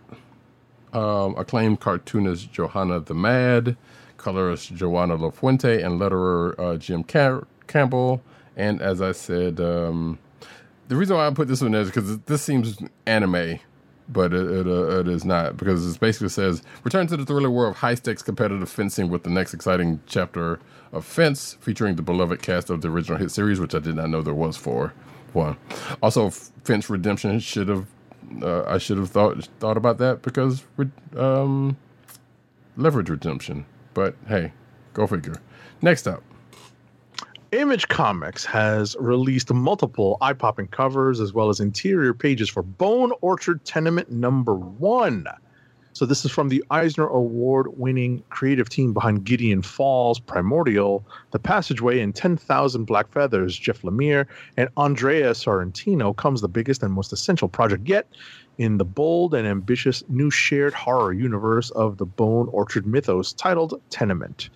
um, 0.93 1.35
acclaimed 1.37 1.81
cartoonist 1.81 2.51
Johanna 2.51 3.01
the 3.01 3.13
Mad, 3.13 3.75
colorist 4.17 4.73
Joana 4.75 5.17
LaFuente, 5.17 5.83
and 5.83 5.99
letterer 5.99 6.57
uh, 6.59 6.77
Jim 6.77 7.03
Cam- 7.03 7.45
Campbell. 7.67 8.21
And 8.55 8.81
as 8.81 9.01
I 9.01 9.11
said, 9.11 9.59
um, 9.59 10.17
the 10.87 10.95
reason 10.95 11.15
why 11.15 11.27
I 11.27 11.31
put 11.31 11.47
this 11.47 11.61
one 11.61 11.75
is 11.75 11.87
because 11.87 12.17
this 12.19 12.41
seems 12.41 12.77
anime, 13.05 13.59
but 14.09 14.33
it, 14.33 14.51
it, 14.51 14.67
uh, 14.67 14.99
it 14.99 15.07
is 15.07 15.25
not 15.25 15.57
because 15.57 15.95
it 15.95 15.99
basically 15.99 16.29
says 16.29 16.63
return 16.83 17.07
to 17.07 17.17
the 17.17 17.25
thriller 17.25 17.51
world 17.51 17.71
of 17.71 17.77
high 17.77 17.95
stakes 17.95 18.21
competitive 18.23 18.69
fencing 18.69 19.09
with 19.09 19.23
the 19.23 19.29
next 19.29 19.53
exciting 19.53 19.99
chapter 20.07 20.59
of 20.93 21.05
Fence, 21.05 21.57
featuring 21.59 21.97
the 21.97 22.01
beloved 22.01 22.41
cast 22.41 22.69
of 22.69 22.81
the 22.81 22.89
original 22.89 23.17
hit 23.17 23.31
series, 23.31 23.59
which 23.59 23.75
I 23.75 23.79
did 23.79 23.95
not 23.95 24.09
know 24.09 24.21
there 24.21 24.33
was 24.33 24.55
for 24.57 24.93
one. 25.33 25.57
Also, 26.01 26.29
Fence 26.29 26.89
Redemption 26.89 27.39
should 27.39 27.67
have 27.67 27.85
uh, 28.41 28.63
I 28.63 28.77
should 28.77 28.97
have 28.97 29.09
thought 29.09 29.47
thought 29.59 29.77
about 29.77 29.97
that 29.99 30.21
because 30.21 30.63
um, 31.15 31.77
leverage 32.75 33.09
redemption. 33.09 33.65
But 33.97 34.13
hey, 34.27 34.53
go 34.93 35.07
figure. 35.07 35.33
Next 35.81 36.07
up. 36.07 36.23
Image 37.51 37.87
Comics 37.87 38.45
has 38.45 38.95
released 38.99 39.51
multiple 39.51 40.19
eye 40.21 40.33
popping 40.33 40.67
covers 40.67 41.19
as 41.19 41.33
well 41.33 41.49
as 41.49 41.59
interior 41.59 42.13
pages 42.13 42.47
for 42.47 42.61
Bone 42.61 43.11
Orchard 43.21 43.65
Tenement 43.65 44.11
number 44.11 44.53
one. 44.53 45.25
So, 45.97 46.05
this 46.05 46.25
is 46.25 46.29
from 46.29 46.49
the 46.49 46.63
Eisner 46.69 47.07
Award 47.07 47.69
winning 47.75 48.21
creative 48.29 48.69
team 48.69 48.93
behind 48.93 49.23
Gideon 49.23 49.63
Falls, 49.63 50.19
Primordial, 50.19 51.03
The 51.31 51.39
Passageway, 51.39 52.01
and 52.01 52.13
10,000 52.13 52.85
Black 52.85 53.11
Feathers. 53.11 53.57
Jeff 53.57 53.81
Lemire 53.81 54.27
and 54.57 54.69
Andrea 54.77 55.31
Sorrentino 55.31 56.15
comes 56.15 56.41
the 56.41 56.47
biggest 56.47 56.83
and 56.83 56.93
most 56.93 57.13
essential 57.13 57.49
project 57.49 57.89
yet 57.89 58.07
in 58.59 58.77
the 58.77 58.85
bold 58.85 59.33
and 59.33 59.47
ambitious 59.47 60.03
new 60.07 60.29
shared 60.29 60.75
horror 60.75 61.13
universe 61.13 61.71
of 61.71 61.97
the 61.97 62.05
Bone 62.05 62.47
Orchard 62.51 62.85
mythos 62.85 63.33
titled 63.33 63.81
Tenement. 63.89 64.51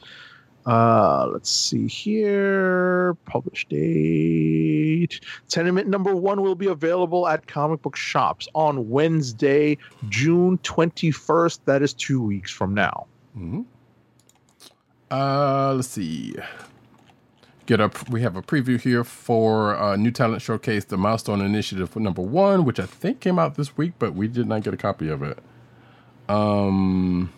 Uh, 0.65 1.27
let's 1.33 1.49
see 1.49 1.87
here. 1.87 3.15
Published 3.25 3.69
date. 3.69 5.19
Tenement 5.47 5.87
number 5.87 6.15
one 6.15 6.41
will 6.41 6.55
be 6.55 6.67
available 6.67 7.27
at 7.27 7.47
comic 7.47 7.81
book 7.81 7.95
shops 7.95 8.47
on 8.53 8.89
Wednesday, 8.89 9.77
June 10.09 10.57
21st. 10.59 11.59
That 11.65 11.81
is 11.81 11.93
two 11.93 12.21
weeks 12.21 12.51
from 12.51 12.73
now. 12.73 13.07
Mm-hmm. 13.35 13.61
Uh, 15.09 15.73
let's 15.73 15.89
see. 15.89 16.35
Get 17.65 17.81
up. 17.81 18.09
We 18.09 18.21
have 18.21 18.35
a 18.35 18.41
preview 18.41 18.79
here 18.79 19.03
for 19.03 19.75
uh, 19.75 19.95
New 19.95 20.11
Talent 20.11 20.41
Showcase, 20.41 20.85
the 20.85 20.97
Milestone 20.97 21.41
Initiative 21.41 21.89
for 21.89 21.99
number 21.99 22.21
one, 22.21 22.65
which 22.65 22.79
I 22.79 22.85
think 22.85 23.19
came 23.19 23.37
out 23.37 23.55
this 23.55 23.77
week, 23.77 23.93
but 23.99 24.13
we 24.13 24.27
did 24.27 24.47
not 24.47 24.63
get 24.63 24.73
a 24.73 24.77
copy 24.77 25.09
of 25.09 25.21
it. 25.21 25.37
Um, 26.29 27.31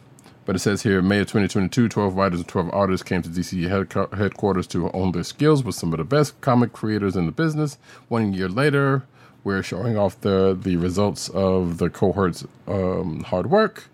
but 0.46 0.56
it 0.56 0.60
says 0.60 0.84
here, 0.84 1.02
May 1.02 1.20
of 1.20 1.28
2022, 1.28 1.90
12 1.90 2.16
writers 2.16 2.40
and 2.40 2.48
12 2.48 2.70
artists 2.74 3.04
came 3.04 3.22
to 3.22 3.30
DC 3.30 3.68
head- 3.70 4.18
headquarters 4.18 4.68
to 4.68 4.92
own 4.92 5.12
their 5.12 5.24
skills 5.24 5.64
with 5.64 5.76
some 5.76 5.94
of 5.94 5.98
the 5.98 6.04
best 6.04 6.40
comic 6.42 6.74
creators 6.74 7.16
in 7.16 7.26
the 7.26 7.32
business. 7.32 7.78
One 8.10 8.34
year 8.34 8.50
later, 8.50 9.04
we're 9.44 9.64
showing 9.64 9.98
off 9.98 10.20
the, 10.22 10.58
the 10.60 10.78
results 10.78 11.30
of 11.30 11.78
the 11.78 11.90
cohort's 11.90 12.46
um, 12.68 13.24
hard 13.24 13.50
work. 13.50 13.86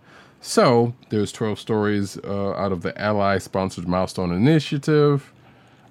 So 0.41 0.93
there's 1.09 1.31
12 1.31 1.59
stories 1.59 2.17
uh, 2.23 2.51
out 2.53 2.71
of 2.71 2.81
the 2.81 2.99
Ally-sponsored 2.99 3.88
Milestone 3.88 4.31
Initiative. 4.31 5.31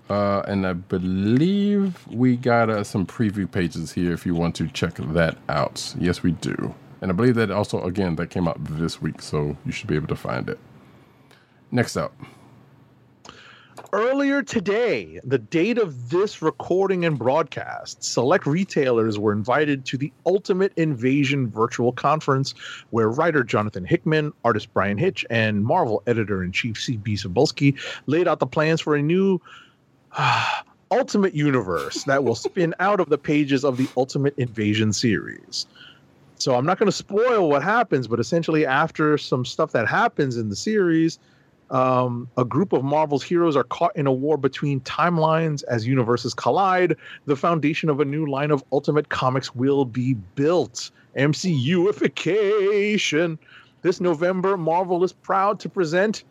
Uh, 0.09 0.41
and 0.49 0.67
I 0.67 0.73
believe 0.73 2.07
we 2.09 2.37
got 2.37 2.71
uh, 2.71 2.83
some 2.83 3.05
preview 3.05 3.51
pages 3.51 3.93
here 3.93 4.13
if 4.13 4.25
you 4.25 4.35
want 4.35 4.55
to 4.57 4.67
check 4.69 4.95
that 4.95 5.37
out. 5.49 5.95
Yes, 5.99 6.23
we 6.23 6.33
do. 6.33 6.75
And 7.01 7.11
I 7.11 7.15
believe 7.15 7.37
that 7.37 7.51
also, 7.51 7.83
again, 7.85 8.17
that 8.17 8.31
came 8.31 8.49
out 8.49 8.57
this 8.61 9.01
week, 9.01 9.23
so 9.23 9.57
you 9.65 9.73
should 9.73 9.87
be 9.87 9.95
able 9.95 10.09
to 10.09 10.17
find 10.17 10.49
it. 10.49 10.59
Next 11.71 11.97
up. 11.97 12.15
Earlier 13.93 14.43
today, 14.43 15.21
the 15.25 15.39
date 15.39 15.79
of 15.79 16.11
this 16.11 16.43
recording 16.43 17.05
and 17.05 17.19
broadcast, 17.19 18.05
select 18.05 18.45
retailers 18.45 19.19
were 19.19 19.33
invited 19.33 19.87
to 19.87 19.97
the 19.97 20.13
Ultimate 20.27 20.73
Invasion 20.77 21.49
virtual 21.49 21.93
conference 21.93 22.53
where 22.91 23.09
writer 23.09 23.43
Jonathan 23.45 23.85
Hickman, 23.85 24.33
artist 24.45 24.75
Bryan 24.75 24.99
Hitch, 24.99 25.25
and 25.31 25.65
Marvel 25.65 26.03
editor 26.07 26.43
in 26.43 26.53
chief 26.53 26.79
C.B. 26.79 27.15
Cebulski 27.15 27.79
laid 28.07 28.29
out 28.29 28.41
the 28.41 28.47
plans 28.47 28.81
for 28.81 28.95
a 28.95 29.03
new 29.03 29.41
Ultimate 30.91 31.35
Universe 31.35 32.05
that 32.05 32.25
will 32.25 32.35
spin 32.35 32.75
out 32.81 33.01
of 33.01 33.09
the 33.09 33.19
pages 33.19 33.65
of 33.65 33.77
the 33.77 33.89
Ultimate 33.97 34.35
Invasion 34.37 34.93
series. 34.93 35.67
So 36.39 36.55
I'm 36.55 36.65
not 36.65 36.79
going 36.79 36.87
to 36.87 36.97
spoil 36.97 37.49
what 37.49 37.65
happens, 37.65 38.07
but 38.07 38.21
essentially, 38.21 38.65
after 38.65 39.19
some 39.19 39.45
stuff 39.45 39.73
that 39.73 39.89
happens 39.89 40.37
in 40.37 40.49
the 40.49 40.57
series, 40.57 41.19
um, 41.71 42.29
a 42.37 42.45
group 42.45 42.73
of 42.73 42.85
Marvel's 42.85 43.25
heroes 43.25 43.57
are 43.57 43.65
caught 43.65 43.97
in 43.97 44.07
a 44.07 44.13
war 44.13 44.39
between 44.39 44.81
timelines 44.81 45.65
as 45.65 45.87
universes 45.87 46.35
collide. 46.35 46.97
The 47.27 47.37
foundation 47.37 47.91
of 47.91 48.01
a 48.01 48.05
new 48.05 48.27
line 48.27 48.53
of 48.53 48.65
Ultimate 48.73 49.09
Comics 49.09 49.55
will 49.55 49.85
be 49.85 50.15
built. 50.15 50.91
MCUification. 51.17 53.39
This 53.83 54.01
November, 54.01 54.57
Marvel 54.57 55.05
is 55.05 55.13
proud 55.13 55.61
to 55.61 55.69
present. 55.69 56.25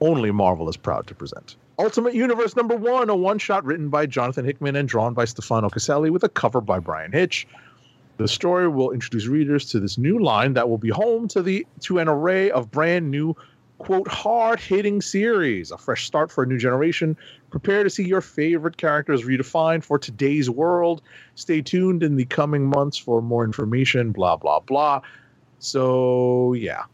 Only 0.00 0.30
Marvel 0.30 0.68
is 0.68 0.76
proud 0.76 1.06
to 1.06 1.14
present. 1.14 1.56
Ultimate 1.78 2.14
Universe 2.14 2.56
number 2.56 2.76
one, 2.76 3.10
a 3.10 3.16
one 3.16 3.38
shot 3.38 3.64
written 3.64 3.88
by 3.88 4.06
Jonathan 4.06 4.44
Hickman 4.44 4.76
and 4.76 4.88
drawn 4.88 5.12
by 5.12 5.24
Stefano 5.24 5.68
Caselli 5.68 6.10
with 6.10 6.22
a 6.22 6.28
cover 6.28 6.60
by 6.60 6.78
Bryan 6.78 7.12
Hitch. 7.12 7.46
The 8.16 8.28
story 8.28 8.68
will 8.68 8.92
introduce 8.92 9.26
readers 9.26 9.64
to 9.70 9.80
this 9.80 9.98
new 9.98 10.22
line 10.22 10.54
that 10.54 10.68
will 10.68 10.78
be 10.78 10.90
home 10.90 11.26
to 11.28 11.42
the 11.42 11.66
to 11.80 11.98
an 11.98 12.08
array 12.08 12.50
of 12.50 12.70
brand 12.70 13.10
new 13.10 13.36
quote 13.78 14.08
hard 14.08 14.60
hitting 14.60 15.02
series, 15.02 15.70
a 15.70 15.78
fresh 15.78 16.06
start 16.06 16.30
for 16.30 16.44
a 16.44 16.46
new 16.46 16.58
generation. 16.58 17.16
Prepare 17.50 17.82
to 17.84 17.90
see 17.90 18.04
your 18.04 18.20
favorite 18.20 18.76
characters 18.76 19.22
redefined 19.22 19.84
for 19.84 19.98
today's 19.98 20.48
world. 20.48 21.02
Stay 21.34 21.60
tuned 21.60 22.02
in 22.02 22.16
the 22.16 22.24
coming 22.24 22.66
months 22.66 22.96
for 22.96 23.20
more 23.20 23.44
information. 23.44 24.12
Blah 24.12 24.36
blah 24.36 24.60
blah. 24.60 25.00
So 25.58 26.52
yeah. 26.52 26.84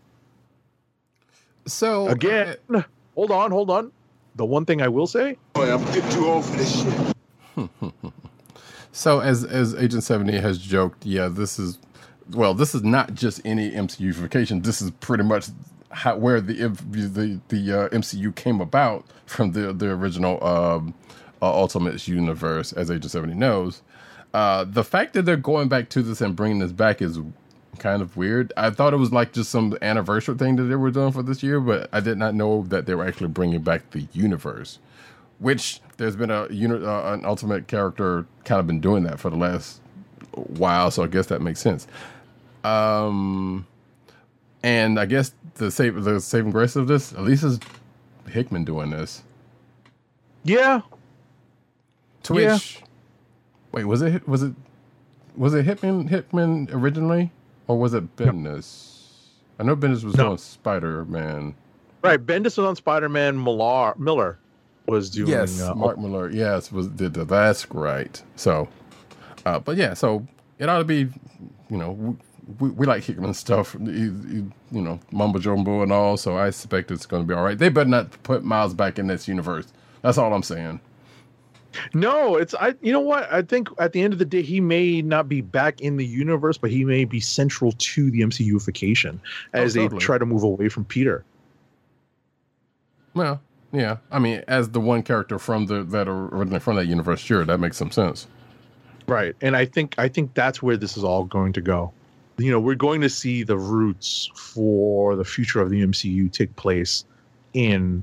So 1.66 2.08
again, 2.08 2.56
uh, 2.74 2.82
hold 3.14 3.30
on, 3.30 3.50
hold 3.50 3.70
on. 3.70 3.92
The 4.36 4.46
one 4.46 4.64
thing 4.64 4.80
I 4.80 4.88
will 4.88 5.06
say, 5.06 5.36
boy, 5.52 5.72
I'm 5.72 5.84
getting 5.92 6.10
too 6.10 6.26
old 6.26 6.44
for 6.44 6.56
this 6.56 6.82
shit. 6.82 7.09
So 8.92 9.20
as 9.20 9.44
as 9.44 9.74
Agent 9.74 10.02
Seventy 10.02 10.38
has 10.38 10.58
joked, 10.58 11.06
yeah, 11.06 11.28
this 11.28 11.58
is 11.58 11.78
well, 12.32 12.54
this 12.54 12.74
is 12.74 12.82
not 12.82 13.14
just 13.14 13.40
any 13.44 13.70
MCUification. 13.70 14.64
This 14.64 14.82
is 14.82 14.90
pretty 14.92 15.24
much 15.24 15.48
how, 15.90 16.16
where 16.16 16.40
the 16.40 16.68
the 16.68 17.40
the 17.48 17.72
uh, 17.72 17.88
MCU 17.90 18.34
came 18.34 18.60
about 18.60 19.04
from 19.26 19.52
the 19.52 19.72
the 19.72 19.90
original 19.90 20.44
um, 20.44 20.94
uh, 21.40 21.52
Ultimates 21.52 22.08
universe, 22.08 22.72
as 22.72 22.90
Agent 22.90 23.10
Seventy 23.12 23.34
knows. 23.34 23.82
Uh, 24.32 24.64
the 24.64 24.84
fact 24.84 25.14
that 25.14 25.22
they're 25.22 25.36
going 25.36 25.68
back 25.68 25.88
to 25.90 26.02
this 26.02 26.20
and 26.20 26.36
bringing 26.36 26.60
this 26.60 26.72
back 26.72 27.02
is 27.02 27.18
kind 27.78 28.02
of 28.02 28.16
weird. 28.16 28.52
I 28.56 28.70
thought 28.70 28.92
it 28.92 28.98
was 28.98 29.12
like 29.12 29.32
just 29.32 29.50
some 29.50 29.76
anniversary 29.82 30.36
thing 30.36 30.56
that 30.56 30.64
they 30.64 30.76
were 30.76 30.90
doing 30.90 31.12
for 31.12 31.22
this 31.22 31.42
year, 31.42 31.60
but 31.60 31.88
I 31.92 32.00
did 32.00 32.18
not 32.18 32.34
know 32.34 32.62
that 32.68 32.86
they 32.86 32.94
were 32.94 33.06
actually 33.06 33.28
bringing 33.28 33.62
back 33.62 33.90
the 33.90 34.06
universe 34.12 34.78
which 35.40 35.80
there's 36.00 36.16
been 36.16 36.30
a 36.30 36.48
unit, 36.50 36.82
uh, 36.82 37.12
an 37.12 37.26
ultimate 37.26 37.68
character 37.68 38.24
kind 38.46 38.58
of 38.58 38.66
been 38.66 38.80
doing 38.80 39.02
that 39.02 39.20
for 39.20 39.28
the 39.28 39.36
last 39.36 39.82
while, 40.32 40.90
so 40.90 41.04
I 41.04 41.08
guess 41.08 41.26
that 41.26 41.42
makes 41.42 41.60
sense. 41.60 41.86
Um, 42.64 43.66
and 44.62 44.98
I 44.98 45.04
guess 45.04 45.34
the 45.56 45.70
save 45.70 46.02
the 46.02 46.18
saving 46.18 46.52
grace 46.52 46.74
of 46.74 46.88
this, 46.88 47.12
at 47.12 47.20
least 47.20 47.44
is 47.44 47.60
Hickman 48.26 48.64
doing 48.64 48.88
this. 48.88 49.22
Yeah. 50.42 50.80
Twitch. 52.22 52.78
yeah. 52.80 52.86
wait, 53.72 53.84
was 53.84 54.00
it 54.00 54.26
was 54.26 54.42
it 54.42 54.54
was 55.36 55.52
it 55.52 55.66
Hickman 55.66 56.08
Hickman 56.08 56.70
originally, 56.72 57.30
or 57.66 57.78
was 57.78 57.92
it 57.92 58.16
Bendis? 58.16 58.96
No. 59.58 59.62
I 59.62 59.66
know 59.66 59.76
Bendis 59.76 60.02
was 60.02 60.16
no. 60.16 60.30
on 60.30 60.38
Spider 60.38 61.04
Man. 61.04 61.54
Right, 62.00 62.24
Bendis 62.24 62.56
was 62.56 62.60
on 62.60 62.76
Spider 62.76 63.10
Man. 63.10 63.44
Millar 63.44 63.94
Miller 63.98 64.38
was 64.86 65.10
doing. 65.10 65.28
Yes, 65.28 65.60
uh, 65.60 65.74
Mark 65.74 65.98
Millar. 65.98 66.30
Yes, 66.30 66.72
was 66.72 66.88
did 66.88 67.14
the, 67.14 67.24
that's 67.24 67.70
right. 67.70 68.22
So, 68.36 68.68
uh, 69.46 69.58
but 69.58 69.76
yeah, 69.76 69.94
so 69.94 70.26
it 70.58 70.68
ought 70.68 70.78
to 70.78 70.84
be, 70.84 71.08
you 71.70 71.76
know, 71.76 72.16
we, 72.58 72.70
we 72.70 72.86
like 72.86 73.04
Hickman 73.04 73.34
stuff, 73.34 73.76
you, 73.80 73.90
you, 74.28 74.52
you 74.72 74.80
know, 74.80 74.98
mumbo 75.12 75.38
jumbo 75.38 75.82
and 75.82 75.92
all. 75.92 76.16
So 76.16 76.36
I 76.36 76.50
suspect 76.50 76.90
it's 76.90 77.06
going 77.06 77.22
to 77.22 77.26
be 77.26 77.34
all 77.34 77.44
right. 77.44 77.58
They 77.58 77.68
better 77.68 77.88
not 77.88 78.22
put 78.22 78.44
Miles 78.44 78.74
back 78.74 78.98
in 78.98 79.06
this 79.06 79.28
universe. 79.28 79.66
That's 80.02 80.18
all 80.18 80.32
I'm 80.32 80.42
saying. 80.42 80.80
No, 81.94 82.36
it's 82.36 82.52
I. 82.54 82.74
You 82.80 82.92
know 82.92 83.00
what? 83.00 83.32
I 83.32 83.42
think 83.42 83.68
at 83.78 83.92
the 83.92 84.02
end 84.02 84.12
of 84.12 84.18
the 84.18 84.24
day, 84.24 84.42
he 84.42 84.60
may 84.60 85.02
not 85.02 85.28
be 85.28 85.40
back 85.40 85.80
in 85.80 85.96
the 85.96 86.06
universe, 86.06 86.58
but 86.58 86.70
he 86.70 86.84
may 86.84 87.04
be 87.04 87.20
central 87.20 87.72
to 87.72 88.10
the 88.10 88.22
MCUification 88.22 89.20
as 89.52 89.76
Oh, 89.76 89.88
they 89.88 89.98
try 89.98 90.18
to 90.18 90.26
move 90.26 90.42
away 90.42 90.68
from 90.68 90.84
Peter. 90.84 91.24
Well, 93.14 93.40
yeah. 93.72 93.98
I 94.10 94.18
mean, 94.18 94.42
as 94.48 94.70
the 94.70 94.80
one 94.80 95.02
character 95.02 95.38
from 95.38 95.66
the 95.66 95.84
that 95.84 96.08
are 96.08 96.26
originally 96.34 96.60
from 96.60 96.76
that 96.76 96.86
universe, 96.86 97.20
sure, 97.20 97.44
that 97.44 97.58
makes 97.58 97.76
some 97.76 97.90
sense. 97.90 98.26
Right. 99.06 99.34
And 99.40 99.56
I 99.56 99.64
think 99.64 99.94
I 99.98 100.08
think 100.08 100.34
that's 100.34 100.62
where 100.62 100.76
this 100.76 100.96
is 100.96 101.04
all 101.04 101.24
going 101.24 101.52
to 101.54 101.60
go. 101.60 101.92
You 102.38 102.50
know, 102.50 102.60
we're 102.60 102.74
going 102.74 103.00
to 103.02 103.10
see 103.10 103.42
the 103.42 103.58
roots 103.58 104.30
for 104.34 105.14
the 105.16 105.24
future 105.24 105.60
of 105.60 105.68
the 105.68 105.82
MCU 105.82 106.32
take 106.32 106.54
place 106.56 107.04
in 107.52 108.02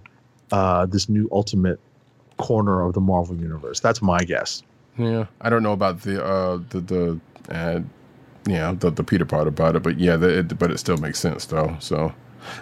uh, 0.51 0.85
this 0.85 1.09
new 1.09 1.27
ultimate 1.31 1.79
corner 2.37 2.81
of 2.81 2.93
the 2.93 3.01
Marvel 3.01 3.35
universe. 3.35 3.79
That's 3.79 4.01
my 4.01 4.19
guess. 4.19 4.63
Yeah, 4.97 5.25
I 5.41 5.49
don't 5.49 5.63
know 5.63 5.73
about 5.73 6.01
the 6.01 6.23
uh 6.23 6.59
the 6.69 6.79
the 6.79 7.19
uh, 7.49 7.81
yeah 8.47 8.73
the 8.73 8.89
the 8.89 9.03
Peter 9.03 9.25
part 9.25 9.47
about 9.47 9.75
it, 9.75 9.83
but 9.83 9.99
yeah, 9.99 10.17
the, 10.17 10.39
it, 10.39 10.57
but 10.57 10.71
it 10.71 10.77
still 10.79 10.97
makes 10.97 11.19
sense 11.19 11.45
though. 11.45 11.75
So 11.79 12.13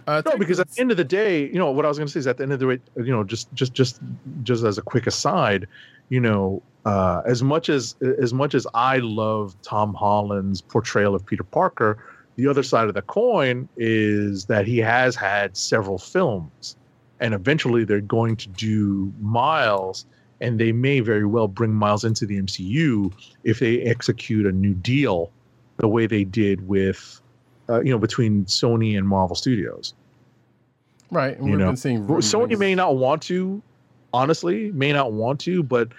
uh, 0.07 0.21
No, 0.25 0.37
because 0.37 0.59
at 0.59 0.69
the 0.69 0.81
end 0.81 0.91
of 0.91 0.97
the 0.97 1.03
day, 1.03 1.47
you 1.47 1.55
know 1.55 1.71
what 1.71 1.85
I 1.85 1.87
was 1.87 1.97
going 1.97 2.07
to 2.07 2.11
say 2.11 2.19
is 2.19 2.27
at 2.27 2.37
the 2.37 2.43
end 2.43 2.53
of 2.53 2.59
the 2.59 2.77
day, 2.77 2.81
you 2.97 3.11
know, 3.11 3.23
just 3.23 3.53
just 3.53 3.73
just 3.73 3.99
just 4.43 4.63
as 4.63 4.77
a 4.77 4.81
quick 4.81 5.07
aside, 5.07 5.67
you 6.09 6.19
know, 6.19 6.61
uh, 6.85 7.21
as 7.25 7.43
much 7.43 7.69
as 7.69 7.95
as 8.21 8.33
much 8.33 8.53
as 8.53 8.67
I 8.73 8.97
love 8.97 9.55
Tom 9.61 9.93
Holland's 9.93 10.61
portrayal 10.61 11.15
of 11.15 11.25
Peter 11.25 11.43
Parker, 11.43 11.97
the 12.35 12.47
other 12.47 12.63
side 12.63 12.87
of 12.87 12.93
the 12.93 13.01
coin 13.01 13.67
is 13.77 14.45
that 14.45 14.67
he 14.67 14.77
has 14.79 15.15
had 15.15 15.57
several 15.57 15.97
films, 15.97 16.75
and 17.19 17.33
eventually 17.33 17.83
they're 17.83 18.01
going 18.01 18.35
to 18.37 18.49
do 18.49 19.11
Miles, 19.19 20.05
and 20.41 20.59
they 20.59 20.71
may 20.71 20.99
very 20.99 21.25
well 21.25 21.47
bring 21.47 21.73
Miles 21.73 22.03
into 22.03 22.25
the 22.25 22.39
MCU 22.41 23.11
if 23.43 23.59
they 23.59 23.81
execute 23.81 24.45
a 24.45 24.51
new 24.51 24.73
deal, 24.73 25.31
the 25.77 25.87
way 25.87 26.07
they 26.07 26.23
did 26.23 26.67
with. 26.67 27.21
Uh, 27.67 27.81
you 27.81 27.91
know, 27.91 27.97
between 27.97 28.45
Sony 28.45 28.97
and 28.97 29.07
Marvel 29.07 29.35
Studios 29.35 29.93
right, 31.11 31.37
and 31.37 31.45
you 31.45 31.51
we've 31.51 31.59
know 31.59 31.67
been 31.67 31.77
seeing 31.77 32.05
Sony 32.07 32.57
may 32.57 32.75
not 32.75 32.95
want 32.97 33.21
to, 33.23 33.61
honestly, 34.13 34.71
may 34.71 34.93
not 34.93 35.13
want 35.13 35.39
to, 35.41 35.63
but 35.63 35.89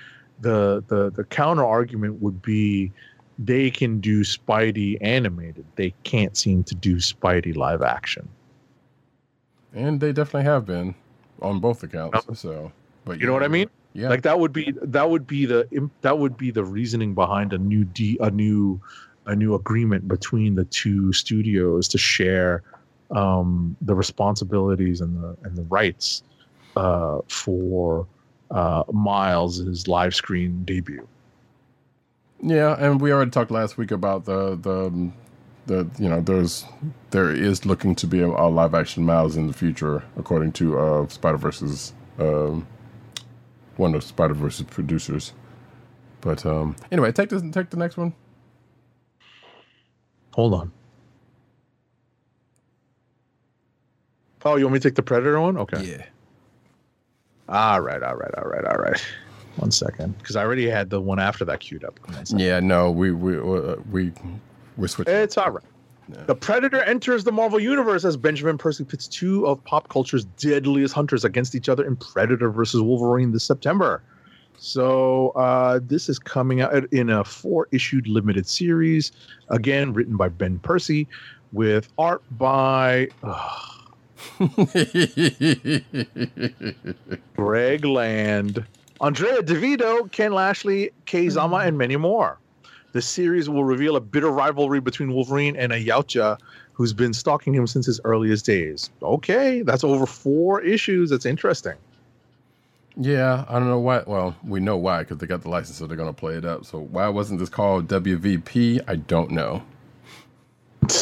the 0.40 0.82
the 0.88 1.10
the 1.10 1.24
counter 1.24 1.64
argument 1.64 2.20
would 2.20 2.43
be 2.43 2.93
they 3.38 3.70
can 3.70 4.01
do 4.01 4.20
Spidey 4.22 4.97
animated. 5.01 5.64
They 5.76 5.93
can't 6.05 6.36
seem 6.36 6.64
to 6.64 6.74
do 6.74 6.97
Spidey 6.97 7.56
live 7.56 7.82
action. 7.82 8.28
and 9.74 10.01
they 10.01 10.12
definitely 10.12 10.44
have 10.44 10.64
been 10.64 10.94
on 11.43 11.60
both 11.60 11.82
accounts. 11.82 12.26
So, 12.40 12.72
but 13.05 13.20
You 13.20 13.26
know 13.26 13.32
what 13.32 13.43
I 13.43 13.48
mean? 13.48 13.68
Yeah, 13.93 14.09
Like 14.09 14.22
that 14.22 14.38
would 14.38 14.52
be 14.52 14.74
that 14.82 15.09
would 15.09 15.26
be 15.26 15.47
the 15.47 15.90
that 16.02 16.18
would 16.18 16.36
be 16.36 16.51
the 16.51 16.64
reasoning 16.64 17.14
behind 17.14 17.52
a 17.52 17.59
new 17.59 17.84
D, 17.84 18.18
a 18.20 18.30
new 18.30 18.80
a 19.27 19.35
new 19.35 19.55
agreement 19.55 20.09
between 20.09 20.55
the 20.55 20.65
two 20.65 21.12
studios 21.12 21.89
to 21.89 21.98
share 21.98 22.62
um, 23.11 23.77
the 23.81 23.94
responsibilities 23.94 25.01
and 25.01 25.23
the 25.23 25.36
and 25.44 25.57
the 25.57 25.62
rights 25.65 26.23
uh, 26.77 27.20
for 27.28 28.07
uh, 28.51 28.85
Miles's 28.93 29.89
live 29.89 30.15
screen 30.15 30.65
debut. 30.65 31.07
Yeah, 32.43 32.77
and 32.78 33.01
we 33.01 33.12
already 33.12 33.31
talked 33.31 33.51
last 33.51 33.78
week 33.78 33.90
about 33.90 34.24
the 34.24 34.57
the 34.57 35.11
the 35.66 35.90
you 35.98 36.09
know 36.09 36.20
there's 36.20 36.65
there 37.11 37.31
is 37.31 37.65
looking 37.66 37.94
to 37.97 38.07
be 38.07 38.20
a, 38.20 38.28
a 38.28 38.48
live 38.48 38.74
action 38.74 39.05
Miles 39.05 39.36
in 39.36 39.47
the 39.47 39.53
future, 39.53 40.05
according 40.16 40.53
to 40.53 40.78
uh, 40.78 41.09
Spider 41.09 41.39
Verse's 41.39 41.93
um, 42.19 42.66
one 43.77 43.94
of 43.94 44.03
Spider 44.03 44.35
Verse's 44.35 44.66
producers. 44.66 45.32
But 46.20 46.44
um, 46.44 46.77
anyway, 46.90 47.12
take 47.12 47.28
this 47.28 47.43
take 47.53 47.70
the 47.70 47.77
next 47.77 47.97
one. 47.97 48.15
Hold 50.36 50.52
on. 50.52 50.70
Oh, 54.44 54.56
you 54.56 54.66
want 54.66 54.74
me 54.74 54.80
to 54.80 54.88
take 54.90 54.94
the 54.94 55.02
Predator 55.02 55.40
one? 55.40 55.56
Okay. 55.56 55.82
Yeah. 55.82 56.04
All 57.48 57.80
right, 57.80 58.02
all 58.02 58.16
right, 58.16 58.34
all 58.36 58.44
right, 58.44 58.64
all 58.66 58.76
right. 58.76 59.02
One 59.56 59.70
second, 59.70 60.16
because 60.18 60.36
I 60.36 60.44
already 60.44 60.68
had 60.68 60.90
the 60.90 61.00
one 61.00 61.18
after 61.18 61.46
that 61.46 61.60
queued 61.60 61.84
up. 61.84 61.98
Yeah, 62.36 62.60
no, 62.60 62.90
we 62.90 63.12
we 63.12 63.38
uh, 63.38 63.76
we 63.90 64.12
we 64.76 64.88
switching. 64.88 65.14
It's 65.14 65.38
all 65.38 65.52
right. 65.52 65.64
The 66.26 66.34
Predator 66.34 66.82
enters 66.82 67.24
the 67.24 67.32
Marvel 67.32 67.58
Universe 67.58 68.04
as 68.04 68.18
Benjamin 68.18 68.58
Percy 68.58 68.84
pits 68.84 69.08
two 69.08 69.46
of 69.46 69.64
pop 69.64 69.88
culture's 69.88 70.26
deadliest 70.36 70.92
hunters 70.92 71.24
against 71.24 71.54
each 71.54 71.70
other 71.70 71.84
in 71.84 71.96
Predator 71.96 72.50
versus 72.50 72.82
Wolverine 72.82 73.32
this 73.32 73.44
September. 73.44 74.02
So 74.58 75.30
uh, 75.30 75.80
this 75.82 76.08
is 76.08 76.18
coming 76.18 76.60
out 76.60 76.92
in 76.92 77.10
a 77.10 77.24
four-issued 77.24 78.08
limited 78.08 78.46
series, 78.46 79.12
again 79.48 79.92
written 79.92 80.16
by 80.16 80.28
Ben 80.28 80.58
Percy, 80.60 81.06
with 81.52 81.88
art 81.98 82.22
by 82.32 83.08
Greg 87.36 87.84
Land, 87.84 88.64
Andrea 89.00 89.42
Di 89.42 89.54
Vito, 89.54 90.04
Ken 90.06 90.32
Lashley, 90.32 90.90
Kei 91.04 91.28
Zama, 91.28 91.58
and 91.58 91.76
many 91.76 91.96
more. 91.96 92.38
The 92.92 93.02
series 93.02 93.48
will 93.50 93.64
reveal 93.64 93.96
a 93.96 94.00
bitter 94.00 94.30
rivalry 94.30 94.80
between 94.80 95.12
Wolverine 95.12 95.54
and 95.56 95.70
a 95.72 95.84
Yautja 95.84 96.38
who's 96.72 96.94
been 96.94 97.12
stalking 97.12 97.54
him 97.54 97.66
since 97.66 97.86
his 97.86 98.00
earliest 98.04 98.46
days. 98.46 98.90
Okay, 99.02 99.62
that's 99.62 99.84
over 99.84 100.06
four 100.06 100.62
issues. 100.62 101.10
That's 101.10 101.26
interesting. 101.26 101.74
Yeah, 102.98 103.44
I 103.48 103.59
don't 103.59 103.68
know 103.68 103.78
why. 103.78 104.02
Well, 104.06 104.35
we 104.43 104.59
know 104.60 104.77
why 104.78 105.01
because 105.01 105.18
they 105.18 105.27
got 105.27 105.43
the 105.43 105.51
license, 105.51 105.77
so 105.78 105.86
they're 105.86 105.97
going 105.98 106.09
to 106.09 106.18
play 106.18 106.35
it 106.35 106.44
up. 106.47 106.64
So 106.64 106.78
why 106.81 107.09
wasn't 107.09 107.40
this 107.40 107.51
called 107.51 107.89
WVP? 107.89 108.81
I 108.89 108.97
don't 108.97 109.31
know. 109.31 109.62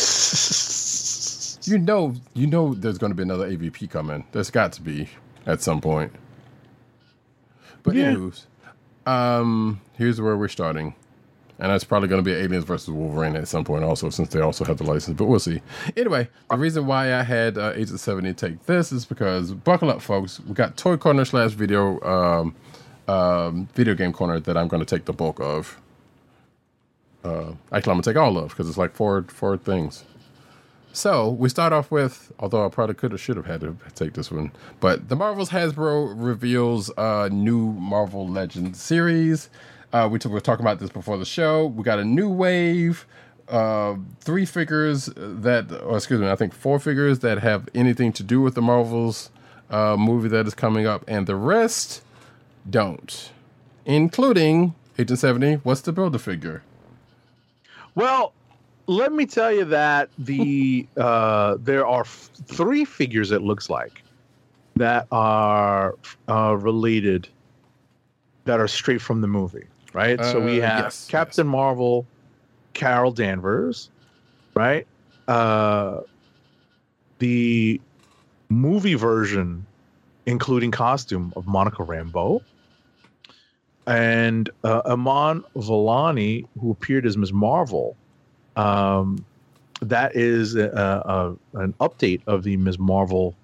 You 1.66 1.78
know, 1.78 2.14
you 2.34 2.46
know, 2.46 2.74
there's 2.74 2.98
going 2.98 3.10
to 3.10 3.14
be 3.16 3.22
another 3.22 3.48
AVP 3.48 3.88
coming. 3.88 4.26
There's 4.32 4.50
got 4.50 4.74
to 4.74 4.82
be 4.82 5.08
at 5.46 5.62
some 5.62 5.80
point. 5.80 6.12
But 7.82 7.94
Yeah. 7.94 8.08
anyways, 8.08 8.46
um, 9.06 9.80
here's 9.94 10.20
where 10.20 10.36
we're 10.36 10.48
starting, 10.48 10.94
and 11.58 11.70
that's 11.70 11.84
probably 11.84 12.08
going 12.08 12.22
to 12.22 12.28
be 12.28 12.34
Aliens 12.36 12.64
versus 12.64 12.90
Wolverine 12.90 13.36
at 13.36 13.48
some 13.48 13.64
point, 13.64 13.84
also 13.84 14.10
since 14.10 14.28
they 14.30 14.40
also 14.40 14.64
have 14.64 14.78
the 14.78 14.84
license. 14.84 15.16
But 15.16 15.26
we'll 15.26 15.38
see. 15.38 15.62
Anyway, 15.96 16.28
the 16.50 16.56
reason 16.56 16.86
why 16.86 17.14
I 17.14 17.22
had 17.22 17.56
uh, 17.58 17.72
Agent 17.74 18.00
Seventy 18.00 18.32
take 18.34 18.66
this 18.66 18.92
is 18.92 19.04
because 19.04 19.52
buckle 19.52 19.90
up, 19.90 20.02
folks. 20.02 20.40
We 20.40 20.54
got 20.54 20.76
Toy 20.76 20.96
Corner 20.96 21.24
slash 21.24 21.52
Video 21.52 22.00
um, 22.02 22.56
um, 23.06 23.68
Video 23.74 23.94
Game 23.94 24.12
Corner 24.12 24.40
that 24.40 24.56
I'm 24.56 24.68
going 24.68 24.84
to 24.84 24.96
take 24.96 25.04
the 25.04 25.12
bulk 25.12 25.40
of. 25.40 25.80
Uh, 27.24 27.52
actually, 27.72 27.92
I'm 27.92 28.00
gonna 28.00 28.02
take 28.02 28.16
all 28.16 28.36
of 28.36 28.50
because 28.50 28.68
it's 28.68 28.76
like 28.78 28.94
four 28.94 29.22
four 29.28 29.56
things. 29.56 30.04
So 30.92 31.30
we 31.30 31.48
start 31.48 31.72
off 31.72 31.90
with, 31.90 32.32
although 32.38 32.64
I 32.64 32.68
probably 32.68 32.94
could 32.94 33.10
have 33.10 33.20
should 33.20 33.36
have 33.36 33.46
had 33.46 33.62
to 33.62 33.76
take 33.96 34.12
this 34.12 34.30
one, 34.30 34.52
but 34.78 35.08
the 35.08 35.16
Marvel's 35.16 35.50
Hasbro 35.50 36.14
reveals 36.16 36.90
a 36.96 37.28
new 37.30 37.72
Marvel 37.72 38.28
Legends 38.28 38.80
series. 38.80 39.48
Uh, 39.94 40.08
we 40.08 40.18
t- 40.18 40.28
were 40.28 40.40
talking 40.40 40.64
about 40.66 40.80
this 40.80 40.90
before 40.90 41.16
the 41.16 41.24
show. 41.24 41.66
We 41.66 41.84
got 41.84 42.00
a 42.00 42.04
new 42.04 42.28
wave, 42.28 43.06
uh, 43.48 43.94
three 44.18 44.44
figures 44.44 45.06
that, 45.16 45.70
or 45.70 45.96
excuse 45.96 46.20
me, 46.20 46.28
I 46.28 46.34
think 46.34 46.52
four 46.52 46.80
figures 46.80 47.20
that 47.20 47.38
have 47.38 47.68
anything 47.76 48.12
to 48.14 48.24
do 48.24 48.40
with 48.40 48.56
the 48.56 48.60
Marvels 48.60 49.30
uh, 49.70 49.96
movie 49.96 50.28
that 50.30 50.48
is 50.48 50.54
coming 50.54 50.84
up, 50.84 51.04
and 51.06 51.28
the 51.28 51.36
rest 51.36 52.02
don't, 52.68 53.30
including 53.86 54.74
Agent 54.98 55.20
Seventy. 55.20 55.54
What's 55.56 55.82
the 55.82 55.92
build 55.92 56.14
a 56.16 56.18
figure? 56.18 56.62
Well, 57.94 58.32
let 58.86 59.12
me 59.12 59.26
tell 59.26 59.52
you 59.52 59.64
that 59.66 60.10
the 60.18 60.88
uh, 60.96 61.56
there 61.60 61.86
are 61.86 62.00
f- 62.02 62.30
three 62.46 62.84
figures. 62.84 63.30
It 63.30 63.42
looks 63.42 63.70
like 63.70 64.02
that 64.74 65.06
are 65.12 65.94
uh, 66.28 66.56
related, 66.58 67.28
that 68.44 68.58
are 68.58 68.66
straight 68.66 69.00
from 69.00 69.20
the 69.20 69.28
movie, 69.28 69.66
right? 69.94 70.22
so 70.22 70.40
we 70.40 70.60
Uh, 70.60 70.66
have 70.66 70.84
yes, 70.84 71.08
Captain 71.08 71.46
Marvel, 71.46 72.06
Carol 72.74 73.12
Danvers, 73.12 73.90
right? 74.54 74.86
Uh, 75.26 76.00
the 77.20 77.80
movie 78.50 78.94
version, 78.94 79.64
including 80.26 80.70
costume 80.70 81.32
of 81.36 81.46
Monica 81.46 81.82
Rambeau, 81.82 82.42
and 83.86 84.50
uh, 84.64 84.82
Iman 84.86 85.44
Vellani, 85.56 86.46
who 86.60 86.70
appeared 86.70 87.06
as 87.06 87.16
Ms. 87.16 87.32
Marvel. 87.32 87.96
Um, 88.56 89.24
that 89.80 90.14
is 90.16 90.54
a, 90.54 91.36
a, 91.54 91.60
an 91.60 91.74
update 91.80 92.20
of 92.26 92.42
the 92.44 92.56
Ms. 92.56 92.78
Marvel, 92.78 93.34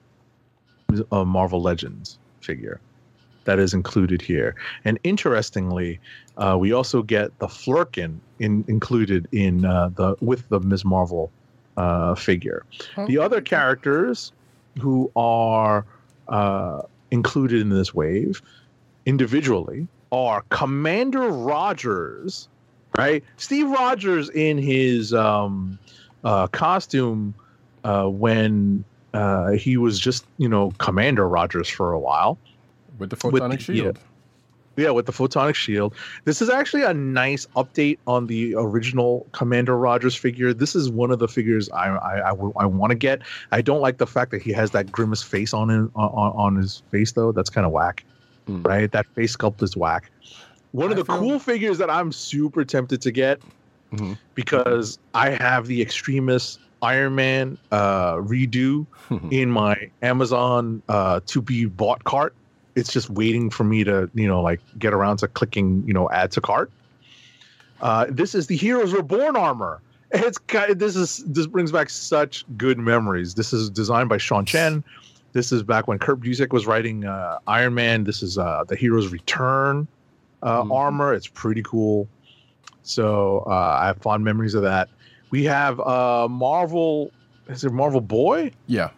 uh, 1.12 1.24
Marvel 1.24 1.60
Legends 1.60 2.18
figure 2.40 2.80
that 3.50 3.58
is 3.58 3.74
included 3.74 4.22
here. 4.22 4.54
And 4.84 4.96
interestingly, 5.02 5.98
uh, 6.36 6.56
we 6.56 6.72
also 6.72 7.02
get 7.02 7.36
the 7.40 7.48
Flerken 7.48 8.20
in, 8.38 8.64
included 8.68 9.26
in 9.32 9.64
uh, 9.64 9.90
the 9.96 10.14
with 10.20 10.48
the 10.50 10.60
Ms. 10.60 10.84
Marvel 10.84 11.32
uh, 11.76 12.14
figure. 12.14 12.64
The 13.08 13.18
other 13.18 13.40
characters 13.40 14.30
who 14.80 15.10
are 15.16 15.84
uh, 16.28 16.82
included 17.10 17.60
in 17.60 17.70
this 17.70 17.92
wave 17.92 18.40
individually 19.04 19.88
are 20.12 20.44
Commander 20.50 21.28
Rogers, 21.28 22.48
right? 22.96 23.24
Steve 23.36 23.68
Rogers 23.68 24.30
in 24.30 24.58
his 24.58 25.12
um, 25.12 25.76
uh, 26.22 26.46
costume 26.46 27.34
uh, 27.82 28.06
when 28.06 28.84
uh, 29.12 29.50
he 29.52 29.76
was 29.76 29.98
just, 29.98 30.24
you 30.38 30.48
know, 30.48 30.70
Commander 30.78 31.28
Rogers 31.28 31.68
for 31.68 31.90
a 31.92 31.98
while. 31.98 32.38
With 33.00 33.10
the 33.10 33.16
photonic 33.16 33.66
the- 33.66 33.74
shield. 33.74 33.98
Yeah, 34.76 34.90
with 34.90 35.04
the 35.06 35.12
photonic 35.12 35.56
shield. 35.56 35.94
This 36.24 36.40
is 36.40 36.48
actually 36.48 36.82
a 36.84 36.94
nice 36.94 37.44
update 37.56 37.98
on 38.06 38.28
the 38.28 38.54
original 38.56 39.26
Commander 39.32 39.76
Rogers 39.76 40.14
figure. 40.14 40.54
This 40.54 40.74
is 40.76 40.88
one 40.88 41.10
of 41.10 41.18
the 41.18 41.26
figures 41.28 41.68
I 41.70 41.88
I, 41.88 42.28
I, 42.30 42.32
want 42.66 42.90
to 42.90 42.94
get. 42.94 43.20
I 43.52 43.60
don't 43.62 43.80
like 43.80 43.98
the 43.98 44.06
fact 44.06 44.30
that 44.30 44.40
he 44.40 44.52
has 44.52 44.70
that 44.70 44.90
grimace 44.92 45.22
face 45.22 45.52
on 45.52 45.68
him, 45.68 45.90
on, 45.96 46.32
on 46.36 46.56
his 46.56 46.82
face 46.92 47.12
though. 47.12 47.32
That's 47.32 47.50
kind 47.50 47.66
of 47.66 47.72
whack, 47.72 48.04
Hmm. 48.46 48.62
right? 48.62 48.90
That 48.92 49.06
face 49.08 49.36
sculpt 49.36 49.60
is 49.62 49.76
whack. 49.76 50.10
One 50.72 50.86
of 50.92 50.98
I 50.98 51.00
the 51.00 51.04
feel- 51.04 51.18
cool 51.18 51.38
figures 51.40 51.76
that 51.78 51.90
I'm 51.90 52.12
super 52.12 52.64
tempted 52.64 53.02
to 53.02 53.10
get 53.10 53.40
Mhm. 53.92 54.16
because 54.36 54.98
I 55.14 55.30
have 55.30 55.66
the 55.66 55.82
extremist 55.82 56.60
Iron 56.80 57.16
Man 57.16 57.58
uh, 57.72 58.14
redo 58.14 58.86
in 59.30 59.50
my 59.50 59.90
Amazon 60.00 60.80
uh, 60.88 61.20
to 61.26 61.42
be 61.42 61.64
bought 61.66 62.04
cart. 62.04 62.34
It's 62.80 62.92
just 62.92 63.10
waiting 63.10 63.50
for 63.50 63.62
me 63.64 63.84
to, 63.84 64.10
you 64.14 64.26
know, 64.26 64.40
like 64.42 64.60
get 64.78 64.92
around 64.92 65.18
to 65.18 65.28
clicking, 65.28 65.84
you 65.86 65.92
know, 65.94 66.10
add 66.10 66.32
to 66.32 66.40
cart. 66.40 66.70
Uh, 67.80 68.06
this 68.08 68.34
is 68.34 68.46
the 68.48 68.56
Heroes 68.56 68.92
Reborn 68.92 69.36
armor. 69.36 69.80
It's 70.12 70.38
ki- 70.38 70.74
this 70.74 70.96
is 70.96 71.22
this 71.24 71.46
brings 71.46 71.70
back 71.70 71.88
such 71.88 72.44
good 72.56 72.78
memories. 72.78 73.34
This 73.34 73.52
is 73.52 73.70
designed 73.70 74.08
by 74.08 74.18
Sean 74.18 74.44
Chen. 74.44 74.82
This 75.34 75.52
is 75.52 75.62
back 75.62 75.86
when 75.86 76.00
Kurt 76.00 76.20
Busiek 76.20 76.52
was 76.52 76.66
writing 76.66 77.04
uh, 77.04 77.38
Iron 77.46 77.74
Man. 77.74 78.02
This 78.02 78.20
is 78.20 78.36
uh, 78.36 78.64
the 78.66 78.74
Heroes 78.74 79.12
Return 79.12 79.86
uh, 80.42 80.62
Mhm. 80.64 80.74
armor. 80.74 81.14
It's 81.14 81.28
pretty 81.28 81.62
cool. 81.62 82.08
So 82.82 83.44
uh, 83.46 83.78
I 83.82 83.86
have 83.86 83.98
fond 83.98 84.24
memories 84.24 84.54
of 84.54 84.62
that. 84.62 84.88
We 85.30 85.44
have 85.44 85.78
uh, 85.78 86.26
Marvel. 86.28 87.12
Is 87.48 87.62
it 87.62 87.70
Marvel 87.72 88.00
Boy? 88.00 88.50
Yeah. 88.66 88.90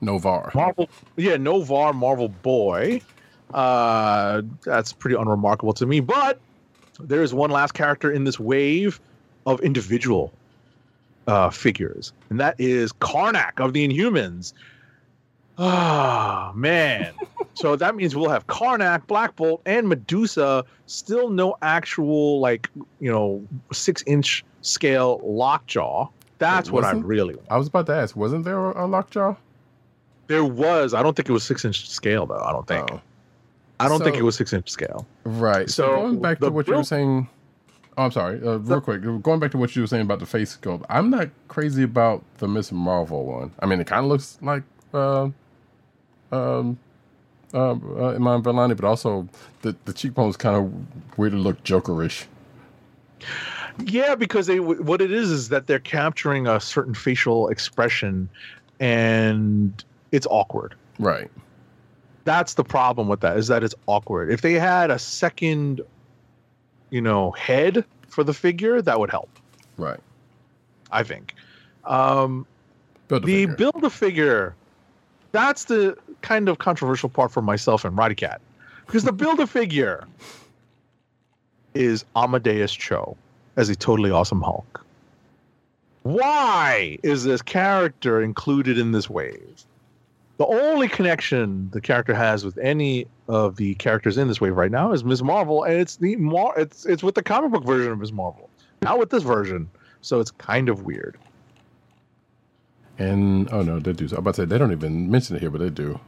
Noh-Varr. 0.00 0.52
Marvel, 0.54 0.88
yeah, 1.16 1.36
Noh-Varr 1.36 1.92
Marvel 1.92 2.28
Boy. 2.28 3.02
Uh, 3.54 4.42
that's 4.64 4.92
pretty 4.92 5.16
unremarkable 5.16 5.72
to 5.74 5.86
me. 5.86 6.00
But 6.00 6.38
there 7.00 7.22
is 7.22 7.32
one 7.34 7.50
last 7.50 7.72
character 7.74 8.10
in 8.10 8.24
this 8.24 8.40
wave 8.40 9.00
of 9.46 9.60
individual 9.60 10.32
uh, 11.26 11.50
figures, 11.50 12.12
and 12.30 12.40
that 12.40 12.56
is 12.58 12.92
Karnak 12.92 13.58
of 13.64 13.72
the 13.72 13.86
Inhumans. 13.88 14.52
Ah, 15.58 16.52
man. 16.54 17.14
so 17.54 17.76
that 17.76 17.96
means 17.96 18.14
we'll 18.14 18.28
have 18.28 18.46
Karnak, 18.46 19.06
Black 19.06 19.36
Bolt, 19.36 19.62
and 19.64 19.88
Medusa. 19.88 20.64
Still 20.86 21.30
no 21.30 21.56
actual, 21.62 22.40
like, 22.40 22.68
you 23.00 23.10
know, 23.10 23.42
six 23.72 24.02
inch 24.06 24.44
scale 24.62 25.20
lockjaw. 25.24 26.08
That's 26.38 26.70
what 26.70 26.84
I 26.84 26.88
wasn't- 26.88 27.06
really 27.06 27.34
want. 27.36 27.46
I 27.50 27.56
was 27.56 27.68
about 27.68 27.86
to 27.86 27.94
ask, 27.94 28.14
wasn't 28.16 28.44
there 28.44 28.58
a 28.58 28.86
lockjaw? 28.86 29.34
There 30.26 30.44
was. 30.44 30.92
I 30.92 31.02
don't 31.02 31.14
think 31.16 31.28
it 31.28 31.32
was 31.32 31.44
six 31.44 31.64
inch 31.64 31.88
scale 31.88 32.26
though. 32.26 32.40
I 32.40 32.52
don't 32.52 32.66
think. 32.66 32.90
Oh. 32.92 33.00
I 33.80 33.88
don't 33.88 34.02
think 34.02 34.16
it 34.16 34.22
was 34.22 34.36
six 34.36 34.52
inch 34.52 34.70
scale. 34.70 35.06
Right. 35.24 35.68
So, 35.68 35.86
So, 35.86 35.96
going 35.96 36.20
back 36.20 36.40
to 36.40 36.50
what 36.50 36.66
you 36.66 36.74
were 36.74 36.84
saying. 36.84 37.28
Oh, 37.98 38.04
I'm 38.04 38.10
sorry. 38.10 38.40
Uh, 38.46 38.58
real 38.58 38.82
quick, 38.82 39.02
going 39.22 39.40
back 39.40 39.50
to 39.52 39.58
what 39.58 39.74
you 39.74 39.82
were 39.82 39.88
saying 39.88 40.02
about 40.02 40.18
the 40.18 40.26
face 40.26 40.56
sculpt. 40.56 40.84
I'm 40.90 41.08
not 41.08 41.30
crazy 41.48 41.82
about 41.82 42.22
the 42.38 42.46
Miss 42.48 42.70
Marvel 42.70 43.24
one. 43.24 43.52
I 43.60 43.66
mean, 43.66 43.80
it 43.80 43.86
kind 43.86 44.04
of 44.04 44.10
looks 44.10 44.38
like 44.42 44.64
uh, 44.92 45.30
um, 46.30 46.78
uh, 47.54 47.70
uh, 47.70 48.14
Iman 48.14 48.42
Vellani, 48.42 48.76
but 48.76 48.84
also 48.84 49.28
the 49.62 49.74
the 49.86 49.92
cheekbones 49.92 50.36
kind 50.36 50.56
of 50.56 51.18
weirdly 51.18 51.38
look 51.38 51.62
Jokerish. 51.64 52.26
Yeah, 53.78 54.14
because 54.14 54.46
they 54.46 54.60
what 54.60 55.00
it 55.00 55.12
is 55.12 55.30
is 55.30 55.48
that 55.50 55.66
they're 55.66 55.78
capturing 55.78 56.46
a 56.46 56.60
certain 56.60 56.94
facial 56.94 57.48
expression, 57.48 58.28
and 58.80 59.84
it's 60.12 60.26
awkward. 60.30 60.74
Right. 60.98 61.30
That's 62.26 62.54
the 62.54 62.64
problem 62.64 63.08
with 63.08 63.20
that 63.20 63.38
is 63.38 63.46
that 63.46 63.62
it's 63.62 63.74
awkward. 63.86 64.30
If 64.30 64.42
they 64.42 64.54
had 64.54 64.90
a 64.90 64.98
second, 64.98 65.80
you 66.90 67.00
know, 67.00 67.30
head 67.30 67.84
for 68.08 68.24
the 68.24 68.34
figure, 68.34 68.82
that 68.82 69.00
would 69.00 69.10
help. 69.10 69.30
Right. 69.78 70.00
I 70.90 71.02
think. 71.02 71.34
Um, 71.84 72.46
Build 73.08 73.24
the 73.24 73.46
build 73.46 73.84
a 73.84 73.90
figure 73.90 74.56
that's 75.30 75.66
the 75.66 75.96
kind 76.22 76.48
of 76.48 76.58
controversial 76.58 77.08
part 77.08 77.30
for 77.30 77.42
myself 77.42 77.84
and 77.84 77.96
Roddykat 77.96 78.38
because 78.86 79.04
the 79.04 79.12
build 79.12 79.38
a 79.38 79.46
figure 79.46 80.06
is 81.74 82.04
Amadeus 82.16 82.72
Cho 82.72 83.16
as 83.56 83.68
a 83.68 83.76
totally 83.76 84.10
awesome 84.10 84.40
Hulk. 84.40 84.84
Why 86.02 86.98
is 87.02 87.24
this 87.24 87.42
character 87.42 88.22
included 88.22 88.78
in 88.78 88.92
this 88.92 89.10
wave? 89.10 89.64
The 90.38 90.46
only 90.46 90.88
connection 90.88 91.70
the 91.70 91.80
character 91.80 92.14
has 92.14 92.44
with 92.44 92.58
any 92.58 93.06
of 93.28 93.56
the 93.56 93.74
characters 93.76 94.18
in 94.18 94.28
this 94.28 94.40
wave 94.40 94.56
right 94.56 94.70
now 94.70 94.92
is 94.92 95.02
Ms. 95.02 95.22
Marvel, 95.22 95.64
and 95.64 95.74
it's 95.74 95.96
the 95.96 96.16
Mar- 96.16 96.58
it's 96.58 96.84
it's 96.84 97.02
with 97.02 97.14
the 97.14 97.22
comic 97.22 97.52
book 97.52 97.64
version 97.64 97.92
of 97.92 97.98
Ms. 97.98 98.12
Marvel, 98.12 98.50
not 98.82 98.98
with 98.98 99.10
this 99.10 99.22
version. 99.22 99.68
So 100.02 100.20
it's 100.20 100.30
kind 100.30 100.68
of 100.68 100.82
weird. 100.82 101.18
And 102.98 103.50
oh 103.52 103.62
no, 103.62 103.78
they 103.78 103.92
do. 103.92 104.06
I'm 104.12 104.18
about 104.18 104.34
to 104.34 104.42
say 104.42 104.46
they 104.46 104.58
don't 104.58 104.72
even 104.72 105.10
mention 105.10 105.36
it 105.36 105.40
here, 105.40 105.50
but 105.50 105.60
they 105.60 105.70
do. 105.70 106.00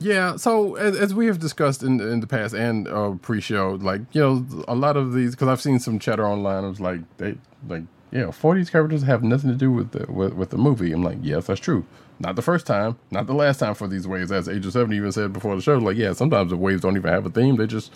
Yeah. 0.00 0.36
So 0.36 0.76
as, 0.76 0.96
as 0.96 1.12
we 1.12 1.26
have 1.26 1.40
discussed 1.40 1.82
in 1.82 2.00
in 2.00 2.20
the 2.20 2.26
past 2.26 2.54
and 2.54 2.86
uh, 2.86 3.12
pre-show, 3.20 3.78
like 3.80 4.02
you 4.12 4.20
know, 4.20 4.64
a 4.68 4.74
lot 4.74 4.96
of 4.96 5.12
these 5.12 5.32
because 5.32 5.48
I've 5.48 5.60
seen 5.60 5.80
some 5.80 5.98
chatter 5.98 6.26
online. 6.26 6.64
It 6.64 6.68
was 6.68 6.80
like 6.80 7.00
they 7.18 7.36
like 7.68 7.82
yeah, 8.10 8.30
four 8.30 8.52
of 8.52 8.58
these 8.58 8.70
characters 8.70 9.02
have 9.02 9.22
nothing 9.22 9.50
to 9.50 9.56
do 9.56 9.70
with 9.70 9.90
the 9.90 10.10
with, 10.10 10.34
with 10.34 10.50
the 10.50 10.58
movie. 10.58 10.92
I'm 10.92 11.02
like, 11.02 11.18
yes, 11.20 11.46
that's 11.46 11.60
true. 11.60 11.84
Not 12.20 12.34
the 12.34 12.42
first 12.42 12.66
time, 12.66 12.98
not 13.10 13.26
the 13.26 13.34
last 13.34 13.58
time 13.58 13.74
for 13.74 13.86
these 13.86 14.06
waves. 14.06 14.32
As 14.32 14.48
Age 14.48 14.66
of 14.66 14.72
Seven 14.72 14.92
even 14.92 15.12
said 15.12 15.32
before 15.32 15.54
the 15.54 15.62
show, 15.62 15.78
like 15.78 15.96
yeah, 15.96 16.12
sometimes 16.12 16.50
the 16.50 16.56
waves 16.56 16.82
don't 16.82 16.96
even 16.96 17.12
have 17.12 17.24
a 17.26 17.30
theme. 17.30 17.56
They're 17.56 17.66
just 17.66 17.92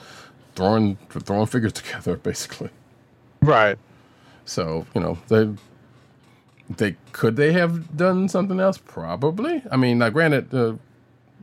throwing 0.55 0.97
throwing 1.11 1.47
figures 1.47 1.73
together 1.73 2.17
basically. 2.17 2.71
Right. 3.41 3.79
So 4.45 4.87
you 4.95 5.01
know 5.01 5.19
they 5.29 5.51
they 6.77 6.97
could 7.13 7.37
they 7.37 7.53
have 7.53 7.97
done 7.97 8.29
something 8.29 8.61
else? 8.61 8.79
Probably. 8.79 9.63
I 9.71 9.77
mean, 9.77 9.99
now 9.99 10.11
granted, 10.11 10.55
uh, 10.55 10.75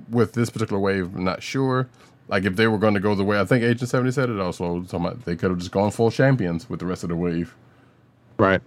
with 0.10 0.34
this 0.34 0.50
particular 0.50 0.80
wave, 0.80 1.16
I'm 1.16 1.26
not 1.26 1.44
sure. 1.44 1.90
Like 2.30 2.46
if 2.46 2.56
they 2.56 2.68
were 2.68 2.78
going 2.78 2.94
to 2.94 3.00
go 3.00 3.16
the 3.16 3.24
way 3.24 3.40
I 3.40 3.46
think 3.46 3.64
Agent 3.64 3.90
Seventy 3.90 4.12
said 4.12 4.30
it 4.30 4.40
also, 4.40 4.84
talking 4.84 5.06
about 5.06 5.26
they 5.26 5.36
could 5.36 5.50
have 5.50 5.60
just 5.60 5.72
gone 5.72 5.92
full 5.92 6.12
champions 6.12 6.70
with 6.70 6.80
the 6.80 6.86
rest 6.86 7.04
of 7.04 7.10
the 7.10 7.16
wave. 7.16 7.56
Right. 8.38 8.62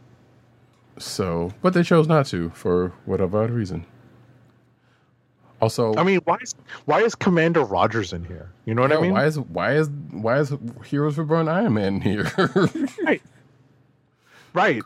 So, 0.98 1.52
but 1.62 1.72
they 1.72 1.82
chose 1.82 2.06
not 2.06 2.26
to 2.26 2.51
for 2.51 2.93
whatever 3.06 3.47
reason. 3.47 3.86
Also, 5.62 5.94
I 5.94 6.02
mean, 6.02 6.18
why 6.24 6.39
is 6.43 6.56
why 6.86 7.02
is 7.02 7.14
Commander 7.14 7.62
Rogers 7.62 8.12
in 8.12 8.24
here? 8.24 8.51
You 8.64 8.74
know 8.74 8.82
what 8.82 8.90
yeah, 8.90 8.98
I 8.98 9.01
mean? 9.01 9.12
why 9.12 9.26
is 9.26 9.39
why 9.39 9.74
is 9.74 9.89
why 10.10 10.40
is 10.40 10.52
Heroes 10.84 11.16
Reborn 11.16 11.48
Iron 11.48 11.74
Man 11.74 12.01
here? 12.01 12.32
right. 13.05 13.22
Right. 14.52 14.82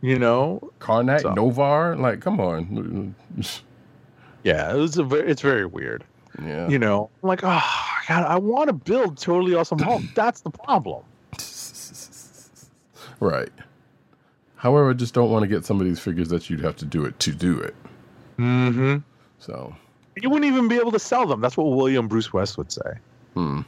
You 0.00 0.18
know. 0.18 0.72
Karnak, 0.80 1.20
So- 1.20 1.34
Noh-Varr, 1.34 1.96
like 1.96 2.20
come 2.20 2.40
on. 2.40 3.14
Yeah, 4.44 4.72
it 4.72 4.78
was 4.78 4.98
a 4.98 5.04
it's 5.14 5.42
very 5.42 5.66
weird. 5.66 6.04
Yeah. 6.42 6.68
You 6.68 6.78
know, 6.78 7.10
I'm 7.22 7.28
like, 7.28 7.40
oh 7.42 7.62
God, 8.08 8.24
I 8.24 8.38
want 8.38 8.68
to 8.68 8.72
build 8.72 9.18
totally 9.18 9.54
awesome 9.54 9.78
Hulk. 9.78 10.02
That's 10.14 10.40
the 10.40 10.50
problem. 10.50 11.04
Right. 13.20 13.52
However, 14.56 14.88
I 14.88 14.94
just 14.94 15.12
don't 15.12 15.30
want 15.30 15.42
to 15.42 15.48
get 15.48 15.66
some 15.66 15.80
of 15.80 15.86
these 15.86 16.00
figures 16.00 16.30
that 16.30 16.48
you'd 16.48 16.60
have 16.60 16.76
to 16.76 16.86
do 16.86 17.04
it 17.04 17.18
to 17.20 17.32
do 17.32 17.60
it. 17.60 17.74
Mm-hmm. 18.38 18.98
So, 19.38 19.74
You 20.22 20.30
wouldn't 20.30 20.50
even 20.50 20.68
be 20.68 20.76
able 20.76 20.92
to 20.92 20.98
sell 20.98 21.26
them. 21.26 21.40
That's 21.40 21.56
what 21.56 21.64
William 21.64 22.08
Bruce 22.08 22.32
West 22.32 22.56
would 22.58 22.70
say. 22.72 22.98
hmm. 23.34 23.60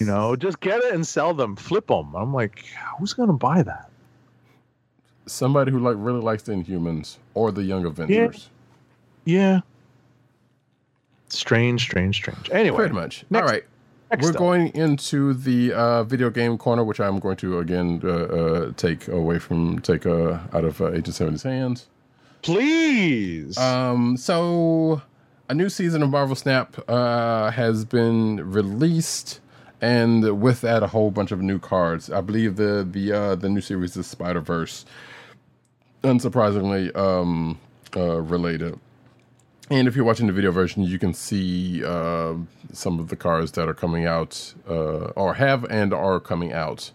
You 0.00 0.06
know, 0.06 0.36
just 0.36 0.60
get 0.60 0.78
it 0.84 0.94
and 0.94 1.04
sell 1.06 1.34
them, 1.34 1.56
flip 1.56 1.88
them. 1.88 2.14
I'm 2.14 2.32
like, 2.32 2.64
who's 2.98 3.14
gonna 3.14 3.32
buy 3.32 3.62
that? 3.62 3.90
Somebody 5.26 5.72
who 5.72 5.80
like 5.80 5.96
really 5.98 6.20
likes 6.20 6.44
the 6.44 6.52
Inhumans 6.52 7.16
or 7.34 7.50
the 7.50 7.62
Young 7.64 7.84
Avengers. 7.84 8.48
Yeah. 9.24 9.60
Strange, 11.28 11.82
strange, 11.82 12.16
strange. 12.16 12.48
Anyway, 12.50 12.76
Pretty 12.76 12.94
much. 12.94 13.24
next- 13.28 13.42
All 13.42 13.52
right. 13.52 13.64
next 14.10 14.22
We're 14.24 14.30
up. 14.30 14.36
going 14.36 14.68
into 14.68 15.34
the 15.34 15.72
uh, 15.74 16.04
video 16.04 16.30
game 16.30 16.56
corner, 16.56 16.84
which 16.84 17.00
I'm 17.00 17.18
going 17.18 17.36
to 17.38 17.58
again 17.58 18.00
uh, 18.04 18.08
uh, 18.08 18.72
take 18.76 19.08
away 19.08 19.38
from 19.38 19.80
take 19.80 20.06
uh, 20.06 20.38
out 20.54 20.64
of 20.64 20.80
uh, 20.80 20.88
Agent 20.92 21.08
70's 21.08 21.42
hands. 21.42 21.86
please. 22.42 23.58
Um, 23.58 24.16
so 24.16 25.02
a 25.48 25.54
new 25.54 25.68
season 25.68 26.02
of 26.02 26.10
Marvel 26.10 26.36
Snap 26.36 26.76
uh, 26.88 27.50
has 27.50 27.84
been 27.84 28.50
released, 28.50 29.40
and 29.80 30.40
with 30.40 30.60
that, 30.60 30.82
a 30.82 30.88
whole 30.88 31.10
bunch 31.10 31.32
of 31.32 31.40
new 31.40 31.58
cards. 31.58 32.10
I 32.10 32.20
believe 32.20 32.56
the 32.56 32.86
the 32.88 33.12
uh, 33.12 33.34
the 33.34 33.48
new 33.48 33.60
series 33.60 33.96
is 33.96 34.06
Spider 34.06 34.40
Verse, 34.40 34.84
unsurprisingly 36.02 36.94
um, 36.96 37.58
uh, 37.96 38.20
related. 38.20 38.78
And 39.70 39.86
if 39.86 39.94
you're 39.94 40.04
watching 40.04 40.26
the 40.26 40.32
video 40.32 40.50
version, 40.50 40.82
you 40.82 40.98
can 40.98 41.12
see 41.12 41.84
uh, 41.84 42.34
some 42.72 42.98
of 42.98 43.08
the 43.08 43.16
cards 43.16 43.52
that 43.52 43.68
are 43.68 43.74
coming 43.74 44.06
out, 44.06 44.54
uh, 44.68 45.12
or 45.16 45.34
have 45.34 45.64
and 45.70 45.92
are 45.92 46.20
coming 46.20 46.52
out 46.52 46.90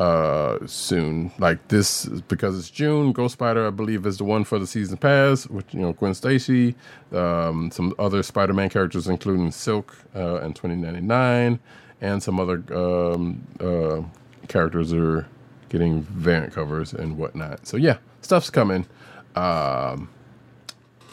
uh, 0.00 0.58
soon. 0.66 1.32
Like 1.38 1.68
this, 1.68 2.06
because 2.06 2.58
it's 2.58 2.70
June. 2.70 3.12
Ghost 3.12 3.34
Spider, 3.34 3.66
I 3.66 3.70
believe, 3.70 4.06
is 4.06 4.18
the 4.18 4.24
one 4.24 4.44
for 4.44 4.58
the 4.58 4.66
season 4.66 4.96
pass. 4.96 5.46
Which 5.48 5.72
you 5.72 5.80
know, 5.80 5.92
Gwen 5.92 6.14
Stacy, 6.14 6.74
um, 7.12 7.70
some 7.70 7.94
other 7.98 8.22
Spider-Man 8.22 8.68
characters, 8.70 9.08
including 9.08 9.50
Silk 9.50 9.96
uh, 10.14 10.36
and 10.36 10.54
2099, 10.54 11.58
and 12.00 12.22
some 12.22 12.40
other 12.40 12.62
um, 12.74 13.46
uh, 13.60 14.02
characters 14.48 14.92
are 14.92 15.26
getting 15.68 16.02
variant 16.02 16.52
covers 16.52 16.92
and 16.92 17.16
whatnot. 17.16 17.66
So 17.66 17.76
yeah, 17.76 17.98
stuff's 18.20 18.50
coming. 18.50 18.86
Um, 19.34 20.10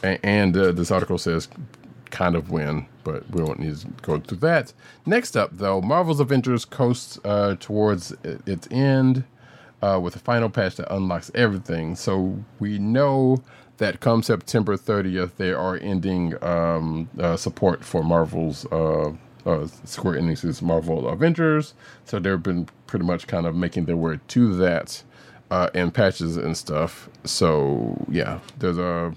and, 0.04 0.20
and 0.24 0.58
uh, 0.58 0.72
this 0.72 0.92
article 0.92 1.18
says 1.18 1.48
kind 2.12 2.36
of 2.36 2.50
win, 2.50 2.86
but 3.04 3.30
we 3.32 3.44
won't 3.44 3.60
need 3.60 3.78
to 3.78 3.88
go 4.02 4.20
through 4.20 4.40
that. 4.40 4.74
Next 5.06 5.36
up, 5.36 5.52
though, 5.54 5.82
Marvel's 5.82 6.20
Avengers 6.20 6.66
coasts 6.66 7.20
uh, 7.24 7.56
towards 7.60 8.14
its 8.24 8.68
end 8.72 9.24
uh, 9.82 10.00
with 10.02 10.16
a 10.16 10.20
final 10.20 10.50
patch 10.50 10.76
that 10.76 10.94
unlocks 10.94 11.32
everything. 11.34 11.96
So 11.96 12.44
we 12.60 12.80
know 12.80 13.44
that 13.78 14.00
come 14.00 14.24
September 14.24 14.76
30th, 14.76 15.38
they 15.38 15.52
are 15.52 15.78
ending 15.78 16.42
um, 16.44 17.10
uh, 17.20 17.38
support 17.38 17.84
for 17.84 18.04
Marvel's. 18.04 18.66
Uh, 18.66 19.14
uh, 19.46 19.66
Square 19.86 20.20
Enix's 20.20 20.62
Marvel 20.62 21.08
Avengers, 21.08 21.74
so 22.04 22.20
they've 22.20 22.44
been 22.44 22.68
pretty 22.88 23.06
much 23.06 23.26
kind 23.26 23.46
of 23.48 23.56
making 23.56 23.86
their 23.86 23.96
way 23.96 24.20
to 24.28 24.54
that 24.56 25.02
uh, 25.50 25.70
in 25.74 25.92
patches 25.92 26.38
and 26.38 26.56
stuff. 26.58 27.10
So 27.24 28.06
yeah, 28.10 28.40
there's 28.58 28.78
a 28.78 29.16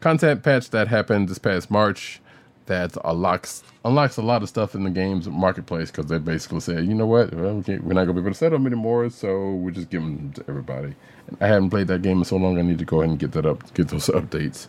content 0.00 0.42
patch 0.42 0.70
that 0.70 0.88
happened 0.88 1.28
this 1.28 1.38
past 1.38 1.70
March 1.70 2.20
that 2.66 2.96
unlocks 3.04 3.62
unlocks 3.84 4.16
a 4.16 4.22
lot 4.22 4.42
of 4.42 4.48
stuff 4.48 4.74
in 4.74 4.84
the 4.84 4.90
game's 4.90 5.28
marketplace 5.28 5.90
because 5.90 6.06
they 6.06 6.18
basically 6.18 6.60
said, 6.60 6.86
you 6.86 6.94
know 6.94 7.06
what, 7.06 7.34
well, 7.34 7.62
we 7.66 7.74
are 7.74 7.78
not 7.78 8.04
gonna 8.04 8.12
be 8.12 8.20
able 8.20 8.30
to 8.30 8.34
set 8.34 8.50
them 8.50 8.66
anymore, 8.66 9.10
so 9.10 9.54
we're 9.54 9.70
just 9.70 9.90
giving 9.90 10.16
them 10.16 10.32
to 10.32 10.44
everybody. 10.48 10.94
And 11.26 11.36
I 11.40 11.46
haven't 11.48 11.70
played 11.70 11.88
that 11.88 12.02
game 12.02 12.18
in 12.18 12.24
so 12.24 12.36
long, 12.36 12.58
I 12.58 12.62
need 12.62 12.78
to 12.78 12.84
go 12.84 13.00
ahead 13.00 13.10
and 13.10 13.18
get 13.18 13.32
that 13.32 13.46
up, 13.46 13.72
get 13.74 13.88
those 13.88 14.06
updates. 14.08 14.68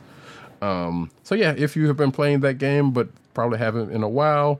Um, 0.61 1.11
so 1.23 1.35
yeah, 1.35 1.53
if 1.57 1.75
you 1.75 1.87
have 1.87 1.97
been 1.97 2.11
playing 2.11 2.41
that 2.41 2.55
game 2.55 2.91
but 2.91 3.09
probably 3.33 3.57
haven't 3.57 3.91
in 3.91 4.03
a 4.03 4.09
while, 4.09 4.59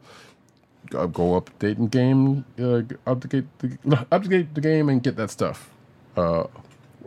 go, 0.90 1.08
go 1.08 1.42
update 1.42 1.78
the 1.78 1.88
game, 1.88 2.46
uh, 2.60 2.84
update 3.12 3.46
the 3.60 3.68
update 4.12 4.54
the 4.54 4.62
game 4.62 4.90
and 4.90 5.02
get 5.02 5.16
that 5.16 5.32
stuff. 5.32 5.70
Uh, 6.16 6.44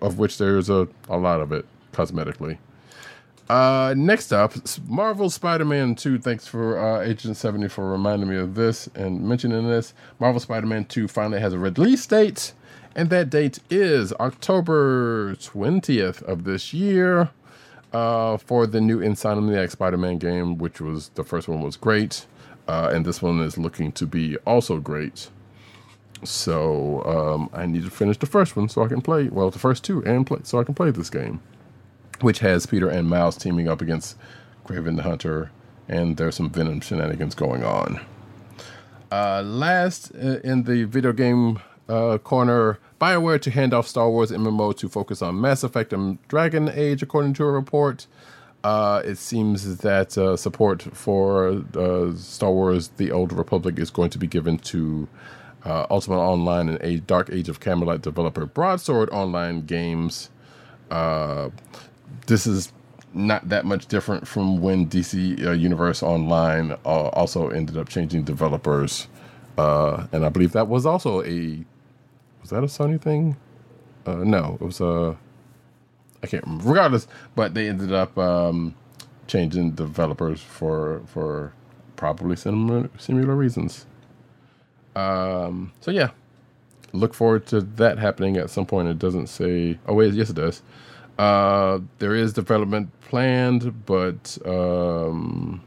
of 0.01 0.19
which 0.19 0.39
there's 0.39 0.69
a, 0.71 0.89
a 1.09 1.17
lot 1.17 1.41
of 1.41 1.53
it 1.53 1.67
cosmetically. 1.93 2.59
Uh, 3.49 3.93
next 3.97 4.33
up, 4.33 4.55
Marvel 4.89 5.29
Spider-Man 5.29 5.97
2. 5.97 6.19
Thanks 6.19 6.47
for 6.47 6.79
uh, 6.79 7.03
Agent 7.03 7.37
70 7.37 7.69
for 7.69 7.91
reminding 7.91 8.29
me 8.29 8.37
of 8.37 8.55
this 8.55 8.89
and 8.95 9.21
mentioning 9.21 9.69
this. 9.69 9.93
Marvel 10.19 10.41
Spider-Man 10.41 10.87
2 10.87 11.09
finally 11.09 11.41
has 11.41 11.53
a 11.53 11.59
release 11.59 12.07
date, 12.07 12.55
and 12.97 13.11
that 13.11 13.29
date 13.29 13.59
is 13.69 14.15
October 14.15 15.35
20th 15.35 16.23
of 16.23 16.45
this 16.45 16.73
year 16.73 17.31
uh, 17.93 18.39
for 18.39 18.67
the 18.67 18.81
new 18.81 19.01
Insomniac 19.01 19.71
Spider-Man 19.71 20.17
game, 20.17 20.57
which 20.57 20.81
was 20.81 21.11
the 21.11 21.25
first 21.25 21.47
one 21.47 21.61
was 21.61 21.77
great, 21.77 22.25
uh, 22.67 22.91
and 22.95 23.05
this 23.05 23.21
one 23.21 23.41
is 23.41 23.59
looking 23.59 23.93
to 23.93 24.07
be 24.07 24.39
also 24.47 24.79
great. 24.81 25.29
So 26.23 27.03
um, 27.05 27.51
I 27.53 27.67
need 27.67 27.85
to 27.85 27.91
finish 27.91 28.17
the 28.17 28.25
first 28.25 28.57
one 28.57 28.71
so 28.71 28.83
I 28.83 28.89
can 28.89 29.03
play. 29.03 29.29
Well, 29.29 29.51
the 29.51 29.59
first 29.59 29.85
two 29.85 30.03
and 30.07 30.27
play 30.27 30.39
so 30.45 30.59
I 30.59 30.65
can 30.65 30.75
play 30.75 30.91
this 30.91 31.11
game 31.11 31.43
which 32.25 32.39
has 32.39 32.65
Peter 32.65 32.89
and 32.89 33.09
Miles 33.09 33.37
teaming 33.37 33.69
up 33.69 33.83
against 33.83 34.17
Kraven 34.67 34.97
the 34.97 35.03
Hunter, 35.03 35.51
and 35.89 36.17
there's 36.17 36.37
some 36.37 36.49
Venom 36.49 36.81
shenanigans 36.81 37.35
going 37.35 37.63
on. 37.63 38.01
Uh, 39.13 39.43
last 39.43 40.11
uh, 40.15 40.41
in 40.43 40.65
the 40.65 40.85
video 40.85 41.13
game 41.13 41.61
uh, 41.89 42.17
corner, 42.19 42.79
BioWare 42.99 43.41
to 43.43 43.51
hand 43.51 43.75
off 43.75 43.87
Star 43.87 44.11
Wars 44.11 44.31
MMO 44.31 44.75
to 44.79 44.89
focus 44.89 45.21
on 45.21 45.39
Mass 45.39 45.63
Effect 45.63 45.93
and 45.93 46.19
Dragon 46.29 46.71
Age, 46.71 47.03
according 47.03 47.35
to 47.35 47.45
a 47.45 47.53
report. 47.53 48.07
Uh, 48.65 49.03
it 49.05 49.19
seems 49.19 49.77
that 49.79 50.17
uh, 50.17 50.35
support 50.39 50.81
for 50.81 51.63
uh, 51.77 52.15
Star 52.17 52.51
Wars 52.51 52.89
The 52.97 53.13
Old 53.13 53.35
Republic 53.35 53.79
is 53.79 53.91
going 53.91 54.09
to 54.09 54.19
be 54.19 54.27
given 54.27 54.57
to 54.61 55.07
uh, 55.67 55.87
Ultima 55.91 56.19
Online 56.19 56.71
and 56.71 56.79
a 56.81 57.01
Dark 57.01 57.29
Age 57.31 57.51
of 57.51 57.61
Camelot 57.61 58.01
developer 58.01 58.47
Broadsword 58.47 59.11
Online 59.11 59.67
Games. 59.67 60.31
This 62.27 62.47
is 62.47 62.73
not 63.13 63.49
that 63.49 63.65
much 63.65 63.87
different 63.87 64.27
from 64.27 64.61
when 64.61 64.89
DC 64.89 65.45
uh, 65.47 65.53
Universe 65.53 66.03
Online 66.03 66.73
uh, 66.73 67.09
also 67.09 67.49
ended 67.49 67.79
up 67.79 67.89
changing 67.89 68.25
developers, 68.25 69.09
uh, 69.59 70.07
and 70.13 70.25
I 70.25 70.29
believe 70.31 70.53
that 70.53 70.69
was 70.69 70.87
also 70.87 71.23
a 71.23 71.65
was 72.41 72.51
that 72.51 72.63
a 72.63 72.67
Sony 72.67 73.01
thing? 73.01 73.37
Uh, 74.07 74.17
no, 74.17 74.59
it 74.61 74.65
was 74.65 74.81
a 74.81 75.17
I 76.23 76.27
can't 76.27 76.45
remember. 76.45 76.69
Regardless, 76.71 77.07
but 77.37 77.55
they 77.55 77.69
ended 77.69 77.93
up 77.93 78.17
um, 78.19 78.75
changing 79.27 79.73
developers 79.73 80.41
for 80.41 81.03
for 81.07 81.53
probably 81.97 82.37
similar 82.37 82.89
similar 82.99 83.35
reasons. 83.35 83.87
Um, 84.97 85.73
so 85.81 85.91
yeah, 85.91 86.11
look 86.93 87.15
forward 87.15 87.47
to 87.49 87.61
that 87.61 87.99
happening 87.99 88.37
at 88.39 88.51
some 88.51 88.67
point. 88.67 88.89
It 88.89 88.99
doesn't 88.99 89.29
say. 89.29 89.79
Oh 89.87 89.95
wait, 89.95 90.15
yes 90.15 90.31
it 90.31 90.37
does. 90.37 90.63
Uh, 91.19 91.81
there 91.99 92.15
is 92.15 92.33
development 92.33 92.91
planned, 93.03 93.87
but 93.87 94.37
um, 94.45 95.63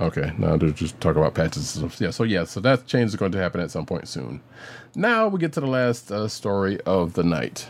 okay. 0.00 0.32
Now 0.38 0.56
they're 0.56 0.70
just 0.70 1.00
talk 1.00 1.16
about 1.16 1.34
patches. 1.34 1.76
And 1.76 1.90
stuff. 1.90 2.00
Yeah, 2.00 2.10
so 2.10 2.24
yeah, 2.24 2.44
so 2.44 2.60
that 2.60 2.86
change 2.86 3.08
is 3.08 3.16
going 3.16 3.32
to 3.32 3.38
happen 3.38 3.60
at 3.60 3.70
some 3.70 3.84
point 3.84 4.08
soon. 4.08 4.40
Now 4.94 5.28
we 5.28 5.38
get 5.38 5.52
to 5.54 5.60
the 5.60 5.66
last 5.66 6.10
uh, 6.10 6.28
story 6.28 6.80
of 6.82 7.12
the 7.12 7.22
night. 7.22 7.68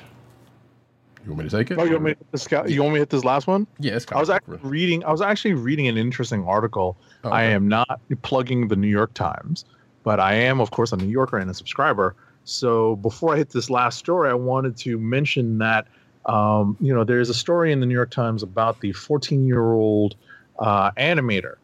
You 1.24 1.30
want 1.32 1.44
me 1.44 1.50
to 1.50 1.56
take 1.56 1.70
it? 1.70 1.78
Oh, 1.78 1.84
you 1.84 1.92
want 1.92 2.04
me 2.04 2.14
to 2.14 2.18
hit 2.18 2.32
this, 2.32 2.72
you 2.72 2.82
want 2.82 2.94
me 2.94 2.98
to 2.98 3.02
hit 3.02 3.10
this 3.10 3.24
last 3.24 3.46
one? 3.46 3.66
Yes. 3.78 4.06
I 4.10 4.18
was 4.18 4.30
actually 4.30 4.58
reading. 4.62 5.04
I 5.04 5.12
was 5.12 5.20
actually 5.20 5.54
reading 5.54 5.86
an 5.86 5.96
interesting 5.96 6.44
article. 6.44 6.96
Oh, 7.22 7.28
okay. 7.28 7.36
I 7.36 7.42
am 7.44 7.68
not 7.68 8.00
plugging 8.22 8.68
the 8.68 8.76
New 8.76 8.88
York 8.88 9.14
Times, 9.14 9.64
but 10.02 10.18
I 10.18 10.34
am, 10.34 10.60
of 10.60 10.72
course, 10.72 10.92
a 10.92 10.96
New 10.96 11.08
Yorker 11.08 11.38
and 11.38 11.48
a 11.48 11.54
subscriber. 11.54 12.16
So 12.44 12.96
before 12.96 13.34
I 13.34 13.38
hit 13.38 13.50
this 13.50 13.70
last 13.70 13.98
story, 13.98 14.30
I 14.30 14.34
wanted 14.34 14.76
to 14.78 14.98
mention 14.98 15.58
that 15.58 15.86
um, 16.26 16.76
you 16.80 16.94
know 16.94 17.04
there's 17.04 17.28
a 17.28 17.34
story 17.34 17.72
in 17.72 17.80
the 17.80 17.86
New 17.86 17.94
York 17.94 18.10
Times 18.10 18.42
about 18.42 18.80
the 18.80 18.92
14 18.92 19.46
year 19.46 19.72
old 19.72 20.16
uh, 20.58 20.90
animator. 20.92 21.56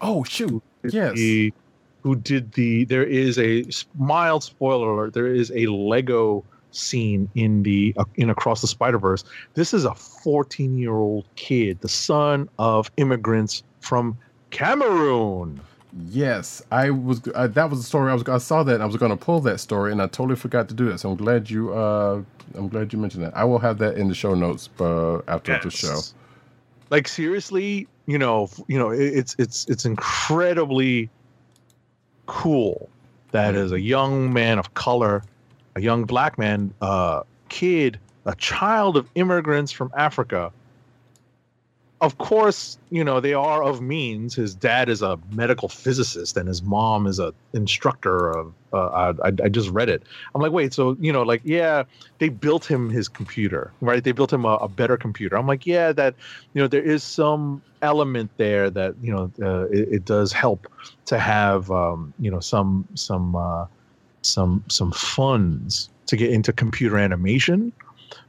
Oh 0.00 0.24
shoot! 0.24 0.62
Yes. 0.84 1.14
The, 1.14 1.52
who 2.02 2.16
did 2.16 2.52
the? 2.52 2.84
There 2.84 3.04
is 3.04 3.38
a 3.38 3.64
mild 3.98 4.44
spoiler 4.44 4.92
alert. 4.92 5.14
There 5.14 5.26
is 5.26 5.50
a 5.54 5.66
Lego 5.66 6.44
scene 6.70 7.28
in 7.34 7.62
the 7.62 7.94
uh, 7.96 8.04
in 8.14 8.30
Across 8.30 8.60
the 8.60 8.68
Spider 8.68 8.98
Verse. 8.98 9.24
This 9.54 9.74
is 9.74 9.84
a 9.84 9.94
14 9.94 10.78
year 10.78 10.94
old 10.94 11.26
kid, 11.36 11.80
the 11.80 11.88
son 11.88 12.48
of 12.58 12.90
immigrants 12.96 13.62
from 13.80 14.16
Cameroon. 14.50 15.60
Yes, 16.04 16.62
I 16.70 16.90
was. 16.90 17.22
Uh, 17.34 17.46
that 17.46 17.70
was 17.70 17.80
the 17.80 17.86
story 17.86 18.10
I 18.10 18.14
was. 18.14 18.28
I 18.28 18.38
saw 18.38 18.62
that. 18.64 18.80
I 18.82 18.86
was 18.86 18.96
going 18.96 19.10
to 19.10 19.16
pull 19.16 19.40
that 19.40 19.60
story, 19.60 19.92
and 19.92 20.02
I 20.02 20.06
totally 20.06 20.36
forgot 20.36 20.68
to 20.68 20.74
do 20.74 20.90
that. 20.90 20.98
So 20.98 21.10
I'm 21.10 21.16
glad 21.16 21.48
you. 21.48 21.72
Uh, 21.72 22.22
I'm 22.54 22.68
glad 22.68 22.92
you 22.92 22.98
mentioned 22.98 23.24
that. 23.24 23.36
I 23.36 23.44
will 23.44 23.58
have 23.58 23.78
that 23.78 23.96
in 23.96 24.08
the 24.08 24.14
show 24.14 24.34
notes 24.34 24.68
uh, 24.78 25.20
after 25.28 25.52
yes. 25.52 25.64
the 25.64 25.70
show. 25.70 26.00
Like 26.90 27.08
seriously, 27.08 27.88
you 28.06 28.18
know, 28.18 28.50
you 28.68 28.78
know, 28.78 28.90
it's 28.90 29.34
it's 29.38 29.66
it's 29.68 29.84
incredibly 29.84 31.08
cool 32.26 32.90
that 33.30 33.54
as 33.54 33.72
a 33.72 33.80
young 33.80 34.32
man 34.32 34.58
of 34.58 34.74
color, 34.74 35.22
a 35.76 35.80
young 35.80 36.04
black 36.04 36.38
man, 36.38 36.72
uh, 36.80 37.22
kid, 37.48 37.98
a 38.26 38.34
child 38.36 38.96
of 38.96 39.08
immigrants 39.14 39.72
from 39.72 39.90
Africa, 39.96 40.52
of 42.02 42.18
course, 42.18 42.76
you 42.90 43.02
know, 43.02 43.20
they 43.20 43.32
are 43.32 43.62
of 43.62 43.80
means. 43.80 44.34
His 44.34 44.54
dad 44.54 44.90
is 44.90 45.00
a 45.00 45.18
medical 45.32 45.68
physicist 45.68 46.36
and 46.36 46.46
his 46.46 46.62
mom 46.62 47.06
is 47.06 47.18
a 47.18 47.32
instructor 47.54 48.30
of 48.30 48.52
uh, 48.74 49.14
I, 49.24 49.28
I 49.28 49.48
just 49.48 49.70
read 49.70 49.88
it. 49.88 50.02
I'm 50.34 50.42
like, 50.42 50.52
wait, 50.52 50.74
so, 50.74 50.96
you 51.00 51.10
know, 51.10 51.22
like, 51.22 51.40
yeah, 51.44 51.84
they 52.18 52.28
built 52.28 52.70
him 52.70 52.90
his 52.90 53.08
computer, 53.08 53.72
right? 53.80 54.04
They 54.04 54.12
built 54.12 54.30
him 54.30 54.44
a, 54.44 54.56
a 54.56 54.68
better 54.68 54.98
computer. 54.98 55.38
I'm 55.38 55.46
like, 55.46 55.66
yeah, 55.66 55.92
that, 55.92 56.14
you 56.52 56.60
know, 56.60 56.68
there 56.68 56.82
is 56.82 57.02
some 57.02 57.62
element 57.80 58.30
there 58.36 58.68
that, 58.68 58.94
you 59.00 59.12
know, 59.14 59.30
uh, 59.40 59.66
it, 59.68 59.88
it, 59.92 60.04
does 60.04 60.32
help 60.32 60.66
to 61.06 61.18
have, 61.18 61.70
um, 61.70 62.12
you 62.18 62.30
know, 62.30 62.40
some, 62.40 62.86
some, 62.94 63.34
uh, 63.34 63.64
some, 64.20 64.62
some 64.68 64.92
funds 64.92 65.88
to 66.06 66.16
get 66.16 66.30
into 66.30 66.52
computer 66.52 66.98
animation. 66.98 67.72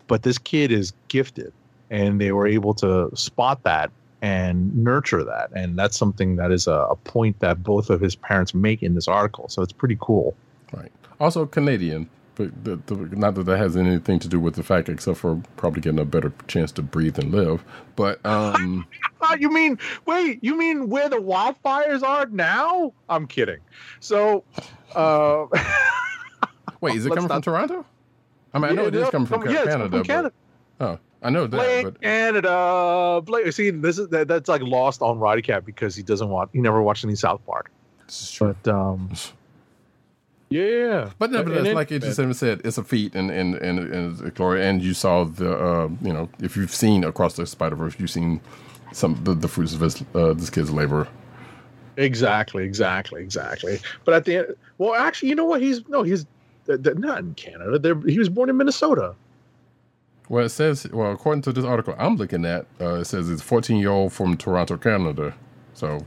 But 0.08 0.24
this 0.24 0.38
kid 0.38 0.72
is 0.72 0.94
gifted 1.10 1.52
and 1.90 2.20
they 2.20 2.32
were 2.32 2.48
able 2.48 2.74
to 2.76 3.10
spot 3.16 3.64
that 3.64 3.92
and 4.22 4.76
nurture 4.76 5.24
that. 5.24 5.52
And 5.54 5.78
that's 5.78 5.96
something 5.98 6.36
that 6.38 6.52
is 6.52 6.68
a, 6.68 6.72
a 6.72 6.96
point 6.96 7.40
that 7.40 7.64
both 7.64 7.90
of 7.90 8.02
his 8.02 8.16
parents 8.16 8.54
make 8.54 8.82
in 8.84 8.96
this 8.96 9.08
article. 9.08 9.48
So 9.50 9.62
it's 9.62 9.74
pretty 9.74 9.98
cool. 10.02 10.36
Right. 10.74 10.92
Also 11.20 11.46
Canadian, 11.46 12.10
but 12.36 12.64
the, 12.64 12.76
the, 12.86 12.96
not 13.16 13.36
that 13.36 13.44
that 13.44 13.58
has 13.58 13.76
anything 13.76 14.20
to 14.20 14.28
do 14.28 14.40
with 14.40 14.56
the 14.56 14.64
fact, 14.64 14.90
except 14.90 15.18
for 15.18 15.42
probably 15.56 15.82
getting 15.82 16.00
a 16.00 16.06
better 16.06 16.32
chance 16.48 16.72
to 16.74 16.82
breathe 16.84 17.18
and 17.18 17.32
live. 17.32 17.64
But 17.96 18.24
um, 18.26 18.86
you 19.40 19.52
mean 19.52 19.80
wait? 20.06 20.44
You 20.44 20.56
mean 20.58 20.90
where 20.90 21.10
the 21.10 21.18
wildfires 21.18 22.04
are 22.04 22.28
now? 22.28 22.94
I'm 23.10 23.26
kidding. 23.26 23.60
So, 24.00 24.44
uh, 24.96 25.46
wait, 26.82 26.96
is 26.96 27.06
it 27.08 27.10
coming 27.16 27.28
from 27.28 27.42
Toronto? 27.42 27.86
I 28.54 28.60
mean, 28.60 28.72
I 28.72 28.74
know 28.74 28.86
it 28.86 28.96
is 28.96 29.10
coming 29.10 29.28
from 29.28 29.44
yeah, 29.46 29.64
it's 29.64 29.66
Canada. 29.66 29.74
coming 29.74 29.90
from 29.90 30.00
but- 30.00 30.08
Canada. 30.08 30.34
oh, 30.80 31.00
I 31.22 31.30
know 31.30 31.48
that, 31.48 31.58
Blake 31.58 31.84
but 31.86 32.02
Canada. 32.02 33.22
Blake. 33.24 33.52
See, 33.52 33.72
this 33.72 33.98
is 33.98 34.08
that, 34.10 34.28
that's 34.28 34.48
like 34.48 34.62
lost 34.62 35.02
on 35.02 35.18
Roddykat 35.18 35.66
because 35.66 35.96
he 35.96 36.04
doesn't 36.04 36.30
want. 36.30 36.52
He 36.54 36.60
never 36.60 36.82
watched 36.82 37.04
any 37.04 37.16
South 37.16 37.44
Park. 37.46 37.72
this 38.06 38.22
is 38.22 38.32
true. 38.32 38.56
But 38.64 38.72
um, 38.74 39.12
yeah. 40.50 41.10
But 41.18 41.32
nevertheless, 41.32 41.74
like 41.74 41.92
it 41.92 42.04
just 42.04 42.40
said, 42.40 42.62
it's 42.64 42.78
a 42.78 42.84
feat, 42.84 43.16
and 43.16 43.32
and 43.32 43.56
and, 43.56 43.80
and 43.80 44.36
glory. 44.36 44.66
And 44.66 44.82
you 44.82 44.94
saw 44.94 45.24
the, 45.24 45.58
uh, 45.58 45.90
you 46.02 46.14
know, 46.14 46.30
if 46.40 46.56
you've 46.56 46.74
seen 46.74 47.04
across 47.04 47.36
the 47.36 47.48
Spider 47.48 47.76
Verse, 47.76 47.96
you've 47.98 48.12
seen 48.12 48.40
some 48.94 49.20
the, 49.24 49.34
the 49.34 49.48
fruits 49.48 49.74
of 49.74 49.82
his, 49.82 50.04
uh, 50.14 50.34
this 50.34 50.50
kid's 50.50 50.72
labor. 50.72 51.08
Exactly, 51.98 52.64
exactly, 52.64 53.24
exactly. 53.24 53.80
But 54.06 54.14
at 54.14 54.26
the 54.26 54.38
end, 54.38 54.56
well, 54.78 54.94
actually, 54.94 55.30
you 55.30 55.36
know 55.36 55.46
what? 55.46 55.62
He's 55.62 55.88
no, 55.90 56.04
he's 56.04 56.28
th- 56.68 56.84
th- 56.84 56.98
not 56.98 57.20
in 57.20 57.34
Canada. 57.34 57.80
They're, 57.80 58.00
he 58.02 58.20
was 58.20 58.30
born 58.30 58.50
in 58.50 58.58
Minnesota. 58.58 59.16
Well, 60.30 60.46
it 60.46 60.50
says, 60.50 60.88
well, 60.92 61.12
according 61.12 61.44
to 61.44 61.54
this 61.54 61.64
article 61.64 61.96
I'm 61.98 62.18
looking 62.18 62.46
at, 62.46 62.66
uh, 62.82 62.96
it 62.96 63.06
says 63.06 63.30
it's 63.30 63.42
14 63.42 63.78
year 63.78 63.90
old 63.90 64.14
from 64.14 64.36
Toronto, 64.38 64.78
Canada. 64.78 65.34
So 65.74 66.06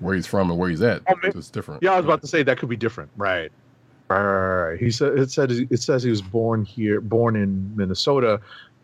where 0.00 0.14
he's 0.14 0.26
from 0.26 0.50
and 0.50 0.58
where 0.58 0.70
he's 0.70 0.82
at 0.82 1.02
Oh, 1.08 1.14
is 1.28 1.50
different. 1.50 1.82
Yeah, 1.82 1.92
I 1.92 1.96
was 1.96 2.04
about 2.04 2.20
to 2.22 2.26
say 2.26 2.42
that 2.42 2.58
could 2.58 2.68
be 2.68 2.76
different, 2.76 3.10
right? 3.16 3.50
Right, 4.08 4.22
right, 4.22 4.70
right. 4.70 4.80
He 4.80 4.90
said 4.90 5.18
it 5.18 5.30
said 5.30 5.50
it 5.52 5.80
says 5.80 6.02
he 6.02 6.10
was 6.10 6.22
born 6.22 6.64
here, 6.64 7.00
born 7.00 7.36
in 7.36 7.74
Minnesota, 7.76 8.40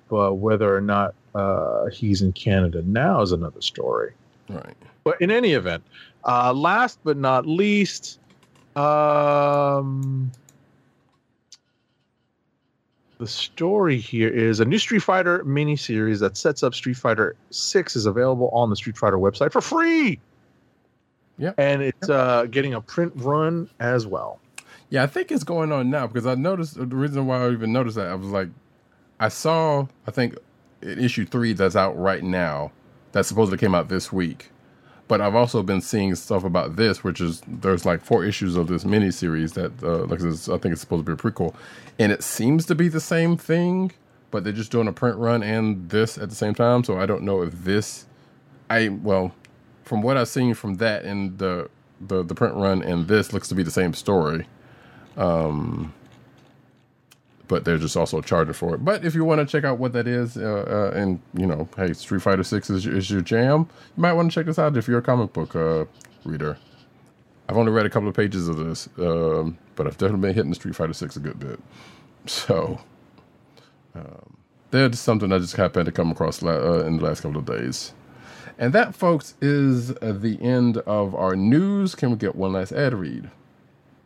but 0.08 0.34
whether 0.34 0.74
or 0.74 0.80
not 0.80 1.14
uh, 1.34 1.86
he's 1.86 2.22
in 2.22 2.32
Canada 2.32 2.82
now 2.82 3.22
is 3.22 3.32
another 3.32 3.60
story. 3.60 4.12
Right. 4.48 4.76
But 5.04 5.20
in 5.20 5.30
any 5.30 5.52
event, 5.52 5.82
uh, 6.24 6.52
last 6.52 7.00
but 7.04 7.16
not 7.16 7.46
least, 7.46 8.20
um, 8.76 10.30
the 13.18 13.26
story 13.26 13.98
here 13.98 14.28
is 14.28 14.60
a 14.60 14.64
new 14.64 14.78
Street 14.78 15.02
Fighter 15.02 15.42
miniseries 15.44 16.20
that 16.20 16.36
sets 16.36 16.62
up 16.62 16.74
Street 16.74 16.96
Fighter 16.96 17.34
Six 17.50 17.96
is 17.96 18.06
available 18.06 18.48
on 18.50 18.70
the 18.70 18.76
Street 18.76 18.96
Fighter 18.96 19.18
website 19.18 19.52
for 19.52 19.60
free. 19.60 20.18
Yeah. 21.38 21.52
and 21.58 21.82
it's 21.82 22.08
uh, 22.08 22.46
getting 22.50 22.72
a 22.72 22.80
print 22.80 23.12
run 23.16 23.68
as 23.78 24.06
well. 24.06 24.40
Yeah, 24.88 25.02
I 25.02 25.06
think 25.06 25.30
it's 25.30 25.44
going 25.44 25.70
on 25.70 25.90
now 25.90 26.06
because 26.06 26.26
I 26.26 26.34
noticed 26.34 26.76
the 26.76 26.86
reason 26.86 27.26
why 27.26 27.44
I 27.44 27.50
even 27.50 27.72
noticed 27.72 27.96
that 27.96 28.06
I 28.06 28.14
was 28.14 28.28
like, 28.28 28.48
I 29.20 29.28
saw 29.28 29.86
I 30.06 30.10
think 30.10 30.36
in 30.82 30.98
issue 30.98 31.26
three 31.26 31.52
that's 31.52 31.76
out 31.76 31.98
right 31.98 32.22
now 32.22 32.72
that 33.12 33.26
supposedly 33.26 33.58
came 33.58 33.74
out 33.74 33.88
this 33.88 34.12
week, 34.12 34.50
but 35.08 35.20
I've 35.20 35.34
also 35.34 35.62
been 35.62 35.80
seeing 35.80 36.14
stuff 36.14 36.44
about 36.44 36.76
this, 36.76 37.04
which 37.04 37.20
is 37.20 37.42
there's 37.46 37.86
like 37.86 38.02
four 38.02 38.24
issues 38.24 38.56
of 38.56 38.68
this 38.68 38.84
miniseries 38.84 39.54
that 39.54 39.82
uh, 39.82 40.04
like 40.06 40.20
this, 40.20 40.48
I 40.48 40.58
think 40.58 40.72
it's 40.72 40.80
supposed 40.80 41.06
to 41.06 41.16
be 41.16 41.20
a 41.20 41.30
prequel, 41.30 41.54
and 41.98 42.12
it 42.12 42.22
seems 42.22 42.66
to 42.66 42.74
be 42.74 42.88
the 42.88 43.00
same 43.00 43.36
thing, 43.36 43.92
but 44.30 44.44
they're 44.44 44.52
just 44.52 44.72
doing 44.72 44.88
a 44.88 44.92
print 44.92 45.16
run 45.18 45.42
and 45.42 45.90
this 45.90 46.18
at 46.18 46.28
the 46.30 46.36
same 46.36 46.54
time. 46.54 46.84
So 46.84 46.98
I 46.98 47.06
don't 47.06 47.22
know 47.22 47.42
if 47.42 47.52
this, 47.64 48.06
I 48.70 48.88
well, 48.88 49.32
from 49.84 50.02
what 50.02 50.16
I've 50.16 50.28
seen 50.28 50.54
from 50.54 50.76
that 50.76 51.04
and 51.04 51.38
the 51.38 51.70
the 52.00 52.22
the 52.22 52.34
print 52.34 52.54
run 52.54 52.82
and 52.82 53.08
this 53.08 53.32
looks 53.32 53.48
to 53.48 53.54
be 53.54 53.62
the 53.62 53.70
same 53.70 53.94
story 53.94 54.46
but 57.48 57.64
they're 57.64 57.78
just 57.78 57.96
also 57.96 58.18
a 58.18 58.22
charger 58.22 58.52
for 58.52 58.74
it. 58.74 58.84
But 58.84 59.04
if 59.04 59.14
you 59.14 59.24
want 59.24 59.40
to 59.40 59.46
check 59.46 59.64
out 59.64 59.78
what 59.78 59.92
that 59.92 60.06
is, 60.06 60.36
uh, 60.36 60.90
uh, 60.94 60.98
and 60.98 61.20
you 61.34 61.46
know, 61.46 61.68
hey, 61.76 61.92
Street 61.92 62.22
Fighter 62.22 62.42
Six 62.44 62.70
is, 62.70 62.84
your- 62.84 62.96
is 62.96 63.10
your 63.10 63.20
jam, 63.20 63.68
you 63.96 64.00
might 64.00 64.12
want 64.14 64.30
to 64.30 64.34
check 64.34 64.46
this 64.46 64.58
out 64.58 64.76
if 64.76 64.88
you're 64.88 64.98
a 64.98 65.02
comic 65.02 65.32
book 65.32 65.54
uh, 65.56 65.84
reader. 66.24 66.58
I've 67.48 67.56
only 67.56 67.70
read 67.70 67.86
a 67.86 67.90
couple 67.90 68.08
of 68.08 68.16
pages 68.16 68.48
of 68.48 68.56
this, 68.56 68.88
um, 68.98 69.56
but 69.76 69.86
I've 69.86 69.96
definitely 69.98 70.28
been 70.28 70.34
hitting 70.34 70.54
Street 70.54 70.74
Fighter 70.74 70.92
Six 70.92 71.16
a 71.16 71.20
good 71.20 71.38
bit. 71.38 71.60
So 72.26 72.80
um, 73.94 74.36
that's 74.72 74.98
something 74.98 75.32
I 75.32 75.38
just 75.38 75.54
happened 75.56 75.86
to 75.86 75.92
come 75.92 76.10
across 76.10 76.42
la- 76.42 76.52
uh, 76.52 76.84
in 76.86 76.96
the 76.98 77.04
last 77.04 77.20
couple 77.22 77.38
of 77.38 77.44
days. 77.46 77.92
And 78.58 78.72
that, 78.72 78.94
folks, 78.94 79.34
is 79.40 79.88
the 79.94 80.38
end 80.40 80.78
of 80.78 81.14
our 81.14 81.36
news. 81.36 81.94
Can 81.94 82.10
we 82.10 82.16
get 82.16 82.34
one 82.34 82.54
last 82.54 82.72
ad 82.72 82.94
read? 82.94 83.30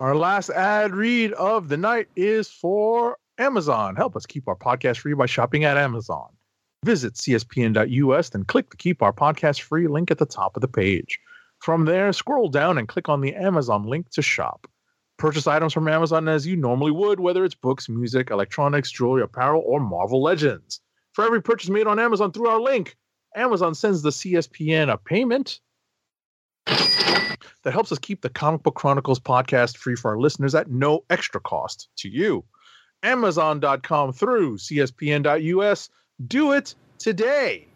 Our 0.00 0.16
last 0.16 0.50
ad 0.50 0.94
read 0.94 1.32
of 1.34 1.68
the 1.68 1.76
night 1.76 2.08
is 2.16 2.48
for 2.50 3.16
Amazon. 3.40 3.96
Help 3.96 4.16
us 4.16 4.26
keep 4.26 4.46
our 4.46 4.56
podcast 4.56 4.98
free 4.98 5.14
by 5.14 5.26
shopping 5.26 5.64
at 5.64 5.76
Amazon. 5.76 6.28
Visit 6.84 7.14
cspn.us, 7.14 8.30
then 8.30 8.44
click 8.44 8.70
the 8.70 8.76
Keep 8.76 9.02
Our 9.02 9.12
Podcast 9.12 9.62
Free 9.62 9.86
link 9.86 10.10
at 10.10 10.18
the 10.18 10.26
top 10.26 10.56
of 10.56 10.60
the 10.60 10.68
page. 10.68 11.18
From 11.58 11.84
there, 11.84 12.12
scroll 12.12 12.48
down 12.48 12.78
and 12.78 12.88
click 12.88 13.08
on 13.08 13.20
the 13.20 13.34
Amazon 13.34 13.84
link 13.84 14.10
to 14.10 14.22
shop. 14.22 14.66
Purchase 15.18 15.46
items 15.46 15.74
from 15.74 15.88
Amazon 15.88 16.28
as 16.28 16.46
you 16.46 16.56
normally 16.56 16.90
would, 16.90 17.20
whether 17.20 17.44
it's 17.44 17.54
books, 17.54 17.88
music, 17.88 18.30
electronics, 18.30 18.90
jewelry, 18.90 19.22
apparel, 19.22 19.62
or 19.66 19.80
Marvel 19.80 20.22
Legends. 20.22 20.80
For 21.12 21.24
every 21.24 21.42
purchase 21.42 21.68
made 21.68 21.86
on 21.86 21.98
Amazon 21.98 22.32
through 22.32 22.48
our 22.48 22.60
link, 22.60 22.96
Amazon 23.36 23.74
sends 23.74 24.00
the 24.00 24.10
CSPN 24.10 24.90
a 24.90 24.96
payment 24.96 25.60
that 26.66 27.72
helps 27.72 27.92
us 27.92 27.98
keep 27.98 28.22
the 28.22 28.30
Comic 28.30 28.62
Book 28.62 28.74
Chronicles 28.74 29.20
podcast 29.20 29.76
free 29.76 29.96
for 29.96 30.10
our 30.12 30.18
listeners 30.18 30.54
at 30.54 30.70
no 30.70 31.04
extra 31.10 31.40
cost 31.40 31.88
to 31.96 32.08
you. 32.08 32.44
Amazon.com 33.02 34.12
through 34.12 34.58
CSPN.us. 34.58 35.88
Do 36.26 36.52
it 36.52 36.74
today. 36.98 37.66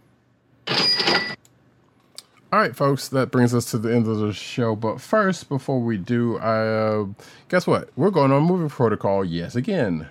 All 2.54 2.60
right, 2.60 2.76
folks, 2.76 3.08
that 3.08 3.32
brings 3.32 3.52
us 3.52 3.68
to 3.72 3.78
the 3.78 3.92
end 3.92 4.06
of 4.06 4.18
the 4.18 4.32
show. 4.32 4.76
But 4.76 5.00
first, 5.00 5.48
before 5.48 5.80
we 5.80 5.96
do, 5.96 6.38
I 6.38 6.66
uh, 6.66 7.06
guess 7.48 7.66
what? 7.66 7.88
We're 7.96 8.10
going 8.10 8.30
on 8.30 8.44
movie 8.44 8.72
protocol 8.72 9.24
yes 9.24 9.56
again 9.56 10.08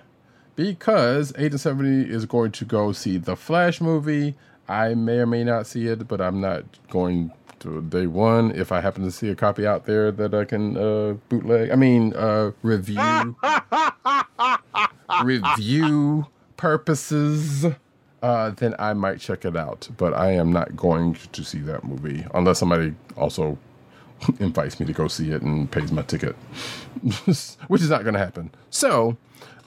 because 0.54 1.32
Agent 1.38 1.60
70 1.60 2.10
is 2.10 2.26
going 2.26 2.52
to 2.52 2.64
go 2.64 2.92
see 2.92 3.16
the 3.16 3.36
Flash 3.36 3.80
movie. 3.80 4.34
I 4.68 4.94
may 4.94 5.18
or 5.18 5.26
may 5.26 5.44
not 5.44 5.66
see 5.66 5.86
it, 5.86 6.06
but 6.06 6.20
I'm 6.20 6.40
not 6.40 6.64
going 6.90 7.32
to 7.60 7.80
day 7.80 8.06
one. 8.06 8.50
If 8.52 8.72
I 8.72 8.80
happen 8.80 9.04
to 9.04 9.10
see 9.10 9.28
a 9.28 9.34
copy 9.34 9.66
out 9.66 9.86
there 9.86 10.12
that 10.12 10.34
I 10.34 10.44
can 10.44 10.76
uh, 10.76 11.14
bootleg, 11.28 11.70
I 11.70 11.76
mean, 11.76 12.14
uh, 12.14 12.52
review, 12.62 13.36
review 15.22 16.26
purposes 16.56 17.66
uh, 18.24 18.48
then 18.48 18.74
I 18.78 18.94
might 18.94 19.20
check 19.20 19.44
it 19.44 19.54
out. 19.54 19.86
But 19.98 20.14
I 20.14 20.30
am 20.30 20.50
not 20.50 20.74
going 20.74 21.18
to 21.32 21.44
see 21.44 21.58
that 21.58 21.84
movie 21.84 22.24
unless 22.32 22.58
somebody 22.58 22.94
also 23.16 23.58
invites 24.40 24.80
me 24.80 24.86
to 24.86 24.94
go 24.94 25.08
see 25.08 25.30
it 25.30 25.42
and 25.42 25.70
pays 25.70 25.92
my 25.92 26.00
ticket, 26.00 26.34
which 27.68 27.82
is 27.82 27.90
not 27.90 28.02
going 28.02 28.14
to 28.14 28.20
happen. 28.20 28.50
So, 28.70 29.18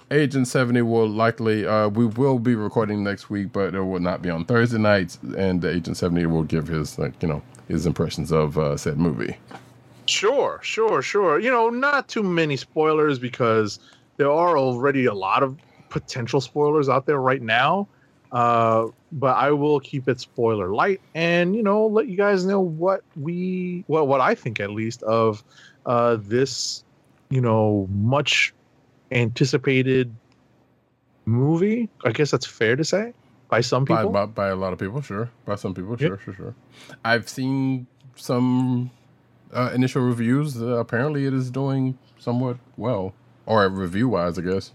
Agent 0.10 0.48
70 0.48 0.82
will 0.82 1.08
likely, 1.08 1.68
uh, 1.68 1.90
we 1.90 2.08
will 2.08 2.40
be 2.40 2.56
recording 2.56 3.04
next 3.04 3.30
week, 3.30 3.54
but 3.54 3.76
it 3.76 3.82
will 3.82 4.00
not 4.00 4.24
be 4.24 4.32
on 4.32 4.44
Thursday 4.44 4.80
nights. 4.80 5.20
And 5.38 5.64
Agent 5.64 5.98
70 5.98 6.26
will 6.26 6.44
give 6.44 6.68
his, 6.68 6.98
like, 6.98 7.22
you 7.22 7.28
know, 7.28 7.44
his 7.68 7.86
impressions 7.86 8.32
of 8.32 8.58
uh, 8.58 8.76
said 8.76 8.98
movie. 8.98 9.38
Sure, 10.08 10.60
sure, 10.64 11.04
sure. 11.04 11.40
You 11.40 11.52
know, 11.52 11.70
not 11.70 12.08
too 12.08 12.24
many 12.24 12.58
spoilers 12.58 13.20
because 13.20 13.80
there 14.18 14.32
are 14.32 14.58
already 14.58 15.06
a 15.06 15.14
lot 15.14 15.44
of 15.44 15.58
potential 15.90 16.42
spoilers 16.42 16.90
out 16.90 17.06
there 17.06 17.20
right 17.20 17.42
now. 17.42 17.88
Uh, 18.32 18.88
but 19.14 19.38
I 19.38 19.52
will 19.52 19.80
keep 19.80 20.10
it 20.10 20.20
spoiler 20.20 20.74
light 20.74 21.00
and 21.16 21.56
you 21.56 21.64
know 21.64 21.88
let 21.88 22.10
you 22.10 22.18
guys 22.18 22.46
know 22.46 22.60
what 22.60 23.02
we 23.16 23.86
well 23.88 24.06
what 24.06 24.20
I 24.20 24.36
think 24.36 24.60
at 24.60 24.70
least 24.70 25.02
of 25.04 25.46
uh, 25.86 26.18
this 26.20 26.84
you 27.30 27.40
know 27.40 27.88
much 27.90 28.54
anticipated 29.12 30.14
movie. 31.26 31.90
I 32.04 32.12
guess 32.12 32.32
that's 32.32 32.46
fair 32.46 32.76
to 32.76 32.84
say 32.84 33.14
by 33.50 33.62
some 33.62 33.86
people. 33.86 34.10
by, 34.10 34.26
by 34.26 34.48
a 34.48 34.56
lot 34.56 34.74
of 34.74 34.80
people, 34.80 35.02
sure. 35.02 35.30
By 35.46 35.56
some 35.56 35.74
people, 35.74 35.92
Yep. 35.92 36.00
sure, 36.00 36.20
sure, 36.20 36.34
sure. 36.34 36.56
I've 37.06 37.30
seen 37.30 37.88
some 38.16 38.92
uh, 39.54 39.72
initial 39.74 40.02
reviews. 40.02 40.62
Uh, 40.62 40.78
apparently, 40.78 41.26
it 41.26 41.34
is 41.34 41.50
doing 41.50 41.98
somewhat 42.20 42.58
well, 42.76 43.14
or 43.48 43.68
review 43.70 44.10
wise, 44.10 44.38
I 44.38 44.44
guess. 44.44 44.72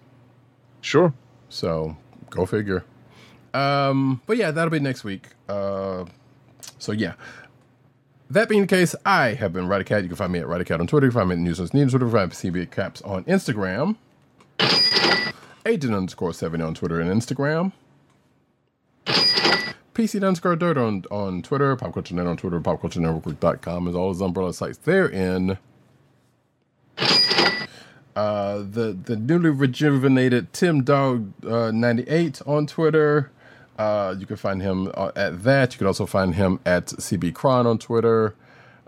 Sure. 0.80 1.14
So 1.48 1.96
go 2.30 2.46
figure. 2.46 2.84
Um, 3.54 4.20
but 4.26 4.36
yeah, 4.36 4.50
that'll 4.50 4.70
be 4.70 4.80
next 4.80 5.04
week. 5.04 5.28
Uh, 5.48 6.06
so 6.78 6.90
yeah. 6.90 7.12
That 8.30 8.48
being 8.48 8.62
the 8.62 8.66
case, 8.66 8.96
I 9.04 9.34
have 9.34 9.52
been 9.52 9.66
Roddykat. 9.66 10.02
You 10.02 10.08
can 10.08 10.16
find 10.16 10.32
me 10.32 10.38
at 10.38 10.46
Roddykat 10.46 10.80
on 10.80 10.86
Twitter. 10.86 11.06
You 11.06 11.12
can 11.12 11.20
find 11.20 11.28
me 11.28 11.34
at 11.34 11.38
News 11.38 11.60
on 11.60 11.68
Twitter. 11.68 11.84
You 11.90 12.00
can 12.00 12.30
find 12.30 12.54
me 12.54 12.60
at 12.60 12.66
CB 12.66 12.70
Caps 12.70 13.02
on 13.02 13.24
Instagram. 13.24 13.96
Agent 15.66 15.94
underscore 15.94 16.32
70 16.32 16.64
on 16.64 16.74
Twitter 16.74 16.98
and 17.00 17.10
Instagram. 17.10 17.72
PC 19.94 20.16
underscore 20.16 20.56
dirt 20.56 20.78
on, 20.78 21.04
on 21.10 21.42
Twitter, 21.42 21.76
Pop 21.76 21.92
Culture 21.92 22.14
Net 22.14 22.26
on 22.26 22.38
Twitter, 22.38 22.58
popculturenetwork.com 22.60 23.88
is 23.88 23.94
all 23.94 24.08
his 24.08 24.22
umbrella 24.22 24.54
sites 24.54 24.78
therein. 24.78 25.58
Uh, 28.14 28.58
the 28.58 28.96
the 29.04 29.16
newly 29.16 29.50
rejuvenated 29.50 30.52
Tim 30.52 30.84
Dog 30.84 31.32
uh, 31.46 31.70
98 31.70 32.42
on 32.46 32.66
Twitter. 32.66 33.30
Uh, 33.78 34.14
you 34.18 34.26
can 34.26 34.36
find 34.36 34.60
him 34.60 34.90
uh, 34.94 35.12
at 35.16 35.42
that. 35.44 35.72
You 35.72 35.78
can 35.78 35.86
also 35.86 36.04
find 36.04 36.34
him 36.34 36.60
at 36.66 36.86
CB 36.86 37.34
Cron 37.34 37.66
on 37.66 37.78
Twitter. 37.78 38.34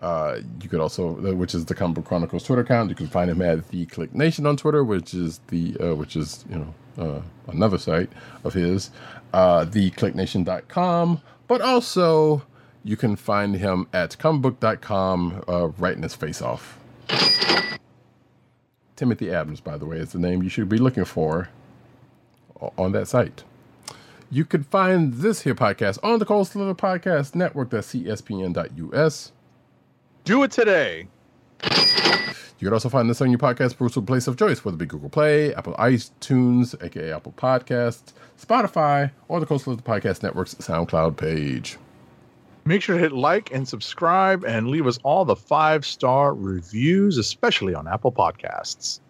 Uh, 0.01 0.40
you 0.60 0.68
could 0.68 0.80
also, 0.80 1.12
which 1.34 1.55
is 1.55 1.64
the 1.64 1.74
Comic 1.74 2.05
Chronicles 2.05 2.44
Twitter 2.44 2.60
account. 2.60 2.90
You 2.90 2.96
can 2.96 3.06
find 3.06 3.30
him 3.30 3.40
at 3.40 3.68
the 3.70 3.86
Kliq 3.86 4.12
Nation 4.12 4.44
on 4.44 4.59
Twitter, 4.59 4.84
which 4.84 5.14
is 5.14 5.40
the 5.48 5.72
which 5.94 6.16
is 6.16 6.44
you 6.51 6.56
know 6.96 7.22
another 7.48 7.78
site 7.78 8.10
of 8.44 8.55
his, 8.55 8.90
uh, 9.32 9.64
thekliqnation.com. 9.64 11.20
But 11.46 11.60
also, 11.60 12.42
you 12.82 12.96
can 12.96 13.16
find 13.16 13.56
him 13.56 13.86
at 13.92 14.16
comicbook.com, 14.18 15.44
uh, 15.48 15.68
writing 15.78 16.02
his 16.02 16.14
face 16.14 16.40
off. 16.42 16.78
Timothy 18.96 19.30
Adams, 19.30 19.60
by 19.60 19.76
the 19.76 19.86
way, 19.86 19.98
is 19.98 20.12
the 20.12 20.18
name 20.18 20.42
you 20.42 20.48
should 20.48 20.68
be 20.68 20.78
looking 20.78 21.04
for 21.04 21.48
on 22.78 22.92
that 22.92 23.08
site. 23.08 23.44
You 24.30 24.44
can 24.44 24.64
find 24.64 25.14
this 25.14 25.42
here 25.42 25.54
podcast 25.54 25.98
on 26.02 26.18
the 26.18 26.24
Cold 26.24 26.48
Slither 26.48 26.74
Podcast 26.74 27.34
Network. 27.34 27.70
That's 27.70 27.94
cspn.us. 27.94 29.32
Do 30.24 30.42
it 30.42 30.50
today. 30.50 31.08
You 32.58 32.68
can 32.68 32.72
also 32.72 32.88
find 32.88 33.10
this 33.10 33.20
on 33.20 33.30
your 33.30 33.38
podcast 33.38 33.76
Brutal 33.76 34.02
place 34.02 34.26
of 34.26 34.38
choice, 34.38 34.64
whether 34.64 34.76
it 34.76 34.78
be 34.78 34.86
Google 34.86 35.10
Play, 35.10 35.54
Apple 35.54 35.74
iTunes, 35.74 36.80
aka 36.82 37.12
Apple 37.12 37.34
Podcasts, 37.36 38.12
Spotify, 38.40 39.10
or 39.28 39.40
the 39.40 39.46
Cold 39.46 39.60
Slither 39.60 39.82
Podcast 39.82 40.22
Network's 40.22 40.54
SoundCloud 40.54 41.16
page. 41.16 41.76
Make 42.66 42.82
sure 42.82 42.97
to 42.97 43.03
hit 43.03 43.12
like 43.12 43.53
and 43.53 43.69
subscribe 43.69 44.45
and 44.45 44.69
leave 44.69 44.86
us 44.86 44.99
all 45.03 45.24
the 45.24 45.36
five 45.36 45.85
star 45.85 46.35
reviews, 46.35 47.19
especially 47.19 47.74
on 47.74 47.86
Apple 47.86 48.12
Podcasts. 48.12 49.01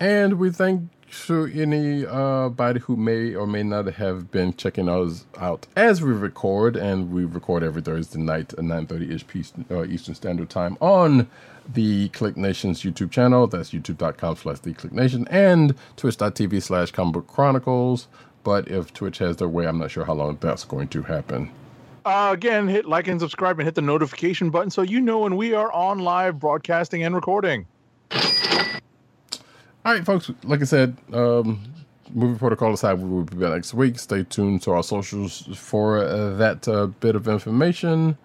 And 0.00 0.38
we 0.38 0.50
thank 0.50 0.90
to 1.26 1.46
anybody 1.46 2.80
who 2.80 2.96
may 2.96 3.34
or 3.34 3.46
may 3.46 3.62
not 3.62 3.86
have 3.86 4.30
been 4.30 4.54
checking 4.54 4.88
us 4.88 5.26
out 5.38 5.66
as 5.76 6.02
we 6.02 6.12
record, 6.12 6.76
and 6.76 7.10
we 7.12 7.24
record 7.24 7.62
every 7.62 7.82
Thursday 7.82 8.18
night 8.18 8.52
at 8.52 8.60
9.30 8.60 9.12
ish 9.12 9.52
uh, 9.70 9.84
Eastern 9.84 10.14
Standard 10.14 10.50
Time 10.50 10.76
on 10.80 11.28
the 11.72 12.08
Kliq 12.10 12.36
Nation's 12.36 12.82
YouTube 12.82 13.10
channel. 13.10 13.46
That's 13.46 13.70
youtube.com 13.70 14.36
slash 14.36 14.60
the 14.60 14.74
Click 14.74 14.92
Nation 14.92 15.26
and 15.30 15.74
twitch.tv 15.96 16.62
slash 16.62 16.90
comic 16.90 17.14
book 17.14 17.26
chronicles. 17.26 18.08
But 18.44 18.68
if 18.68 18.92
Twitch 18.92 19.18
has 19.18 19.36
their 19.36 19.48
way, 19.48 19.66
I'm 19.66 19.78
not 19.78 19.90
sure 19.90 20.04
how 20.04 20.14
long 20.14 20.38
that's 20.40 20.64
going 20.64 20.88
to 20.88 21.02
happen. 21.02 21.50
Uh, 22.08 22.32
again, 22.32 22.66
hit 22.66 22.86
like 22.86 23.06
and 23.06 23.20
subscribe 23.20 23.58
and 23.58 23.66
hit 23.66 23.74
the 23.74 23.82
notification 23.82 24.48
button 24.48 24.70
so 24.70 24.80
you 24.80 24.98
know 24.98 25.18
when 25.18 25.36
we 25.36 25.52
are 25.52 25.70
on 25.72 25.98
live 25.98 26.38
broadcasting 26.38 27.02
and 27.02 27.14
recording. 27.14 27.66
All 28.10 28.18
right, 29.84 30.02
folks. 30.06 30.30
Like 30.42 30.62
I 30.62 30.64
said, 30.64 30.96
um, 31.12 31.62
movie 32.14 32.38
protocol 32.38 32.72
aside, 32.72 32.94
we 32.94 33.10
will 33.10 33.24
be 33.24 33.36
back 33.36 33.50
next 33.50 33.74
week. 33.74 33.98
Stay 33.98 34.22
tuned 34.22 34.62
to 34.62 34.70
our 34.70 34.82
socials 34.82 35.54
for 35.54 35.98
uh, 35.98 36.30
that 36.36 36.66
uh, 36.66 36.86
bit 36.86 37.14
of 37.14 37.28
information. 37.28 38.16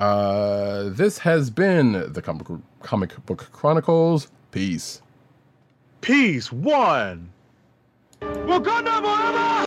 Uh, 0.00 0.90
this 0.90 1.16
has 1.16 1.48
been 1.48 2.12
the 2.12 2.20
comic, 2.20 2.46
comic 2.80 3.24
book 3.24 3.48
chronicles. 3.52 4.28
Peace. 4.50 5.00
Peace. 6.02 6.52
One. 6.52 7.30
Wakanda 8.20 9.00
forever! 9.00 9.64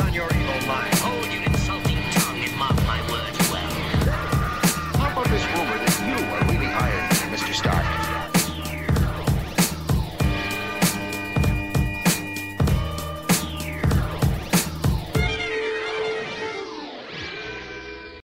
on 0.00 0.12
your 0.12 0.37